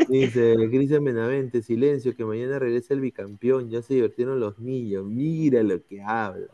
Dice 0.07 0.56
Cristian 0.69 1.03
Benavente, 1.03 1.64
silencio, 1.64 2.15
que 2.15 2.26
mañana 2.26 2.60
regresa 2.60 2.94
el 2.94 3.02
bicampeón. 3.02 3.69
Ya 3.69 3.81
se 3.81 3.95
divirtieron 3.95 4.40
los 4.40 4.60
niños. 4.60 5.06
Mira 5.06 5.64
lo 5.64 5.84
que 5.84 6.02
habla. 6.02 6.48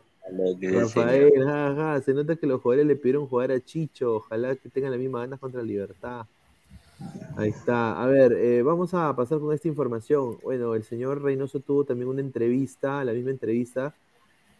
Rafael, 0.60 1.32
ja, 1.44 2.00
se 2.00 2.12
nota 2.14 2.36
que 2.36 2.46
los 2.46 2.60
jugadores 2.60 2.86
le 2.86 2.96
pidieron 2.96 3.26
jugar 3.26 3.52
a 3.52 3.60
Chicho. 3.60 4.16
Ojalá 4.16 4.56
que 4.56 4.68
tengan 4.68 4.90
la 4.90 4.98
misma 4.98 5.20
ganas 5.20 5.38
contra 5.38 5.62
Libertad. 5.62 6.26
Ahí 7.36 7.50
está. 7.50 8.02
A 8.02 8.06
ver, 8.06 8.32
eh, 8.32 8.62
vamos 8.62 8.94
a 8.94 9.14
pasar 9.14 9.38
con 9.38 9.52
esta 9.52 9.68
información. 9.68 10.38
Bueno, 10.42 10.74
el 10.74 10.82
señor 10.82 11.22
Reynoso 11.22 11.60
tuvo 11.60 11.84
también 11.84 12.08
una 12.08 12.20
entrevista, 12.20 13.04
la 13.04 13.12
misma 13.12 13.30
entrevista, 13.30 13.94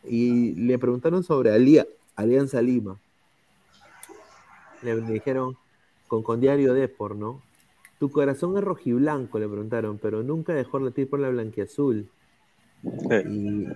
y 0.05 0.55
le 0.55 0.79
preguntaron 0.79 1.25
sobre 1.25 1.51
Alia- 1.51 1.87
Alianza 2.15 2.61
Lima. 2.61 3.01
Le 4.83 5.01
dijeron, 5.01 5.57
con, 6.07 6.23
con 6.23 6.41
Diario 6.41 6.75
Depor, 6.75 7.17
¿no? 7.17 7.43
Tu 7.99 8.11
corazón 8.11 8.57
es 8.59 8.63
rojiblanco, 8.63 9.39
le 9.39 9.49
preguntaron, 9.49 9.99
pero 9.99 10.23
nunca 10.23 10.53
dejó 10.53 10.79
latir 10.79 11.09
por 11.09 11.19
la 11.19 11.31
blanquiazul. 11.31 12.07
Y, 12.85 13.67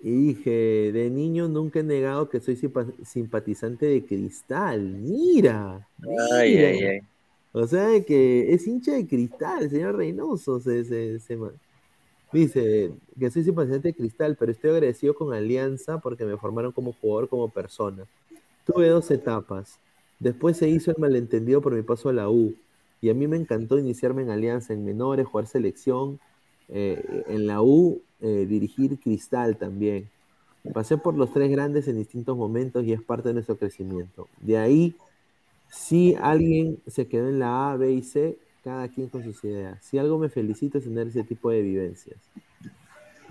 y 0.00 0.10
dije, 0.10 0.90
de 0.92 1.10
niño 1.10 1.48
nunca 1.48 1.80
he 1.80 1.82
negado 1.82 2.28
que 2.28 2.40
soy 2.40 2.56
simpa- 2.56 2.92
simpatizante 3.04 3.86
de 3.86 4.04
Cristal. 4.04 4.80
Mira. 4.82 5.88
Ay, 6.32 6.54
mira. 6.56 6.68
ay, 6.68 6.82
ay. 6.84 7.00
O 7.52 7.66
sea 7.66 7.88
que 8.04 8.52
es 8.52 8.66
hincha 8.66 8.92
de 8.92 9.06
Cristal, 9.06 9.70
señor 9.70 9.96
Reynoso. 9.96 10.60
Se, 10.60 10.84
se- 10.84 11.18
se 11.18 11.38
Dice 12.32 12.92
que 13.18 13.30
soy 13.30 13.44
simpatizante 13.44 13.88
de 13.88 13.94
Cristal, 13.94 14.36
pero 14.38 14.52
estoy 14.52 14.70
agradecido 14.70 15.14
con 15.14 15.32
Alianza 15.32 15.98
porque 15.98 16.24
me 16.24 16.36
formaron 16.36 16.72
como 16.72 16.92
jugador, 16.92 17.28
como 17.28 17.48
persona. 17.48 18.04
Tuve 18.66 18.88
dos 18.88 19.10
etapas. 19.10 19.78
Después 20.18 20.56
se 20.56 20.68
hizo 20.68 20.90
el 20.90 20.96
malentendido 20.98 21.60
por 21.62 21.74
mi 21.74 21.82
paso 21.82 22.08
a 22.08 22.12
la 22.12 22.28
U. 22.28 22.54
Y 23.00 23.10
a 23.10 23.14
mí 23.14 23.26
me 23.28 23.36
encantó 23.36 23.78
iniciarme 23.78 24.22
en 24.22 24.30
Alianza, 24.30 24.72
en 24.72 24.84
menores, 24.84 25.26
jugar 25.26 25.46
selección. 25.46 26.18
Eh, 26.68 27.24
en 27.28 27.46
la 27.46 27.62
U, 27.62 28.02
eh, 28.20 28.46
dirigir 28.48 28.98
Cristal 28.98 29.56
también. 29.56 30.08
Pasé 30.72 30.98
por 30.98 31.16
los 31.16 31.32
tres 31.32 31.50
grandes 31.50 31.86
en 31.88 31.96
distintos 31.96 32.36
momentos 32.36 32.84
y 32.84 32.92
es 32.92 33.00
parte 33.02 33.28
de 33.28 33.34
nuestro 33.34 33.56
crecimiento. 33.56 34.28
De 34.40 34.58
ahí, 34.58 34.96
si 35.68 36.16
alguien 36.20 36.78
se 36.86 37.06
quedó 37.06 37.28
en 37.28 37.38
la 37.38 37.70
A, 37.70 37.76
B 37.76 37.92
y 37.92 38.02
C, 38.02 38.38
cada 38.64 38.88
quien 38.88 39.08
con 39.08 39.22
sus 39.22 39.44
ideas. 39.44 39.78
Si 39.84 39.96
algo 39.96 40.18
me 40.18 40.28
felicita 40.28 40.78
es 40.78 40.84
tener 40.84 41.06
ese 41.06 41.22
tipo 41.22 41.50
de 41.50 41.62
vivencias. 41.62 42.18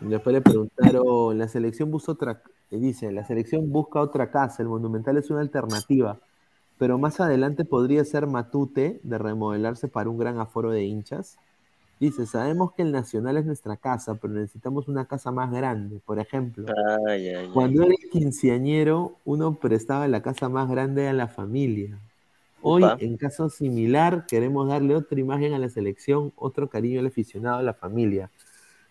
Después 0.02 0.34
le 0.34 0.42
preguntaron, 0.42 1.38
la 1.38 1.48
selección 1.50 1.92
busca 1.92 2.14
otra, 2.14 2.42
dice, 2.70 3.12
la 3.12 3.26
selección 3.26 3.70
busca 3.70 4.00
otra 4.00 4.32
casa, 4.32 4.62
el 4.62 4.70
Monumental 4.70 5.18
es 5.18 5.30
una 5.30 5.42
alternativa, 5.42 6.20
pero 6.78 6.98
más 6.98 7.20
adelante 7.20 7.66
podría 7.66 8.04
ser 8.06 8.28
Matute 8.28 9.00
de 9.04 9.18
remodelarse 9.18 9.88
para 9.88 10.10
un 10.10 10.18
gran 10.18 10.40
aforo 10.40 10.72
de 10.72 10.84
hinchas. 10.84 11.38
Dice, 12.00 12.26
sabemos 12.26 12.74
que 12.74 12.82
el 12.82 12.92
Nacional 12.92 13.38
es 13.38 13.46
nuestra 13.46 13.78
casa, 13.78 14.16
pero 14.16 14.34
necesitamos 14.34 14.88
una 14.90 15.06
casa 15.06 15.32
más 15.32 15.52
grande. 15.52 16.02
Por 16.06 16.20
ejemplo, 16.20 16.66
Ay, 17.08 17.28
ay, 17.30 17.36
ay. 17.36 17.50
cuando 17.54 17.84
era 17.84 17.96
quinceañero, 18.12 19.16
uno 19.24 19.56
prestaba 19.60 20.08
la 20.08 20.22
casa 20.22 20.50
más 20.50 20.70
grande 20.70 21.08
a 21.08 21.14
la 21.14 21.28
familia. 21.28 21.98
Hoy, 22.62 22.84
en 23.00 23.18
caso 23.18 23.50
similar, 23.50 24.26
queremos 24.28 24.68
darle 24.68 24.96
otra 24.96 25.20
imagen 25.20 25.54
a 25.54 25.60
la 25.60 25.70
selección, 25.70 26.34
otro 26.36 26.68
cariño 26.68 27.00
al 27.00 27.08
aficionado, 27.08 27.58
a 27.60 27.64
la 27.64 27.74
familia. 27.76 28.30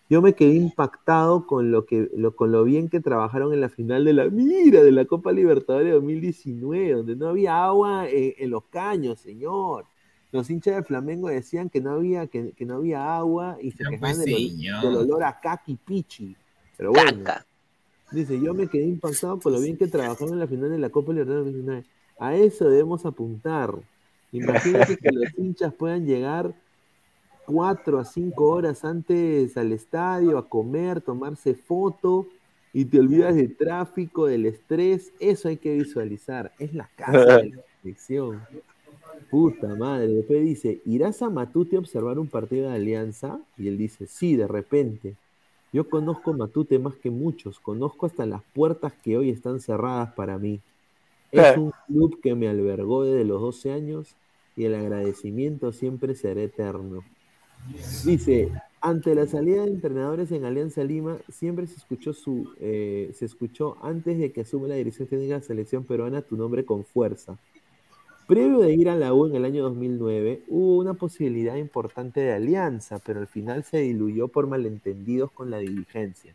Yo 0.09 0.21
me 0.21 0.33
quedé 0.33 0.55
impactado 0.55 1.45
con 1.47 1.71
lo, 1.71 1.85
que, 1.85 2.09
lo, 2.15 2.35
con 2.35 2.51
lo 2.51 2.63
bien 2.63 2.89
que 2.89 3.01
trabajaron 3.01 3.53
en 3.53 3.61
la 3.61 3.69
final 3.69 4.05
de 4.05 4.13
la 4.13 4.25
mira 4.29 4.83
de 4.83 4.91
la 4.91 5.05
Copa 5.05 5.31
Libertadores 5.31 5.93
2019, 5.93 6.93
donde 6.93 7.15
no 7.15 7.27
había 7.29 7.65
agua 7.65 8.07
en, 8.09 8.33
en 8.37 8.49
los 8.51 8.63
caños, 8.65 9.19
señor. 9.19 9.85
Los 10.35 10.49
hinchas 10.49 10.75
de 10.75 10.83
Flamengo 10.83 11.29
decían 11.29 11.69
que 11.69 11.79
no 11.79 11.91
había, 11.91 12.27
que, 12.27 12.51
que 12.51 12.65
no 12.65 12.75
había 12.75 13.15
agua 13.15 13.57
y 13.61 13.71
se 13.71 13.83
Ya, 13.83 13.89
quejaban 13.89 14.15
pues, 14.17 14.25
del, 14.25 14.95
olor 14.95 15.23
a 15.23 15.39
kaki 15.39 15.75
pichi. 15.75 16.35
Pero 16.75 16.91
bueno, 16.91 17.23
dice, 18.11 18.37
yo 18.41 18.53
me 18.53 18.67
quedé 18.67 18.83
impactado 18.83 19.39
con 19.39 19.53
lo 19.53 19.61
bien 19.61 19.77
que 19.77 19.87
trabajaron 19.87 20.33
en 20.33 20.39
la 20.39 20.47
final 20.47 20.69
de 20.69 20.77
la 20.77 20.89
Copa 20.89 21.13
Libertadores 21.13 21.53
2019. 21.53 21.85
A 22.19 22.35
eso 22.35 22.69
debemos 22.69 23.05
apuntar. 23.05 23.73
Imagínate 24.33 24.97
que 24.97 25.09
los 25.09 25.37
hinchas 25.37 25.73
puedan 25.73 26.05
llegar 26.05 26.53
cuatro 27.45 27.97
a 27.97 28.03
cinco 28.03 28.49
horas 28.49 28.83
antes 28.83 29.55
al 29.55 29.71
estadio 29.71 30.37
a 30.37 30.49
comer, 30.49 30.99
tomarse 30.99 31.55
foto 31.55 32.27
y 32.73 32.83
te 32.83 32.99
olvidas 32.99 33.35
del 33.35 33.55
tráfico, 33.55 34.25
del 34.25 34.47
estrés. 34.47 35.13
Eso 35.17 35.47
hay 35.47 35.55
que 35.55 35.75
visualizar. 35.75 36.51
Es 36.59 36.73
la 36.73 36.89
casa 36.97 37.37
de 37.37 37.49
la 37.51 37.63
selección. 37.81 38.41
Puta 39.29 39.75
madre. 39.75 40.07
Después 40.07 40.43
dice, 40.43 40.81
¿irás 40.85 41.21
a 41.21 41.29
Matute 41.29 41.75
a 41.75 41.79
observar 41.79 42.19
un 42.19 42.27
partido 42.27 42.69
de 42.69 42.75
Alianza? 42.75 43.39
Y 43.57 43.67
él 43.67 43.77
dice, 43.77 44.07
sí, 44.07 44.35
de 44.35 44.47
repente. 44.47 45.15
Yo 45.73 45.89
conozco 45.89 46.33
Matute 46.33 46.79
más 46.79 46.95
que 46.95 47.09
muchos. 47.09 47.59
Conozco 47.59 48.05
hasta 48.05 48.25
las 48.25 48.41
puertas 48.53 48.93
que 48.93 49.17
hoy 49.17 49.29
están 49.29 49.59
cerradas 49.59 50.13
para 50.13 50.37
mí. 50.37 50.61
Es 51.31 51.57
un 51.57 51.71
club 51.87 52.21
que 52.21 52.33
me 52.33 52.47
albergó 52.47 53.03
desde 53.03 53.25
los 53.25 53.41
12 53.41 53.73
años 53.73 54.15
y 54.55 54.65
el 54.65 54.75
agradecimiento 54.75 55.73
siempre 55.73 56.15
será 56.15 56.41
eterno. 56.41 57.03
Dice, 58.05 58.51
ante 58.79 59.15
la 59.15 59.25
salida 59.25 59.63
de 59.63 59.71
entrenadores 59.71 60.31
en 60.31 60.45
Alianza 60.45 60.83
Lima, 60.83 61.17
siempre 61.27 61.67
se 61.67 61.75
escuchó 61.77 62.13
su, 62.13 62.53
eh, 62.59 63.11
se 63.13 63.25
escuchó 63.25 63.77
antes 63.81 64.17
de 64.17 64.31
que 64.31 64.41
asume 64.41 64.67
la 64.67 64.75
dirección 64.75 65.07
técnica 65.07 65.33
de 65.33 65.39
la 65.39 65.45
selección 65.45 65.83
peruana 65.83 66.21
tu 66.21 66.37
nombre 66.37 66.63
con 66.63 66.85
fuerza. 66.85 67.37
Previo 68.27 68.57
de 68.57 68.73
ir 68.73 68.89
a 68.89 68.95
la 68.95 69.13
U 69.13 69.27
en 69.27 69.35
el 69.35 69.45
año 69.45 69.61
2009, 69.61 70.41
hubo 70.47 70.77
una 70.77 70.95
posibilidad 70.95 71.57
importante 71.57 72.21
de 72.21 72.33
alianza, 72.33 72.97
pero 73.05 73.19
al 73.19 73.27
final 73.27 73.63
se 73.63 73.77
diluyó 73.77 74.29
por 74.29 74.47
malentendidos 74.47 75.31
con 75.31 75.51
la 75.51 75.59
dirigencia. 75.59 76.33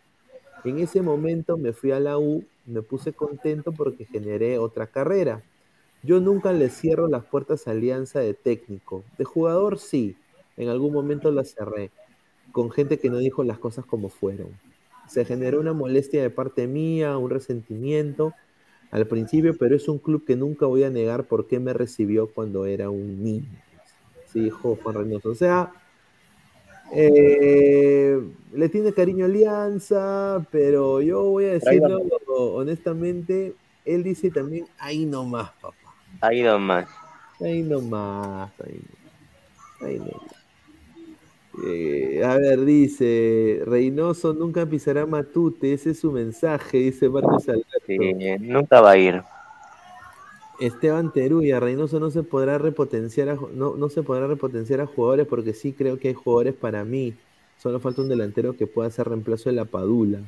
En 0.62 0.78
ese 0.78 1.02
momento 1.02 1.56
me 1.56 1.72
fui 1.72 1.90
a 1.90 1.98
la 1.98 2.16
U, 2.16 2.44
me 2.64 2.82
puse 2.82 3.12
contento 3.12 3.72
porque 3.72 4.04
generé 4.04 4.56
otra 4.58 4.86
carrera. 4.86 5.42
Yo 6.04 6.20
nunca 6.20 6.52
le 6.52 6.68
cierro 6.68 7.08
las 7.08 7.24
puertas 7.24 7.66
a 7.66 7.72
Alianza 7.72 8.20
de 8.20 8.34
técnico. 8.34 9.02
De 9.18 9.24
jugador 9.24 9.80
sí, 9.80 10.14
en 10.56 10.68
algún 10.68 10.92
momento 10.92 11.32
la 11.32 11.42
cerré, 11.42 11.90
con 12.52 12.70
gente 12.70 13.00
que 13.00 13.10
no 13.10 13.18
dijo 13.18 13.42
las 13.42 13.58
cosas 13.58 13.84
como 13.84 14.10
fueron. 14.10 14.50
Se 15.08 15.24
generó 15.24 15.58
una 15.58 15.72
molestia 15.72 16.22
de 16.22 16.30
parte 16.30 16.68
mía, 16.68 17.18
un 17.18 17.30
resentimiento 17.30 18.32
al 18.90 19.06
principio, 19.06 19.56
pero 19.56 19.76
es 19.76 19.88
un 19.88 19.98
club 19.98 20.24
que 20.24 20.36
nunca 20.36 20.66
voy 20.66 20.82
a 20.82 20.90
negar 20.90 21.24
por 21.24 21.46
qué 21.46 21.60
me 21.60 21.72
recibió 21.72 22.28
cuando 22.28 22.66
era 22.66 22.90
un 22.90 23.22
niño. 23.22 23.48
Sí, 24.26 24.40
dijo 24.40 24.78
Juan 24.82 24.96
Reynoso. 24.96 25.30
O 25.30 25.34
sea, 25.34 25.72
eh, 26.92 28.20
le 28.52 28.68
tiene 28.68 28.92
cariño 28.92 29.24
a 29.24 29.28
Alianza, 29.28 30.46
pero 30.50 31.00
yo 31.00 31.22
voy 31.22 31.44
a 31.44 31.52
decirlo 31.52 32.00
honestamente, 32.26 33.54
él 33.84 34.02
dice 34.02 34.30
también, 34.30 34.66
ahí 34.78 35.06
nomás, 35.06 35.50
papá. 35.60 35.76
Ahí 36.20 36.42
nomás. 36.42 36.88
Ahí 37.40 37.62
nomás, 37.62 38.50
ahí, 38.60 38.80
ahí 39.80 39.98
nomás. 39.98 40.39
Eh, 41.66 42.22
a 42.24 42.36
ver, 42.36 42.64
dice, 42.64 43.62
Reynoso 43.66 44.32
nunca 44.32 44.66
pisará 44.66 45.04
Matute, 45.04 45.72
ese 45.72 45.90
es 45.90 46.00
su 46.00 46.12
mensaje, 46.12 46.78
dice 46.78 47.08
Marcos 47.08 47.48
Alberto. 47.48 47.68
Sí, 47.86 47.98
nunca 48.40 48.80
va 48.80 48.92
a 48.92 48.96
ir. 48.96 49.22
Esteban 50.60 51.12
Teruya, 51.12 51.58
Reynoso 51.58 51.98
no 51.98 52.10
se 52.10 52.22
podrá 52.22 52.58
repotenciar 52.58 53.30
a, 53.30 53.38
no, 53.54 53.74
no 53.76 53.88
se 53.88 54.02
podrá 54.02 54.26
repotenciar 54.26 54.80
a 54.80 54.86
jugadores 54.86 55.26
porque 55.26 55.54
sí 55.54 55.72
creo 55.72 55.98
que 55.98 56.08
hay 56.08 56.14
jugadores 56.14 56.54
para 56.54 56.84
mí. 56.84 57.14
Solo 57.58 57.80
falta 57.80 58.02
un 58.02 58.08
delantero 58.08 58.56
que 58.56 58.66
pueda 58.66 58.88
hacer 58.88 59.08
reemplazo 59.08 59.50
de 59.50 59.56
la 59.56 59.64
Padula. 59.64 60.20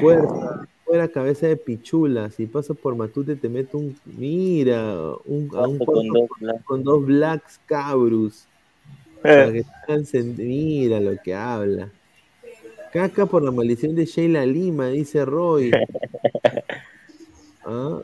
Fuerza, 0.00 0.66
fuera 0.84 1.08
cabeza 1.08 1.46
de 1.46 1.56
pichula. 1.56 2.30
Si 2.30 2.46
paso 2.46 2.74
por 2.74 2.94
Matute 2.96 3.36
te 3.36 3.48
meto 3.48 3.78
un, 3.78 3.96
mira, 4.04 4.94
un, 5.24 5.50
a 5.54 5.66
un 5.66 5.78
Paso 5.78 5.92
con 5.92 6.08
dos 6.08 6.28
blacks. 6.40 6.64
con 6.64 6.84
dos 6.84 7.06
blacks 7.06 7.60
cabrus. 7.66 8.46
Para 9.22 9.52
que 9.52 9.64
mira 10.36 11.00
lo 11.00 11.16
que 11.22 11.34
habla. 11.34 11.90
Caca 12.92 13.26
por 13.26 13.42
la 13.42 13.50
maldición 13.50 13.94
de 13.94 14.06
Sheila 14.06 14.46
Lima, 14.46 14.88
dice 14.88 15.24
Roy. 15.24 15.70
Ah, 17.68 18.00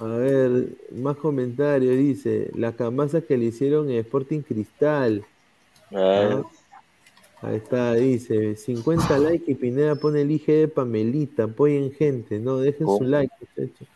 A 0.00 0.06
ver, 0.06 0.66
más 0.96 1.16
comentarios, 1.16 1.96
dice, 1.96 2.50
la 2.54 2.72
camasa 2.72 3.22
que 3.22 3.38
le 3.38 3.46
hicieron 3.46 3.88
en 3.90 3.96
Sporting 3.96 4.40
Cristal. 4.40 5.24
Ah, 5.92 6.42
Ah, 6.42 6.44
Ahí 7.42 7.56
está, 7.56 7.94
dice, 7.94 8.54
50 8.54 9.18
likes 9.18 9.50
y 9.50 9.54
Pineda 9.54 9.94
pone 9.94 10.20
el 10.20 10.30
IG 10.30 10.46
de 10.46 10.68
Pamelita, 10.68 11.44
apoyen 11.44 11.90
gente, 11.92 12.38
no, 12.38 12.58
dejen 12.58 12.86
su 12.86 13.04
like, 13.04 13.32
muchachos. 13.40 13.88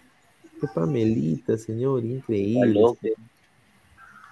Qué 0.61 0.67
Pamelita, 0.75 1.59
señor, 1.59 2.01
está 2.01 2.15
increíble. 2.15 2.81
loco. 2.81 2.99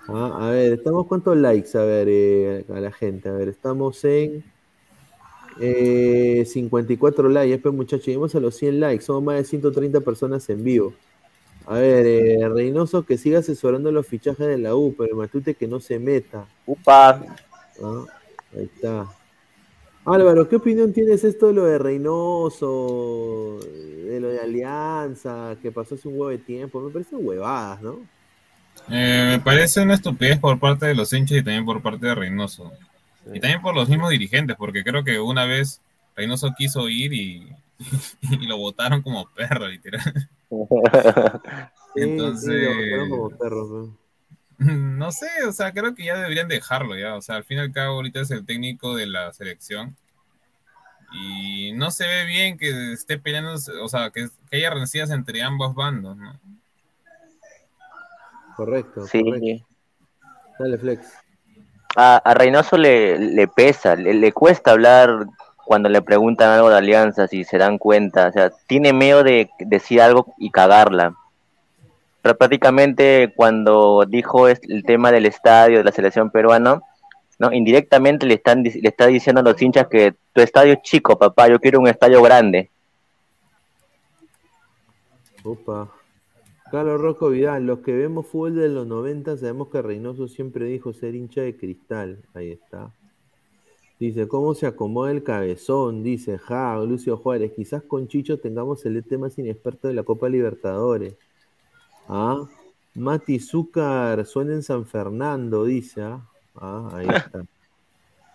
Ah, 0.08 0.48
a 0.48 0.50
ver, 0.50 0.72
estamos 0.72 1.06
cuántos 1.06 1.36
likes, 1.36 1.76
a 1.78 1.84
ver, 1.84 2.08
eh, 2.10 2.64
a 2.68 2.80
la 2.80 2.92
gente, 2.92 3.28
a 3.28 3.32
ver, 3.32 3.48
estamos 3.48 4.04
en 4.04 4.44
Eh, 5.60 6.44
54 6.46 7.28
likes, 7.28 7.58
pues 7.58 7.74
muchachos, 7.74 8.06
llegamos 8.06 8.34
a 8.34 8.40
los 8.40 8.56
100 8.56 8.80
likes, 8.80 9.04
somos 9.04 9.22
más 9.22 9.36
de 9.36 9.44
130 9.44 10.00
personas 10.00 10.48
en 10.48 10.64
vivo. 10.64 10.94
A 11.66 11.74
ver, 11.78 12.06
eh, 12.06 12.48
Reynoso 12.48 13.04
que 13.06 13.18
siga 13.18 13.40
asesorando 13.40 13.92
los 13.92 14.06
fichajes 14.06 14.46
de 14.46 14.58
la 14.58 14.74
U, 14.76 14.94
pero 14.98 15.16
Matute 15.16 15.54
que 15.54 15.68
no 15.68 15.80
se 15.80 15.98
meta. 15.98 16.48
Upa. 16.66 17.22
Ah, 17.82 18.04
ahí 18.56 18.64
está. 18.64 19.06
Álvaro, 20.04 20.48
¿qué 20.48 20.56
opinión 20.56 20.92
tienes 20.92 21.24
esto 21.24 21.48
de 21.48 21.52
lo 21.54 21.64
de 21.64 21.78
Reynoso, 21.78 23.58
de 23.62 24.20
lo 24.20 24.28
de 24.28 24.40
Alianza, 24.40 25.56
que 25.62 25.72
pasó 25.72 25.94
hace 25.96 26.08
un 26.08 26.14
huevo 26.14 26.28
de 26.30 26.38
tiempo? 26.38 26.80
Me 26.80 26.90
parecen 26.92 27.18
huevadas, 27.26 27.82
¿no? 27.82 28.00
Eh, 28.90 29.26
me 29.30 29.38
parece 29.40 29.80
una 29.80 29.94
estupidez 29.94 30.38
por 30.38 30.58
parte 30.58 30.86
de 30.86 30.94
los 30.94 31.12
hinchas 31.12 31.38
y 31.38 31.42
también 31.42 31.64
por 31.64 31.82
parte 31.82 32.06
de 32.06 32.14
Reynoso. 32.14 32.72
Y 33.32 33.40
también 33.40 33.62
por 33.62 33.74
los 33.74 33.88
mismos 33.88 34.10
dirigentes, 34.10 34.56
porque 34.56 34.82
creo 34.82 35.04
que 35.04 35.20
una 35.20 35.46
vez 35.46 35.80
Reynoso 36.16 36.52
quiso 36.56 36.88
ir 36.88 37.12
y, 37.12 37.48
y 38.22 38.46
lo 38.46 38.58
votaron 38.58 39.02
como 39.02 39.26
perro, 39.30 39.68
literal. 39.68 40.28
Sí, 41.94 42.00
Entonces, 42.00 42.70
sí, 42.74 43.10
como 43.10 43.28
¿no? 43.28 43.98
no 44.58 45.12
sé, 45.12 45.26
o 45.46 45.52
sea, 45.52 45.72
creo 45.72 45.94
que 45.94 46.04
ya 46.04 46.16
deberían 46.16 46.48
dejarlo 46.48 46.96
ya. 46.96 47.16
O 47.16 47.20
sea, 47.20 47.36
al 47.36 47.44
fin 47.44 47.58
y 47.58 47.60
al 47.60 47.72
cabo 47.72 47.96
ahorita 47.96 48.20
es 48.20 48.30
el 48.30 48.46
técnico 48.46 48.96
de 48.96 49.06
la 49.06 49.32
selección. 49.34 49.94
Y 51.12 51.72
no 51.72 51.90
se 51.90 52.06
ve 52.06 52.24
bien 52.24 52.56
que 52.56 52.94
esté 52.94 53.18
peleando, 53.18 53.54
o 53.82 53.88
sea, 53.88 54.10
que, 54.10 54.28
que 54.50 54.56
haya 54.56 54.70
rencillas 54.70 55.10
entre 55.10 55.42
ambos 55.42 55.74
bandos, 55.74 56.16
¿no? 56.16 56.40
Correcto, 58.56 59.06
Sí. 59.06 59.22
correcto. 59.22 59.66
Dale, 60.58 60.78
Flex. 60.78 61.12
A, 61.96 62.16
a 62.16 62.34
Reynoso 62.34 62.76
le, 62.76 63.18
le 63.18 63.48
pesa, 63.48 63.96
le, 63.96 64.14
le 64.14 64.32
cuesta 64.32 64.70
hablar 64.72 65.26
cuando 65.64 65.88
le 65.88 66.02
preguntan 66.02 66.50
algo 66.50 66.70
de 66.70 66.76
alianza, 66.78 67.28
si 67.28 67.44
se 67.44 67.58
dan 67.58 67.78
cuenta. 67.78 68.28
O 68.28 68.32
sea, 68.32 68.50
tiene 68.66 68.92
miedo 68.92 69.22
de 69.22 69.48
decir 69.58 70.00
algo 70.00 70.34
y 70.38 70.50
cagarla. 70.50 71.14
Pero 72.20 72.36
prácticamente 72.36 73.32
cuando 73.34 74.04
dijo 74.06 74.48
el 74.48 74.84
tema 74.84 75.10
del 75.10 75.26
estadio 75.26 75.78
de 75.78 75.84
la 75.84 75.92
selección 75.92 76.30
peruana, 76.30 76.80
¿no? 77.38 77.52
indirectamente 77.52 78.26
le, 78.26 78.34
están, 78.34 78.62
le 78.62 78.88
está 78.88 79.06
diciendo 79.06 79.40
a 79.40 79.44
los 79.44 79.60
hinchas 79.60 79.88
que 79.88 80.14
tu 80.32 80.40
estadio 80.40 80.74
es 80.74 80.82
chico, 80.82 81.18
papá, 81.18 81.48
yo 81.48 81.58
quiero 81.58 81.80
un 81.80 81.88
estadio 81.88 82.22
grande. 82.22 82.70
Opa. 85.44 85.88
Carlos 86.72 87.02
Rocco 87.02 87.28
Vidal, 87.28 87.66
los 87.66 87.80
que 87.80 87.92
vemos 87.92 88.26
fútbol 88.26 88.56
de 88.56 88.70
los 88.70 88.86
90 88.86 89.36
sabemos 89.36 89.68
que 89.68 89.82
Reynoso 89.82 90.26
siempre 90.26 90.64
dijo 90.64 90.94
ser 90.94 91.14
hincha 91.14 91.42
de 91.42 91.54
cristal. 91.54 92.24
Ahí 92.32 92.50
está. 92.50 92.90
Dice, 94.00 94.26
¿cómo 94.26 94.54
se 94.54 94.66
acomoda 94.66 95.10
el 95.10 95.22
cabezón? 95.22 96.02
Dice, 96.02 96.38
ja, 96.38 96.76
Lucio 96.78 97.18
Juárez, 97.18 97.52
quizás 97.54 97.82
con 97.82 98.08
Chicho 98.08 98.38
tengamos 98.38 98.86
el 98.86 98.96
ET 98.96 99.12
más 99.18 99.38
inexperto 99.38 99.86
de 99.86 99.92
la 99.94 100.02
Copa 100.02 100.30
Libertadores. 100.30 101.14
Ah, 102.08 102.48
Mati 102.94 103.38
Zúcar 103.38 104.24
suena 104.24 104.54
en 104.54 104.62
San 104.62 104.86
Fernando, 104.86 105.66
dice. 105.66 106.00
Ah, 106.02 106.26
Ah, 106.54 106.90
ahí 106.94 107.06
está. 107.14 107.44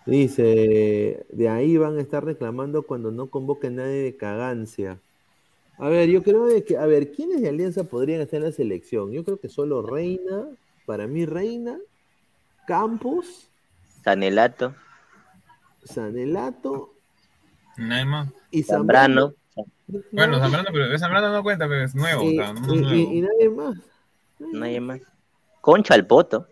Dice, 0.06 1.26
de 1.30 1.48
ahí 1.48 1.76
van 1.76 1.98
a 1.98 2.00
estar 2.00 2.24
reclamando 2.24 2.84
cuando 2.84 3.10
no 3.10 3.28
convoque 3.30 3.68
nadie 3.70 4.04
de 4.04 4.16
cagancia. 4.16 5.00
A 5.78 5.88
ver, 5.88 6.08
yo 6.08 6.22
creo 6.22 6.46
de 6.46 6.64
que, 6.64 6.76
a 6.76 6.86
ver, 6.86 7.12
¿quiénes 7.12 7.40
de 7.40 7.48
Alianza 7.48 7.84
podrían 7.84 8.20
estar 8.20 8.38
en 8.38 8.44
la 8.44 8.52
selección? 8.52 9.12
Yo 9.12 9.24
creo 9.24 9.38
que 9.38 9.48
solo 9.48 9.80
Reina, 9.82 10.46
para 10.86 11.06
mí 11.06 11.24
Reina, 11.24 11.78
Campos, 12.66 13.48
Sanelato, 14.02 14.74
Sanelato 15.84 16.94
Nadie 17.76 18.04
más. 18.04 18.28
y 18.50 18.62
Zambrano. 18.62 19.34
Bueno, 20.12 20.38
Zambrano, 20.38 20.68
pero 20.72 20.98
Zambrano 20.98 21.32
no 21.32 21.42
cuenta, 21.42 21.68
pero 21.68 21.84
es 21.84 21.94
nuevo. 21.94 22.22
Y, 22.24 22.38
o 22.38 22.42
sea, 22.42 22.52
no 22.52 22.60
es 22.60 22.68
y- 22.72 22.80
nuevo. 22.82 22.94
y- 22.96 23.18
y 23.18 23.20
nadie 23.22 23.48
más. 23.50 23.76
Nadie 24.52 24.80
más. 24.80 25.00
Concha 25.60 25.94
al 25.94 26.06
poto. 26.06 26.46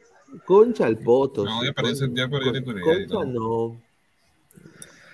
Concha 0.45 0.87
al 0.87 0.99
poto. 0.99 1.45
No, 1.45 1.65
ya 1.65 1.73
perdió, 1.73 1.99
Con- 2.07 2.15
ya 2.17 2.29
perdió 2.29 2.53
Concha 2.85 3.25
no. 3.31 3.81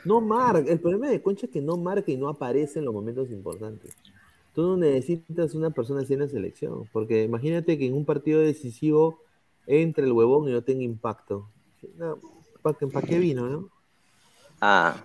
No 0.05 0.21
marca. 0.21 0.71
El 0.71 0.81
problema 0.81 1.09
de 1.09 1.23
Concha 1.23 1.47
es 1.47 1.53
que 1.53 1.61
no 1.63 1.77
marca 1.77 2.11
y 2.11 2.17
no 2.17 2.29
aparece 2.29 2.79
en 2.79 2.85
los 2.87 2.95
momentos 2.95 3.31
importantes. 3.31 3.99
Tú 4.53 4.63
no 4.63 4.77
necesitas 4.77 5.55
una 5.55 5.71
persona 5.71 6.03
así 6.03 6.15
en 6.15 6.21
la 6.21 6.29
selección. 6.29 6.89
Porque 6.93 7.25
imagínate 7.25 7.79
que 7.79 7.87
en 7.87 7.95
un 7.95 8.05
partido 8.05 8.41
decisivo 8.41 9.21
entre 9.67 10.05
el 10.07 10.13
huevón 10.13 10.49
y 10.49 10.53
no 10.53 10.63
tenga 10.65 10.83
impacto. 10.85 11.53
No, 11.97 12.19
¿Para 12.63 12.79
qué, 12.79 12.87
pa' 12.89 13.03
qué 13.03 13.19
vino, 13.19 13.49
no? 13.49 13.71
Ah, 14.61 15.05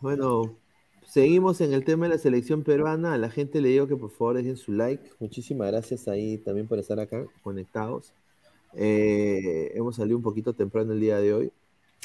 Bueno, 0.00 0.58
seguimos 1.02 1.60
en 1.60 1.72
el 1.72 1.84
tema 1.84 2.06
de 2.06 2.14
la 2.14 2.18
selección 2.18 2.62
peruana. 2.64 3.14
A 3.14 3.18
la 3.18 3.30
gente 3.30 3.60
le 3.60 3.70
digo 3.70 3.88
que 3.88 3.96
por 3.96 4.10
favor 4.10 4.36
dejen 4.36 4.56
su 4.56 4.72
like. 4.72 5.10
Muchísimas 5.18 5.68
gracias 5.68 6.08
ahí 6.08 6.38
también 6.38 6.68
por 6.68 6.78
estar 6.78 7.00
acá 7.00 7.26
conectados. 7.42 8.14
Eh, 8.74 9.72
hemos 9.74 9.96
salido 9.96 10.16
un 10.18 10.22
poquito 10.22 10.54
temprano 10.54 10.92
el 10.92 11.00
día 11.00 11.18
de 11.20 11.34
hoy. 11.34 11.52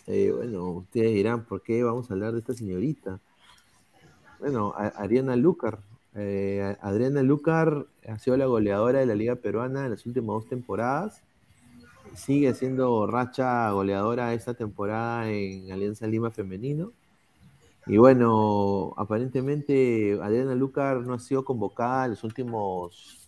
Eh, 0.07 0.31
bueno, 0.35 0.69
ustedes 0.71 1.13
dirán, 1.13 1.45
¿por 1.45 1.61
qué 1.61 1.83
vamos 1.83 2.09
a 2.09 2.13
hablar 2.13 2.33
de 2.33 2.39
esta 2.39 2.53
señorita? 2.53 3.19
Bueno, 4.39 4.73
a- 4.75 4.87
Ariana 4.87 5.35
Lucar. 5.35 5.79
Eh, 6.15 6.75
Adriana 6.81 7.23
Lucar 7.23 7.85
ha 8.07 8.19
sido 8.19 8.37
la 8.37 8.45
goleadora 8.45 8.99
de 8.99 9.05
la 9.05 9.15
Liga 9.15 9.35
Peruana 9.35 9.85
en 9.85 9.91
las 9.91 10.05
últimas 10.05 10.27
dos 10.35 10.47
temporadas. 10.47 11.21
Sigue 12.15 12.53
siendo 12.53 13.07
racha 13.07 13.71
goleadora 13.71 14.33
esta 14.33 14.53
temporada 14.53 15.29
en 15.31 15.71
Alianza 15.71 16.05
Lima 16.05 16.29
Femenino. 16.29 16.91
Y 17.87 17.97
bueno, 17.97 18.93
aparentemente 18.97 20.17
Adriana 20.21 20.55
Lucar 20.55 21.01
no 21.01 21.13
ha 21.15 21.19
sido 21.19 21.43
convocada 21.43 22.05
en 22.05 22.11
los 22.11 22.23
últimos 22.23 23.22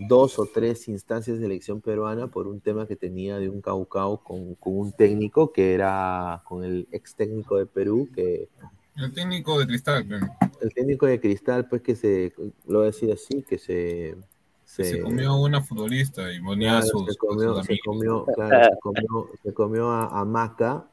dos 0.00 0.38
o 0.38 0.46
tres 0.46 0.88
instancias 0.88 1.38
de 1.38 1.46
elección 1.46 1.80
peruana 1.80 2.28
por 2.28 2.46
un 2.46 2.60
tema 2.60 2.86
que 2.86 2.96
tenía 2.96 3.38
de 3.38 3.48
un 3.48 3.60
caucao 3.60 4.22
con, 4.22 4.54
con 4.54 4.78
un 4.78 4.92
técnico 4.92 5.52
que 5.52 5.74
era 5.74 6.42
con 6.44 6.64
el 6.64 6.88
ex 6.92 7.14
técnico 7.14 7.56
de 7.56 7.66
Perú, 7.66 8.08
que 8.14 8.48
El 8.96 9.12
técnico 9.12 9.58
de 9.58 9.66
cristal, 9.66 10.06
pero 10.08 10.26
el 10.60 10.74
técnico 10.74 11.06
de 11.06 11.20
Cristal, 11.20 11.68
pues 11.68 11.82
que 11.82 11.94
se, 11.94 12.32
lo 12.66 12.78
voy 12.78 12.88
a 12.88 12.90
decir 12.90 13.12
así, 13.12 13.42
que 13.42 13.58
se... 13.58 14.16
se, 14.64 15.00
comió 15.00 15.30
a 15.30 15.40
una 15.40 15.62
futbolista 15.62 16.32
y 16.32 16.40
ponía 16.40 16.78
a 16.78 16.80
Claro, 16.80 16.98
sus, 16.98 17.12
se 17.12 17.16
comió, 17.16 17.56
sus 17.56 17.66
se 17.66 17.78
comió, 17.84 18.24
claro, 18.24 18.64
se 18.64 18.80
comió, 18.80 19.30
se 19.42 19.54
comió 19.54 19.90
a, 19.90 20.20
a 20.20 20.24
Maca 20.24 20.88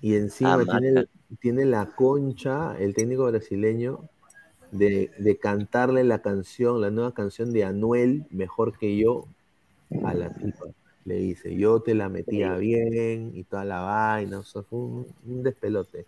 y 0.00 0.14
encima 0.14 0.54
A 0.54 0.64
tiene, 0.64 1.06
tiene 1.40 1.64
la 1.64 1.86
concha, 1.86 2.76
el 2.78 2.94
técnico 2.94 3.26
brasileño, 3.26 4.08
de, 4.70 5.10
de 5.18 5.38
cantarle 5.38 6.04
la 6.04 6.22
canción, 6.22 6.80
la 6.80 6.90
nueva 6.90 7.14
canción 7.14 7.52
de 7.52 7.64
Anuel, 7.64 8.26
mejor 8.30 8.78
que 8.78 8.96
yo, 8.96 9.26
a 10.02 10.14
la 10.14 10.30
tipa. 10.30 10.66
Le 11.04 11.16
dice, 11.16 11.56
yo 11.56 11.80
te 11.82 11.94
la 11.94 12.08
metía 12.08 12.56
bien 12.56 13.32
y 13.34 13.44
toda 13.44 13.64
la 13.64 13.80
vaina, 13.80 14.40
o 14.40 14.44
sea, 14.44 14.62
fue 14.62 14.78
un, 14.80 15.06
un 15.26 15.42
despelote. 15.42 16.06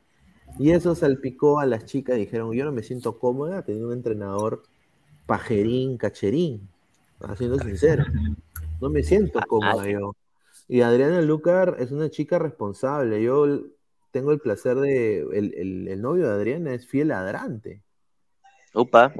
Y 0.59 0.73
eso 0.73 0.95
salpicó 0.95 1.61
a 1.61 1.67
las 1.67 1.87
chicas, 1.87 2.17
dijeron, 2.19 2.53
yo 2.55 2.65
no 2.65 2.73
me 2.73 2.83
siento 2.83 3.19
cómoda 3.19 3.63
teniendo 3.65 3.89
un 3.89 3.95
entrenador 3.95 4.63
pajerín, 5.27 5.97
cacherín, 5.99 6.69
siendo 7.37 7.59
sincero. 7.61 8.05
No 8.81 8.91
me 8.91 9.03
siento 9.03 9.47
cómoda 9.47 9.89
yo. 9.89 10.17
Y 10.69 10.81
Adriana 10.83 11.21
Lucar 11.23 11.77
es 11.79 11.93
una 11.93 12.11
chica 12.11 12.39
responsable. 12.39 13.23
Yo 13.23 13.47
tengo 14.11 14.33
el 14.33 14.41
placer 14.41 14.77
de. 14.79 15.21
El, 15.21 15.55
el- 15.55 15.89
el 15.89 16.03
novio 16.03 16.27
de 16.29 16.35
Adriana 16.35 16.75
es 16.75 16.87
fiel 16.87 17.09
ladrante. 17.09 17.83
Upa. 18.75 19.13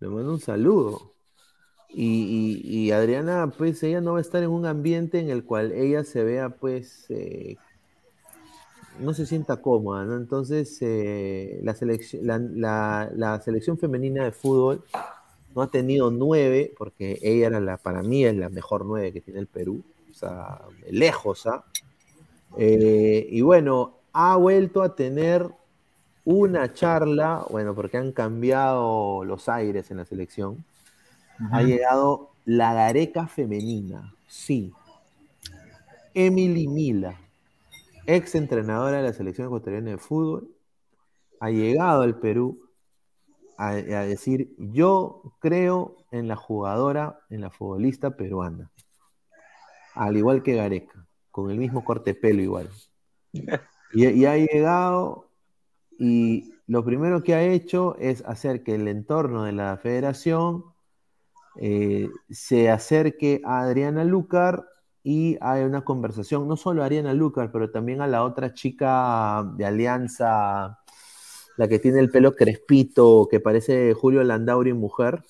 Le 0.00 0.08
mando 0.08 0.32
un 0.32 0.40
saludo. 0.40 1.12
Y, 1.88 2.60
y- 2.64 2.90
Adriana, 2.90 3.52
pues 3.56 3.82
ella 3.82 4.00
no 4.00 4.12
va 4.12 4.18
a 4.18 4.22
estar 4.22 4.42
en 4.42 4.50
un 4.50 4.66
ambiente 4.66 5.18
en 5.20 5.30
el 5.30 5.44
cual 5.44 5.72
ella 5.72 6.04
se 6.04 6.24
vea, 6.24 6.50
pues, 6.50 7.06
eh, 7.08 7.56
no 9.00 9.14
se 9.14 9.24
sienta 9.24 9.56
cómoda, 9.62 10.04
¿no? 10.04 10.16
Entonces, 10.16 10.76
eh, 10.82 11.60
la 11.62 13.40
selección 13.40 13.78
femenina 13.78 14.24
de 14.24 14.32
fútbol 14.32 14.84
no 15.54 15.62
ha 15.62 15.70
tenido 15.70 16.10
nueve, 16.10 16.74
porque 16.76 17.18
ella 17.22 17.46
era 17.46 17.60
la, 17.60 17.78
para 17.78 18.02
mí 18.02 18.24
es 18.26 18.36
la 18.36 18.50
mejor 18.50 18.84
nueve 18.84 19.12
que 19.12 19.22
tiene 19.22 19.40
el 19.40 19.46
Perú, 19.46 19.82
o 20.10 20.14
sea, 20.14 20.60
lejos, 20.90 21.46
¿ah? 21.46 21.64
Eh, 22.58 23.26
y 23.30 23.40
bueno, 23.40 23.94
ha 24.12 24.36
vuelto 24.36 24.82
a 24.82 24.94
tener 24.94 25.48
una 26.26 26.72
charla, 26.72 27.46
bueno, 27.50 27.74
porque 27.74 27.96
han 27.96 28.10
cambiado 28.10 29.24
los 29.24 29.48
aires 29.48 29.90
en 29.92 29.98
la 29.98 30.04
selección. 30.04 30.64
Ha 31.52 31.62
llegado 31.62 32.30
la 32.44 32.74
Gareca 32.74 33.28
femenina, 33.28 34.12
sí. 34.26 34.72
Emily 36.14 36.66
Mila, 36.66 37.20
ex 38.06 38.34
entrenadora 38.34 38.96
de 38.96 39.04
la 39.04 39.12
selección 39.12 39.46
ecuatoriana 39.46 39.92
de 39.92 39.98
fútbol, 39.98 40.50
ha 41.38 41.50
llegado 41.50 42.02
al 42.02 42.18
Perú 42.18 42.58
a, 43.56 43.68
a 43.68 44.02
decir, 44.02 44.52
yo 44.58 45.22
creo 45.38 45.96
en 46.10 46.26
la 46.26 46.34
jugadora, 46.34 47.20
en 47.30 47.42
la 47.42 47.50
futbolista 47.50 48.16
peruana. 48.16 48.72
Al 49.94 50.16
igual 50.16 50.42
que 50.42 50.54
Gareca, 50.56 51.06
con 51.30 51.52
el 51.52 51.58
mismo 51.58 51.84
corte 51.84 52.14
de 52.14 52.20
pelo 52.20 52.42
igual. 52.42 52.68
Y, 53.92 54.04
y 54.04 54.26
ha 54.26 54.36
llegado 54.36 55.25
Y 55.98 56.54
lo 56.66 56.84
primero 56.84 57.22
que 57.22 57.34
ha 57.34 57.42
hecho 57.42 57.96
es 57.98 58.22
hacer 58.26 58.62
que 58.62 58.74
el 58.74 58.88
entorno 58.88 59.44
de 59.44 59.52
la 59.52 59.76
federación 59.78 60.64
eh, 61.58 62.10
se 62.28 62.70
acerque 62.70 63.40
a 63.44 63.60
Adriana 63.60 64.04
Lucar 64.04 64.64
y 65.02 65.38
hay 65.40 65.62
una 65.62 65.84
conversación, 65.84 66.48
no 66.48 66.56
solo 66.56 66.82
a 66.82 66.86
Ariana 66.86 67.14
Lucar, 67.14 67.50
pero 67.52 67.70
también 67.70 68.00
a 68.00 68.08
la 68.08 68.24
otra 68.24 68.52
chica 68.52 69.44
de 69.56 69.64
Alianza, 69.64 70.80
la 71.56 71.68
que 71.68 71.78
tiene 71.78 72.00
el 72.00 72.10
pelo 72.10 72.34
crespito, 72.34 73.28
que 73.30 73.40
parece 73.40 73.94
Julio 73.94 74.22
Landauri 74.24 74.72
mujer. 74.72 75.22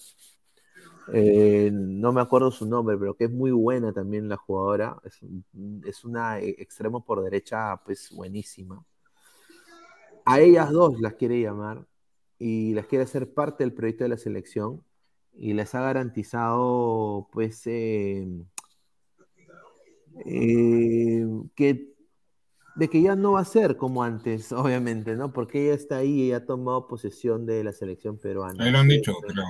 Eh, 1.12 1.70
no 1.72 2.12
me 2.12 2.20
acuerdo 2.20 2.51
su 2.51 2.66
nombre, 2.66 2.97
pero 2.98 3.14
que 3.14 3.24
es 3.24 3.30
muy 3.30 3.52
buena 3.52 3.93
también 3.93 4.28
la 4.28 4.36
jugadora. 4.36 4.97
Es, 5.05 5.20
es 5.84 6.05
una 6.05 6.40
e- 6.40 6.56
extremo 6.59 7.05
por 7.05 7.22
derecha, 7.22 7.80
pues 7.84 8.10
buenísima. 8.12 8.82
A 10.27 10.40
ellas 10.40 10.70
dos 10.70 11.01
las 11.01 11.15
quiere 11.15 11.40
llamar 11.40 11.86
y 12.39 12.74
las 12.74 12.86
quiere 12.86 13.05
hacer 13.05 13.32
parte 13.32 13.65
del 13.65 13.73
proyecto 13.73 14.05
de 14.05 14.11
la 14.11 14.19
selección 14.19 14.82
y 15.32 15.53
les 15.53 15.74
ha 15.74 15.81
garantizado, 15.81 17.28
pues, 17.32 17.66
eh, 17.66 18.27
eh, 20.24 21.27
que 21.55 21.94
de 22.74 22.90
que 22.90 23.01
ya 23.01 23.16
no 23.16 23.32
va 23.32 23.40
a 23.40 23.44
ser 23.44 23.77
como 23.77 24.03
antes, 24.03 24.53
obviamente, 24.53 25.16
¿no? 25.16 25.32
Porque 25.32 25.65
ella 25.65 25.74
está 25.74 25.98
ahí 25.98 26.24
y 26.24 26.32
ha 26.32 26.44
tomado 26.44 26.86
posesión 26.86 27.47
de 27.47 27.65
la 27.65 27.73
selección 27.73 28.19
peruana. 28.19 28.65
Ahí 28.65 28.70
lo 28.70 28.78
han 28.78 28.89
dicho, 28.89 29.15
pero 29.27 29.43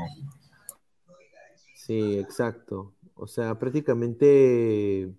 Sí, 1.75 2.19
exacto. 2.19 2.95
O 3.15 3.27
sea, 3.27 3.59
prácticamente 3.59 5.11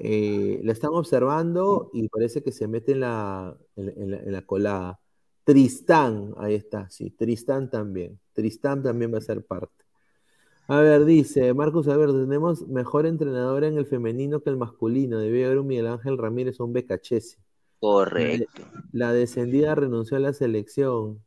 eh, 0.00 0.60
la 0.64 0.72
están 0.72 0.90
observando 0.94 1.90
y 1.92 2.08
parece 2.08 2.42
que 2.42 2.52
se 2.52 2.68
mete 2.68 2.92
en 2.92 3.00
la, 3.00 3.56
en, 3.76 3.86
la- 3.86 3.92
en 3.92 4.10
la- 4.10 4.18
en 4.18 4.32
la 4.32 4.42
colada. 4.46 5.00
Tristán, 5.44 6.34
ahí 6.38 6.54
está, 6.54 6.88
sí, 6.90 7.10
Tristán 7.10 7.70
también. 7.70 8.18
Tristán 8.32 8.82
también 8.82 9.12
va 9.14 9.18
a 9.18 9.20
ser 9.20 9.44
parte. 9.44 9.74
A 10.68 10.80
ver, 10.80 11.04
dice 11.06 11.54
Marcos 11.54 11.88
Alberto, 11.88 12.20
tenemos 12.20 12.66
mejor 12.68 13.06
entrenador 13.06 13.64
en 13.64 13.78
el 13.78 13.86
femenino 13.86 14.42
que 14.42 14.50
el 14.50 14.56
masculino. 14.58 15.18
Debía 15.18 15.46
haber 15.46 15.58
un 15.60 15.66
Miguel 15.68 15.86
Ángel 15.88 16.18
Ramírez 16.18 16.60
o 16.60 16.64
un 16.66 16.72
Becachese. 16.74 17.38
Correcto. 17.78 18.62
La 18.92 19.12
descendida 19.12 19.74
renunció 19.74 20.16
a 20.16 20.20
la 20.20 20.32
selección. 20.32 21.22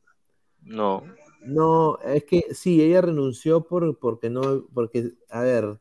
No. 0.63 1.03
No, 1.45 1.97
es 1.99 2.25
que 2.25 2.53
sí, 2.53 2.81
ella 2.81 3.01
renunció 3.01 3.65
por, 3.67 3.97
porque 3.99 4.29
no, 4.29 4.67
porque, 4.73 5.13
a 5.29 5.41
ver, 5.41 5.79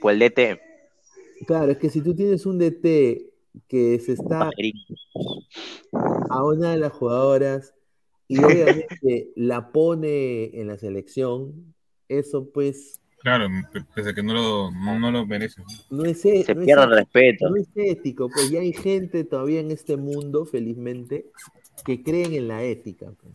Pues 0.00 0.14
el 0.14 0.18
DT. 0.20 0.60
Claro, 1.46 1.72
es 1.72 1.78
que 1.78 1.90
si 1.90 2.00
tú 2.02 2.14
tienes 2.14 2.46
un 2.46 2.58
DT 2.58 3.26
que 3.68 3.98
se 4.00 4.12
está 4.12 4.50
a 6.30 6.44
una 6.44 6.72
de 6.72 6.78
las 6.78 6.92
jugadoras 6.92 7.74
y 8.28 8.42
obviamente 8.42 9.30
la 9.36 9.72
pone 9.72 10.58
en 10.60 10.68
la 10.68 10.78
selección, 10.78 11.74
eso 12.08 12.48
pues 12.50 13.00
claro, 13.22 13.48
pese 13.94 14.10
a 14.10 14.14
que 14.14 14.22
no 14.22 14.34
lo, 14.34 14.70
no, 14.70 14.98
no 14.98 15.10
lo 15.10 15.26
merece. 15.26 15.62
no 15.90 16.04
es, 16.04 16.24
e- 16.24 16.44
Se 16.44 16.54
no 16.54 16.60
es 16.62 16.66
pierde 16.66 16.84
el 16.84 16.92
ético, 16.92 16.96
respeto. 16.96 17.50
no 17.50 17.56
es 17.56 17.68
ético, 17.74 18.28
pues 18.28 18.50
ya 18.50 18.60
hay 18.60 18.72
gente 18.72 19.24
todavía 19.24 19.60
en 19.60 19.70
este 19.70 19.96
mundo, 19.96 20.46
felizmente, 20.46 21.26
que 21.84 22.02
creen 22.02 22.34
en 22.34 22.48
la 22.48 22.62
ética. 22.64 23.12
pues. 23.20 23.34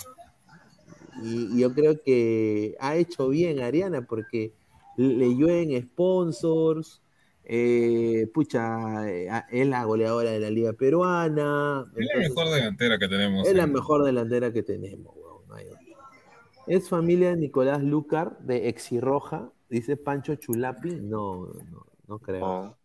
Y, 1.24 1.56
y 1.56 1.60
yo 1.62 1.74
creo 1.74 2.02
que 2.02 2.76
ha 2.80 2.96
hecho 2.98 3.30
bien 3.30 3.60
Ariana 3.60 4.02
porque 4.06 4.54
le 4.98 5.36
llueven 5.36 5.82
sponsors, 5.82 7.02
eh, 7.48 8.28
pucha, 8.34 9.08
eh, 9.08 9.30
es 9.52 9.68
la 9.68 9.84
goleadora 9.84 10.32
de 10.32 10.40
la 10.40 10.50
liga 10.50 10.74
peruana, 10.74 11.86
Es 11.96 12.08
la 12.14 12.20
mejor 12.20 12.50
delantera 12.50 12.98
que 12.98 13.08
tenemos. 13.08 13.48
es 13.48 13.56
la 13.56 13.68
mejor 13.68 14.04
delantera 14.04 14.52
que 14.52 14.64
tenemos, 14.64 15.16
weón, 15.16 15.48
no 15.48 15.54
hay 15.54 15.68
otra. 15.68 15.80
Es 16.68 16.90
familia 16.90 17.30
de 17.30 17.38
Nicolás 17.38 17.84
Lucar, 17.84 18.40
de 18.40 18.68
Exirroja, 18.70 19.52
dice 19.70 19.96
Pancho 19.96 20.36
Chulapi, 20.36 20.96
no, 20.96 21.54
no, 21.72 21.86
no 22.08 22.20
creo. 22.20 22.76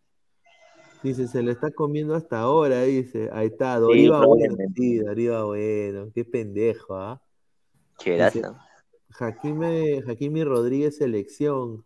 Dice, 1.01 1.27
se 1.27 1.41
lo 1.41 1.51
está 1.51 1.71
comiendo 1.71 2.13
hasta 2.13 2.41
ahora, 2.41 2.83
dice. 2.83 3.29
Ahí 3.33 3.47
está, 3.47 3.79
Doriva 3.79 4.23
bueno, 4.23 4.55
sí, 4.75 4.99
Doriva 4.99 5.43
bueno, 5.45 6.11
qué 6.13 6.23
pendejo, 6.23 6.95
¿ah? 6.95 7.19
Dice, 7.97 8.43
Jaquime, 9.09 10.03
Jaquimi 10.03 10.43
Rodríguez 10.43 10.97
selección. 10.97 11.83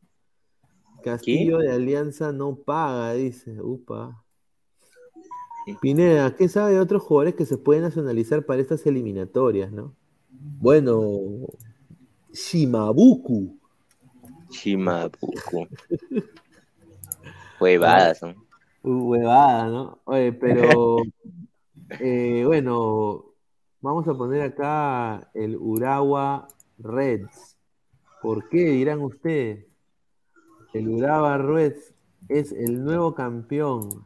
Castillo 1.05 1.59
de 1.59 1.71
Alianza 1.71 2.31
no 2.31 2.55
paga, 2.55 3.13
dice. 3.13 3.61
Upa. 3.61 4.23
Pineda, 5.79 6.35
¿qué 6.35 6.49
sabe 6.49 6.73
de 6.73 6.79
otros 6.79 7.03
jugadores 7.03 7.35
que 7.35 7.45
se 7.45 7.57
pueden 7.57 7.83
nacionalizar 7.83 8.43
para 8.43 8.61
estas 8.61 8.85
eliminatorias, 8.87 9.71
no? 9.71 9.93
Bueno, 10.29 11.19
Shimabuku. 12.33 13.55
Shimabuku. 14.49 15.67
Huevadas. 17.59 18.23
¿no? 18.23 18.35
Uh, 18.81 19.09
Huevada, 19.09 19.67
¿no? 19.67 19.99
Oye, 20.05 20.33
pero 20.33 20.97
eh, 21.99 22.43
bueno, 22.45 23.25
vamos 23.79 24.07
a 24.07 24.15
poner 24.15 24.41
acá 24.41 25.29
el 25.35 25.55
Urawa 25.55 26.47
Reds. 26.79 27.57
¿Por 28.23 28.49
qué? 28.49 28.71
Dirán 28.71 29.01
ustedes. 29.01 29.64
El 30.75 30.89
Urawa 30.89 31.37
Reds 31.37 31.93
es 32.27 32.51
el 32.51 32.83
nuevo 32.83 33.15
campeón 33.15 34.05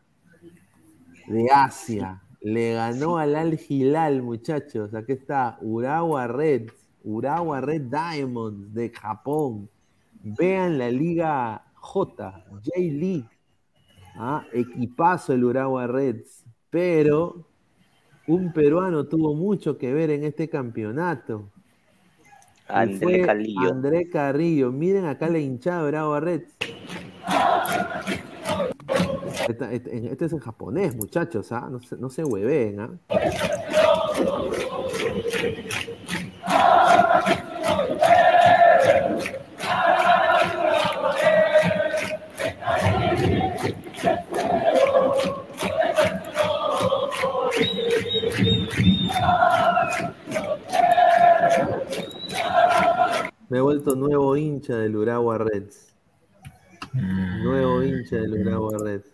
de 1.25 1.47
Asia. 1.51 2.21
Le 2.41 2.73
ganó 2.73 3.17
al 3.17 3.35
Al 3.35 3.59
Hilal, 3.59 4.21
muchachos. 4.21 4.93
Aquí 4.93 5.13
está 5.13 5.57
Urawa 5.61 6.27
Reds, 6.27 6.87
Urawa 7.03 7.59
Red 7.59 7.89
Diamonds 7.89 8.71
de 8.71 8.91
Japón. 8.91 9.67
Vean 10.21 10.77
la 10.77 10.91
Liga 10.91 11.65
J, 11.73 12.45
J-League. 12.63 13.29
Ah, 14.13 14.45
equipazo 14.53 15.33
el 15.33 15.45
Urawa 15.45 15.87
Reds. 15.87 16.45
Pero 16.69 17.47
un 18.27 18.53
peruano 18.53 19.07
tuvo 19.07 19.33
mucho 19.33 19.75
que 19.75 19.91
ver 19.91 20.11
en 20.11 20.23
este 20.23 20.47
campeonato. 20.47 21.49
André 22.69 23.21
Carrillo. 23.25 23.69
André 23.71 24.09
Carrillo. 24.09 24.71
Miren 24.71 25.05
acá 25.05 25.27
la 25.29 25.39
hinchada 25.39 25.83
Reds. 26.19 26.55
Esta- 29.47 29.71
Este, 29.71 30.11
este 30.11 30.25
es 30.25 30.33
en 30.33 30.39
japonés, 30.39 30.95
muchachos, 30.95 31.51
¿ah? 31.51 31.67
No 31.71 31.79
se, 31.81 31.97
no 31.97 32.09
se 32.09 32.23
hueveen, 32.23 32.79
¿ah? 32.79 32.89
Me 53.49 53.57
he 53.57 53.61
vuelto 53.61 53.95
nuevo 53.95 54.37
hincha 54.37 54.77
del 54.77 54.95
Urawa 54.95 55.39
Reds. 55.39 55.93
Nuevo 56.93 57.81
hincha 57.83 58.17
del 58.17 58.33
Urawa 58.45 58.77
Reds. 58.77 59.09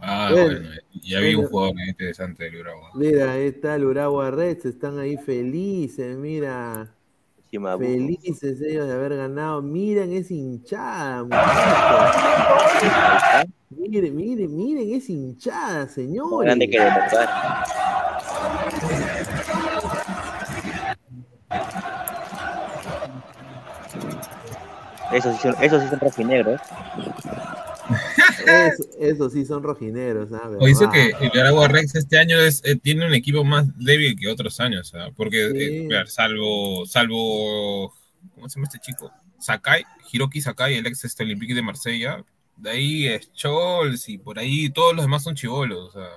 Ah, 0.00 0.28
Bueno, 0.30 0.60
bueno, 0.60 0.68
y 0.92 1.14
había 1.14 1.38
un 1.38 1.46
jugador 1.46 1.74
interesante 1.88 2.44
del 2.44 2.56
Uruguay. 2.60 2.90
Mira, 2.94 3.32
ahí 3.32 3.46
está 3.46 3.74
el 3.74 3.84
Urawa 3.84 4.30
Reds, 4.30 4.66
están 4.66 4.98
ahí 4.98 5.16
felices, 5.16 6.16
mira. 6.16 6.94
Felices 7.50 8.60
ellos 8.60 8.86
de 8.86 8.92
haber 8.92 9.16
ganado. 9.16 9.62
Miren 9.62 10.12
esa 10.12 10.34
hinchada, 10.34 11.24
muchachos. 11.24 12.20
Miren, 13.70 14.14
miren, 14.14 14.54
miren 14.54 14.92
esa 14.92 15.12
hinchada, 15.12 15.88
señores. 15.88 16.44
grande 16.44 16.68
que 16.68 16.78
de 16.78 16.84
verdad. 16.84 17.64
Esos 25.18 25.36
sí 25.36 25.42
son, 25.42 25.54
esos 25.62 25.82
sí 25.82 25.88
son 25.88 26.00
rojinegros. 26.00 26.60
Es- 28.46 28.88
Eso 28.98 29.30
sí 29.30 29.44
son 29.44 29.62
rojineros, 29.62 30.30
¿sabes? 30.30 30.58
O 30.60 30.66
dice 30.66 30.86
que 30.92 31.12
el 31.26 31.40
Aragua 31.40 31.68
Rex 31.68 31.94
este 31.94 32.18
año 32.18 32.38
es, 32.40 32.62
eh, 32.64 32.76
tiene 32.76 33.06
un 33.06 33.14
equipo 33.14 33.44
más 33.44 33.66
débil 33.78 34.16
que 34.18 34.28
otros 34.28 34.58
años, 34.60 34.92
porque 35.16 35.46
eh, 35.54 35.88
Sí. 35.88 36.10
salvo, 36.10 36.84
salvo, 36.86 37.92
¿cómo 38.34 38.48
se 38.48 38.56
llama 38.58 38.68
este 38.72 38.78
chico? 38.80 39.10
Sakai, 39.38 39.84
Hiroki 40.12 40.40
Sakai, 40.40 40.74
el 40.74 40.86
ex 40.86 41.04
este 41.04 41.22
Olympique 41.22 41.54
de 41.54 41.62
Marsella, 41.62 42.24
de 42.56 42.70
ahí 42.70 43.06
es 43.06 43.30
Scholz 43.36 44.08
y 44.08 44.18
por 44.18 44.38
ahí 44.38 44.68
todos 44.70 44.94
los 44.94 45.04
demás 45.04 45.22
son 45.22 45.34
chivolos, 45.36 45.90
o 45.90 45.92
sea, 45.92 46.08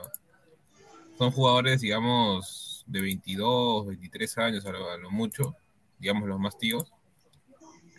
son 1.18 1.32
jugadores, 1.32 1.82
digamos, 1.82 2.84
de 2.88 3.02
22, 3.02 3.88
23 3.88 4.38
años 4.40 4.66
a 4.66 4.72
lo, 4.72 4.90
a 4.90 4.98
lo 4.98 5.12
mucho, 5.12 5.56
digamos 6.00 6.28
los 6.28 6.40
más 6.40 6.58
tíos 6.58 6.92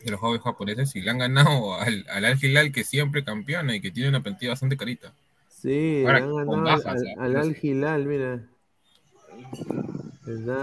de 0.05 0.11
los 0.13 0.21
jóvenes 0.21 0.43
japoneses 0.45 0.95
y 0.97 1.01
le 1.03 1.11
han 1.11 1.19
ganado 1.19 1.75
al, 1.81 2.07
al 2.11 2.25
Al 2.25 2.45
Hilal 2.45 2.73
que 2.73 2.85
siempre 2.85 3.25
campeona 3.25 3.75
y 3.77 3.81
que 3.81 3.91
tiene 3.91 4.09
una 4.11 4.23
plantilla 4.23 4.53
bastante 4.53 4.77
carita. 4.77 5.13
Sí, 5.47 6.05
Ahora, 6.05 6.21
le 6.21 6.41
han 6.41 6.51
ganado 6.51 6.65
bajas, 6.65 6.87
al, 6.89 7.13
al 7.17 7.37
Al 7.37 7.57
Hilal, 7.63 8.07
mira. 8.07 8.49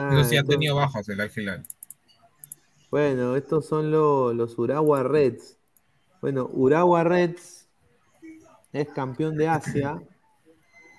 Pero 0.07 0.25
sí 0.25 0.35
ha 0.35 0.43
tenido 0.43 0.75
bajas 0.75 1.07
el 1.07 1.21
Al 1.21 1.31
Hilal. 1.33 1.65
Bueno, 2.91 3.35
estos 3.35 3.65
son 3.67 3.91
lo- 3.91 4.33
los 4.33 4.57
Urawa 4.57 5.03
Reds. 5.03 5.57
Bueno, 6.21 6.49
Urawa 6.53 7.03
Reds 7.03 7.67
es 8.73 8.87
campeón 8.89 9.37
de 9.37 9.47
Asia. 9.47 10.01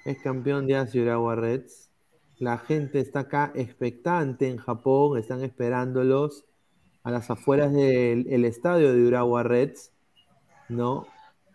Es 0.04 0.18
campeón 0.18 0.66
de 0.66 0.76
Asia 0.76 1.00
Urawa 1.02 1.36
Reds. 1.36 1.90
La 2.38 2.58
gente 2.58 3.00
está 3.00 3.20
acá 3.20 3.50
expectante 3.54 4.48
en 4.48 4.58
Japón, 4.58 5.18
están 5.18 5.42
esperándolos 5.42 6.44
a 7.10 7.12
las 7.14 7.30
afueras 7.30 7.72
del 7.72 8.26
el 8.30 8.44
estadio 8.44 8.92
de 8.94 9.04
Urawa 9.04 9.42
Reds, 9.42 9.92
¿no? 10.68 11.06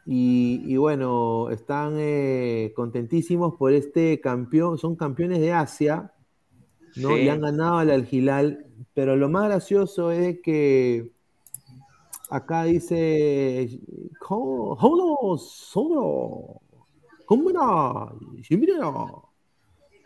Y, 0.05 0.61
y 0.65 0.77
bueno, 0.77 1.49
están 1.49 1.95
eh, 1.97 2.73
contentísimos 2.75 3.55
por 3.55 3.73
este 3.73 4.19
campeón, 4.21 4.77
son 4.77 4.95
campeones 4.95 5.39
de 5.39 5.51
Asia, 5.51 6.11
¿no? 6.97 7.15
Sí. 7.15 7.21
Y 7.23 7.29
han 7.29 7.41
ganado 7.41 7.77
al 7.77 7.89
Al 7.89 8.07
Hilal, 8.09 8.67
pero 8.93 9.15
lo 9.15 9.29
más 9.29 9.45
gracioso 9.45 10.11
es 10.11 10.39
que 10.41 11.09
acá 12.29 12.63
dice, 12.65 13.79
"Ho- 14.29 14.77
Hola, 14.79 15.39
Soro, 15.41 16.61
¿cómo 17.25 17.49
era? 17.49 18.13
Shimira". 18.41 18.91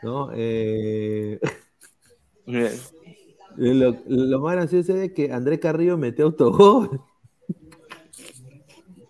¿No? 0.02 0.30
Eh, 0.34 1.40
lo, 3.58 3.98
lo 4.08 4.40
más 4.40 4.56
gracioso 4.56 4.96
es 4.96 5.12
que 5.14 5.32
André 5.32 5.60
Carrillo 5.60 5.98
metió 5.98 6.26
autogol. 6.26 7.02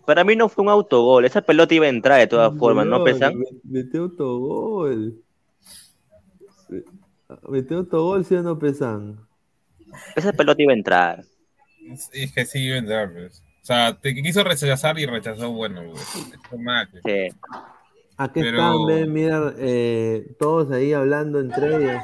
Para 0.05 0.23
mí 0.23 0.35
no 0.35 0.49
fue 0.49 0.63
un 0.63 0.69
autogol. 0.71 1.25
Esa 1.25 1.41
pelota 1.41 1.73
iba 1.75 1.85
a 1.85 1.89
entrar 1.89 2.19
de 2.19 2.27
todas 2.27 2.57
formas, 2.57 2.85
¿no, 2.87 3.03
Weón, 3.03 3.05
Pesan? 3.05 3.37
me- 3.37 3.45
Metió 3.63 4.03
autogol. 4.03 5.21
Metió 7.47 7.77
autogol, 7.77 8.25
¿sí 8.25 8.35
o 8.35 8.41
no, 8.41 8.57
Pesan? 8.57 9.19
Esa 10.15 10.33
pelota 10.33 10.61
iba 10.63 10.73
a 10.73 10.75
entrar. 10.77 11.23
Es 12.13 12.31
que 12.33 12.45
sí 12.45 12.59
iba 12.65 12.75
a 12.75 12.79
entrar, 12.79 13.11
pues. 13.13 13.43
O 13.61 13.65
sea, 13.65 13.99
te 13.99 14.15
quiso 14.15 14.43
rechazar 14.43 14.97
y 14.97 15.05
rechazó, 15.05 15.51
bueno, 15.51 15.81
pues. 15.91 16.59
Mal. 16.59 16.87
pues. 16.91 17.03
Sí. 17.05 17.37
Aquí 18.17 18.41
Pero- 18.41 18.57
están, 18.57 18.85
ven, 18.87 19.13
mira, 19.13 19.53
eh, 19.59 20.35
todos 20.39 20.71
ahí 20.71 20.91
hablando 20.93 21.39
entre 21.39 21.75
ellos. 21.75 22.01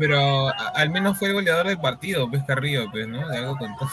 Pero 0.00 0.48
a- 0.48 0.72
al 0.74 0.90
menos 0.90 1.16
fue 1.18 1.28
el 1.28 1.34
goleador 1.34 1.66
del 1.68 1.78
partido, 1.78 2.28
pues 2.28 2.42
Carrillo, 2.44 2.86
pues, 2.90 3.06
¿no? 3.06 3.28
De 3.28 3.36
algo 3.38 3.56
contó. 3.56 3.86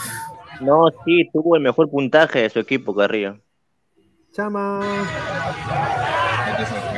No, 0.60 0.86
sí, 1.04 1.28
tuvo 1.32 1.54
el 1.54 1.62
mejor 1.62 1.88
puntaje 1.90 2.40
de 2.42 2.50
su 2.50 2.58
equipo, 2.58 2.94
Carrillo. 2.96 3.38
Chama, 4.32 4.80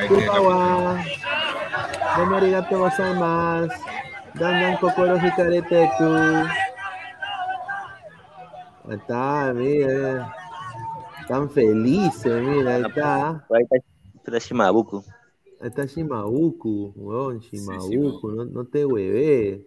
Kupawa, 0.08 1.04
Domo 2.16 2.36
arigato 2.36 2.78
gozaimasu, 2.78 3.72
Dandan 4.34 4.76
kokoro 4.78 5.16
hikareteku. 5.18 6.04
Ahí 8.88 8.96
está, 8.96 9.52
mira. 9.54 10.34
Están 11.20 11.50
felices, 11.50 12.42
mira, 12.42 12.74
ahí 12.76 12.82
está. 12.82 13.28
Ahí 13.28 13.62
está, 13.62 13.76
está 14.24 14.38
Shimabuku. 14.38 15.04
Ahí 15.60 15.68
está 15.68 15.84
Shimabuku, 15.84 16.94
weón, 16.96 17.38
Shimabuku, 17.40 18.30
no, 18.30 18.44
no 18.46 18.64
te 18.66 18.86
hueves. 18.86 19.60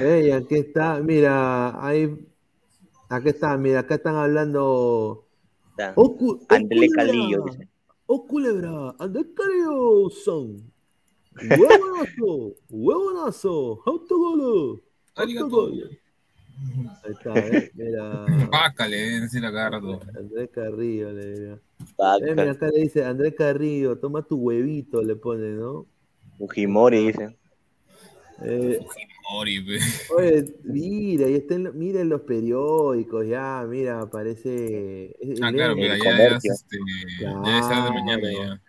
Ey, 0.00 0.30
aquí 0.30 0.56
está, 0.56 0.98
mira, 1.00 1.84
ahí, 1.86 2.26
aquí 3.10 3.28
está, 3.28 3.56
mira, 3.58 3.80
acá 3.80 3.96
están 3.96 4.16
hablando. 4.16 5.26
Está. 5.70 5.94
Cu- 5.94 6.40
oh, 6.40 6.46
Andele 6.48 6.86
culebra, 6.88 7.04
Calillo, 7.04 7.44
dice. 7.44 7.68
Oh, 8.06 8.26
culebra, 8.26 8.94
Andrés 8.98 9.26
Calillo 9.34 10.08
son. 10.10 10.72
Huevonazo, 11.34 12.54
huevonazo, 12.70 13.82
autogol, 13.84 14.82
autogol. 15.16 15.90
Ahí 17.04 17.12
está, 17.12 17.38
eh, 17.46 17.70
mira. 17.74 18.26
Pácale, 18.50 18.96
deben 18.96 19.20
decir 19.22 19.44
a 19.44 19.52
cada 19.52 19.70
rato. 19.70 20.00
Andrés 20.14 20.50
Carrillo, 20.52 21.12
le 21.12 21.32
diría. 21.32 21.52
Eh, 22.20 22.34
mira, 22.34 22.50
acá 22.52 22.68
le 22.68 22.80
dice 22.82 23.04
Andrés 23.04 23.34
Carrillo, 23.36 23.98
toma 23.98 24.22
tu 24.22 24.36
huevito, 24.36 25.02
le 25.02 25.16
pone, 25.16 25.50
¿no? 25.50 25.86
Fujimori, 26.38 27.06
dice. 27.06 27.36
Eh, 28.42 28.84
Mori, 29.32 29.60
pues. 29.62 30.10
oye, 30.10 30.54
mira, 30.64 31.28
y 31.28 31.34
está 31.34 31.54
en 31.54 31.76
mira 31.76 32.00
en 32.02 32.10
los 32.10 32.20
periódicos, 32.22 33.26
ya, 33.26 33.64
mira, 33.68 34.02
aparece. 34.02 35.16
es- 35.18 35.40
Ah, 35.42 35.50
claro, 35.52 35.74
pero 35.74 35.96
ya, 35.96 36.18
ya, 36.18 36.36
este, 36.36 36.78
ya 37.18 37.40
debe 37.40 37.58
estar 37.58 37.82
de 37.84 37.90
mañana 37.90 38.20
Claro. 38.30 38.38
ya. 38.38 38.62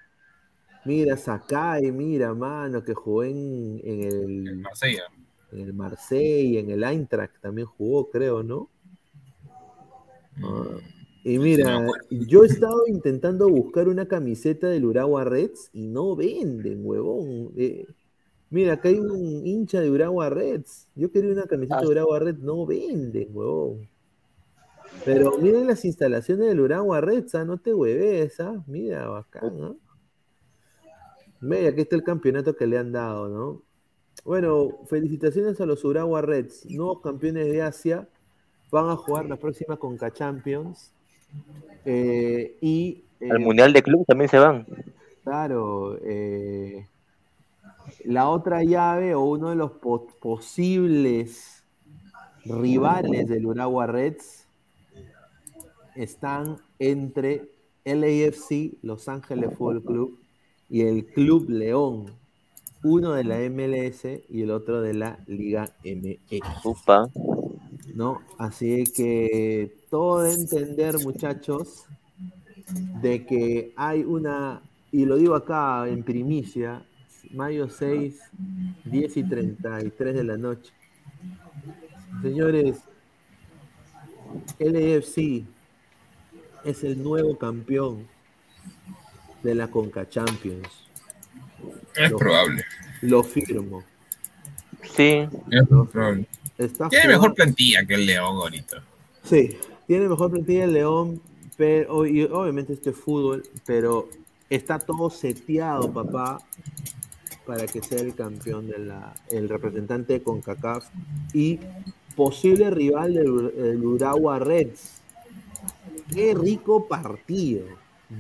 Mira, 0.86 1.18
Sakai, 1.18 1.92
mira, 1.92 2.34
mano, 2.34 2.82
que 2.82 2.94
jugó 2.94 3.26
en, 3.26 3.82
en 3.84 4.04
el, 4.04 4.62
Marsella. 4.62 5.04
En 5.52 5.60
el 5.62 5.74
Marsella, 5.74 6.60
en 6.60 6.70
el 6.72 6.84
Eintracht 6.84 7.40
también 7.42 7.68
jugó, 7.68 8.10
creo, 8.10 8.44
¿no? 8.44 8.70
Ah, 10.42 10.78
Y 11.24 11.40
mira, 11.40 11.86
yo 12.10 12.44
he 12.44 12.48
estado 12.48 12.88
intentando 12.88 13.50
buscar 13.50 13.88
una 13.90 14.08
camiseta 14.08 14.68
del 14.70 14.86
Urawa 14.86 15.24
Reds 15.26 15.70
y 15.74 15.88
no 15.88 16.16
venden, 16.16 16.86
huevón. 16.86 17.52
Eh, 17.58 17.86
mira, 18.50 18.74
acá 18.74 18.90
hay 18.90 19.00
un 19.00 19.46
hincha 19.46 19.82
de 19.82 19.92
Urawa 19.92 20.30
Reds. 20.30 20.88
Yo 20.96 21.12
quería 21.12 21.32
una 21.32 21.48
camiseta 21.48 21.82
de 21.82 21.88
Urawa 21.88 22.20
Reds, 22.20 22.40
no 22.42 22.66
venden, 22.66 23.30
huevón. 23.36 23.90
Pero 25.06 25.38
miren 25.40 25.68
las 25.68 25.86
instalaciones 25.86 26.48
del 26.48 26.60
Urawa 26.62 27.02
Reds, 27.02 27.36
¿ah? 27.36 27.46
no 27.46 27.58
te 27.60 27.74
hueves, 27.74 28.40
¿ah? 28.40 28.64
Mira, 28.68 29.08
bacán, 29.10 29.62
¿ah? 29.62 29.76
Mira, 31.40 31.70
aquí 31.70 31.82
está 31.82 31.96
el 31.96 32.04
campeonato 32.04 32.56
que 32.56 32.68
le 32.68 32.78
han 32.78 32.92
dado, 32.92 33.28
¿no? 33.30 33.64
Bueno, 34.24 34.70
felicitaciones 34.88 35.60
a 35.62 35.66
los 35.66 35.84
Urawa 35.86 36.22
Reds, 36.22 36.66
nuevos 36.70 37.02
campeones 37.02 37.46
de 37.48 37.62
Asia. 37.62 38.08
Van 38.72 38.90
a 38.90 38.96
jugar 38.98 39.26
la 39.26 39.38
próxima 39.38 39.78
Conca 39.78 40.12
Champions. 40.12 40.92
Eh, 41.86 42.58
y 42.62 43.04
eh, 43.22 43.32
Al 43.32 43.40
Mundial 43.40 43.72
de 43.72 43.82
Club 43.82 44.06
también 44.06 44.30
se 44.30 44.38
van. 44.40 44.66
Claro, 45.24 45.98
eh, 46.02 46.88
la 48.04 48.30
otra 48.30 48.64
llave 48.64 49.16
o 49.16 49.22
uno 49.24 49.50
de 49.50 49.56
los 49.56 49.72
po- 49.72 50.08
posibles 50.22 51.64
rivales 52.46 53.28
del 53.28 53.46
Urawa 53.46 53.88
Reds 53.88 54.46
están 55.96 56.58
entre 56.80 57.50
LAFC, 57.86 58.74
Los 58.82 59.08
Ángeles 59.08 59.54
Fútbol 59.58 59.84
Club, 59.84 60.20
y 60.70 60.82
el 60.82 61.06
Club 61.08 61.50
León, 61.50 62.14
uno 62.84 63.14
de 63.14 63.24
la 63.24 63.38
MLS 63.50 64.06
y 64.30 64.42
el 64.42 64.52
otro 64.52 64.82
de 64.82 64.94
la 64.94 65.20
Liga 65.28 65.72
MX. 65.84 66.66
Upa. 66.66 67.10
¿no? 67.98 68.22
Así 68.38 68.84
que 68.96 69.76
todo 69.90 70.22
de 70.22 70.34
entender, 70.34 71.00
muchachos, 71.04 71.86
de 73.02 73.26
que 73.26 73.74
hay 73.76 74.04
una, 74.04 74.62
y 74.92 75.06
lo 75.06 75.18
digo 75.18 75.36
acá 75.36 75.88
en 75.88 76.04
primicia, 76.04 76.86
mayo 77.32 77.70
6, 77.70 78.20
10 78.86 79.18
y 79.18 79.24
33 79.24 80.16
de 80.16 80.24
la 80.24 80.38
noche. 80.38 80.72
Señores, 82.22 82.78
LAFC 84.60 85.44
es 86.64 86.84
el 86.84 87.02
nuevo 87.02 87.36
campeón 87.38 88.08
de 89.42 89.56
la 89.56 89.70
Conca 89.70 90.08
Champions. 90.08 90.87
Es 91.98 92.12
Lo- 92.12 92.18
probable. 92.18 92.64
Lo 93.02 93.24
firmo. 93.24 93.84
Sí. 94.96 95.28
Es 95.52 95.68
probable. 95.92 96.26
Está 96.58 96.90
Tiene 96.90 97.06
jugando- 97.06 97.22
mejor 97.22 97.36
plantilla 97.36 97.86
que 97.86 97.94
el 97.96 98.06
León 98.06 98.36
ahorita. 98.38 98.84
Sí, 99.24 99.58
tiene 99.86 100.08
mejor 100.08 100.32
plantilla 100.32 100.64
el 100.64 100.74
León, 100.74 101.22
pero 101.56 102.06
y 102.06 102.24
obviamente 102.24 102.74
este 102.74 102.92
es 102.92 102.96
fútbol, 102.96 103.44
pero 103.66 104.10
está 104.50 104.80
todo 104.80 105.10
seteado, 105.10 105.92
papá, 105.92 106.40
para 107.46 107.66
que 107.68 107.82
sea 107.82 108.00
el 108.00 108.16
campeón 108.16 108.68
de 108.68 108.80
la, 108.80 109.14
el 109.30 109.50
representante 109.50 110.14
de 110.14 110.22
CONCACAF 110.24 110.86
y 111.34 111.60
posible 112.16 112.70
rival 112.72 113.14
del, 113.14 113.56
del 113.56 113.86
Urawa 113.86 114.40
Reds. 114.40 114.94
Qué 116.14 116.34
rico 116.34 116.88
partido. 116.88 117.66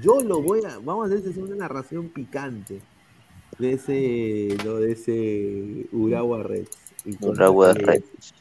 Yo 0.02 0.22
lo 0.22 0.41
voy 0.41 0.62
a, 0.66 0.78
vamos 0.80 1.10
a 1.12 1.16
hacer 1.16 1.40
una 1.40 1.56
narración 1.56 2.10
picante 2.10 2.82
de 3.60 3.74
ese, 3.74 4.58
no, 4.66 4.76
de 4.76 4.92
ese 4.92 5.88
Urawa 5.92 6.44
con 7.20 7.30
Urawa 7.30 7.74
Reds. 7.74 8.34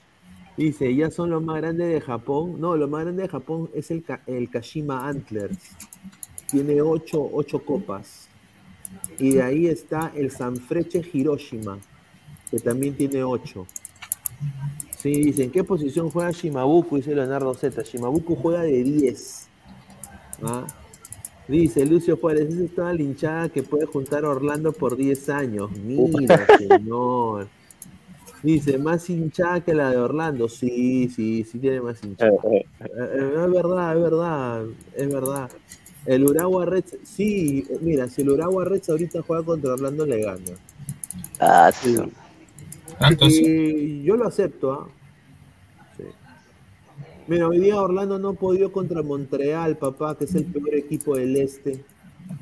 Dice, 0.56 0.94
ya 0.94 1.10
son 1.10 1.30
los 1.30 1.42
más 1.42 1.56
grandes 1.58 1.92
de 1.92 2.00
Japón. 2.00 2.60
No, 2.60 2.76
lo 2.76 2.88
más 2.88 3.02
grande 3.02 3.22
de 3.22 3.28
Japón 3.28 3.70
es 3.74 3.90
el, 3.90 4.04
el 4.26 4.48
Kashima 4.48 5.06
Antlers. 5.06 5.58
Tiene 6.50 6.80
ocho, 6.80 7.28
ocho 7.32 7.62
copas. 7.64 8.28
Y 9.18 9.32
de 9.32 9.42
ahí 9.42 9.66
está 9.66 10.12
el 10.14 10.30
Sanfrecce 10.30 11.04
Hiroshima, 11.12 11.78
que 12.50 12.58
también 12.58 12.96
tiene 12.96 13.22
ocho. 13.22 13.66
Sí, 14.96 15.10
dice, 15.10 15.44
¿en 15.44 15.50
qué 15.50 15.62
posición 15.62 16.10
juega 16.10 16.30
Shimabuku? 16.30 16.96
Dice 16.96 17.14
Leonardo 17.14 17.52
Z. 17.52 17.82
Shimabuku 17.82 18.36
juega 18.36 18.62
de 18.62 18.82
10. 18.82 19.48
¿ah? 20.42 20.66
Dice 21.48 21.86
Lucio 21.86 22.16
Juárez, 22.16 22.48
esa 22.52 22.64
es 22.64 22.74
toda 22.74 22.92
la 22.92 23.02
hinchada 23.02 23.48
que 23.48 23.62
puede 23.62 23.86
juntar 23.86 24.24
a 24.24 24.30
Orlando 24.30 24.72
por 24.72 24.96
10 24.96 25.28
años. 25.28 25.70
Mira, 25.72 26.44
señor. 26.58 27.46
Dice, 28.42 28.78
más 28.78 29.08
hinchada 29.08 29.60
que 29.60 29.74
la 29.74 29.90
de 29.90 29.96
Orlando. 29.96 30.48
Sí, 30.48 31.08
sí, 31.08 31.44
sí 31.44 31.58
tiene 31.58 31.80
más 31.80 32.02
hinchada. 32.02 32.32
Eh, 32.50 32.64
eh, 32.80 33.32
Es 33.44 33.50
verdad, 33.50 33.96
es 33.96 34.02
verdad, 34.02 34.64
es 34.94 35.08
verdad. 35.08 35.50
El 36.04 36.24
Uragua 36.24 36.66
Reds, 36.66 36.96
sí, 37.02 37.66
eh, 37.68 37.78
mira, 37.80 38.08
si 38.08 38.22
el 38.22 38.30
Uragua 38.30 38.64
Reds 38.64 38.90
ahorita 38.90 39.22
juega 39.22 39.44
contra 39.44 39.72
Orlando, 39.72 40.06
le 40.06 40.22
gana. 40.22 40.40
Ah, 41.40 41.70
sí. 41.72 41.96
Tanto 42.98 43.26
Y 43.26 44.02
yo 44.02 44.16
lo 44.16 44.26
acepto, 44.26 44.72
¿ah? 44.72 44.88
Mira, 47.28 47.48
hoy 47.48 47.58
día 47.58 47.76
Orlando 47.80 48.18
no 48.18 48.30
ha 48.30 48.32
podido 48.34 48.70
contra 48.70 49.02
Montreal, 49.02 49.76
papá, 49.76 50.16
que 50.16 50.24
es 50.24 50.34
el 50.34 50.44
peor 50.44 50.74
equipo 50.74 51.16
del 51.16 51.36
este, 51.36 51.84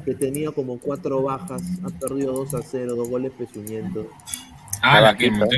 que 0.05 0.15
tenía 0.15 0.51
como 0.53 0.79
cuatro 0.79 1.23
bajas, 1.23 1.63
ha 1.83 1.89
perdido 1.99 2.33
2 2.35 2.55
a 2.55 2.63
0, 2.63 2.95
dos 2.95 3.09
goles 3.09 3.33
pezuñentos. 3.33 4.07
Ah, 4.83 5.01
la 5.01 5.17
que 5.17 5.31
ganó. 5.31 5.49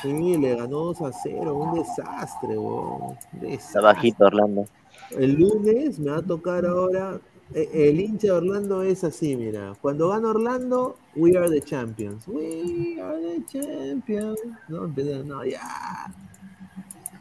Sí, 0.00 0.38
le 0.38 0.54
ganó 0.56 0.78
2 0.94 1.02
a 1.02 1.12
0, 1.12 1.54
un 1.54 1.78
desastre, 1.78 2.56
weón. 2.56 3.18
Está 3.42 3.82
bajito 3.82 4.24
Orlando. 4.24 4.64
El 5.10 5.34
lunes 5.34 5.98
me 5.98 6.10
va 6.10 6.18
a 6.18 6.22
tocar 6.22 6.64
ahora. 6.64 7.20
eh, 7.54 7.68
El 7.74 8.00
hincha 8.00 8.28
de 8.28 8.32
Orlando 8.32 8.82
es 8.82 9.04
así, 9.04 9.36
mira. 9.36 9.74
Cuando 9.82 10.08
gana 10.08 10.28
Orlando, 10.30 10.96
we 11.16 11.36
are 11.36 11.50
the 11.50 11.60
champions. 11.60 12.26
We 12.26 12.98
are 12.98 13.20
the 13.20 13.44
champions. 13.46 14.38
No, 14.68 14.84
empieza, 14.86 15.22
no, 15.22 15.44
ya. 15.44 16.10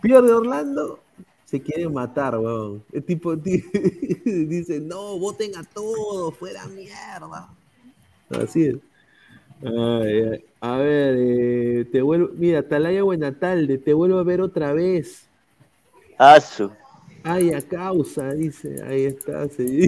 Pierde 0.01 0.31
Orlando, 0.31 0.99
se 1.47 1.61
quiere 1.61 1.87
matar, 1.87 2.37
weón. 2.37 2.83
El 2.91 3.03
tipo 3.03 3.37
ti- 3.37 3.63
dice, 4.25 4.81
no, 4.81 5.17
voten 5.17 5.55
a 5.55 5.63
todos, 5.63 6.35
fuera 6.35 6.67
mierda. 6.67 7.47
Así 8.29 8.65
es. 8.65 8.75
Ay. 9.63 10.43
A 10.59 10.77
ver, 10.77 11.15
eh, 11.17 11.85
te 11.89 12.01
vuelvo. 12.01 12.29
Mira, 12.35 12.67
Talaya 12.67 13.01
Buenatalde, 13.03 13.77
te 13.77 13.93
vuelvo 13.93 14.19
a 14.19 14.23
ver 14.23 14.41
otra 14.41 14.73
vez. 14.73 15.25
Ah, 16.17 16.39
su. 16.41 16.69
Ay, 17.23 17.51
a 17.53 17.61
causa, 17.61 18.33
dice. 18.33 18.83
Ahí 18.83 19.05
está. 19.05 19.47
sí. 19.47 19.87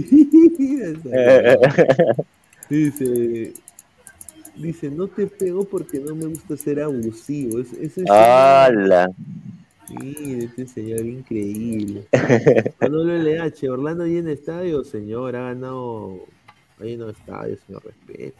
dice. 2.70 3.52
Dice, 4.56 4.90
no 4.90 5.06
te 5.08 5.26
pego 5.26 5.64
porque 5.64 6.00
no 6.00 6.14
me 6.14 6.26
gusta 6.26 6.56
ser 6.56 6.80
abusivo. 6.80 7.58
Es- 7.60 7.72
Ese 7.74 8.02
es 8.04 8.10
¡Hala! 8.10 9.10
Sí, 9.90 10.38
este 10.40 10.66
señor 10.68 11.04
increíble. 11.04 12.06
Manolo 12.80 13.12
LH, 13.16 13.68
Orlando 13.68 14.06
llena 14.06 14.30
estadio, 14.30 14.84
señor, 14.84 15.34
ha 15.34 15.48
ganado. 15.48 16.20
Ha 16.78 16.84
llenado 16.84 17.10
estadio, 17.10 17.56
señor, 17.66 17.84
respeto. 17.84 18.38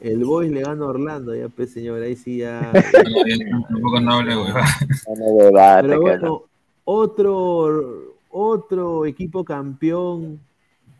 El 0.00 0.24
Boys 0.24 0.50
le 0.50 0.62
gana 0.62 0.84
a 0.84 0.88
Orlando, 0.88 1.34
ya 1.34 1.48
pues 1.48 1.72
señor, 1.72 2.02
ahí 2.02 2.16
sí 2.16 2.38
ya. 2.38 2.72
Tampoco 3.68 4.00
no 4.00 4.14
hable, 4.14 4.34
huevada. 4.36 5.82
No 5.82 5.88
Pero 5.88 6.00
bueno, 6.00 6.42
otro, 6.84 8.16
otro 8.30 9.06
equipo 9.06 9.44
campeón, 9.44 10.40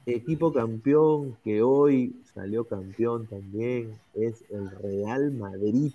equipo 0.05 0.53
campeón 0.53 1.37
que 1.43 1.63
hoy 1.63 2.15
salió 2.35 2.65
campeón 2.65 3.27
también 3.27 3.95
es 4.15 4.45
el 4.51 4.71
Real 4.71 5.33
Madrid 5.33 5.93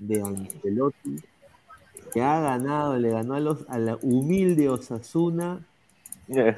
de 0.00 0.20
Ancelotti, 0.20 1.20
que 2.12 2.22
ha 2.22 2.40
ganado, 2.40 2.96
le 2.96 3.10
ganó 3.10 3.34
a, 3.34 3.40
los, 3.40 3.64
a 3.68 3.78
la 3.78 3.98
humilde 4.02 4.68
Osasuna 4.68 5.64
eh, 6.28 6.56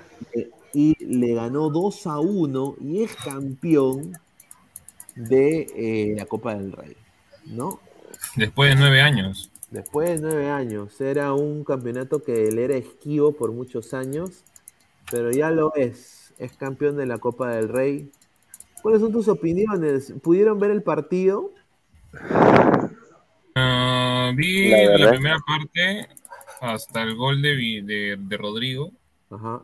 y 0.72 1.04
le 1.04 1.34
ganó 1.34 1.70
2 1.70 2.06
a 2.06 2.20
1 2.20 2.76
y 2.80 3.02
es 3.02 3.14
campeón 3.16 4.12
de 5.14 5.66
eh, 5.74 6.14
la 6.16 6.26
Copa 6.26 6.54
del 6.54 6.72
Rey, 6.72 6.96
¿no? 7.46 7.80
Después 8.36 8.70
de 8.70 8.80
nueve 8.80 9.00
años. 9.00 9.50
Después 9.70 10.08
de 10.10 10.20
nueve 10.20 10.50
años, 10.50 11.00
era 11.00 11.32
un 11.32 11.64
campeonato 11.64 12.22
que 12.22 12.50
le 12.50 12.64
era 12.64 12.76
esquivo 12.76 13.32
por 13.32 13.52
muchos 13.52 13.94
años, 13.94 14.44
pero 15.10 15.30
ya 15.30 15.50
lo 15.50 15.74
es, 15.74 16.32
es 16.38 16.56
campeón 16.56 16.96
de 16.96 17.06
la 17.06 17.18
Copa 17.18 17.50
del 17.50 17.68
Rey. 17.68 18.10
¿Cuáles 18.82 19.00
son 19.00 19.12
tus 19.12 19.28
opiniones? 19.28 20.12
¿Pudieron 20.22 20.58
ver 20.58 20.70
el 20.70 20.82
partido? 20.82 21.52
Ah, 23.54 24.32
vi 24.34 24.70
La 24.70 25.10
primera 25.10 25.38
parte 25.46 26.08
hasta 26.60 27.02
el 27.02 27.14
gol 27.16 27.42
de, 27.42 27.82
de, 27.84 28.16
de 28.18 28.36
Rodrigo. 28.36 28.92
Ajá. 29.30 29.62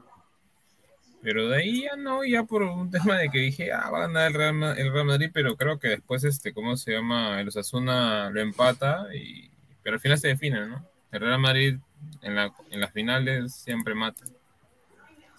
Pero 1.22 1.48
de 1.48 1.56
ahí 1.56 1.82
ya 1.82 1.96
no, 1.96 2.24
ya 2.24 2.44
por 2.44 2.62
un 2.62 2.88
tema 2.88 3.16
de 3.16 3.28
que 3.28 3.38
dije, 3.40 3.72
ah, 3.72 3.90
va 3.90 3.98
a 3.98 4.00
ganar 4.02 4.28
el 4.28 4.34
Real, 4.34 4.78
el 4.78 4.92
Real 4.92 5.06
Madrid, 5.06 5.30
pero 5.34 5.56
creo 5.56 5.78
que 5.78 5.88
después, 5.88 6.22
este, 6.22 6.52
¿cómo 6.52 6.76
se 6.76 6.92
llama? 6.92 7.40
El 7.40 7.48
Osasuna 7.48 8.30
lo 8.30 8.40
empata, 8.40 9.06
y, 9.12 9.50
pero 9.82 9.94
al 9.94 10.00
final 10.00 10.18
se 10.18 10.28
define, 10.28 10.66
¿no? 10.66 10.86
El 11.10 11.20
Real 11.20 11.40
Madrid 11.40 11.78
en, 12.22 12.36
la, 12.36 12.52
en 12.70 12.80
las 12.80 12.92
finales 12.92 13.54
siempre 13.54 13.94
mata. 13.94 14.24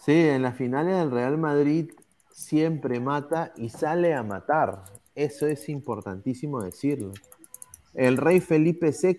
Sí, 0.03 0.27
en 0.27 0.41
las 0.41 0.57
finales 0.57 0.97
del 0.97 1.11
Real 1.11 1.37
Madrid 1.37 1.91
siempre 2.31 2.99
mata 2.99 3.53
y 3.55 3.69
sale 3.69 4.13
a 4.13 4.23
matar. 4.23 4.83
Eso 5.15 5.47
es 5.47 5.69
importantísimo 5.69 6.61
decirlo. 6.61 7.13
El 7.97 8.17
rey 8.17 8.39
Felipe 8.39 8.91
VI 8.91 9.17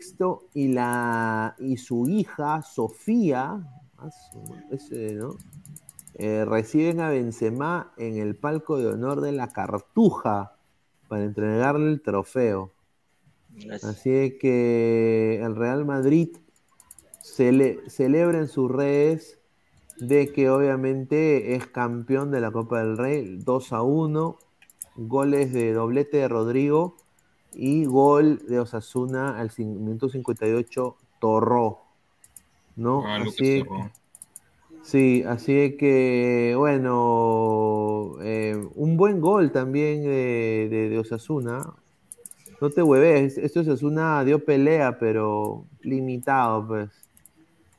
y, 0.55 0.69
la, 0.69 1.57
y 1.59 1.77
su 1.79 2.09
hija 2.09 2.63
Sofía 2.63 3.61
ah, 3.99 4.11
su- 4.11 4.55
ese, 4.75 5.15
¿no? 5.15 5.35
Eh, 6.15 6.45
reciben 6.45 7.01
a 7.01 7.11
Benzema 7.11 7.93
en 7.97 8.17
el 8.19 8.37
palco 8.37 8.79
de 8.79 8.87
honor 8.87 9.21
de 9.21 9.33
la 9.33 9.49
Cartuja 9.49 10.57
para 11.09 11.25
entregarle 11.25 11.91
el 11.91 12.01
trofeo. 12.03 12.71
Así 13.83 14.11
es 14.11 14.35
que 14.41 15.41
el 15.43 15.57
Real 15.57 15.85
Madrid 15.85 16.37
cele- 17.23 17.81
celebra 17.89 18.39
en 18.39 18.49
sus 18.49 18.71
redes 18.71 19.39
de 19.99 20.33
que 20.33 20.49
obviamente 20.51 21.57
es 21.57 21.67
campeón 21.67 22.31
de 22.31 22.41
la 22.41 22.53
Copa 22.53 22.79
del 22.81 22.97
Rey, 22.97 23.39
2 23.45 23.73
a 23.73 23.83
1, 23.83 24.39
goles 24.97 25.53
de 25.53 25.73
doblete 25.73 26.19
de 26.19 26.29
Rodrigo 26.29 26.97
y 27.55 27.85
gol 27.85 28.41
de 28.49 28.61
Osasuna 28.61 29.39
al 29.39 29.51
minuto 29.59 30.09
58, 30.09 30.97
Torró. 31.21 31.81
¿No? 32.77 33.03
Ah, 33.05 33.17
así, 33.17 33.63
sí, 34.83 35.25
así 35.27 35.59
es 35.59 35.75
que, 35.77 36.55
bueno, 36.57 38.17
eh, 38.23 38.57
un 38.77 38.97
buen 38.97 39.21
gol 39.21 39.51
también 39.53 40.03
de, 40.03 40.69
de- 40.71 40.89
de 40.89 40.99
Osasuna. 40.99 41.75
No 42.61 42.71
te 42.71 42.83
hueves, 42.83 43.39
esto 43.39 43.61
Osasuna 43.61 44.25
dio 44.25 44.45
pelea, 44.45 44.99
pero 44.99 45.65
limitado, 45.83 46.67
pues. 46.67 46.91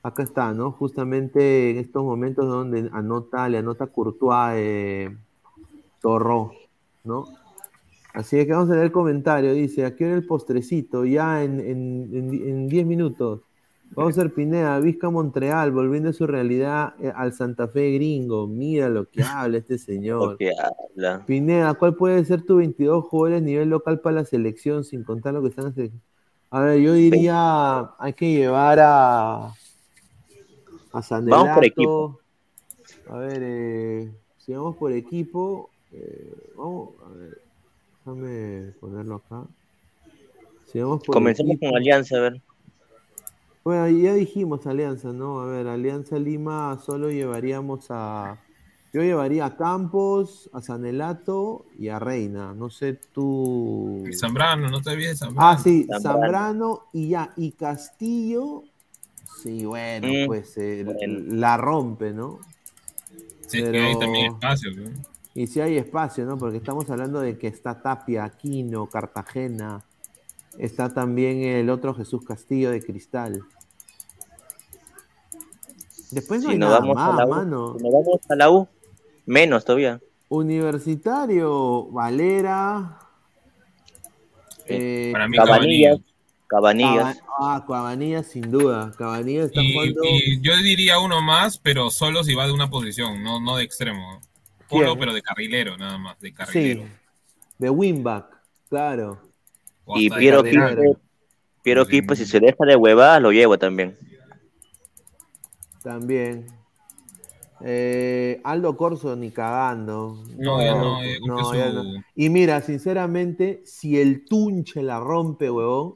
Acá 0.01 0.23
está, 0.23 0.53
¿no? 0.53 0.71
Justamente 0.71 1.71
en 1.71 1.77
estos 1.77 2.03
momentos 2.05 2.47
donde 2.47 2.89
anota, 2.93 3.49
le 3.49 3.57
anota 3.57 3.87
Courtois 3.87 4.53
eh, 4.55 5.17
Torró, 6.01 6.53
¿no? 7.03 7.25
Así 8.13 8.39
es 8.39 8.45
que 8.45 8.53
vamos 8.53 8.69
a 8.69 8.73
leer 8.73 8.85
el 8.85 8.91
comentario. 8.91 9.53
Dice, 9.53 9.85
aquí 9.85 10.03
era 10.03 10.15
el 10.15 10.25
postrecito, 10.25 11.05
ya 11.05 11.43
en, 11.43 11.59
en, 11.59 12.09
en, 12.13 12.33
en 12.33 12.67
10 12.67 12.85
minutos. 12.85 13.41
Vamos 13.91 14.17
a 14.19 14.29
Pineda, 14.29 14.79
Vizca 14.79 15.09
Montreal, 15.09 15.71
volviendo 15.71 16.09
a 16.09 16.13
su 16.13 16.27
realidad 16.27 16.93
eh, 17.01 17.11
al 17.13 17.33
Santa 17.33 17.67
Fe 17.67 17.91
gringo. 17.93 18.47
Mira 18.47 18.87
lo 18.87 19.09
que 19.09 19.23
habla 19.23 19.57
este 19.57 19.77
señor. 19.77 20.31
Lo 20.31 20.37
que 20.37 20.51
habla. 20.51 21.25
Pineda, 21.25 21.73
¿cuál 21.73 21.95
puede 21.95 22.23
ser 22.23 22.43
tu 22.43 22.57
22 22.57 23.05
jugadores 23.05 23.41
a 23.41 23.45
nivel 23.45 23.69
local 23.69 23.99
para 23.99 24.17
la 24.17 24.25
selección 24.25 24.83
sin 24.83 25.03
contar 25.03 25.33
lo 25.33 25.41
que 25.41 25.49
están 25.49 25.67
haciendo? 25.67 25.97
A 26.51 26.61
ver, 26.61 26.79
yo 26.79 26.93
diría, 26.93 27.91
hay 27.97 28.13
que 28.13 28.31
llevar 28.31 28.79
a, 28.79 29.53
a 30.91 31.01
Sanelato. 31.01 31.43
Vamos 31.43 31.55
por 31.55 31.65
equipo. 31.65 32.19
A 33.09 33.17
ver, 33.17 33.39
eh, 33.41 34.11
si 34.37 34.53
vamos 34.53 34.75
por 34.77 34.91
equipo, 34.91 35.69
eh, 35.91 36.51
vamos, 36.55 36.89
a 37.05 37.17
ver, 37.17 37.41
déjame 38.05 38.71
ponerlo 38.79 39.15
acá. 39.15 39.43
Si 40.71 40.79
vamos 40.79 41.03
por 41.03 41.13
Comencemos 41.15 41.53
equipo- 41.55 41.67
con 41.69 41.77
Alianza, 41.77 42.17
a 42.17 42.21
ver. 42.21 42.41
bueno, 43.63 43.87
ya 43.89 44.13
dijimos 44.13 44.65
Alianza, 44.67 45.11
¿no? 45.13 45.39
A 45.41 45.45
ver, 45.45 45.67
Alianza 45.67 46.17
Lima 46.19 46.79
solo 46.85 47.09
llevaríamos 47.09 47.87
a. 47.89 48.37
Yo 48.91 49.01
llevaría 49.03 49.45
a 49.45 49.55
Campos, 49.55 50.49
a 50.51 50.61
Sanelato 50.61 51.65
y 51.77 51.89
a 51.89 51.99
Reina. 51.99 52.53
No 52.55 52.71
sé 52.71 52.93
tú. 53.13 54.03
Y 54.09 54.13
Zambrano, 54.13 54.67
no 54.69 54.81
te 54.81 54.89
olvides 54.89 55.11
de 55.11 55.17
Zambrano. 55.17 55.47
Ah, 55.49 55.57
sí, 55.59 55.85
Zambrano. 55.87 56.01
Zambrano 56.01 56.83
y 56.93 57.09
ya. 57.09 57.31
Y 57.37 57.51
Castillo. 57.51 58.63
Sí, 59.43 59.63
bueno, 59.65 60.07
Mm, 60.07 60.25
pues 60.25 60.57
eh, 60.57 60.83
la 61.29 61.55
rompe, 61.57 62.11
¿no? 62.13 62.39
Sí, 63.47 63.59
que 63.63 63.79
hay 63.79 63.97
también 63.99 64.33
espacio. 64.33 64.71
¿no? 64.71 64.89
Y 65.35 65.47
si 65.47 65.61
hay 65.61 65.77
espacio, 65.77 66.25
¿no? 66.25 66.37
Porque 66.37 66.57
estamos 66.57 66.89
hablando 66.89 67.19
de 67.21 67.37
que 67.37 67.47
está 67.47 67.81
Tapia, 67.81 68.23
Aquino, 68.25 68.87
Cartagena. 68.87 69.81
Está 70.57 70.93
también 70.93 71.43
el 71.43 71.69
otro 71.69 71.93
Jesús 71.93 72.23
Castillo 72.25 72.71
de 72.71 72.81
Cristal. 72.81 73.43
Después 76.11 76.41
no 76.41 76.47
Si 76.49 76.53
hay 76.53 76.59
nos 76.59 76.69
nada 76.69 76.79
vamos 76.79 76.97
a 76.97 77.13
la 77.15 77.25
U, 77.25 77.29
mano. 77.29 77.75
si 77.77 77.83
nos 77.83 77.93
vamos 77.93 78.19
a 78.29 78.35
la 78.35 78.49
U, 78.49 78.67
menos 79.25 79.63
todavía. 79.63 80.01
Universitario, 80.27 81.85
Valera. 81.91 82.97
eh, 84.65 85.09
Para 85.11 85.27
mí, 85.27 85.37
Cabanillas. 85.37 85.99
Cabanillas. 86.47 86.95
Cabanillas. 86.95 87.17
Caba- 87.19 87.25
Ah, 87.41 87.63
Cabanillas, 87.65 88.27
sin 88.27 88.51
duda. 88.51 88.91
Cabanillas 88.97 89.45
está 89.47 89.61
Y, 89.61 89.73
jugando. 89.73 90.01
y 90.03 90.41
yo 90.41 90.57
diría 90.57 90.99
uno 90.99 91.21
más, 91.21 91.57
pero 91.57 91.89
solo 91.89 92.23
si 92.23 92.33
va 92.35 92.45
de 92.47 92.51
una 92.53 92.69
posición, 92.69 93.23
no, 93.23 93.39
no 93.39 93.55
de 93.57 93.63
extremo. 93.63 94.19
Polo, 94.69 94.85
¿Quién? 94.87 94.99
pero 94.99 95.13
de 95.13 95.21
carrilero, 95.21 95.77
nada 95.77 95.97
más, 95.97 96.19
de 96.19 96.29
Sí, 96.29 96.33
carrilero. 96.33 96.83
de 97.57 97.69
Winback, 97.69 98.25
claro. 98.69 99.19
Y 99.95 100.09
Piero. 100.09 100.43
Quispe, 100.43 100.93
Piero 101.63 101.85
Quispe, 101.87 102.15
si 102.15 102.25
se 102.25 102.39
deja 102.39 102.63
de 102.65 102.75
huevadas, 102.75 103.21
lo 103.21 103.31
llevo 103.31 103.57
también. 103.57 103.97
También. 105.83 106.47
Eh, 107.61 108.39
Aldo 108.43 108.77
Corso 108.77 109.15
ni 109.15 109.31
cagando. 109.31 110.23
No, 110.37 110.61
ya 110.63 110.75
no, 110.75 111.03
eh, 111.03 111.17
no, 111.25 111.53
ya 111.53 111.71
su- 111.71 111.83
no. 111.83 112.03
Y 112.15 112.29
mira, 112.29 112.61
sinceramente, 112.61 113.61
si 113.65 113.99
el 113.99 114.25
Tunche 114.25 114.81
la 114.81 114.99
rompe, 114.99 115.49
huevón, 115.49 115.95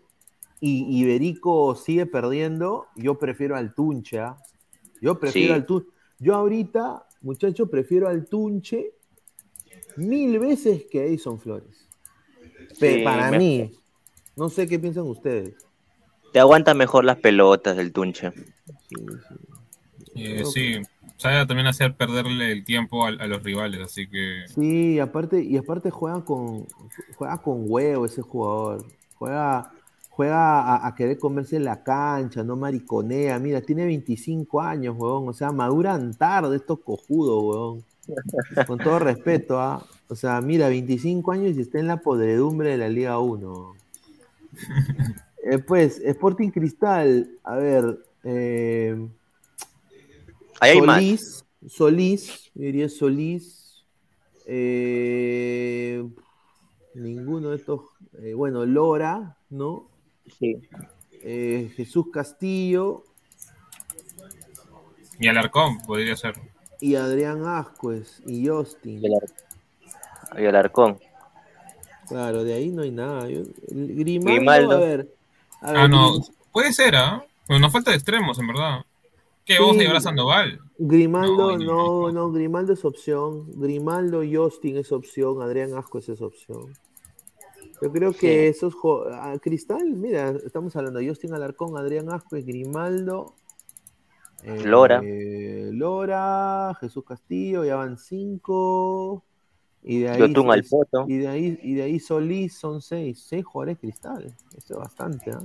y 0.60 1.00
Iberico 1.02 1.76
sigue 1.76 2.06
perdiendo, 2.06 2.88
yo 2.96 3.18
prefiero 3.20 3.56
al 3.56 3.74
Tunche. 3.74 4.20
¿ah? 4.20 4.38
Yo 5.02 5.20
prefiero 5.20 5.54
Sí. 5.54 5.60
al 5.60 5.66
Tunche. 5.66 5.90
Yo 6.20 6.36
ahorita, 6.36 7.06
muchachos, 7.24 7.70
prefiero 7.70 8.08
al 8.08 8.26
Tunche 8.28 8.92
mil 9.96 10.38
veces 10.40 10.86
que 10.92 11.02
a 11.02 11.06
Edison 11.06 11.40
Flores. 11.40 11.88
Pe- 12.80 12.98
Sí, 13.00 13.04
para 13.04 13.32
me- 13.32 13.38
mí. 13.38 13.72
No 14.36 14.50
sé 14.50 14.68
qué 14.68 14.80
piensan 14.80 15.04
ustedes. 15.08 15.54
Te 16.32 16.40
aguanta 16.40 16.74
mejor 16.74 17.06
las 17.06 17.18
pelotas 17.18 17.78
del 17.78 17.94
Tunche. 17.94 18.32
Eh, 20.16 20.44
sí, 20.46 20.82
sabe 21.18 21.46
también 21.46 21.68
hacer 21.68 21.96
perderle 21.96 22.52
el 22.52 22.64
tiempo 22.64 23.06
a, 23.06 23.10
a 23.10 23.28
los 23.28 23.44
rivales, 23.44 23.82
así 23.82 24.08
que 24.08 24.44
Sí, 24.48 25.00
aparte, 25.00 25.44
y 25.44 25.58
aparte 25.58 25.90
juega 25.92 26.24
con, 26.24 26.66
juega 27.16 27.38
con 27.42 27.66
huevo 27.68 28.06
ese 28.06 28.22
jugador. 28.22 28.86
Juega, 29.16 29.72
juega 30.16 30.62
a, 30.62 30.88
a 30.88 30.96
querer 30.96 31.18
comerse 31.18 31.60
la 31.60 31.84
cancha, 31.84 32.44
no 32.44 32.56
mariconea. 32.56 33.40
Mira, 33.40 33.62
tiene 33.62 33.86
25 33.86 34.62
años, 34.62 34.96
huevón. 34.98 35.28
O 35.30 35.34
sea, 35.34 35.52
maduran 35.52 36.14
tarde 36.14 36.56
estos 36.58 36.80
cojudos, 36.80 37.44
huevón. 37.44 37.84
Con 38.68 38.78
todo 38.80 39.00
respeto, 39.00 39.60
¿ah? 39.60 39.84
O 40.10 40.16
sea, 40.16 40.40
mira, 40.42 40.70
25 40.70 41.32
años 41.32 41.58
y 41.58 41.62
está 41.62 41.80
en 41.80 41.88
la 41.88 41.98
podredumbre 41.98 42.70
de 42.70 42.78
la 42.78 42.90
Liga 42.90 43.18
1. 43.20 43.74
Eh, 45.46 45.58
pues, 45.60 46.00
Sporting 46.00 46.50
Cristal, 46.52 47.30
a 47.44 47.56
ver. 47.56 48.00
Eh, 48.24 49.08
Ahí 50.60 50.72
hay 50.72 50.82
más. 50.82 51.04
Solís, 51.04 51.46
Solís, 51.68 52.52
yo 52.54 52.62
diría 52.64 52.90
Solís. 52.90 53.84
eh, 54.46 56.04
ninguno 56.94 57.50
de 57.50 57.56
estos. 57.58 57.82
eh, 58.22 58.34
bueno, 58.34 58.66
Lora, 58.66 59.38
¿no? 59.50 59.90
Sí. 60.40 60.62
Eh, 61.26 61.72
Jesús 61.76 62.06
Castillo 62.12 63.04
y 65.20 65.28
Alarcón 65.28 65.80
podría 65.86 66.16
ser. 66.16 66.36
y 66.82 66.96
Adrián 66.96 67.46
Ascuez 67.46 68.22
y 68.26 68.48
Justin. 68.48 69.00
Y 69.02 69.08
Alar- 69.08 70.42
y 70.42 70.46
Alarcón. 70.46 71.00
Claro, 72.08 72.44
de 72.44 72.54
ahí 72.54 72.70
no 72.70 72.82
hay 72.82 72.92
nada. 72.92 73.26
Grimaldo, 73.28 73.54
Grimaldo. 73.70 74.72
a 74.72 74.80
ver. 74.80 75.14
a 75.62 75.72
ver, 75.72 75.82
Ah, 75.82 75.88
no, 75.88 76.16
puede 76.52 76.74
ser, 76.74 76.96
¿ah? 76.96 77.26
Pero 77.48 77.60
nos 77.60 77.72
falta 77.72 77.92
de 77.92 77.98
extremos, 77.98 78.38
en 78.40 78.48
verdad. 78.48 78.86
¿Qué? 79.46 79.54
Sí. 79.54 79.60
¿Vamos 79.62 79.78
a 79.78 79.80
llevar 79.80 79.96
a 79.98 80.02
Sandoval? 80.02 80.60
Grimaldo, 80.78 81.58
No, 81.58 81.66
no, 82.08 82.12
no, 82.12 82.32
Grimaldo 82.32 82.74
es 82.74 82.84
opción. 82.84 83.46
Grimaldo, 83.60 84.22
Justin 84.30 84.78
es 84.78 84.92
opción. 84.92 85.42
Adrián 85.42 85.74
Ascuez 85.78 86.10
es 86.10 86.22
opción. 86.22 86.74
Yo 87.82 87.92
creo 87.92 88.14
que 88.14 88.48
esos 88.48 88.76
a 89.12 89.38
Cristal, 89.40 89.84
mira, 89.92 90.30
estamos 90.46 90.76
hablando 90.76 91.00
de 91.00 91.10
Justin 91.10 91.34
Alarcón, 91.34 91.78
Adrián 91.78 92.12
Ascuez, 92.12 92.46
Grimaldo, 92.46 93.34
eh, 94.44 94.62
Lora. 94.64 95.02
Lora, 95.72 96.78
Jesús 96.80 97.04
Castillo, 97.04 97.66
ya 97.66 97.76
van 97.76 97.98
cinco. 97.98 99.24
Y 99.82 100.00
de 100.00 100.10
ahí, 100.10 100.20
Yotun 100.20 100.50
al 100.52 100.64
poto. 100.64 101.06
y 101.10 101.18
de 101.18 101.28
ahí, 101.28 101.60
y 101.62 101.74
de 101.74 101.84
ahí 101.84 102.00
Solís 102.00 102.56
son 102.58 102.82
seis, 102.82 103.22
seis 103.28 103.44
jugadores 103.44 103.80
Cristal. 103.80 104.34
Eso 104.56 104.74
es 104.76 104.80
bastante, 104.80 105.32
¿ah? 105.32 105.42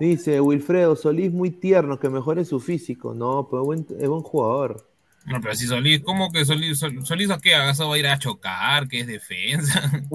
Dice 0.00 0.40
Wilfredo, 0.40 0.96
Solís 0.96 1.32
muy 1.32 1.50
tierno, 1.50 2.00
que 2.00 2.08
mejore 2.08 2.44
su 2.44 2.58
físico. 2.58 3.14
No, 3.14 3.46
pero 3.48 3.64
buen- 3.64 3.86
es 4.00 4.08
buen 4.08 4.22
jugador. 4.22 4.88
No, 5.26 5.40
pero 5.40 5.54
si 5.54 5.66
Solís, 5.66 6.00
¿cómo 6.02 6.30
que 6.30 6.44
Solís, 6.44 6.78
Sol- 6.78 7.04
Solís 7.04 7.30
a 7.30 7.38
qué? 7.38 7.54
¿Acaso 7.54 7.88
va 7.88 7.94
a 7.94 7.98
ir 7.98 8.06
a 8.06 8.18
chocar? 8.18 8.88
¿Qué 8.88 9.00
es 9.00 9.06
defensa? 9.06 9.90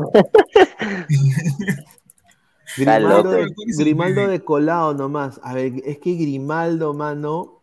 Grimaldo, 2.77 3.31
de. 3.31 3.47
Grimaldo 3.77 4.27
de 4.27 4.43
colado 4.43 4.93
nomás. 4.93 5.39
A 5.43 5.53
ver, 5.53 5.73
es 5.85 5.97
que 5.99 6.13
Grimaldo, 6.15 6.93
mano, 6.93 7.61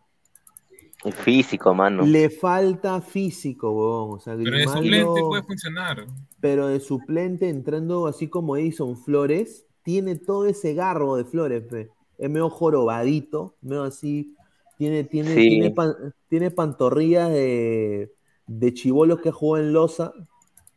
Es 1.04 1.14
físico, 1.14 1.72
mano. 1.74 2.02
le 2.04 2.28
falta 2.30 3.00
físico, 3.00 3.70
huevón. 3.70 4.16
O 4.18 4.20
sea, 4.20 4.34
Pero 4.36 4.44
de 4.50 4.64
Grimaldo, 4.64 4.82
suplente 4.82 5.20
puede 5.28 5.42
funcionar. 5.44 6.06
pero 6.40 6.66
de 6.68 6.80
suplente 6.80 7.48
entrando 7.48 8.06
así 8.08 8.28
como 8.28 8.56
Edison 8.56 8.96
Flores, 8.96 9.64
tiene 9.82 10.16
todo 10.16 10.46
ese 10.46 10.74
garbo 10.74 11.16
de 11.16 11.24
Flores, 11.24 11.62
pe. 11.70 11.90
Es 12.18 12.28
medio 12.30 12.50
jorobadito, 12.50 13.54
medio 13.60 13.84
así. 13.84 14.34
Tiene, 14.76 15.04
tiene, 15.04 15.34
Sí. 15.34 15.48
tiene, 15.48 15.70
pan- 15.70 16.14
tiene 16.28 16.50
pantorrillas 16.50 17.30
de, 17.30 18.12
de 18.46 18.74
chivolo 18.74 19.20
que 19.20 19.30
jugó 19.30 19.58
en 19.58 19.72
Loza. 19.72 20.12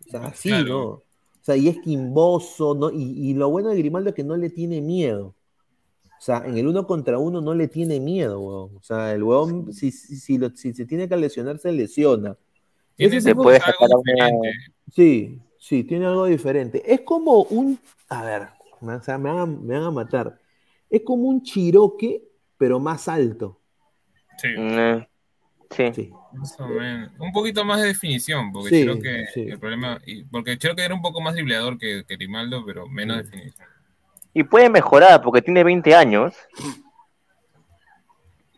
O 0.08 0.10
sea, 0.10 0.26
así, 0.28 0.50
Claro. 0.50 0.68
¿no? 0.68 0.86
O 0.92 1.04
sea, 1.42 1.56
y 1.58 1.68
es 1.68 1.80
quimboso, 1.80 2.76
¿no? 2.76 2.92
Y, 2.92 3.30
y 3.30 3.34
lo 3.34 3.50
bueno 3.50 3.70
de 3.70 3.78
Grimaldo 3.78 4.10
es 4.10 4.16
que 4.16 4.24
no 4.24 4.38
le 4.38 4.50
tiene 4.50 4.82
miedo. 4.82 5.36
O 6.06 6.22
sea, 6.22 6.44
en 6.46 6.58
el 6.58 6.68
uno 6.68 6.86
contra 6.86 7.18
uno 7.18 7.40
no 7.42 7.54
le 7.54 7.68
tiene 7.70 8.00
miedo, 8.00 8.40
weón. 8.42 8.78
O 8.78 8.84
sea, 8.84 9.14
el 9.14 9.24
weón, 9.24 9.72
si, 9.74 9.92
si, 9.92 10.18
si 10.18 10.38
lo- 10.38 10.56
si 10.56 10.74
se 10.74 10.86
tiene 10.86 11.08
que 11.08 11.16
lesionar, 11.18 11.60
se 11.60 11.72
lesiona. 11.72 12.38
Tiene 12.96 13.18
Ese 13.18 13.30
Se 13.30 13.36
puede 13.36 13.58
algo 13.58 13.72
sacar 13.72 13.90
a 13.94 13.98
una... 13.98 14.42
Sí, 14.94 15.40
sí, 15.58 15.84
tiene 15.86 16.06
algo 16.06 16.26
diferente. 16.26 16.84
Es 16.94 17.02
como 17.02 17.44
un, 17.44 17.80
a 18.10 18.24
ver, 18.26 18.48
o 18.82 19.02
sea, 19.02 19.18
me 19.18 19.30
van 19.30 19.40
a, 19.40 19.46
me 19.46 19.74
van 19.76 19.84
a 19.84 19.92
matar. 19.92 20.40
Es 20.90 21.02
como 21.04 21.24
un 21.30 21.42
chiroque, 21.42 22.28
pero 22.58 22.80
más 22.80 23.08
alto. 23.08 23.59
Sí, 24.42 24.48
Mm, 24.58 25.06
Sí. 25.72 25.92
Sí. 25.94 26.12
más 26.34 26.60
o 26.60 26.68
menos. 26.68 27.12
Un 27.20 27.32
poquito 27.32 27.64
más 27.64 27.80
de 27.82 27.88
definición, 27.88 28.52
porque 28.52 28.70
Sí, 28.70 28.84
creo 28.84 29.00
que 29.00 29.26
sí. 29.34 29.42
el 29.42 29.60
problema, 29.60 30.00
porque 30.32 30.58
creo 30.58 30.76
que 30.76 30.84
era 30.84 30.96
un 30.96 31.02
poco 31.02 31.22
más 31.22 31.36
dribleador 31.36 31.78
que, 31.78 32.04
que 32.08 32.16
Grimaldo, 32.16 32.64
pero 32.66 32.88
menos 32.88 33.18
definición. 33.18 33.68
Y 34.34 34.44
puede 34.44 34.70
mejorar 34.70 35.22
porque 35.22 35.42
tiene 35.44 35.64
20 35.64 35.94
años. 35.96 36.34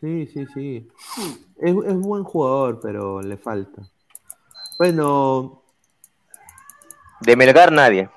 Sí, 0.00 0.26
sí, 0.32 0.46
sí. 0.52 0.88
Es, 1.60 1.70
es 1.86 1.94
buen 1.96 2.24
jugador, 2.24 2.80
pero 2.82 3.20
le 3.22 3.36
falta. 3.36 3.82
Bueno, 4.78 5.62
De 7.20 7.36
Melgar 7.36 7.70
nadie. 7.70 8.08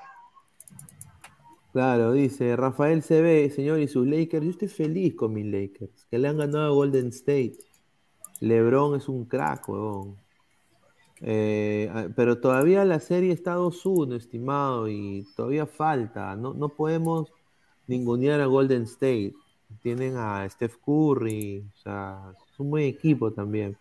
Claro, 1.76 2.12
dice 2.12 2.56
Rafael 2.56 3.02
CB, 3.02 3.50
señor, 3.50 3.80
y 3.80 3.86
sus 3.86 4.06
Lakers. 4.06 4.42
Yo 4.42 4.50
estoy 4.50 4.68
feliz 4.68 5.14
con 5.14 5.34
mis 5.34 5.44
Lakers, 5.44 6.06
que 6.10 6.18
le 6.18 6.26
han 6.26 6.38
ganado 6.38 6.68
a 6.68 6.74
Golden 6.74 7.08
State. 7.08 7.58
LeBron 8.40 8.96
es 8.96 9.10
un 9.10 9.26
crack, 9.26 9.68
weón. 9.68 10.16
Eh, 11.20 11.90
ah, 11.92 12.08
pero 12.16 12.40
todavía 12.40 12.82
la 12.86 12.98
serie 12.98 13.30
está 13.30 13.58
2-1, 13.58 14.16
estimado, 14.16 14.88
y 14.88 15.26
todavía 15.36 15.66
falta. 15.66 16.34
No, 16.34 16.54
no 16.54 16.70
podemos 16.70 17.30
ningunear 17.86 18.40
a 18.40 18.46
Golden 18.46 18.84
State. 18.84 19.34
Tienen 19.82 20.16
a 20.16 20.48
Steph 20.48 20.78
Curry, 20.78 21.62
o 21.74 21.76
sea, 21.76 22.32
es 22.50 22.58
un 22.58 22.70
buen 22.70 22.84
equipo 22.84 23.34
también. 23.34 23.76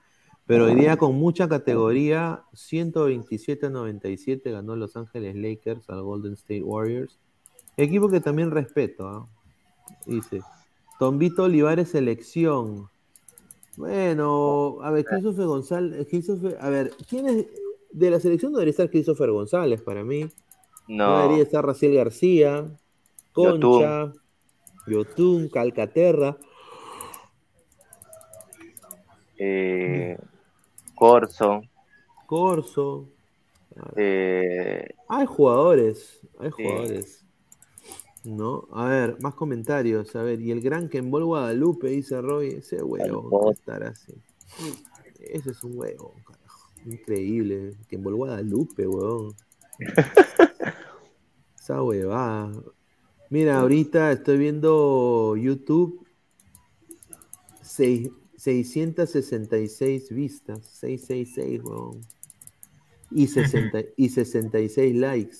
Pero 0.45 0.65
hoy 0.65 0.75
día 0.75 0.97
con 0.97 1.15
mucha 1.15 1.47
categoría, 1.47 2.43
127-97 2.51 4.51
ganó 4.51 4.75
Los 4.75 4.97
Ángeles 4.97 5.37
Lakers 5.37 5.89
al 5.89 6.01
Golden 6.01 6.33
State 6.33 6.61
Warriors. 6.61 7.17
Equipo 7.77 8.09
que 8.09 8.21
también 8.21 8.51
respeto, 8.51 9.07
¿ah? 9.07 9.27
Dice, 10.05 10.41
Tombito 10.99 11.43
Olivares 11.43 11.89
selección. 11.89 12.89
Bueno, 13.77 14.77
a 14.81 14.91
ver, 14.91 15.03
Christopher 15.05 15.45
González, 15.45 16.07
Christopher- 16.09 16.57
a 16.61 16.69
ver, 16.69 16.91
¿quién 17.09 17.27
es 17.27 17.45
de 17.91 18.09
la 18.09 18.19
selección? 18.19 18.51
No 18.53 18.59
debería 18.59 18.71
estar 18.71 18.89
Christopher 18.89 19.31
González 19.31 19.81
para 19.81 20.03
mí. 20.03 20.29
No, 20.87 21.09
No. 21.09 21.21
debería 21.23 21.43
estar 21.43 21.65
Raciel 21.65 21.95
García, 21.95 22.65
Concha, 23.33 24.13
Yotun, 24.87 25.49
Calcaterra. 25.49 26.37
Eh, 29.37 30.17
Corso. 30.95 31.61
Corso. 32.25 33.09
Eh, 33.97 34.87
Hay 35.09 35.25
jugadores, 35.25 36.21
hay 36.39 36.49
jugadores. 36.51 37.24
¿No? 38.25 38.67
A 38.71 38.85
ver, 38.87 39.17
más 39.21 39.35
comentarios. 39.35 40.15
A 40.15 40.23
ver, 40.23 40.41
y 40.41 40.51
el 40.51 40.61
gran 40.61 40.89
Kembol 40.89 41.25
Guadalupe, 41.25 41.89
dice 41.89 42.21
Roy, 42.21 42.47
ese 42.49 42.81
huevo, 42.83 43.51
estar 43.51 43.83
así. 43.83 44.13
Ese 45.19 45.51
es 45.51 45.63
un 45.63 45.77
huevo, 45.77 46.13
carajo. 46.25 46.69
Increíble. 46.85 47.75
Que 47.87 47.95
en 47.97 48.03
Guadalupe, 48.03 48.87
weón. 48.87 49.33
Esa 51.59 51.81
huevada. 51.81 52.51
Mira, 53.29 53.59
ahorita 53.59 54.11
estoy 54.11 54.37
viendo 54.37 55.35
YouTube. 55.35 56.05
Seis- 57.61 58.11
666 58.37 60.09
vistas. 60.11 60.65
666, 60.65 61.63
weón. 61.63 62.01
Y, 63.11 63.27
60, 63.27 63.79
y 63.97 64.09
66 64.09 64.95
likes. 64.95 65.37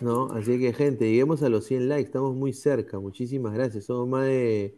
¿No? 0.00 0.30
Así 0.32 0.58
que, 0.58 0.72
gente, 0.72 1.06
lleguemos 1.08 1.42
a 1.42 1.48
los 1.48 1.64
100 1.64 1.88
likes. 1.88 2.06
Estamos 2.06 2.34
muy 2.34 2.52
cerca. 2.52 2.98
Muchísimas 2.98 3.54
gracias. 3.54 3.86
Somos 3.86 4.08
más 4.08 4.26
de 4.26 4.74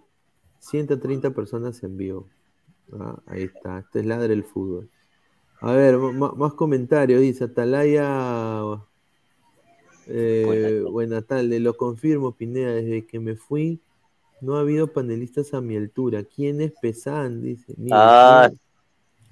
130 0.60 1.30
personas 1.30 1.82
en 1.82 1.96
vivo. 1.96 2.28
Ah, 2.92 3.18
ahí 3.26 3.42
está. 3.44 3.80
Este 3.80 4.00
es 4.00 4.06
Ladre 4.06 4.32
el 4.34 4.44
Fútbol. 4.44 4.88
A 5.60 5.72
ver, 5.72 5.98
más 5.98 6.54
comentarios. 6.54 7.20
Dice 7.20 7.44
Atalaya. 7.44 8.62
Eh, 10.06 10.84
buena 10.88 11.20
tarde, 11.20 11.58
lo 11.60 11.76
confirmo, 11.76 12.32
Pineda. 12.32 12.72
Desde 12.74 13.04
que 13.04 13.18
me 13.18 13.34
fui, 13.34 13.80
no 14.40 14.56
ha 14.56 14.60
habido 14.60 14.92
panelistas 14.92 15.52
a 15.52 15.60
mi 15.60 15.76
altura. 15.76 16.22
¿Quién 16.22 16.60
es 16.60 16.72
Pesan? 16.80 17.42
Dice. 17.42 17.74
Mira, 17.76 17.96
Ah. 18.44 18.48
¿quién- 18.48 18.60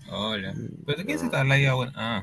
Hola. 0.09 0.55
¿Pero 0.85 0.99
de 0.99 1.05
qué 1.07 1.19
se 1.19 1.25
está 1.25 1.43
la 1.45 1.59
idea? 1.59 1.75
Bueno, 1.75 1.93
ah. 1.97 2.23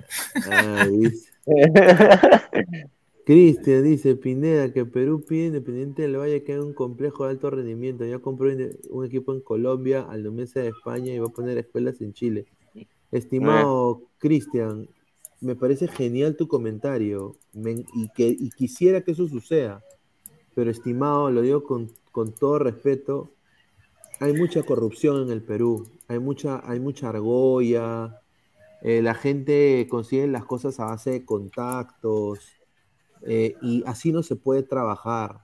Ah, 0.51 0.85
dice. 0.89 1.29
Cristian 3.25 3.83
dice, 3.83 4.15
Pineda, 4.15 4.73
que 4.73 4.85
Perú 4.85 5.23
pide 5.25 5.47
Independiente 5.47 6.01
del 6.01 6.17
Valle 6.17 6.43
que 6.43 6.53
haga 6.53 6.65
un 6.65 6.73
complejo 6.73 7.23
de 7.23 7.31
alto 7.31 7.49
rendimiento. 7.49 8.05
Ya 8.05 8.19
compró 8.19 8.49
un 8.89 9.05
equipo 9.05 9.33
en 9.33 9.41
Colombia, 9.41 10.01
al 10.09 10.29
Mesa 10.31 10.59
de 10.61 10.69
España 10.69 11.13
y 11.13 11.19
va 11.19 11.27
a 11.27 11.29
poner 11.29 11.57
escuelas 11.57 12.01
en 12.01 12.13
Chile. 12.13 12.45
Estimado 13.11 14.03
Cristian, 14.17 14.89
me 15.41 15.55
parece 15.55 15.87
genial 15.87 16.35
tu 16.35 16.47
comentario 16.47 17.35
me- 17.53 17.85
y, 17.95 18.09
que, 18.15 18.27
y 18.27 18.49
quisiera 18.51 19.01
que 19.01 19.11
eso 19.11 19.27
suceda. 19.27 19.83
Pero 20.55 20.71
estimado, 20.71 21.31
lo 21.31 21.41
digo 21.41 21.63
con, 21.63 21.91
con 22.11 22.33
todo 22.33 22.59
respeto, 22.59 23.31
hay 24.19 24.33
mucha 24.33 24.63
corrupción 24.63 25.23
en 25.23 25.31
el 25.31 25.41
Perú, 25.41 25.87
hay 26.07 26.19
mucha, 26.19 26.61
hay 26.69 26.79
mucha 26.79 27.09
argolla, 27.09 28.21
eh, 28.81 29.01
la 29.01 29.13
gente 29.15 29.87
consigue 29.89 30.27
las 30.27 30.45
cosas 30.45 30.79
a 30.79 30.85
base 30.85 31.11
de 31.11 31.25
contactos 31.25 32.39
eh, 33.25 33.55
y 33.61 33.83
así 33.85 34.11
no 34.11 34.23
se 34.23 34.35
puede 34.35 34.63
trabajar. 34.63 35.41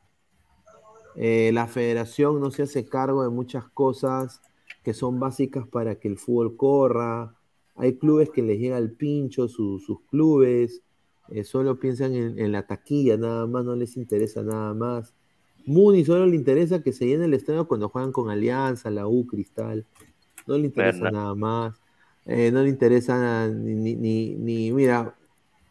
Eh, 1.16 1.52
la 1.54 1.68
federación 1.68 2.40
no 2.40 2.52
se 2.52 2.64
hace 2.64 2.86
cargo 2.86 3.24
de 3.24 3.30
muchas 3.30 3.66
cosas 3.70 4.42
que 4.84 4.94
son 4.94 5.20
básicas 5.20 5.68
para 5.68 5.96
que 5.96 6.08
el 6.08 6.18
fútbol 6.18 6.56
corra. 6.56 7.36
Hay 7.76 7.96
clubes 7.96 8.30
que 8.30 8.42
les 8.42 8.60
llega 8.60 8.78
el 8.78 8.92
pincho, 8.92 9.48
su- 9.48 9.80
sus 9.80 10.00
clubes, 10.10 10.82
eh, 11.30 11.44
solo 11.44 11.80
piensan 11.80 12.14
en, 12.14 12.40
en 12.40 12.52
la 12.52 12.66
taquilla, 12.68 13.18
nada 13.18 13.48
más, 13.48 13.66
no 13.66 13.76
les 13.76 13.98
interesa 13.98 14.44
nada 14.44 14.74
más. 14.74 15.14
Muni 15.66 16.04
solo 16.06 16.26
le 16.26 16.36
interesa 16.36 16.82
que 16.82 16.94
se 16.94 17.06
llene 17.06 17.26
el 17.26 17.34
estadio 17.34 17.68
cuando 17.68 17.90
juegan 17.90 18.12
con 18.12 18.30
Alianza, 18.30 18.90
la 18.90 19.08
U, 19.08 19.28
Cristal. 19.28 19.86
No 20.48 20.58
le 20.58 20.66
interesa 20.66 21.12
nada 21.12 21.36
más. 21.36 21.80
Eh, 22.26 22.52
no 22.52 22.64
le 22.64 22.70
interesa 22.70 23.48
ni, 23.50 23.76
ni, 23.76 23.96
ni- 23.96 24.36
ni- 24.36 24.72
mira, 24.72 25.16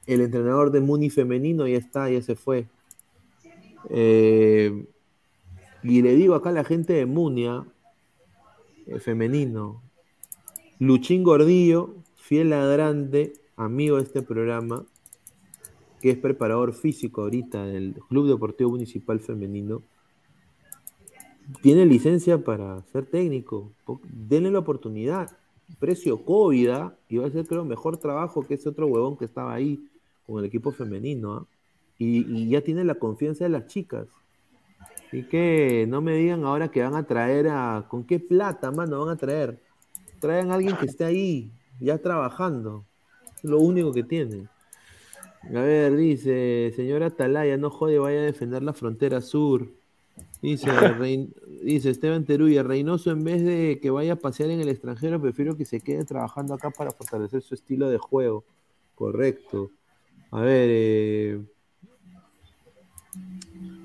el 0.09 0.23
entrenador 0.23 0.71
de 0.73 0.81
Muni 0.81 1.11
femenino 1.11 1.69
ya 1.69 1.77
está, 1.77 2.11
ya 2.11 2.23
se 2.23 2.35
fue. 2.35 2.67
Eh, 3.91 4.87
y 5.83 6.03
le 6.03 6.15
digo 6.15 6.35
acá 6.35 6.49
a 6.49 6.53
la 6.53 6.65
gente 6.65 6.95
de 6.95 7.05
Munia, 7.05 7.67
eh, 8.87 8.99
femenino, 9.01 9.83
Luchín 10.79 11.23
Gordillo, 11.23 11.95
fiel 12.17 12.51
ladrante, 12.51 13.35
amigo 13.57 13.97
de 13.97 14.05
este 14.05 14.23
programa, 14.23 14.87
que 16.01 16.11
es 16.11 16.17
preparador 16.17 16.73
físico 16.73 17.23
ahorita 17.23 17.67
del 17.67 17.95
Club 18.09 18.29
Deportivo 18.29 18.71
Municipal 18.71 19.21
Femenino, 19.21 19.83
tiene 21.61 21.85
licencia 21.85 22.43
para 22.43 22.83
ser 22.93 23.05
técnico. 23.07 23.73
Denle 24.05 24.51
la 24.51 24.61
oportunidad. 24.61 25.37
Precio 25.79 26.25
COVID, 26.25 26.69
¿ah? 26.71 26.97
y 27.11 27.19
va 27.19 27.27
a 27.27 27.31
ser, 27.31 27.47
creo, 27.47 27.65
mejor 27.65 27.99
trabajo 27.99 28.43
que 28.43 28.55
ese 28.55 28.71
otro 28.71 28.87
huevón 28.87 29.19
que 29.19 29.27
estaba 29.27 29.53
ahí 29.53 29.79
con 30.29 30.39
el 30.41 30.45
equipo 30.45 30.71
femenino. 30.71 31.35
¿ah? 31.35 31.47
Y, 31.99 32.19
y 32.33 32.49
ya 32.49 32.61
tiene 32.61 32.85
la 32.85 32.95
confianza 32.97 33.45
de 33.45 33.51
las 33.51 33.67
chicas. 33.67 34.07
Así 35.09 35.25
que 35.25 35.87
no 35.89 36.03
me 36.03 36.15
digan 36.15 36.45
ahora 36.45 36.69
que 36.71 36.83
van 36.83 36.95
a 36.95 37.07
traer 37.07 37.49
a. 37.49 37.87
¿Con 37.89 38.05
qué 38.05 38.21
plata, 38.21 38.71
mano, 38.71 39.05
van 39.05 39.15
a 39.15 39.17
traer? 39.17 39.59
Traigan 40.21 40.51
a 40.51 40.55
alguien 40.55 40.77
que 40.77 40.87
esté 40.87 41.05
ahí, 41.05 41.51
ya 41.81 41.99
trabajando. 41.99 42.85
Es 43.37 43.45
lo 43.45 43.59
único 43.61 43.93
que 43.93 44.03
tienen. 44.03 44.49
A 45.45 45.61
ver, 45.61 45.97
dice, 45.97 46.73
señora 46.77 47.07
Atalaya, 47.07 47.57
no 47.57 47.71
jode, 47.71 47.99
vaya 47.99 48.21
a 48.21 48.25
defender 48.25 48.63
la 48.63 48.75
frontera 48.75 49.21
sur. 49.21 49.69
Dice, 50.43 50.67
Rein- 50.99 51.33
dice 51.63 51.91
Esteban 51.91 52.25
Teruya, 52.25 52.63
Reynoso 52.63 53.11
en 53.11 53.25
vez 53.25 53.43
de 53.43 53.79
que 53.81 53.91
vaya 53.91 54.15
a 54.15 54.17
pasear 54.17 54.51
en 54.51 54.61
el 54.61 54.69
extranjero, 54.69 55.21
prefiero 55.21 55.57
que 55.57 55.65
se 55.65 55.81
quede 55.81 56.05
trabajando 56.05 56.55
acá 56.55 56.71
para 56.71 56.91
fortalecer 56.91 57.41
su 57.43 57.55
estilo 57.55 57.89
de 57.89 57.99
juego. 57.99 58.45
Correcto. 58.95 59.71
A 60.31 60.41
ver, 60.41 60.69
eh, 60.71 61.41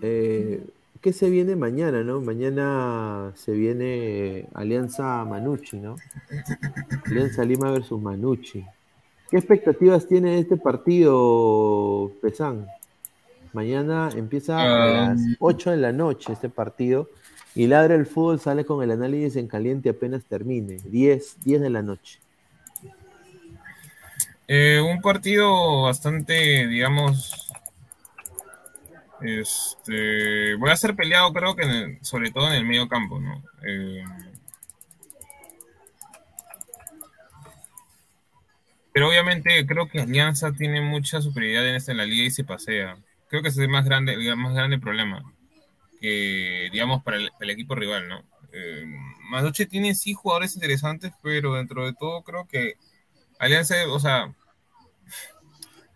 eh, 0.01 0.63
¿qué 0.99 1.13
se 1.13 1.29
viene 1.29 1.55
mañana, 1.55 2.03
no? 2.03 2.19
Mañana 2.19 3.31
se 3.35 3.53
viene 3.53 4.47
Alianza 4.53 5.23
Manucci, 5.23 5.77
¿no? 5.77 5.95
Alianza 7.05 7.45
Lima 7.45 7.71
versus 7.71 8.01
Manucci. 8.01 8.65
¿Qué 9.29 9.37
expectativas 9.37 10.05
tiene 10.05 10.37
este 10.39 10.57
partido, 10.57 12.11
Pesán? 12.21 12.67
Mañana 13.53 14.09
empieza 14.15 14.59
a 14.59 14.87
las 14.87 15.19
Um, 15.19 15.35
8 15.39 15.71
de 15.71 15.77
la 15.77 15.91
noche 15.91 16.33
este 16.33 16.49
partido 16.49 17.07
y 17.55 17.67
Ladra 17.67 17.95
el 17.95 18.05
Fútbol 18.05 18.39
sale 18.39 18.65
con 18.65 18.83
el 18.83 18.91
análisis 18.91 19.35
en 19.37 19.47
caliente 19.47 19.89
apenas 19.89 20.25
termine. 20.25 20.79
10, 20.85 21.37
10 21.43 21.61
de 21.61 21.69
la 21.69 21.81
noche. 21.81 22.22
Eh, 24.47 24.81
un 24.81 25.01
partido 25.01 25.83
bastante, 25.83 26.67
digamos, 26.67 27.51
este, 29.21 30.55
voy 30.55 30.69
a 30.69 30.75
ser 30.75 30.95
peleado 30.95 31.31
creo 31.31 31.55
que 31.55 31.63
en 31.63 32.03
sobre 32.03 32.31
todo 32.31 32.47
en 32.49 32.55
el 32.55 32.65
medio 32.65 32.89
campo, 32.89 33.19
¿no? 33.19 33.41
Eh, 33.65 34.03
pero 38.93 39.07
obviamente 39.07 39.65
creo 39.65 39.87
que 39.87 40.01
Alianza 40.01 40.51
tiene 40.51 40.81
mucha 40.81 41.21
superioridad 41.21 41.67
en 41.67 41.75
esta 41.75 41.91
en 41.91 41.97
la 41.97 42.05
liga 42.05 42.25
y 42.25 42.31
se 42.31 42.43
pasea. 42.43 42.97
Creo 43.29 43.41
que 43.41 43.49
es 43.49 43.57
el 43.57 43.69
más 43.69 43.85
grande, 43.85 44.13
el 44.13 44.37
más 44.37 44.53
grande 44.53 44.77
problema 44.77 45.23
que, 46.03 46.69
digamos, 46.73 47.01
para 47.01 47.17
el, 47.17 47.49
equipo 47.49 47.75
rival, 47.75 48.09
¿no? 48.09 48.25
Eh, 48.51 48.85
Manucci 49.29 49.65
tiene 49.65 49.95
sí 49.95 50.13
jugadores 50.13 50.53
interesantes, 50.55 51.13
pero 51.23 51.53
dentro 51.53 51.85
de 51.85 51.93
todo 51.93 52.23
creo 52.23 52.45
que 52.45 52.75
Alianza, 53.43 53.75
o 53.89 53.99
sea, 53.99 54.33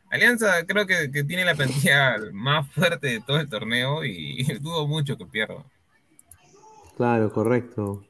Alianza 0.10 0.65
creo 0.65 0.86
que, 0.86 1.11
que 1.11 1.24
tiene 1.24 1.45
la 1.45 1.56
plantilla 1.56 2.18
más 2.34 2.69
fuerte 2.72 3.07
de 3.07 3.22
todo 3.22 3.40
el 3.40 3.49
torneo 3.49 4.03
y, 4.03 4.44
dudo 4.61 4.86
mucho 4.88 5.18
que 5.18 5.26
pierda. 5.26 5.65
Claro, 6.98 7.32
correcto. 7.32 8.03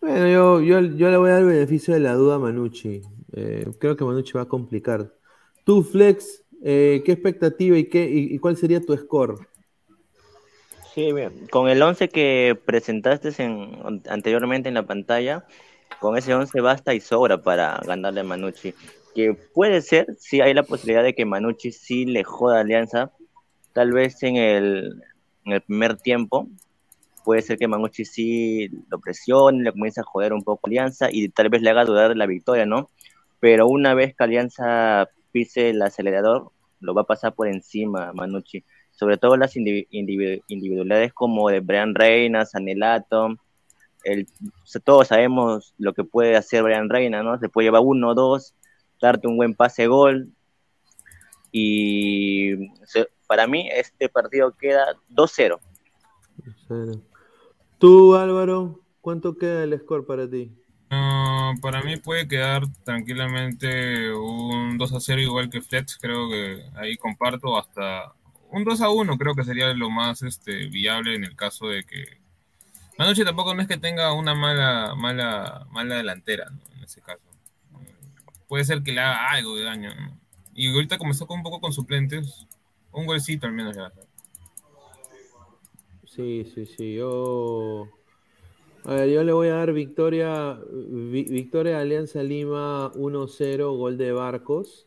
Bueno, 0.00 0.28
yo, 0.28 0.60
yo, 0.60 0.80
yo 0.80 1.10
le 1.10 1.16
voy 1.16 1.30
a 1.30 1.34
dar 1.34 1.42
el 1.42 1.48
beneficio 1.48 1.94
de 1.94 2.00
la 2.00 2.14
duda 2.14 2.36
a 2.36 2.38
Manucci. 2.38 3.02
Eh, 3.32 3.68
creo 3.80 3.96
que 3.96 4.04
Manucci 4.04 4.32
va 4.34 4.42
a 4.42 4.48
complicar. 4.48 5.12
Tú, 5.64 5.82
Flex, 5.82 6.44
eh, 6.62 7.02
¿qué 7.04 7.12
expectativa 7.12 7.76
y, 7.76 7.88
qué, 7.88 8.08
y, 8.08 8.34
y 8.34 8.38
cuál 8.38 8.56
sería 8.56 8.80
tu 8.80 8.96
score? 8.96 9.48
Sí, 10.94 11.12
bien. 11.12 11.46
Con 11.50 11.68
el 11.68 11.82
11 11.82 12.08
que 12.08 12.56
presentaste 12.64 13.30
en, 13.42 14.02
anteriormente 14.08 14.68
en 14.68 14.74
la 14.74 14.86
pantalla, 14.86 15.46
con 16.00 16.16
ese 16.16 16.34
11 16.34 16.60
basta 16.60 16.94
y 16.94 17.00
sobra 17.00 17.42
para 17.42 17.80
ganarle 17.84 18.20
a 18.20 18.24
Manucci. 18.24 18.74
Que 19.14 19.34
puede 19.34 19.82
ser, 19.82 20.06
sí 20.18 20.40
hay 20.40 20.54
la 20.54 20.62
posibilidad 20.62 21.02
de 21.02 21.14
que 21.14 21.24
Manucci 21.24 21.72
sí 21.72 22.04
le 22.04 22.24
joda 22.24 22.58
a 22.58 22.60
Alianza, 22.60 23.10
tal 23.72 23.92
vez 23.92 24.22
en 24.22 24.36
el, 24.36 25.02
en 25.44 25.52
el 25.52 25.60
primer 25.62 25.96
tiempo, 25.96 26.48
puede 27.24 27.42
ser 27.42 27.58
que 27.58 27.68
Manucci 27.68 28.04
sí 28.04 28.68
lo 28.90 28.98
presione, 29.00 29.62
le 29.64 29.72
comience 29.72 30.00
a 30.00 30.04
joder 30.04 30.32
un 30.32 30.42
poco 30.42 30.66
a 30.66 30.68
Alianza 30.68 31.08
y 31.10 31.28
tal 31.30 31.48
vez 31.48 31.62
le 31.62 31.70
haga 31.70 31.84
dudar 31.84 32.08
de 32.10 32.14
la 32.14 32.26
victoria, 32.26 32.64
¿no? 32.66 32.90
Pero 33.40 33.66
una 33.66 33.94
vez 33.94 34.14
que 34.14 34.24
Alianza 34.24 35.08
pise 35.32 35.70
el 35.70 35.82
acelerador, 35.82 36.50
lo 36.80 36.94
va 36.94 37.02
a 37.02 37.06
pasar 37.06 37.34
por 37.34 37.48
encima 37.48 38.12
Manucci 38.12 38.64
sobre 38.98 39.16
todo 39.16 39.36
las 39.36 39.54
indivi- 39.54 39.86
individu- 39.92 40.42
individualidades 40.48 41.12
como 41.12 41.48
de 41.50 41.60
Brian 41.60 41.94
Reina, 41.94 42.44
Sanelato, 42.44 43.36
el, 44.04 44.28
todos 44.84 45.08
sabemos 45.08 45.74
lo 45.78 45.92
que 45.92 46.04
puede 46.04 46.36
hacer 46.36 46.62
Brian 46.62 46.88
Reina, 46.88 47.22
¿no? 47.22 47.38
Se 47.38 47.48
puede 47.48 47.66
llevar 47.66 47.82
uno, 47.84 48.14
dos, 48.14 48.54
darte 49.00 49.26
un 49.26 49.36
buen 49.36 49.54
pase 49.54 49.86
gol. 49.86 50.28
Y 51.50 52.68
se- 52.84 53.08
para 53.26 53.46
mí 53.46 53.68
este 53.72 54.08
partido 54.08 54.52
queda 54.56 54.96
2-0. 55.08 55.58
Cero. 56.66 57.02
Tú, 57.78 58.14
Álvaro, 58.14 58.80
¿cuánto 59.00 59.36
queda 59.36 59.64
el 59.64 59.78
score 59.78 60.06
para 60.06 60.28
ti? 60.28 60.52
No, 60.90 61.52
para 61.60 61.82
mí 61.82 61.96
puede 61.98 62.26
quedar 62.26 62.62
tranquilamente 62.84 64.12
un 64.12 64.78
2 64.78 64.92
a 64.94 65.00
0 65.00 65.20
igual 65.20 65.50
que 65.50 65.60
Flex, 65.60 65.98
creo 65.98 66.30
que 66.30 66.62
ahí 66.76 66.96
comparto 66.96 67.58
hasta 67.58 68.14
un 68.50 68.64
2 68.64 68.80
a 68.80 68.88
1 68.88 69.18
creo 69.18 69.34
que 69.34 69.44
sería 69.44 69.72
lo 69.74 69.90
más 69.90 70.22
este, 70.22 70.66
viable 70.68 71.14
en 71.14 71.24
el 71.24 71.36
caso 71.36 71.68
de 71.68 71.84
que 71.84 72.20
Manucci 72.98 73.24
tampoco 73.24 73.54
no 73.54 73.62
es 73.62 73.68
que 73.68 73.76
tenga 73.78 74.12
una 74.12 74.34
mala 74.34 74.94
mala 74.96 75.66
mala 75.70 75.96
delantera. 75.96 76.48
En 76.76 76.82
ese 76.84 77.00
caso. 77.00 77.22
Puede 78.48 78.64
ser 78.64 78.82
que 78.82 78.92
le 78.92 79.00
haga 79.00 79.30
algo 79.30 79.56
de 79.56 79.64
daño, 79.64 79.94
¿no? 79.94 80.18
Y 80.54 80.72
ahorita 80.74 80.98
como 80.98 81.12
está 81.12 81.26
con 81.26 81.38
un 81.38 81.42
poco 81.44 81.60
con 81.60 81.72
suplentes, 81.72 82.46
un 82.92 83.06
golcito 83.06 83.46
al 83.46 83.52
menos 83.52 83.76
le 83.76 83.82
va 83.82 83.86
a 83.88 83.90
hacer. 83.90 84.04
Sí, 86.06 86.50
sí, 86.54 86.66
sí. 86.66 86.94
Yo. 86.94 87.88
A 88.84 88.94
ver, 88.94 89.10
yo 89.10 89.22
le 89.22 89.32
voy 89.32 89.48
a 89.48 89.54
dar 89.54 89.72
victoria. 89.72 90.58
vi- 90.72 91.24
victoria 91.24 91.78
Alianza 91.78 92.22
Lima 92.22 92.90
1-0, 92.94 93.76
gol 93.76 93.98
de 93.98 94.12
Barcos. 94.12 94.86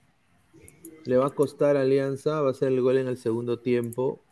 Le 1.06 1.18
va 1.18 1.28
a 1.28 1.30
costar 1.32 1.78
Alianza, 1.78 2.42
va 2.42 2.52
a 2.52 2.54
ser 2.54 2.70
el 2.70 2.82
gol 2.82 2.98
en 2.98 3.08
el 3.08 3.18
segundo 3.18 3.60
tiempo, 3.60 4.24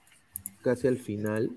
casi 0.61 0.87
al 0.87 0.97
final. 0.97 1.51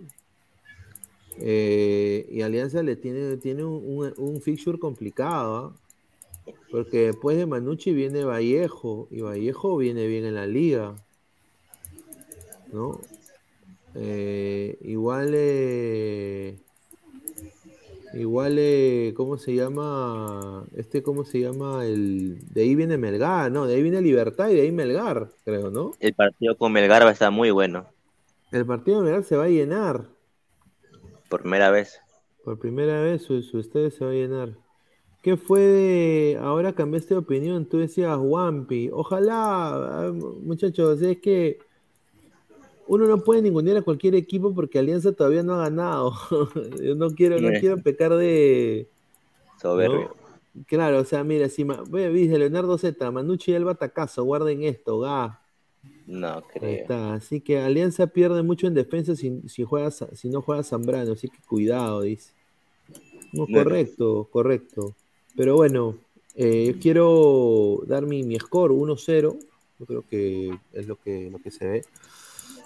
Eh, 1.41 2.27
y 2.31 2.43
Alianza 2.43 2.83
le 2.83 2.97
tiene, 2.97 3.37
tiene 3.39 3.65
un, 3.65 3.83
un- 3.85 4.15
un 4.17 4.41
fixture 4.41 4.79
complicado, 4.79 5.57
¿ah? 5.57 6.53
porque 6.71 7.07
después 7.07 7.37
de 7.37 7.47
Manucci 7.47 7.93
viene 7.93 8.25
Vallejo, 8.25 9.09
y 9.11 9.21
Vallejo 9.23 9.77
viene 9.77 10.07
bien 10.07 10.25
en 10.25 10.35
la 10.35 10.47
liga. 10.47 10.95
¿no? 12.73 13.01
Eh, 13.95 14.79
igual, 14.81 15.33
eh, 15.35 16.57
igual, 18.15 18.57
eh, 18.59 19.13
¿cómo 19.17 19.37
se 19.39 19.55
llama? 19.55 20.65
Este, 20.77 21.03
¿cómo 21.03 21.25
se 21.25 21.41
llama? 21.41 21.85
El, 21.85 22.39
de 22.53 22.63
ahí 22.63 22.75
viene 22.75 22.97
Melgar, 22.97 23.53
¿no? 23.53 23.67
De 23.67 23.75
ahí 23.75 23.83
viene 23.83 24.01
Libertad 24.01 24.49
y 24.49 24.55
de 24.55 24.63
ahí 24.63 24.73
Melgar, 24.73 25.29
creo, 25.45 25.71
¿no? 25.71 25.93
El 26.01 26.15
partido 26.15 26.57
con 26.57 26.73
Melgar 26.73 27.05
va 27.05 27.11
a 27.11 27.13
estar 27.13 27.31
muy 27.31 27.51
bueno, 27.51 27.87
El 28.51 28.65
partido 28.67 28.99
de 28.99 29.05
Melgar 29.05 29.25
se 29.25 29.37
va 29.37 29.45
a 29.45 29.49
llenar. 29.49 30.07
Por 31.33 31.41
primera 31.41 31.71
vez. 31.71 31.99
Por 32.45 32.59
primera 32.59 33.01
vez 33.01 33.23
su, 33.23 33.41
su 33.41 33.59
estadio 33.59 33.91
se 33.91 34.05
va 34.05 34.11
a 34.11 34.15
llenar. 34.15 34.51
¿Qué 35.23 35.39
fue 35.39 35.61
de... 35.61 36.39
Ahora 36.39 36.75
cambiaste 36.75 37.15
de 37.15 37.21
opinión, 37.21 37.65
tú 37.65 37.79
decías 37.79 38.19
Wampi. 38.21 38.91
Ojalá, 38.93 39.71
ah, 39.71 40.13
muchachos, 40.13 41.01
es 41.01 41.23
que 41.23 41.59
uno 42.87 43.07
no 43.07 43.25
puede 43.25 43.41
ningunear 43.41 43.79
a 43.79 43.83
cualquier 43.83 44.15
equipo 44.15 44.55
porque 44.55 44.79
Alianza 44.79 45.13
todavía 45.13 45.43
no 45.43 45.55
ha 45.55 45.71
ganado. 45.71 46.13
Yo 46.83 46.97
no 46.97 47.09
quiero, 47.15 47.41
no 47.41 47.59
quiero 47.59 47.79
pecar 47.79 48.15
de... 48.15 48.91
Soberbio. 49.59 50.15
¿no? 50.55 50.65
Claro, 50.67 50.99
o 50.99 51.05
sea, 51.07 51.25
mira, 51.25 51.49
si 51.49 51.65
ma- 51.65 51.83
ve, 51.89 52.11
dice 52.11 52.39
Leonardo 52.39 52.77
Z, 52.77 53.11
Manucci 53.11 53.53
y 53.53 53.55
el 53.55 53.65
batacazo, 53.65 54.23
guarden 54.25 54.65
esto, 54.65 55.01
ga. 55.01 55.42
No 56.07 56.29
Ahí 56.39 56.43
creo. 56.53 56.71
está. 56.83 57.15
Así 57.15 57.41
que 57.41 57.59
Alianza 57.59 58.07
pierde 58.09 58.43
mucho 58.43 58.67
en 58.67 58.75
defensa 58.75 59.15
si, 59.17 59.41
si, 59.49 59.65
juega, 59.65 59.91
si 59.91 60.29
no 60.29 60.43
juega 60.43 60.63
Zambrano, 60.63 61.13
así 61.13 61.29
que 61.29 61.39
cuidado, 61.49 62.03
dice. 62.03 62.33
No, 63.33 63.47
Bueno. 63.49 63.65
correcto, 63.65 64.29
correcto. 64.31 64.95
Pero 65.37 65.57
bueno, 65.57 65.97
eh, 66.35 66.73
yo 66.75 66.81
quiero 66.81 67.83
dar 67.87 68.07
mi, 68.07 68.23
mi 68.23 68.39
score 68.39 68.73
1-0. 68.73 69.39
Yo 69.79 69.87
creo 69.87 70.05
que 70.09 70.59
es 70.73 70.87
lo 70.87 70.97
que, 70.97 71.31
lo 71.31 71.39
que 71.39 71.51
se 71.51 71.67
ve. 71.67 71.85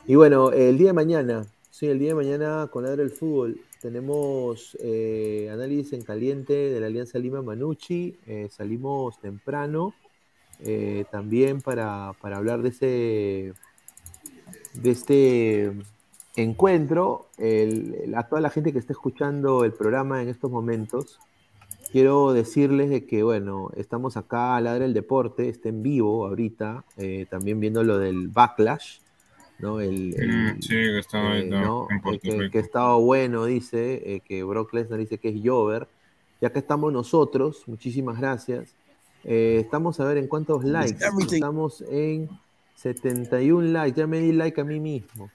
Y 0.07 0.15
bueno, 0.17 0.51
el 0.53 0.77
día 0.79 0.89
de 0.89 0.93
mañana, 0.93 1.47
sí, 1.71 1.87
el 1.87 1.99
día 1.99 2.09
de 2.11 2.15
mañana 2.15 2.69
con 2.71 2.85
Ladra 2.85 3.03
el 3.03 3.11
Fútbol, 3.11 3.61
tenemos 3.81 4.77
eh, 4.81 5.49
análisis 5.53 5.93
en 5.93 6.03
caliente 6.03 6.53
de 6.53 6.81
la 6.81 6.87
Alianza 6.87 7.19
Lima 7.19 7.43
Manucci. 7.43 8.17
eh, 8.27 8.49
salimos 8.51 9.21
temprano 9.21 9.95
eh, 10.61 11.05
también 11.11 11.61
para, 11.61 12.13
para 12.21 12.37
hablar 12.39 12.63
de 12.63 12.69
ese 12.71 13.53
de 14.75 14.91
este 14.91 15.73
encuentro. 16.37 17.27
El- 17.39 17.95
el- 18.03 18.15
a 18.15 18.25
toda 18.29 18.41
la 18.41 18.51
gente 18.51 18.73
que 18.73 18.79
está 18.79 18.93
escuchando 18.93 19.65
el 19.65 19.73
programa 19.73 20.23
en 20.23 20.29
estos 20.29 20.51
momentos, 20.51 21.19
quiero 21.93 22.33
decirles 22.33 22.91
de 22.91 23.07
que, 23.07 23.23
bueno, 23.23 23.71
estamos 23.77 24.17
acá 24.17 24.57
a 24.57 24.61
Ladra 24.61 24.85
el 24.85 24.95
Deporte, 24.95 25.49
está 25.49 25.69
en 25.69 25.83
vivo 25.83 26.27
ahorita, 26.27 26.85
eh, 26.99 27.27
también 27.31 27.61
viendo 27.61 27.83
lo 27.85 27.99
del 27.99 28.29
backlash, 28.29 28.99
¿no? 29.61 29.81
El, 29.81 30.15
el- 30.21 30.57
Mm, 30.57 30.63
sí, 30.63 30.69
que 30.69 30.99
está 30.99 31.19
eh, 31.39 31.45
¿no? 31.65 31.87
Eh, 32.13 32.19
que, 32.19 32.51
que 32.51 32.59
estaba 32.59 32.97
bueno, 32.97 33.45
dice, 33.47 34.23
que 34.27 34.43
Brock 34.43 34.73
Lesnar 34.75 34.99
dice 34.99 35.19
que 35.19 35.31
es 35.31 35.37
Jover. 35.43 35.89
Ya 36.41 36.53
que 36.53 36.59
estamos 36.59 36.93
nosotros, 36.93 37.63
muchísimas 37.67 38.19
gracias. 38.21 38.75
Eh, 39.29 39.59
estamos 39.61 39.99
a 39.99 40.05
ver 40.05 40.19
en 40.19 40.29
cuántos 40.29 40.65
likes. 40.65 40.99
Estamos 41.35 41.83
en 41.91 42.29
71 42.77 43.67
likes. 43.73 43.99
Ya 43.99 44.07
me 44.07 44.21
di 44.21 44.33
like 44.33 44.61
a 44.61 44.65
mí 44.65 44.79
mismo. 44.79 45.31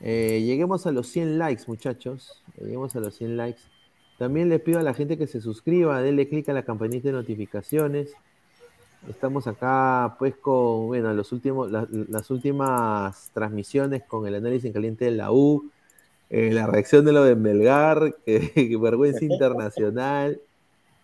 Eh, 0.00 0.42
lleguemos 0.44 0.86
a 0.86 0.90
los 0.92 1.06
100 1.08 1.38
likes, 1.38 1.64
muchachos. 1.66 2.42
Lleguemos 2.58 2.96
a 2.96 3.00
los 3.00 3.14
100 3.14 3.36
likes. 3.36 3.60
También 4.18 4.48
les 4.48 4.60
pido 4.62 4.78
a 4.78 4.82
la 4.82 4.94
gente 4.94 5.18
que 5.18 5.26
se 5.26 5.42
suscriba, 5.42 6.00
denle 6.00 6.28
clic 6.28 6.48
a 6.48 6.54
la 6.54 6.64
campanita 6.64 7.08
de 7.08 7.12
notificaciones. 7.12 8.14
Estamos 9.10 9.46
acá, 9.46 10.16
pues, 10.18 10.34
con 10.36 10.86
bueno, 10.86 11.12
los 11.12 11.30
últimos, 11.32 11.70
la- 11.70 11.86
las 12.08 12.30
últimas 12.30 13.30
transmisiones 13.34 14.02
con 14.04 14.26
el 14.26 14.34
análisis 14.34 14.64
en 14.64 14.72
caliente 14.72 15.04
de 15.04 15.10
la 15.12 15.30
U, 15.32 15.70
eh, 16.30 16.50
la 16.52 16.66
reacción 16.66 17.04
de 17.04 17.12
lo 17.12 17.22
de 17.22 17.36
Melgar, 17.36 18.16
que, 18.26 18.50
que 18.54 18.76
vergüenza 18.78 19.22
internacional. 19.24 20.40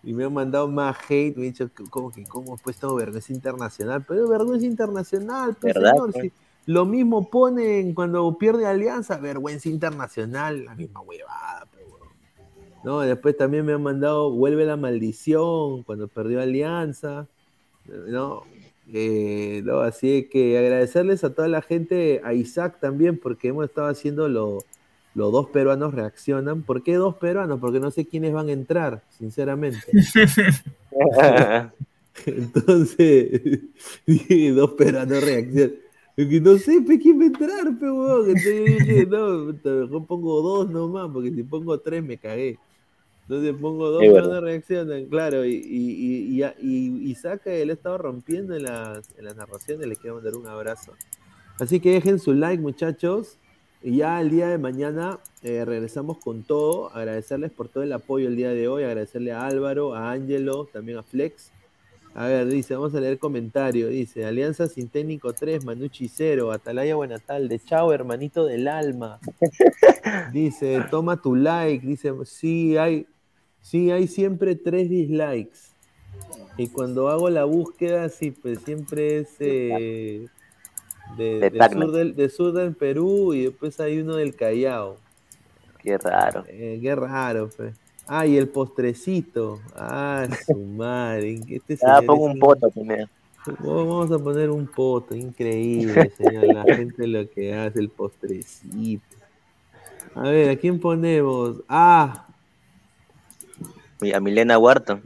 Y 0.05 0.13
me 0.13 0.25
han 0.25 0.33
mandado 0.33 0.69
más 0.69 0.97
hate, 1.09 1.37
me 1.37 1.47
han 1.47 1.53
dicho, 1.53 1.71
¿cómo 1.91 2.11
que 2.11 2.25
cómo 2.25 2.55
has 2.55 2.61
puesto 2.61 2.95
vergüenza 2.95 3.33
internacional? 3.33 4.05
Pero 4.07 4.29
vergüenza 4.29 4.67
internacional, 4.67 5.57
pues, 5.61 5.75
¿Verdad, 5.75 5.93
señor. 5.93 6.13
pues? 6.13 6.25
si 6.25 6.33
lo 6.67 6.85
mismo 6.85 7.31
ponen 7.31 7.95
cuando 7.95 8.37
pierde 8.37 8.67
Alianza, 8.67 9.19
vergüenza 9.19 9.69
internacional, 9.69 10.65
la 10.65 10.75
misma 10.75 11.01
huevada. 11.01 11.67
pues, 11.73 11.85
huevón. 11.85 12.09
No, 12.83 13.01
después 13.01 13.37
también 13.37 13.65
me 13.65 13.73
han 13.73 13.83
mandado, 13.83 14.31
vuelve 14.31 14.65
la 14.65 14.77
maldición 14.77 15.83
cuando 15.85 16.09
perdió 16.09 16.41
Alianza. 16.41 17.27
¿no? 17.87 18.45
Eh, 18.93 19.63
no, 19.65 19.81
así 19.81 20.29
que 20.31 20.59
agradecerles 20.59 21.25
a 21.25 21.35
toda 21.35 21.49
la 21.49 21.63
gente, 21.63 22.21
a 22.25 22.35
Isaac 22.35 22.79
también, 22.81 23.19
porque 23.19 23.49
hemos 23.49 23.65
estado 23.67 23.89
haciendo 23.89 24.29
lo, 24.29 24.59
los 25.15 25.33
dos 25.33 25.49
peruanos 25.51 25.95
reaccionan. 25.95 26.63
¿Por 26.63 26.83
qué 26.83 26.95
dos 26.95 27.17
peruanos? 27.17 27.61
Porque 27.61 27.81
no 27.81 27.91
sé 27.91 28.07
quiénes 28.07 28.33
van 28.33 28.49
a 28.49 28.53
entrar, 28.53 29.03
sinceramente. 29.11 29.81
Entonces, 32.27 33.61
dije, 34.07 34.51
dos 34.53 34.73
peruanos 34.73 35.25
reaccionan. 35.25 35.77
No 36.17 36.59
sé, 36.59 36.83
pe, 36.83 36.99
¿quién 36.99 37.19
va 37.19 37.25
a 37.25 37.27
entrar, 37.27 37.79
pe, 37.79 37.91
huevón? 37.91 38.29
Entonces 38.29 38.55
yo 38.59 38.65
dije, 38.65 39.07
no, 39.07 39.55
mejor 39.81 40.07
pongo 40.07 40.43
dos 40.43 40.71
nomás, 40.71 41.11
porque 41.11 41.31
si 41.31 41.43
pongo 41.43 41.81
tres 41.81 42.05
me 42.05 42.19
cagué. 42.19 42.59
Entonces 43.23 43.55
pongo 43.59 43.91
dos 43.91 44.01
peruanos 44.01 44.43
reaccionan, 44.43 45.07
claro, 45.07 45.45
y, 45.47 45.55
y, 45.55 46.39
y, 46.39 46.45
y, 46.45 46.53
y 46.61 47.11
Isaac, 47.11 47.43
él 47.47 47.71
ha 47.71 47.73
estado 47.73 47.97
rompiendo 47.97 48.55
en 48.55 48.65
las, 48.65 49.09
en 49.17 49.25
las 49.25 49.37
narraciones, 49.37 49.87
le 49.87 49.97
quiero 49.97 50.17
mandar 50.17 50.35
un 50.35 50.47
abrazo. 50.47 50.93
Así 51.59 51.81
que 51.81 51.93
dejen 51.93 52.19
su 52.19 52.35
like, 52.35 52.63
muchachos. 52.63 53.39
Y 53.85 53.97
ya 53.97 54.21
el 54.21 54.31
día 54.31 54.49
de 54.49 54.59
mañana 54.59 55.19
eh, 55.43 55.65
regresamos 55.65 56.19
con 56.19 56.45
todo. 56.45 56.95
Agradecerles 56.95 57.51
por 57.51 57.69
todo 57.69 57.83
el 57.83 57.93
apoyo 57.93 58.29
el 58.29 58.37
día 58.37 58.51
de 58.51 58.69
hoy. 58.69 58.85
Agradecerle 58.85 59.33
a 59.33 59.45
Álvaro, 59.45 59.95
a 59.95 60.13
Ángelo, 60.13 60.67
también 60.73 60.99
a 60.99 61.03
Flex. 61.03 61.51
A 62.15 62.27
ver, 62.27 62.47
dice, 62.47 62.75
vamos 62.75 62.95
a 62.95 63.01
leer 63.01 63.19
comentario. 63.19 63.89
Dice, 63.89 64.25
Alianza 64.25 64.69
sin 64.69 64.89
técnico 64.89 65.33
3, 65.33 65.65
Manucci 65.65 66.09
0, 66.09 66.53
Atalaya 66.53 66.95
Buenatalde. 66.95 67.59
Chao, 67.59 67.93
hermanito 67.93 68.45
del 68.45 68.69
alma. 68.69 69.19
Dice, 70.33 70.83
toma 70.91 71.21
tu 71.21 71.35
like. 71.35 71.85
Dice, 71.85 72.13
sí, 72.25 72.77
hay, 72.77 73.07
sí, 73.63 73.91
hay 73.91 74.07
siempre 74.07 74.55
tres 74.57 74.91
dislikes. 74.91 75.73
Y 76.59 76.69
cuando 76.69 77.09
hago 77.09 77.31
la 77.31 77.45
búsqueda, 77.45 78.11
sí, 78.11 78.31
pues 78.31 78.61
siempre 78.61 79.21
es 79.21 79.29
eh, 79.41 80.29
de, 81.17 81.39
De 81.41 81.51
de 81.51 81.59
Tacna. 81.59 81.87
sur 81.87 81.93
del, 81.93 82.15
de 82.17 82.29
sur 82.29 82.53
del 82.53 82.75
Perú 82.75 83.35
y 83.35 83.45
después 83.45 83.79
hay 83.81 83.99
uno 84.01 84.17
del 84.17 84.35
Callao. 84.35 84.97
Qué 85.79 85.99
raro. 85.99 86.45
Eh, 86.49 86.79
qué 86.81 86.95
raro, 86.95 87.51
pues. 87.57 87.75
Ah, 88.07 88.27
y 88.27 88.37
el 88.37 88.49
postrecito. 88.49 89.61
Ah, 89.75 90.27
su 90.47 90.57
madre. 90.57 91.41
Este 91.49 91.79
Ah, 91.87 92.01
pongo 92.05 92.25
un 92.27 92.39
poto 92.39 92.71
primero. 92.71 93.07
Vamos 93.59 94.11
a 94.13 94.19
poner 94.21 94.51
un 94.51 94.67
poto, 94.69 95.15
increíble, 95.17 96.11
señor. 96.17 96.45
La 96.55 96.63
gente 96.77 97.07
lo 97.09 97.29
que 97.29 97.53
hace, 97.55 97.81
el 97.81 97.89
postrecito. 97.89 99.05
A 100.15 100.23
ver, 100.23 100.51
¿a 100.51 100.57
quién 100.57 100.79
ponemos? 100.79 101.57
Ah, 101.69 102.27
A 104.15 104.21
Milena 104.21 104.59
Huarto. 104.59 105.01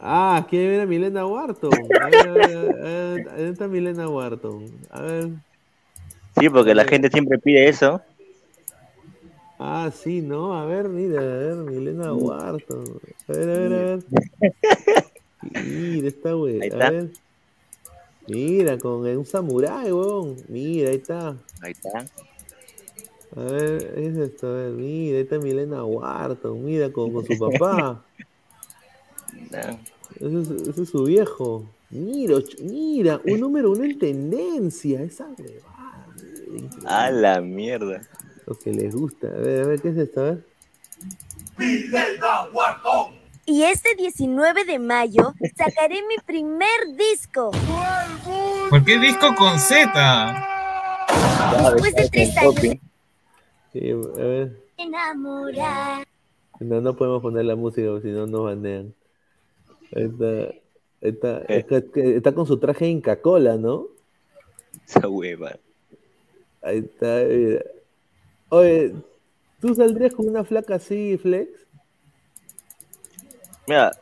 Ah, 0.00 0.46
quiere 0.48 0.68
ver 0.68 0.80
a 0.80 0.86
Milena 0.86 1.26
Wharton. 1.26 1.70
A 2.00 2.08
ver, 2.08 2.28
a 2.28 2.32
ver, 2.32 2.56
a 2.56 2.82
ver, 2.82 3.24
¿dónde 3.24 3.50
está 3.50 3.68
Milena 3.68 4.08
Wharton? 4.08 4.66
A 4.90 5.00
ver, 5.00 5.30
Sí, 6.38 6.48
porque 6.48 6.74
la 6.74 6.84
gente 6.84 7.10
siempre 7.10 7.38
pide 7.38 7.68
eso. 7.68 8.00
Ah, 9.58 9.90
sí, 9.92 10.20
¿no? 10.22 10.54
A 10.54 10.66
ver, 10.66 10.88
mira, 10.88 11.20
a 11.20 11.24
ver, 11.24 11.56
Milena 11.56 12.12
Wharton. 12.12 12.84
A 13.28 13.32
ver, 13.32 13.50
a 13.50 13.52
ver, 13.58 13.72
a 13.72 13.76
ver. 13.84 14.04
Mira, 15.66 16.08
esta 16.08 16.32
güey. 16.32 16.54
Ahí 16.54 16.60
A 16.60 16.72
está. 16.72 16.90
ver. 16.90 17.10
Mira, 18.28 18.78
con 18.78 19.04
un 19.06 19.24
samurái, 19.24 19.90
weón. 19.90 20.36
Mira, 20.48 20.90
ahí 20.90 20.96
está. 20.96 21.36
Ahí 21.60 21.72
está. 21.72 22.04
A 23.36 23.40
ver, 23.42 23.98
es 23.98 24.16
esto, 24.16 24.46
a 24.48 24.52
ver, 24.52 24.70
mira, 24.72 25.16
ahí 25.16 25.22
está 25.22 25.38
Milena 25.38 25.84
Wharton, 25.84 26.64
mira, 26.64 26.90
con, 26.92 27.12
con 27.12 27.24
su 27.26 27.38
papá. 27.38 28.04
Ese 30.20 30.40
es, 30.40 30.50
ese 30.68 30.82
es 30.82 30.88
su 30.88 31.04
viejo. 31.04 31.64
Mira, 31.90 32.36
mira, 32.62 33.20
un 33.24 33.40
número 33.40 33.70
uno 33.72 33.84
en 33.84 33.98
tendencia. 33.98 35.02
Esa 35.02 35.26
huevada. 35.38 36.06
A 36.86 37.10
la 37.10 37.40
mierda. 37.40 38.02
Lo 38.46 38.58
que 38.58 38.72
les 38.72 38.94
gusta. 38.94 39.28
A 39.28 39.38
ver, 39.38 39.64
a 39.64 39.66
ver, 39.66 39.80
¿qué 39.80 39.88
es 39.90 39.96
esto? 39.96 40.20
A 40.20 40.24
ver. 40.24 40.44
Y 43.46 43.62
este 43.62 43.94
19 43.96 44.64
de 44.64 44.78
mayo 44.78 45.34
sacaré 45.56 46.02
mi 46.06 46.16
primer 46.24 46.68
disco. 46.96 47.50
¿Por 48.68 48.84
qué 48.84 48.98
disco 48.98 49.34
con 49.36 49.58
Z? 49.58 50.44
Después 51.72 51.94
de 51.94 52.08
tres 52.10 52.36
años 52.36 52.54
Sí, 53.72 53.90
a 53.90 54.22
ver. 54.22 54.62
enamorar. 54.76 56.06
No, 56.60 56.80
no 56.80 56.96
podemos 56.96 57.22
poner 57.22 57.44
la 57.44 57.56
música 57.56 57.88
porque 57.88 58.08
si 58.08 58.14
no 58.14 58.26
nos 58.26 58.44
banean. 58.44 58.94
Está. 59.92 60.54
Está, 61.00 61.38
Eh. 61.48 61.64
está, 61.68 61.82
está 62.00 62.32
con 62.32 62.46
su 62.46 62.58
traje 62.58 62.86
Inca 62.86 63.20
Cola, 63.20 63.56
¿no? 63.56 63.86
Esa 64.86 65.08
hueva. 65.08 65.56
Ahí 66.62 66.78
está. 66.78 67.22
mira. 67.24 67.62
Oye, 68.50 68.94
¿tú 69.60 69.74
saldrías 69.74 70.14
con 70.14 70.28
una 70.28 70.44
flaca 70.44 70.76
así, 70.76 71.18
Flex? 71.18 71.50
Mira, 73.66 73.92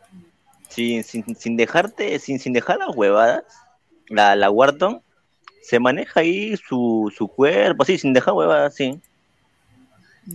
sin, 0.68 1.02
sin, 1.02 1.34
sin 1.34 1.56
dejarte, 1.56 2.18
sin, 2.18 2.38
sin 2.38 2.52
dejar 2.52 2.78
las 2.78 2.94
huevadas, 2.96 3.44
la, 4.08 4.36
la 4.36 4.50
Wharton 4.50 5.02
se 5.62 5.80
maneja 5.80 6.20
ahí 6.20 6.56
su, 6.56 7.12
su 7.16 7.26
cuerpo, 7.26 7.84
sí, 7.84 7.98
sin 7.98 8.12
dejar 8.12 8.34
huevadas, 8.34 8.74
sí. 8.76 9.00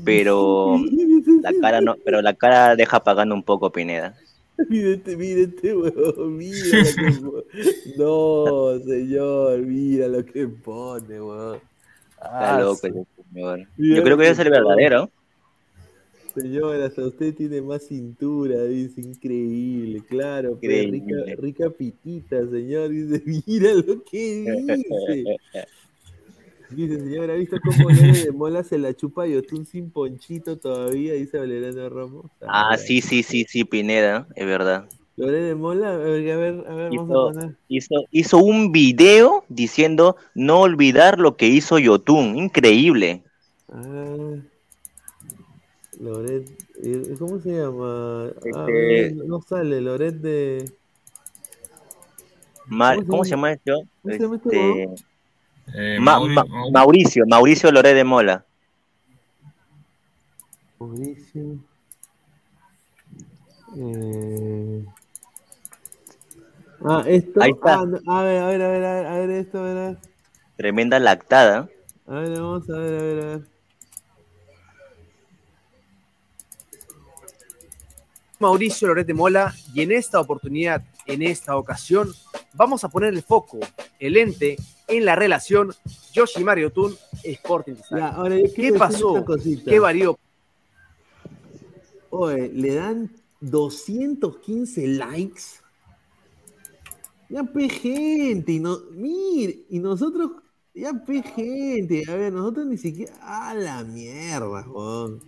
Pero 0.04 0.78
la 1.42 1.54
cara 1.62 1.80
no, 1.80 1.96
pero 2.04 2.22
la 2.22 2.34
cara 2.34 2.76
deja 2.76 3.02
pagando 3.04 3.34
un 3.34 3.44
poco 3.44 3.72
Pineda. 3.72 4.16
Mírate, 4.70 5.16
mírate, 5.18 5.76
weón, 5.76 6.38
mira 6.38 6.78
lo 6.78 6.96
que 6.96 7.12
pone. 7.22 7.44
No, 7.98 8.80
señor, 8.86 9.60
mira 9.60 10.08
lo 10.08 10.26
que 10.26 10.48
pone, 10.48 11.22
weón. 11.22 11.60
Está 12.10 12.58
Ah, 12.58 12.62
loco 12.62 12.88
su- 12.88 12.88
ese 12.88 13.06
señor. 13.34 13.60
Yo 13.78 14.04
creo 14.04 14.18
que 14.18 14.24
que 14.24 14.30
es 14.30 14.40
el 14.40 14.50
verdadero. 14.50 15.10
Señor, 16.34 16.82
hasta 16.82 17.06
usted 17.06 17.36
tiene 17.36 17.62
más 17.62 17.84
cintura, 17.88 18.64
dice, 18.64 19.02
increíble, 19.02 20.02
claro, 20.08 20.58
rica, 20.62 20.76
Increíble. 20.96 21.36
rica 21.36 21.70
pitita, 21.70 22.48
señor, 22.48 22.90
dice, 22.90 23.22
mira 23.48 23.74
lo 23.74 24.02
que 24.04 24.46
dice. 24.66 25.38
Dice, 26.76 27.00
señor, 27.00 27.30
¿ha 27.30 27.36
visto 27.36 27.58
cómo 27.62 27.90
Lore 27.90 27.98
de 28.26 28.32
Mola 28.32 28.64
se 28.64 28.78
la 28.78 28.94
chupa 28.94 29.28
Yotun 29.28 29.66
sin 29.66 29.92
ponchito 29.92 30.58
todavía? 30.58 31.14
Dice 31.14 31.38
Valeriano 31.38 31.90
Ramos. 31.90 32.26
Ah, 32.48 32.78
sí, 32.78 33.02
sí, 33.02 33.24
sí, 33.24 33.46
sí, 33.48 33.64
Pineda, 33.66 34.28
es 34.36 34.46
verdad. 34.46 34.88
Lore 35.18 35.42
de 35.42 35.56
Mola, 35.56 35.94
a 35.94 35.98
ver, 35.98 36.32
a 36.32 36.38
ver, 36.38 36.66
a 36.68 36.74
ver, 36.74 36.90
vamos 36.96 37.12
a 37.12 37.34
poner. 37.34 37.56
hizo, 37.68 37.96
hizo 38.12 38.38
un 38.38 38.72
video 38.72 39.44
diciendo 39.50 40.16
no 40.34 40.62
olvidar 40.62 41.20
lo 41.20 41.36
que 41.36 41.48
hizo 41.48 41.78
Yotun. 41.78 42.38
Increíble. 42.38 43.24
Ah, 43.70 44.36
Loret, 46.00 46.50
eh, 46.84 47.16
¿cómo 47.20 47.40
se 47.40 47.50
llama? 47.52 48.32
Ah, 48.56 48.66
Este- 48.68 49.12
no, 49.16 49.24
no 49.26 49.42
sale, 49.42 49.82
Loret 49.82 50.16
de... 50.16 50.72
Mar- 52.66 53.06
¿Cómo 53.06 53.24
se 53.26 53.32
llama 53.32 53.52
esto? 53.52 53.82
¿Cómo 54.02 54.16
se 54.16 54.22
llama 54.24 54.36
este? 54.38 55.11
Eh, 55.74 55.98
Ma- 56.00 56.20
Mauri- 56.20 56.34
Ma- 56.36 56.44
Mauri- 56.46 56.72
Mauricio, 56.72 57.24
Mauricio 57.28 57.72
Loré 57.72 57.94
de 57.94 58.04
Mola. 58.04 58.46
Mauricio. 60.80 61.58
Eh, 63.78 64.86
Ah, 66.84 67.04
esto. 67.06 67.40
Ahí 67.44 67.52
está. 67.52 67.76
Ah, 68.08 68.20
a 68.20 68.24
ver, 68.24 68.42
a 68.42 68.48
ver, 68.48 68.62
a 68.64 68.68
ver, 68.70 68.84
a 68.84 68.94
ver, 68.96 69.06
a 69.06 69.18
ver 69.20 69.30
esto, 69.30 69.60
a 69.60 69.62
ver, 69.62 69.78
a 69.78 69.88
ver. 69.90 69.98
Tremenda 70.58 70.98
lactada. 71.00 71.70
A 72.08 72.14
ver, 72.16 72.32
vamos 72.32 72.68
a 72.72 72.74
ver, 72.74 73.00
a 73.00 73.04
ver, 73.04 73.20
a 73.24 73.26
ver. 73.38 73.42
Mauricio 78.40 78.88
Loret 78.88 79.06
de 79.06 79.14
Mola 79.14 79.54
y 79.76 79.82
en 79.82 79.92
esta 79.92 80.20
oportunidad, 80.20 80.82
en 81.06 81.22
esta 81.22 81.56
ocasión, 81.56 82.12
vamos 82.54 82.84
a 82.84 82.90
poner 82.90 83.14
el 83.14 83.22
foco, 83.22 83.60
el 84.00 84.18
ente, 84.18 84.58
en 84.92 85.06
la 85.06 85.16
relación 85.16 85.74
Yoshimar 86.14 86.60
Yotun 86.60 86.96
Sporting. 87.24 87.76
Ya, 87.92 88.10
ahora 88.10 88.38
yo 88.38 88.54
quiero 88.54 88.74
¿Qué 88.74 88.80
pasó? 88.80 89.26
¿Qué 89.66 89.80
varió? 89.80 90.20
Oye, 92.10 92.50
le 92.54 92.76
dan 92.76 93.10
215 93.40 94.88
likes. 94.88 95.44
Ya 97.30 97.44
pe 97.44 97.70
gente, 97.70 98.52
y 98.52 98.60
no, 98.60 98.80
mire, 98.92 99.64
y 99.70 99.80
nosotros, 99.80 100.32
ya 100.74 100.92
pe 100.94 101.24
gente, 101.24 102.04
a 102.10 102.16
ver, 102.16 102.34
nosotros 102.34 102.66
ni 102.66 102.78
siquiera, 102.78 103.14
a 103.22 103.54
la 103.54 103.86
mierda, 103.86 104.64
Juan. 104.64 105.22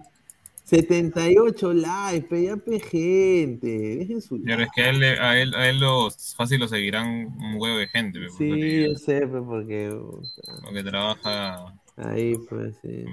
78 0.73 1.73
likes, 1.73 2.27
pe, 2.27 2.43
ya 2.45 2.57
pe 2.57 2.79
gente, 2.79 3.67
dejen 3.67 4.21
su 4.21 4.41
Pero 4.43 4.63
es 4.63 4.69
que 4.75 4.81
a 4.81 4.89
él, 4.89 5.03
a 5.03 5.37
él, 5.39 5.53
a 5.53 5.69
él 5.69 5.79
los, 5.79 6.33
fácil 6.35 6.59
lo 6.59 6.67
seguirán 6.67 7.27
un 7.27 7.55
huevo 7.59 7.77
de 7.77 7.87
gente, 7.87 8.19
pe, 8.19 8.25
porque, 8.27 8.55
Sí, 8.55 8.83
yo 8.87 8.95
sé, 8.95 9.27
pe, 9.27 9.39
porque 9.41 9.95
porque 10.63 10.83
trabaja. 10.83 11.75
ahí, 11.97 12.35
pues, 12.49 12.75
sí. 12.81 13.05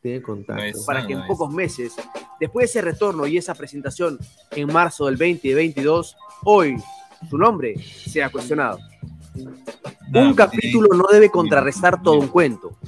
Tiene 0.00 0.22
contacto. 0.22 0.78
para 0.86 1.06
que 1.06 1.12
en 1.12 1.26
pocos 1.26 1.52
meses, 1.52 1.94
después 2.40 2.62
de 2.62 2.78
ese 2.78 2.82
retorno 2.82 3.26
y 3.26 3.36
esa 3.36 3.54
presentación 3.54 4.18
en 4.52 4.72
marzo 4.72 5.06
del 5.06 5.18
2022, 5.18 6.16
hoy 6.44 6.76
su 7.28 7.36
nombre 7.36 7.74
sea 7.82 8.30
cuestionado. 8.30 8.78
Un 10.14 10.34
capítulo 10.34 10.88
no 10.96 11.04
debe 11.10 11.30
contrarrestar 11.30 12.02
todo 12.02 12.18
un 12.18 12.28
cuento. 12.28 12.78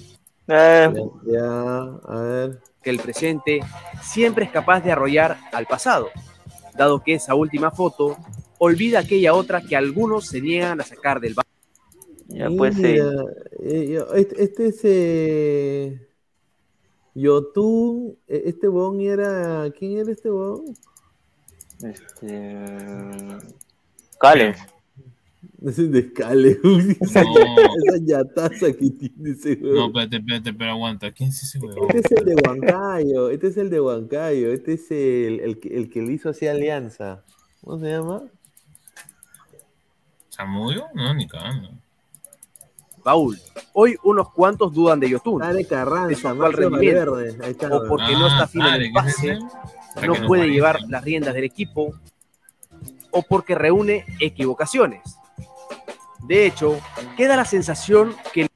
Ya, 0.46 0.86
a 0.86 2.20
ver. 2.22 2.69
Que 2.82 2.90
el 2.90 2.98
presente 2.98 3.60
siempre 4.02 4.44
es 4.44 4.50
capaz 4.50 4.80
de 4.80 4.92
arrollar 4.92 5.38
al 5.52 5.66
pasado, 5.66 6.08
dado 6.76 7.02
que 7.02 7.14
esa 7.14 7.34
última 7.34 7.70
foto 7.70 8.16
olvida 8.58 9.00
aquella 9.00 9.34
otra 9.34 9.60
que 9.60 9.76
algunos 9.76 10.26
se 10.26 10.40
niegan 10.40 10.80
a 10.80 10.84
sacar 10.84 11.20
del 11.20 11.34
banco. 11.34 11.50
Ya 12.28 12.48
pues 12.48 12.78
eh, 12.78 13.00
este, 14.14 14.42
este 14.44 14.66
es 14.68 14.80
eh, 14.84 16.08
Yotun, 17.14 18.16
eh, 18.28 18.42
este 18.46 18.68
bon 18.68 19.00
era, 19.00 19.68
¿quién 19.76 19.98
era 19.98 20.12
este 20.12 20.30
bon? 20.30 20.64
Este. 21.82 22.56
Callens. 24.20 24.58
Es 25.64 25.76
de 25.90 26.10
Scale, 26.10 26.58
uy, 26.64 26.96
esa, 27.00 27.22
No. 27.22 27.30
esa 27.32 27.98
yataza 28.02 28.72
que 28.72 28.90
tiene 28.90 29.30
ese 29.30 29.56
No, 29.56 29.68
huevón. 29.68 29.86
espérate, 29.88 30.16
espérate, 30.16 30.52
pero 30.54 30.70
aguanta. 30.72 31.12
¿Quién 31.12 31.30
es 31.30 31.42
ese 31.42 31.58
huevo? 31.58 31.86
Este 31.88 31.98
es 31.98 32.12
el 32.12 32.24
de 32.26 32.34
Huancayo, 32.36 33.30
este 33.30 33.46
es 33.48 33.56
el 33.56 33.70
de 33.70 33.80
Huancayo, 33.80 34.52
este 34.52 34.72
es 34.74 34.90
el, 34.90 35.40
el, 35.40 35.60
que- 35.60 35.76
el 35.76 35.88
que 35.90 36.02
le 36.02 36.12
hizo 36.12 36.28
así 36.28 36.46
alianza. 36.46 37.24
¿Cómo 37.62 37.78
se 37.78 37.90
llama? 37.90 38.22
¿Samudio? 40.28 40.86
No, 40.94 41.12
ni 41.14 41.26
cagando. 41.26 41.70
Paul, 43.02 43.38
hoy 43.72 43.96
unos 44.04 44.30
cuantos 44.32 44.72
dudan 44.74 45.00
de 45.00 45.08
Yotun, 45.08 45.40
Dale 45.40 45.58
de 45.58 45.64
su 45.64 45.70
Carranza, 45.70 46.34
Marcio 46.34 46.70
Valverde, 46.70 47.36
ahí 47.42 47.52
está. 47.52 47.74
o 47.74 47.86
porque 47.88 48.12
no 48.12 48.26
está 48.28 48.46
fino 48.46 48.68
en 48.68 48.74
el 48.74 48.92
Ah, 48.94 49.04
¿qué 49.04 49.08
es 49.08 49.14
pase, 49.16 50.06
no 50.06 50.14
no 50.14 50.26
puede 50.26 50.48
llevar 50.50 50.80
las 50.88 51.02
riendas 51.02 51.32
del 51.34 51.44
equipo 51.44 51.94
o 53.10 53.22
porque 53.22 53.54
reúne 53.54 54.04
equivocaciones. 54.20 55.00
De 56.26 56.46
hecho, 56.46 56.78
queda 57.16 57.36
la 57.36 57.44
sensación 57.44 58.14
que 58.32 58.48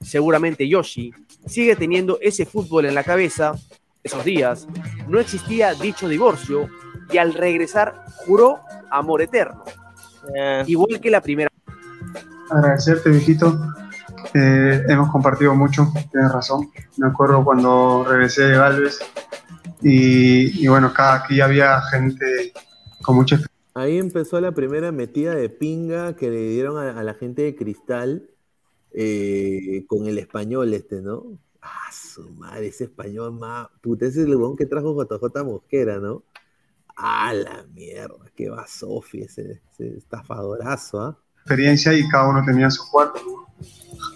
seguramente 0.00 0.68
Yoshi 0.68 1.12
sigue 1.46 1.76
teniendo 1.76 2.18
ese 2.20 2.46
fútbol 2.46 2.86
en 2.86 2.94
la 2.94 3.04
cabeza. 3.04 3.54
Esos 4.02 4.24
días 4.24 4.66
no 5.08 5.20
existía 5.20 5.74
dicho 5.74 6.08
divorcio 6.08 6.68
y 7.10 7.18
al 7.18 7.34
regresar 7.34 8.04
juró 8.24 8.60
amor 8.90 9.22
eterno. 9.22 9.62
Igual 10.66 11.00
que 11.00 11.10
la 11.10 11.20
primera 11.20 11.50
Agradecerte, 12.50 13.10
viejito. 13.10 13.58
Eh, 14.34 14.84
hemos 14.88 15.10
compartido 15.10 15.54
mucho, 15.54 15.92
tienes 16.10 16.32
razón. 16.32 16.70
Me 16.96 17.08
acuerdo 17.08 17.44
cuando 17.44 18.04
regresé 18.08 18.44
de 18.44 18.56
Galvez 18.56 18.98
y, 19.82 20.64
y 20.64 20.68
bueno, 20.68 20.88
acá 20.88 21.14
aquí 21.14 21.40
había 21.40 21.80
gente 21.82 22.52
con 23.02 23.16
mucha 23.16 23.36
experiencia. 23.36 23.49
Ahí 23.74 23.98
empezó 23.98 24.40
la 24.40 24.52
primera 24.52 24.92
metida 24.92 25.34
de 25.34 25.48
pinga 25.48 26.16
que 26.16 26.30
le 26.30 26.48
dieron 26.50 26.76
a, 26.76 26.98
a 26.98 27.02
la 27.04 27.14
gente 27.14 27.42
de 27.42 27.54
Cristal 27.54 28.28
eh, 28.92 29.84
con 29.86 30.06
el 30.06 30.18
español 30.18 30.74
este, 30.74 31.00
¿no? 31.00 31.38
Ah, 31.62 31.90
su 31.92 32.28
madre, 32.30 32.68
ese 32.68 32.84
español 32.84 33.32
más. 33.32 33.68
Puta, 33.80 34.06
ese 34.06 34.22
es 34.22 34.26
el 34.26 34.38
que 34.58 34.66
trajo 34.66 34.94
JJ 34.94 35.44
Mosquera, 35.44 35.98
¿no? 35.98 36.24
Ah, 36.96 37.32
la 37.32 37.64
mierda, 37.72 38.30
qué 38.34 38.50
va 38.50 38.66
Sofi, 38.66 39.22
ese, 39.22 39.62
ese 39.72 39.96
estafadorazo, 39.96 41.00
¿ah? 41.00 41.18
experiencia 41.36 41.94
y 41.94 42.06
cada 42.08 42.28
uno 42.28 42.44
tenía 42.44 42.70
su 42.70 42.88
cuarto. 42.90 43.20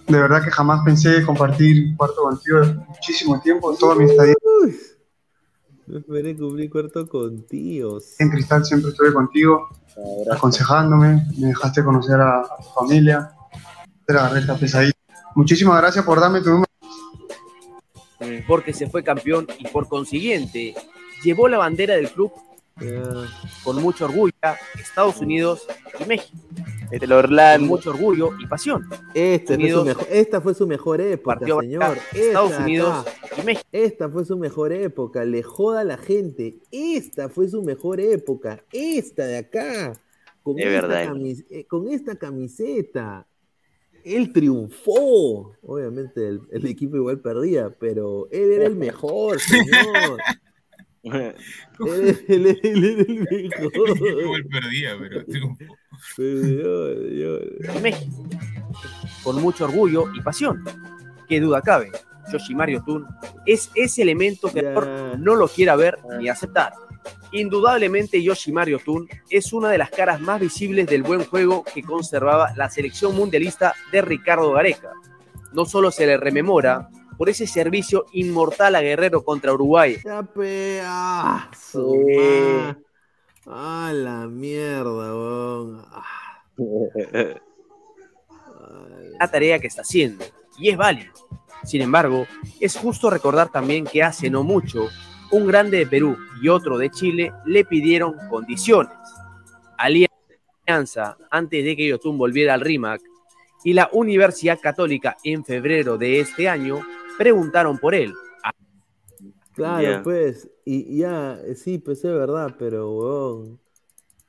De 0.06 0.18
verdad 0.18 0.42
que 0.44 0.50
jamás 0.50 0.84
pensé 0.84 1.24
compartir 1.24 1.96
cuarto 1.96 2.22
contigo 2.22 2.60
muchísimo 2.88 3.40
tiempo, 3.40 3.74
toda 3.76 3.94
mi 3.94 4.04
estadía. 4.04 4.34
Uy, 4.62 4.76
no 5.86 5.98
esperé 5.98 6.36
cumplir 6.36 6.70
cuarto 6.70 7.06
contigo. 7.08 7.98
En 8.18 8.30
Cristal 8.30 8.64
siempre 8.64 8.90
estuve 8.90 9.12
contigo, 9.12 9.68
aconsejándome, 10.30 11.26
me 11.38 11.48
dejaste 11.48 11.84
conocer 11.84 12.20
a, 12.20 12.40
a 12.40 12.56
tu 12.62 12.68
familia, 12.70 13.30
te 14.06 14.14
la 14.14 14.38
esta 14.38 14.56
pesadilla. 14.56 14.92
Muchísimas 15.34 15.80
gracias 15.80 16.04
por 16.04 16.20
darme 16.20 16.40
tu 16.40 16.50
número. 16.50 16.68
porque 18.46 18.72
se 18.72 18.88
fue 18.88 19.02
campeón 19.02 19.46
y 19.58 19.66
por 19.68 19.88
consiguiente 19.88 20.74
llevó 21.22 21.48
la 21.48 21.58
bandera 21.58 21.94
del 21.94 22.10
club 22.10 22.32
con 23.62 23.80
mucho 23.82 24.06
orgullo 24.06 24.34
a 24.42 24.56
Estados 24.78 25.18
Unidos 25.18 25.66
y 26.00 26.04
México. 26.04 26.36
Este 26.90 27.12
Orlando. 27.12 27.68
Con 27.68 27.76
mucho 27.76 27.90
orgullo 27.90 28.30
y 28.40 28.46
pasión. 28.46 28.84
Este 29.14 29.54
fue 29.54 29.64
Unidos- 29.64 29.84
mejor- 29.86 30.06
esta 30.10 30.40
fue 30.40 30.54
su 30.54 30.66
mejor 30.66 31.00
época, 31.00 31.36
Partió 31.38 31.60
señor. 31.60 31.82
acá, 31.82 31.94
Esta 32.12 32.18
Estados 32.26 32.52
acá. 32.52 32.62
Unidos 32.64 33.06
y 33.38 33.42
México. 33.44 33.68
Esta 33.72 34.08
fue 34.08 34.24
su 34.24 34.38
mejor 34.38 34.72
época. 34.72 35.24
Le 35.24 35.42
joda 35.42 35.80
a 35.80 35.84
la 35.84 35.96
gente. 35.96 36.58
Esta 36.70 37.28
fue 37.28 37.48
su 37.48 37.62
mejor 37.62 38.00
época. 38.00 38.64
Esta 38.72 39.24
de 39.26 39.38
acá. 39.38 40.00
Con, 40.42 40.58
Es 40.58 40.66
esta, 40.66 40.86
verdad. 40.86 41.04
camis- 41.12 41.46
eh, 41.50 41.64
con 41.66 41.88
esta 41.88 42.16
camiseta. 42.16 43.26
Él 44.04 44.32
triunfó. 44.32 45.56
Obviamente 45.62 46.28
el, 46.28 46.42
el 46.52 46.66
equipo 46.66 46.96
igual 46.96 47.20
perdía, 47.20 47.70
pero 47.70 48.28
él 48.30 48.52
era 48.52 48.66
el 48.66 48.76
mejor, 48.76 49.40
señor. 49.40 50.18
Él, 51.04 51.34
él- 52.28 52.60
él 52.62 52.84
era 52.84 53.02
el 53.02 53.20
mejor. 53.60 54.20
Igual 54.22 54.44
perdía, 54.46 54.96
pero 54.98 55.24
triunfó. 55.24 55.76
Señor, 56.16 56.96
señor. 57.08 57.80
México. 57.82 58.28
Con 59.22 59.40
mucho 59.40 59.64
orgullo 59.64 60.06
y 60.14 60.20
pasión. 60.20 60.64
Qué 61.28 61.40
duda 61.40 61.60
cabe. 61.62 61.90
Yoshimaru 62.32 62.82
Tun 62.84 63.06
es 63.44 63.70
ese 63.74 64.02
elemento 64.02 64.50
que 64.50 64.62
no 65.18 65.34
lo 65.34 65.46
quiera 65.48 65.76
ver 65.76 65.98
ni 66.18 66.28
aceptar. 66.28 66.72
Indudablemente 67.32 68.22
Yoshimaru 68.22 68.78
Tun 68.78 69.08
es 69.28 69.52
una 69.52 69.68
de 69.70 69.78
las 69.78 69.90
caras 69.90 70.20
más 70.20 70.40
visibles 70.40 70.86
del 70.86 71.02
buen 71.02 71.24
juego 71.24 71.64
que 71.64 71.82
conservaba 71.82 72.52
la 72.56 72.70
selección 72.70 73.14
mundialista 73.14 73.74
de 73.92 74.00
Ricardo 74.02 74.52
Gareca. 74.52 74.92
No 75.52 75.64
solo 75.66 75.90
se 75.90 76.06
le 76.06 76.16
rememora 76.16 76.88
por 77.16 77.28
ese 77.28 77.46
servicio 77.46 78.06
inmortal 78.12 78.74
a 78.74 78.80
Guerrero 78.80 79.24
contra 79.24 79.52
Uruguay, 79.52 79.98
Sí. 81.56 81.80
Ah, 83.46 83.92
la 83.92 84.26
mierda, 84.26 85.14
weón. 85.14 85.84
La 89.18 89.30
tarea 89.30 89.60
que 89.60 89.68
está 89.68 89.82
haciendo, 89.82 90.24
y 90.58 90.70
es 90.70 90.76
válido. 90.76 91.12
Sin 91.62 91.80
embargo, 91.82 92.26
es 92.60 92.76
justo 92.76 93.10
recordar 93.10 93.50
también 93.50 93.84
que 93.84 94.02
hace 94.02 94.28
no 94.28 94.42
mucho, 94.42 94.88
un 95.30 95.46
grande 95.46 95.78
de 95.78 95.86
Perú 95.86 96.16
y 96.42 96.48
otro 96.48 96.78
de 96.78 96.90
Chile 96.90 97.32
le 97.46 97.64
pidieron 97.64 98.14
condiciones. 98.28 98.92
Alianza, 99.78 101.16
antes 101.30 101.64
de 101.64 101.76
que 101.76 101.88
Yotun 101.88 102.18
volviera 102.18 102.54
al 102.54 102.60
RIMAC, 102.60 103.00
y 103.64 103.72
la 103.72 103.88
Universidad 103.92 104.60
Católica 104.60 105.16
en 105.24 105.44
febrero 105.44 105.96
de 105.96 106.20
este 106.20 106.48
año 106.48 106.80
preguntaron 107.18 107.78
por 107.78 107.94
él. 107.94 108.14
Claro, 109.52 109.82
Ya. 109.82 110.02
pues, 110.02 110.48
y 110.64 110.96
ya, 110.98 111.38
eh, 111.44 111.54
sí, 111.54 111.78
pues 111.78 111.98
es 111.98 112.12
verdad, 112.12 112.56
pero, 112.58 112.92
weón, 112.92 113.60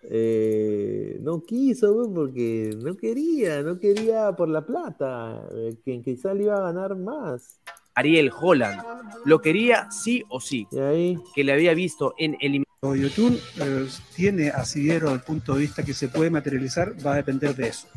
eh, 0.04 1.18
no 1.22 1.42
quiso, 1.44 1.94
weón, 1.94 2.14
porque 2.14 2.78
no 2.80 2.96
quería, 2.96 3.64
no 3.64 3.80
quería 3.80 4.34
por 4.34 4.50
la 4.50 4.64
plata, 4.66 5.48
eh, 5.52 5.78
que 5.84 6.02
quizá 6.04 6.34
le 6.34 6.44
iba 6.44 6.58
a 6.58 6.72
ganar 6.72 6.96
más. 6.96 7.60
Ariel 7.96 8.30
Holland 8.40 8.82
lo 9.24 9.42
quería 9.42 9.90
sí 9.90 10.22
o 10.30 10.42
sí, 10.42 10.68
que 10.70 11.44
le 11.44 11.54
había 11.54 11.74
visto 11.74 12.14
en 12.18 12.36
el 12.42 12.66
YouTube 12.82 13.40
eh, 13.62 13.88
tiene 14.16 14.50
asidero 14.50 15.10
al 15.10 15.24
punto 15.24 15.54
de 15.56 15.62
vista 15.62 15.82
que 15.84 15.94
se 15.94 16.10
puede 16.10 16.30
materializar, 16.30 16.94
va 17.04 17.14
a 17.14 17.16
depender 17.16 17.56
de 17.56 17.70
eso. 17.70 17.88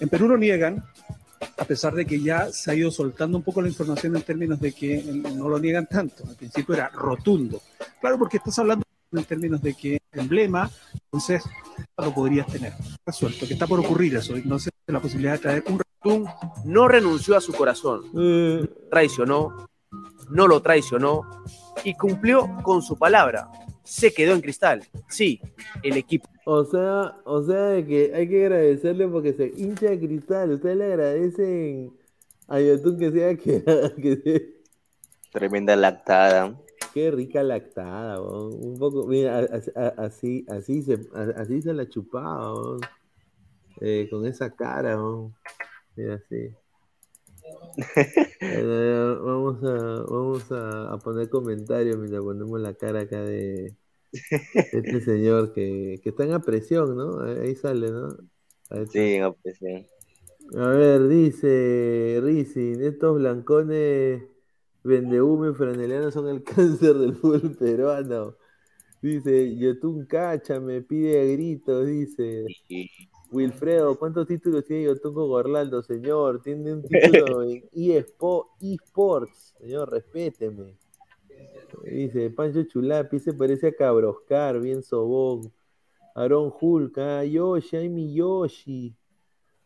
En 0.00 0.08
Perú 0.08 0.28
lo 0.28 0.36
niegan, 0.36 0.84
a 1.56 1.64
pesar 1.64 1.94
de 1.94 2.06
que 2.06 2.20
ya 2.20 2.52
se 2.52 2.70
ha 2.70 2.74
ido 2.74 2.90
soltando 2.90 3.38
un 3.38 3.44
poco 3.44 3.60
la 3.62 3.68
información 3.68 4.16
en 4.16 4.22
términos 4.22 4.60
de 4.60 4.72
que 4.72 4.98
eh, 4.98 5.22
no 5.34 5.48
lo 5.48 5.58
niegan 5.58 5.86
tanto. 5.86 6.24
Al 6.28 6.36
principio 6.36 6.74
era 6.74 6.88
rotundo. 6.88 7.60
Claro, 8.00 8.18
porque 8.18 8.38
estás 8.38 8.58
hablando 8.58 8.84
en 9.12 9.24
términos 9.24 9.62
de 9.62 9.74
que 9.74 9.98
emblema, 10.12 10.70
entonces 10.92 11.42
lo 11.96 12.14
podrías 12.14 12.46
tener 12.46 12.74
resuelto, 13.06 13.46
que 13.46 13.54
está 13.54 13.66
por 13.66 13.80
ocurrir 13.80 14.16
eso, 14.16 14.34
sé 14.58 14.70
la 14.86 15.00
posibilidad 15.00 15.32
de 15.32 15.38
traer 15.38 15.64
un 15.68 15.80
Tun 16.00 16.26
no 16.64 16.86
renunció 16.86 17.36
a 17.36 17.40
su 17.40 17.52
corazón, 17.52 18.02
traicionó, 18.90 19.68
no 20.30 20.46
lo 20.46 20.62
traicionó 20.62 21.22
y 21.84 21.94
cumplió 21.94 22.48
con 22.62 22.82
su 22.82 22.96
palabra. 22.96 23.48
Se 23.88 24.12
quedó 24.12 24.34
en 24.34 24.40
cristal. 24.42 24.82
Sí, 25.08 25.40
el 25.82 25.96
equipo. 25.96 26.28
O 26.44 26.64
sea, 26.64 27.16
o 27.24 27.42
sea, 27.42 27.84
que 27.86 28.12
hay 28.14 28.28
que 28.28 28.44
agradecerle 28.44 29.08
porque 29.08 29.32
se 29.32 29.52
hincha 29.56 29.86
de 29.90 29.98
cristal. 29.98 30.50
Ustedes 30.52 30.76
le 30.76 30.84
agradecen 30.84 31.92
a 32.48 32.60
Yotun 32.60 32.98
que 32.98 33.10
sea 33.12 33.34
que, 33.36 33.62
que 34.02 34.16
se- 34.22 34.58
Tremenda 35.32 35.74
lactada. 35.76 36.58
Qué 36.94 37.10
rica 37.10 37.42
lactada. 37.42 38.20
Un 38.20 38.78
poco, 38.78 39.06
mira, 39.06 39.46
así, 39.96 40.44
así 40.48 40.82
se, 40.82 40.98
así 41.36 41.62
se 41.62 41.72
la 41.74 41.88
chupaba. 41.88 42.76
Eh, 43.80 44.06
con 44.10 44.26
esa 44.26 44.50
cara. 44.50 44.98
Mira, 45.96 46.14
así. 46.14 46.50
Eh, 48.40 49.16
vamos 49.20 49.62
a, 49.64 50.02
vamos 50.10 50.52
a, 50.52 50.92
a 50.92 50.98
poner 50.98 51.28
comentarios 51.28 51.96
mientras 51.98 52.22
ponemos 52.22 52.60
la 52.60 52.74
cara 52.74 53.00
acá 53.02 53.22
de 53.22 53.76
este 54.72 55.00
señor 55.00 55.52
que, 55.52 56.00
que 56.02 56.10
está 56.10 56.24
en 56.24 56.40
presión, 56.42 56.96
¿no? 56.96 57.20
Ahí 57.22 57.54
sale, 57.56 57.90
¿no? 57.90 58.08
Ahí. 58.70 58.86
Sí, 58.86 59.20
pues, 59.42 59.58
sí. 59.58 59.86
A 60.56 60.68
ver, 60.68 61.08
dice 61.08 62.20
Rizin, 62.22 62.82
estos 62.82 63.16
blancones 63.18 64.22
vendehumo 64.82 65.48
y 65.50 65.54
franelianos 65.54 66.14
son 66.14 66.28
el 66.28 66.42
cáncer 66.44 66.94
del 66.94 67.14
fútbol 67.16 67.56
peruano. 67.56 68.36
Dice, 69.02 69.56
Yotun 69.56 70.06
Cacha 70.06 70.60
me 70.60 70.82
pide 70.82 71.20
a 71.20 71.24
gritos, 71.32 71.86
dice. 71.86 72.52
Wilfredo, 73.30 73.98
¿cuántos 73.98 74.26
títulos 74.26 74.64
tiene 74.64 74.84
Yotun 74.84 75.14
con 75.14 75.30
Orlando, 75.30 75.82
señor? 75.82 76.40
Tiene 76.42 76.72
un 76.72 76.82
título 76.88 77.42
en 77.42 77.62
eSpo- 77.72 78.48
eSports, 78.60 79.54
señor, 79.60 79.90
respéteme. 79.90 80.76
Dice, 81.84 82.30
Pancho 82.30 82.62
Chulapi 82.64 83.18
se 83.18 83.34
parece 83.34 83.68
a 83.68 83.72
Cabroscar, 83.72 84.58
bien 84.60 84.82
sobón. 84.82 85.52
Aaron 86.14 86.52
Hulk, 86.58 86.98
ah, 86.98 87.24
Yoshi, 87.24 87.76
ay 87.76 87.88
mi 87.88 88.12
Yoshi. 88.14 88.94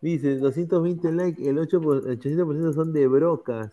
Dice, 0.00 0.36
220 0.36 1.12
likes, 1.12 1.48
el 1.48 1.58
8 1.58 1.80
por- 1.80 2.06
el 2.08 2.18
80% 2.18 2.72
son 2.74 2.92
de 2.92 3.06
brocas. 3.06 3.70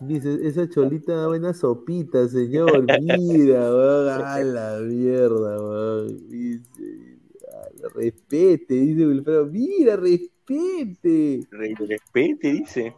Dice, 0.00 0.38
esa 0.46 0.68
cholita 0.68 1.14
da 1.14 1.28
buena 1.28 1.52
sopita, 1.54 2.26
señor. 2.28 2.84
Mira, 3.00 3.70
weón, 3.70 4.08
a 4.08 4.40
la 4.40 4.78
mierda, 4.80 5.60
weón. 5.62 6.28
Dice, 6.28 7.13
respete, 7.88 8.74
dice 8.74 9.06
Wilfredo. 9.06 9.46
Mira, 9.46 9.96
respete. 9.96 11.46
Respete, 11.50 12.52
dice. 12.52 12.94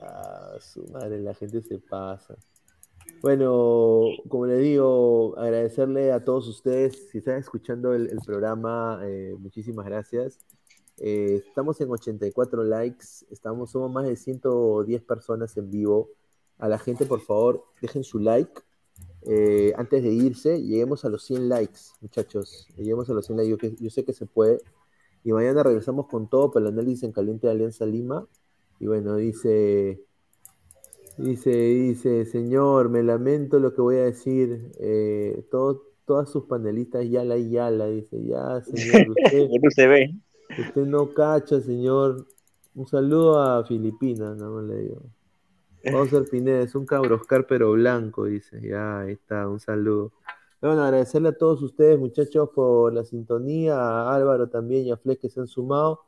Ah, 0.00 0.56
su 0.60 0.84
madre, 0.92 1.20
la 1.20 1.34
gente 1.34 1.60
se 1.62 1.78
pasa. 1.78 2.36
Bueno, 3.20 4.04
como 4.28 4.46
les 4.46 4.60
digo, 4.60 5.36
agradecerle 5.36 6.12
a 6.12 6.24
todos 6.24 6.46
ustedes. 6.46 7.10
Si 7.10 7.18
están 7.18 7.38
escuchando 7.38 7.92
el, 7.92 8.08
el 8.10 8.18
programa, 8.24 9.00
eh, 9.04 9.34
muchísimas 9.38 9.86
gracias. 9.86 10.38
Eh, 10.98 11.42
estamos 11.46 11.80
en 11.80 11.90
84 11.90 12.64
likes, 12.64 13.06
estamos, 13.30 13.70
somos 13.70 13.90
más 13.90 14.04
de 14.04 14.16
110 14.16 15.02
personas 15.02 15.56
en 15.56 15.70
vivo. 15.70 16.10
A 16.58 16.68
la 16.68 16.78
gente, 16.78 17.06
por 17.06 17.20
favor, 17.20 17.64
dejen 17.80 18.02
su 18.02 18.18
like. 18.18 18.60
Eh, 19.30 19.72
antes 19.76 20.02
de 20.02 20.08
irse, 20.10 20.62
lleguemos 20.62 21.04
a 21.04 21.10
los 21.10 21.22
100 21.24 21.48
likes, 21.50 21.78
muchachos. 22.00 22.66
Lleguemos 22.76 23.10
a 23.10 23.12
los 23.12 23.26
100 23.26 23.36
likes. 23.36 23.50
Yo, 23.50 23.58
que- 23.58 23.76
yo 23.78 23.90
sé 23.90 24.04
que 24.04 24.14
se 24.14 24.24
puede. 24.26 24.58
Y 25.22 25.32
mañana 25.32 25.62
regresamos 25.62 26.06
con 26.06 26.28
todo 26.30 26.50
para 26.50 26.66
el 26.66 26.72
análisis 26.72 27.02
en 27.02 27.12
caliente 27.12 27.46
de 27.46 27.52
Alianza 27.52 27.84
Lima. 27.84 28.26
Y 28.80 28.86
bueno, 28.86 29.16
dice, 29.16 30.00
dice, 31.18 31.50
dice, 31.50 32.24
señor, 32.24 32.88
me 32.88 33.02
lamento 33.02 33.58
lo 33.58 33.74
que 33.74 33.80
voy 33.82 33.96
a 33.96 34.04
decir. 34.04 34.72
Eh, 34.78 35.44
todo- 35.50 35.82
todas 36.06 36.30
sus 36.30 36.44
panelistas 36.44 37.06
yala 37.06 37.36
y 37.36 37.50
yala, 37.50 37.86
dice, 37.86 38.24
ya, 38.24 38.62
señor, 38.62 39.10
usted, 39.26 39.48
se 39.74 39.86
ve. 39.86 40.14
usted 40.58 40.86
no 40.86 41.12
cacha, 41.12 41.60
señor. 41.60 42.26
Un 42.74 42.86
saludo 42.86 43.38
a 43.40 43.64
Filipinas, 43.66 44.36
nada 44.38 44.50
más 44.50 44.64
le 44.64 44.76
digo. 44.84 45.02
Oscar 45.94 46.24
Pineda, 46.30 46.60
es 46.60 46.74
un 46.74 46.86
cabroscar 46.86 47.46
pero 47.46 47.72
blanco, 47.72 48.24
dice. 48.24 48.60
Ya, 48.60 49.00
ahí 49.00 49.12
está, 49.12 49.48
un 49.48 49.60
saludo. 49.60 50.12
Bueno, 50.60 50.82
agradecerle 50.82 51.28
a 51.28 51.36
todos 51.36 51.62
ustedes, 51.62 51.98
muchachos, 51.98 52.50
por 52.54 52.92
la 52.92 53.04
sintonía, 53.04 53.76
a 53.78 54.14
Álvaro 54.14 54.48
también 54.48 54.86
y 54.86 54.90
a 54.90 54.96
Flex 54.96 55.20
que 55.20 55.28
se 55.28 55.40
han 55.40 55.46
sumado. 55.46 56.02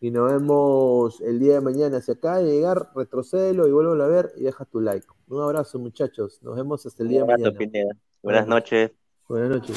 Y 0.00 0.10
nos 0.10 0.30
vemos 0.30 1.20
el 1.22 1.38
día 1.40 1.54
de 1.54 1.60
mañana. 1.60 2.00
Si 2.00 2.12
acaba 2.12 2.38
de 2.38 2.52
llegar, 2.52 2.90
retrocédelo 2.94 3.66
y 3.66 3.72
vuelvo 3.72 4.00
a 4.00 4.06
ver 4.06 4.30
y 4.36 4.44
deja 4.44 4.64
tu 4.64 4.80
like. 4.80 5.06
Un 5.28 5.42
abrazo, 5.42 5.78
muchachos. 5.78 6.40
Nos 6.42 6.54
vemos 6.54 6.84
hasta 6.86 7.02
el 7.02 7.08
día 7.08 7.18
de 7.20 7.24
Un 7.24 7.30
abrazo, 7.30 7.44
mañana. 7.52 7.58
Pineda. 7.58 7.96
Buenas 8.22 8.46
noches. 8.46 8.92
Buenas 9.28 9.50
noches. 9.50 9.76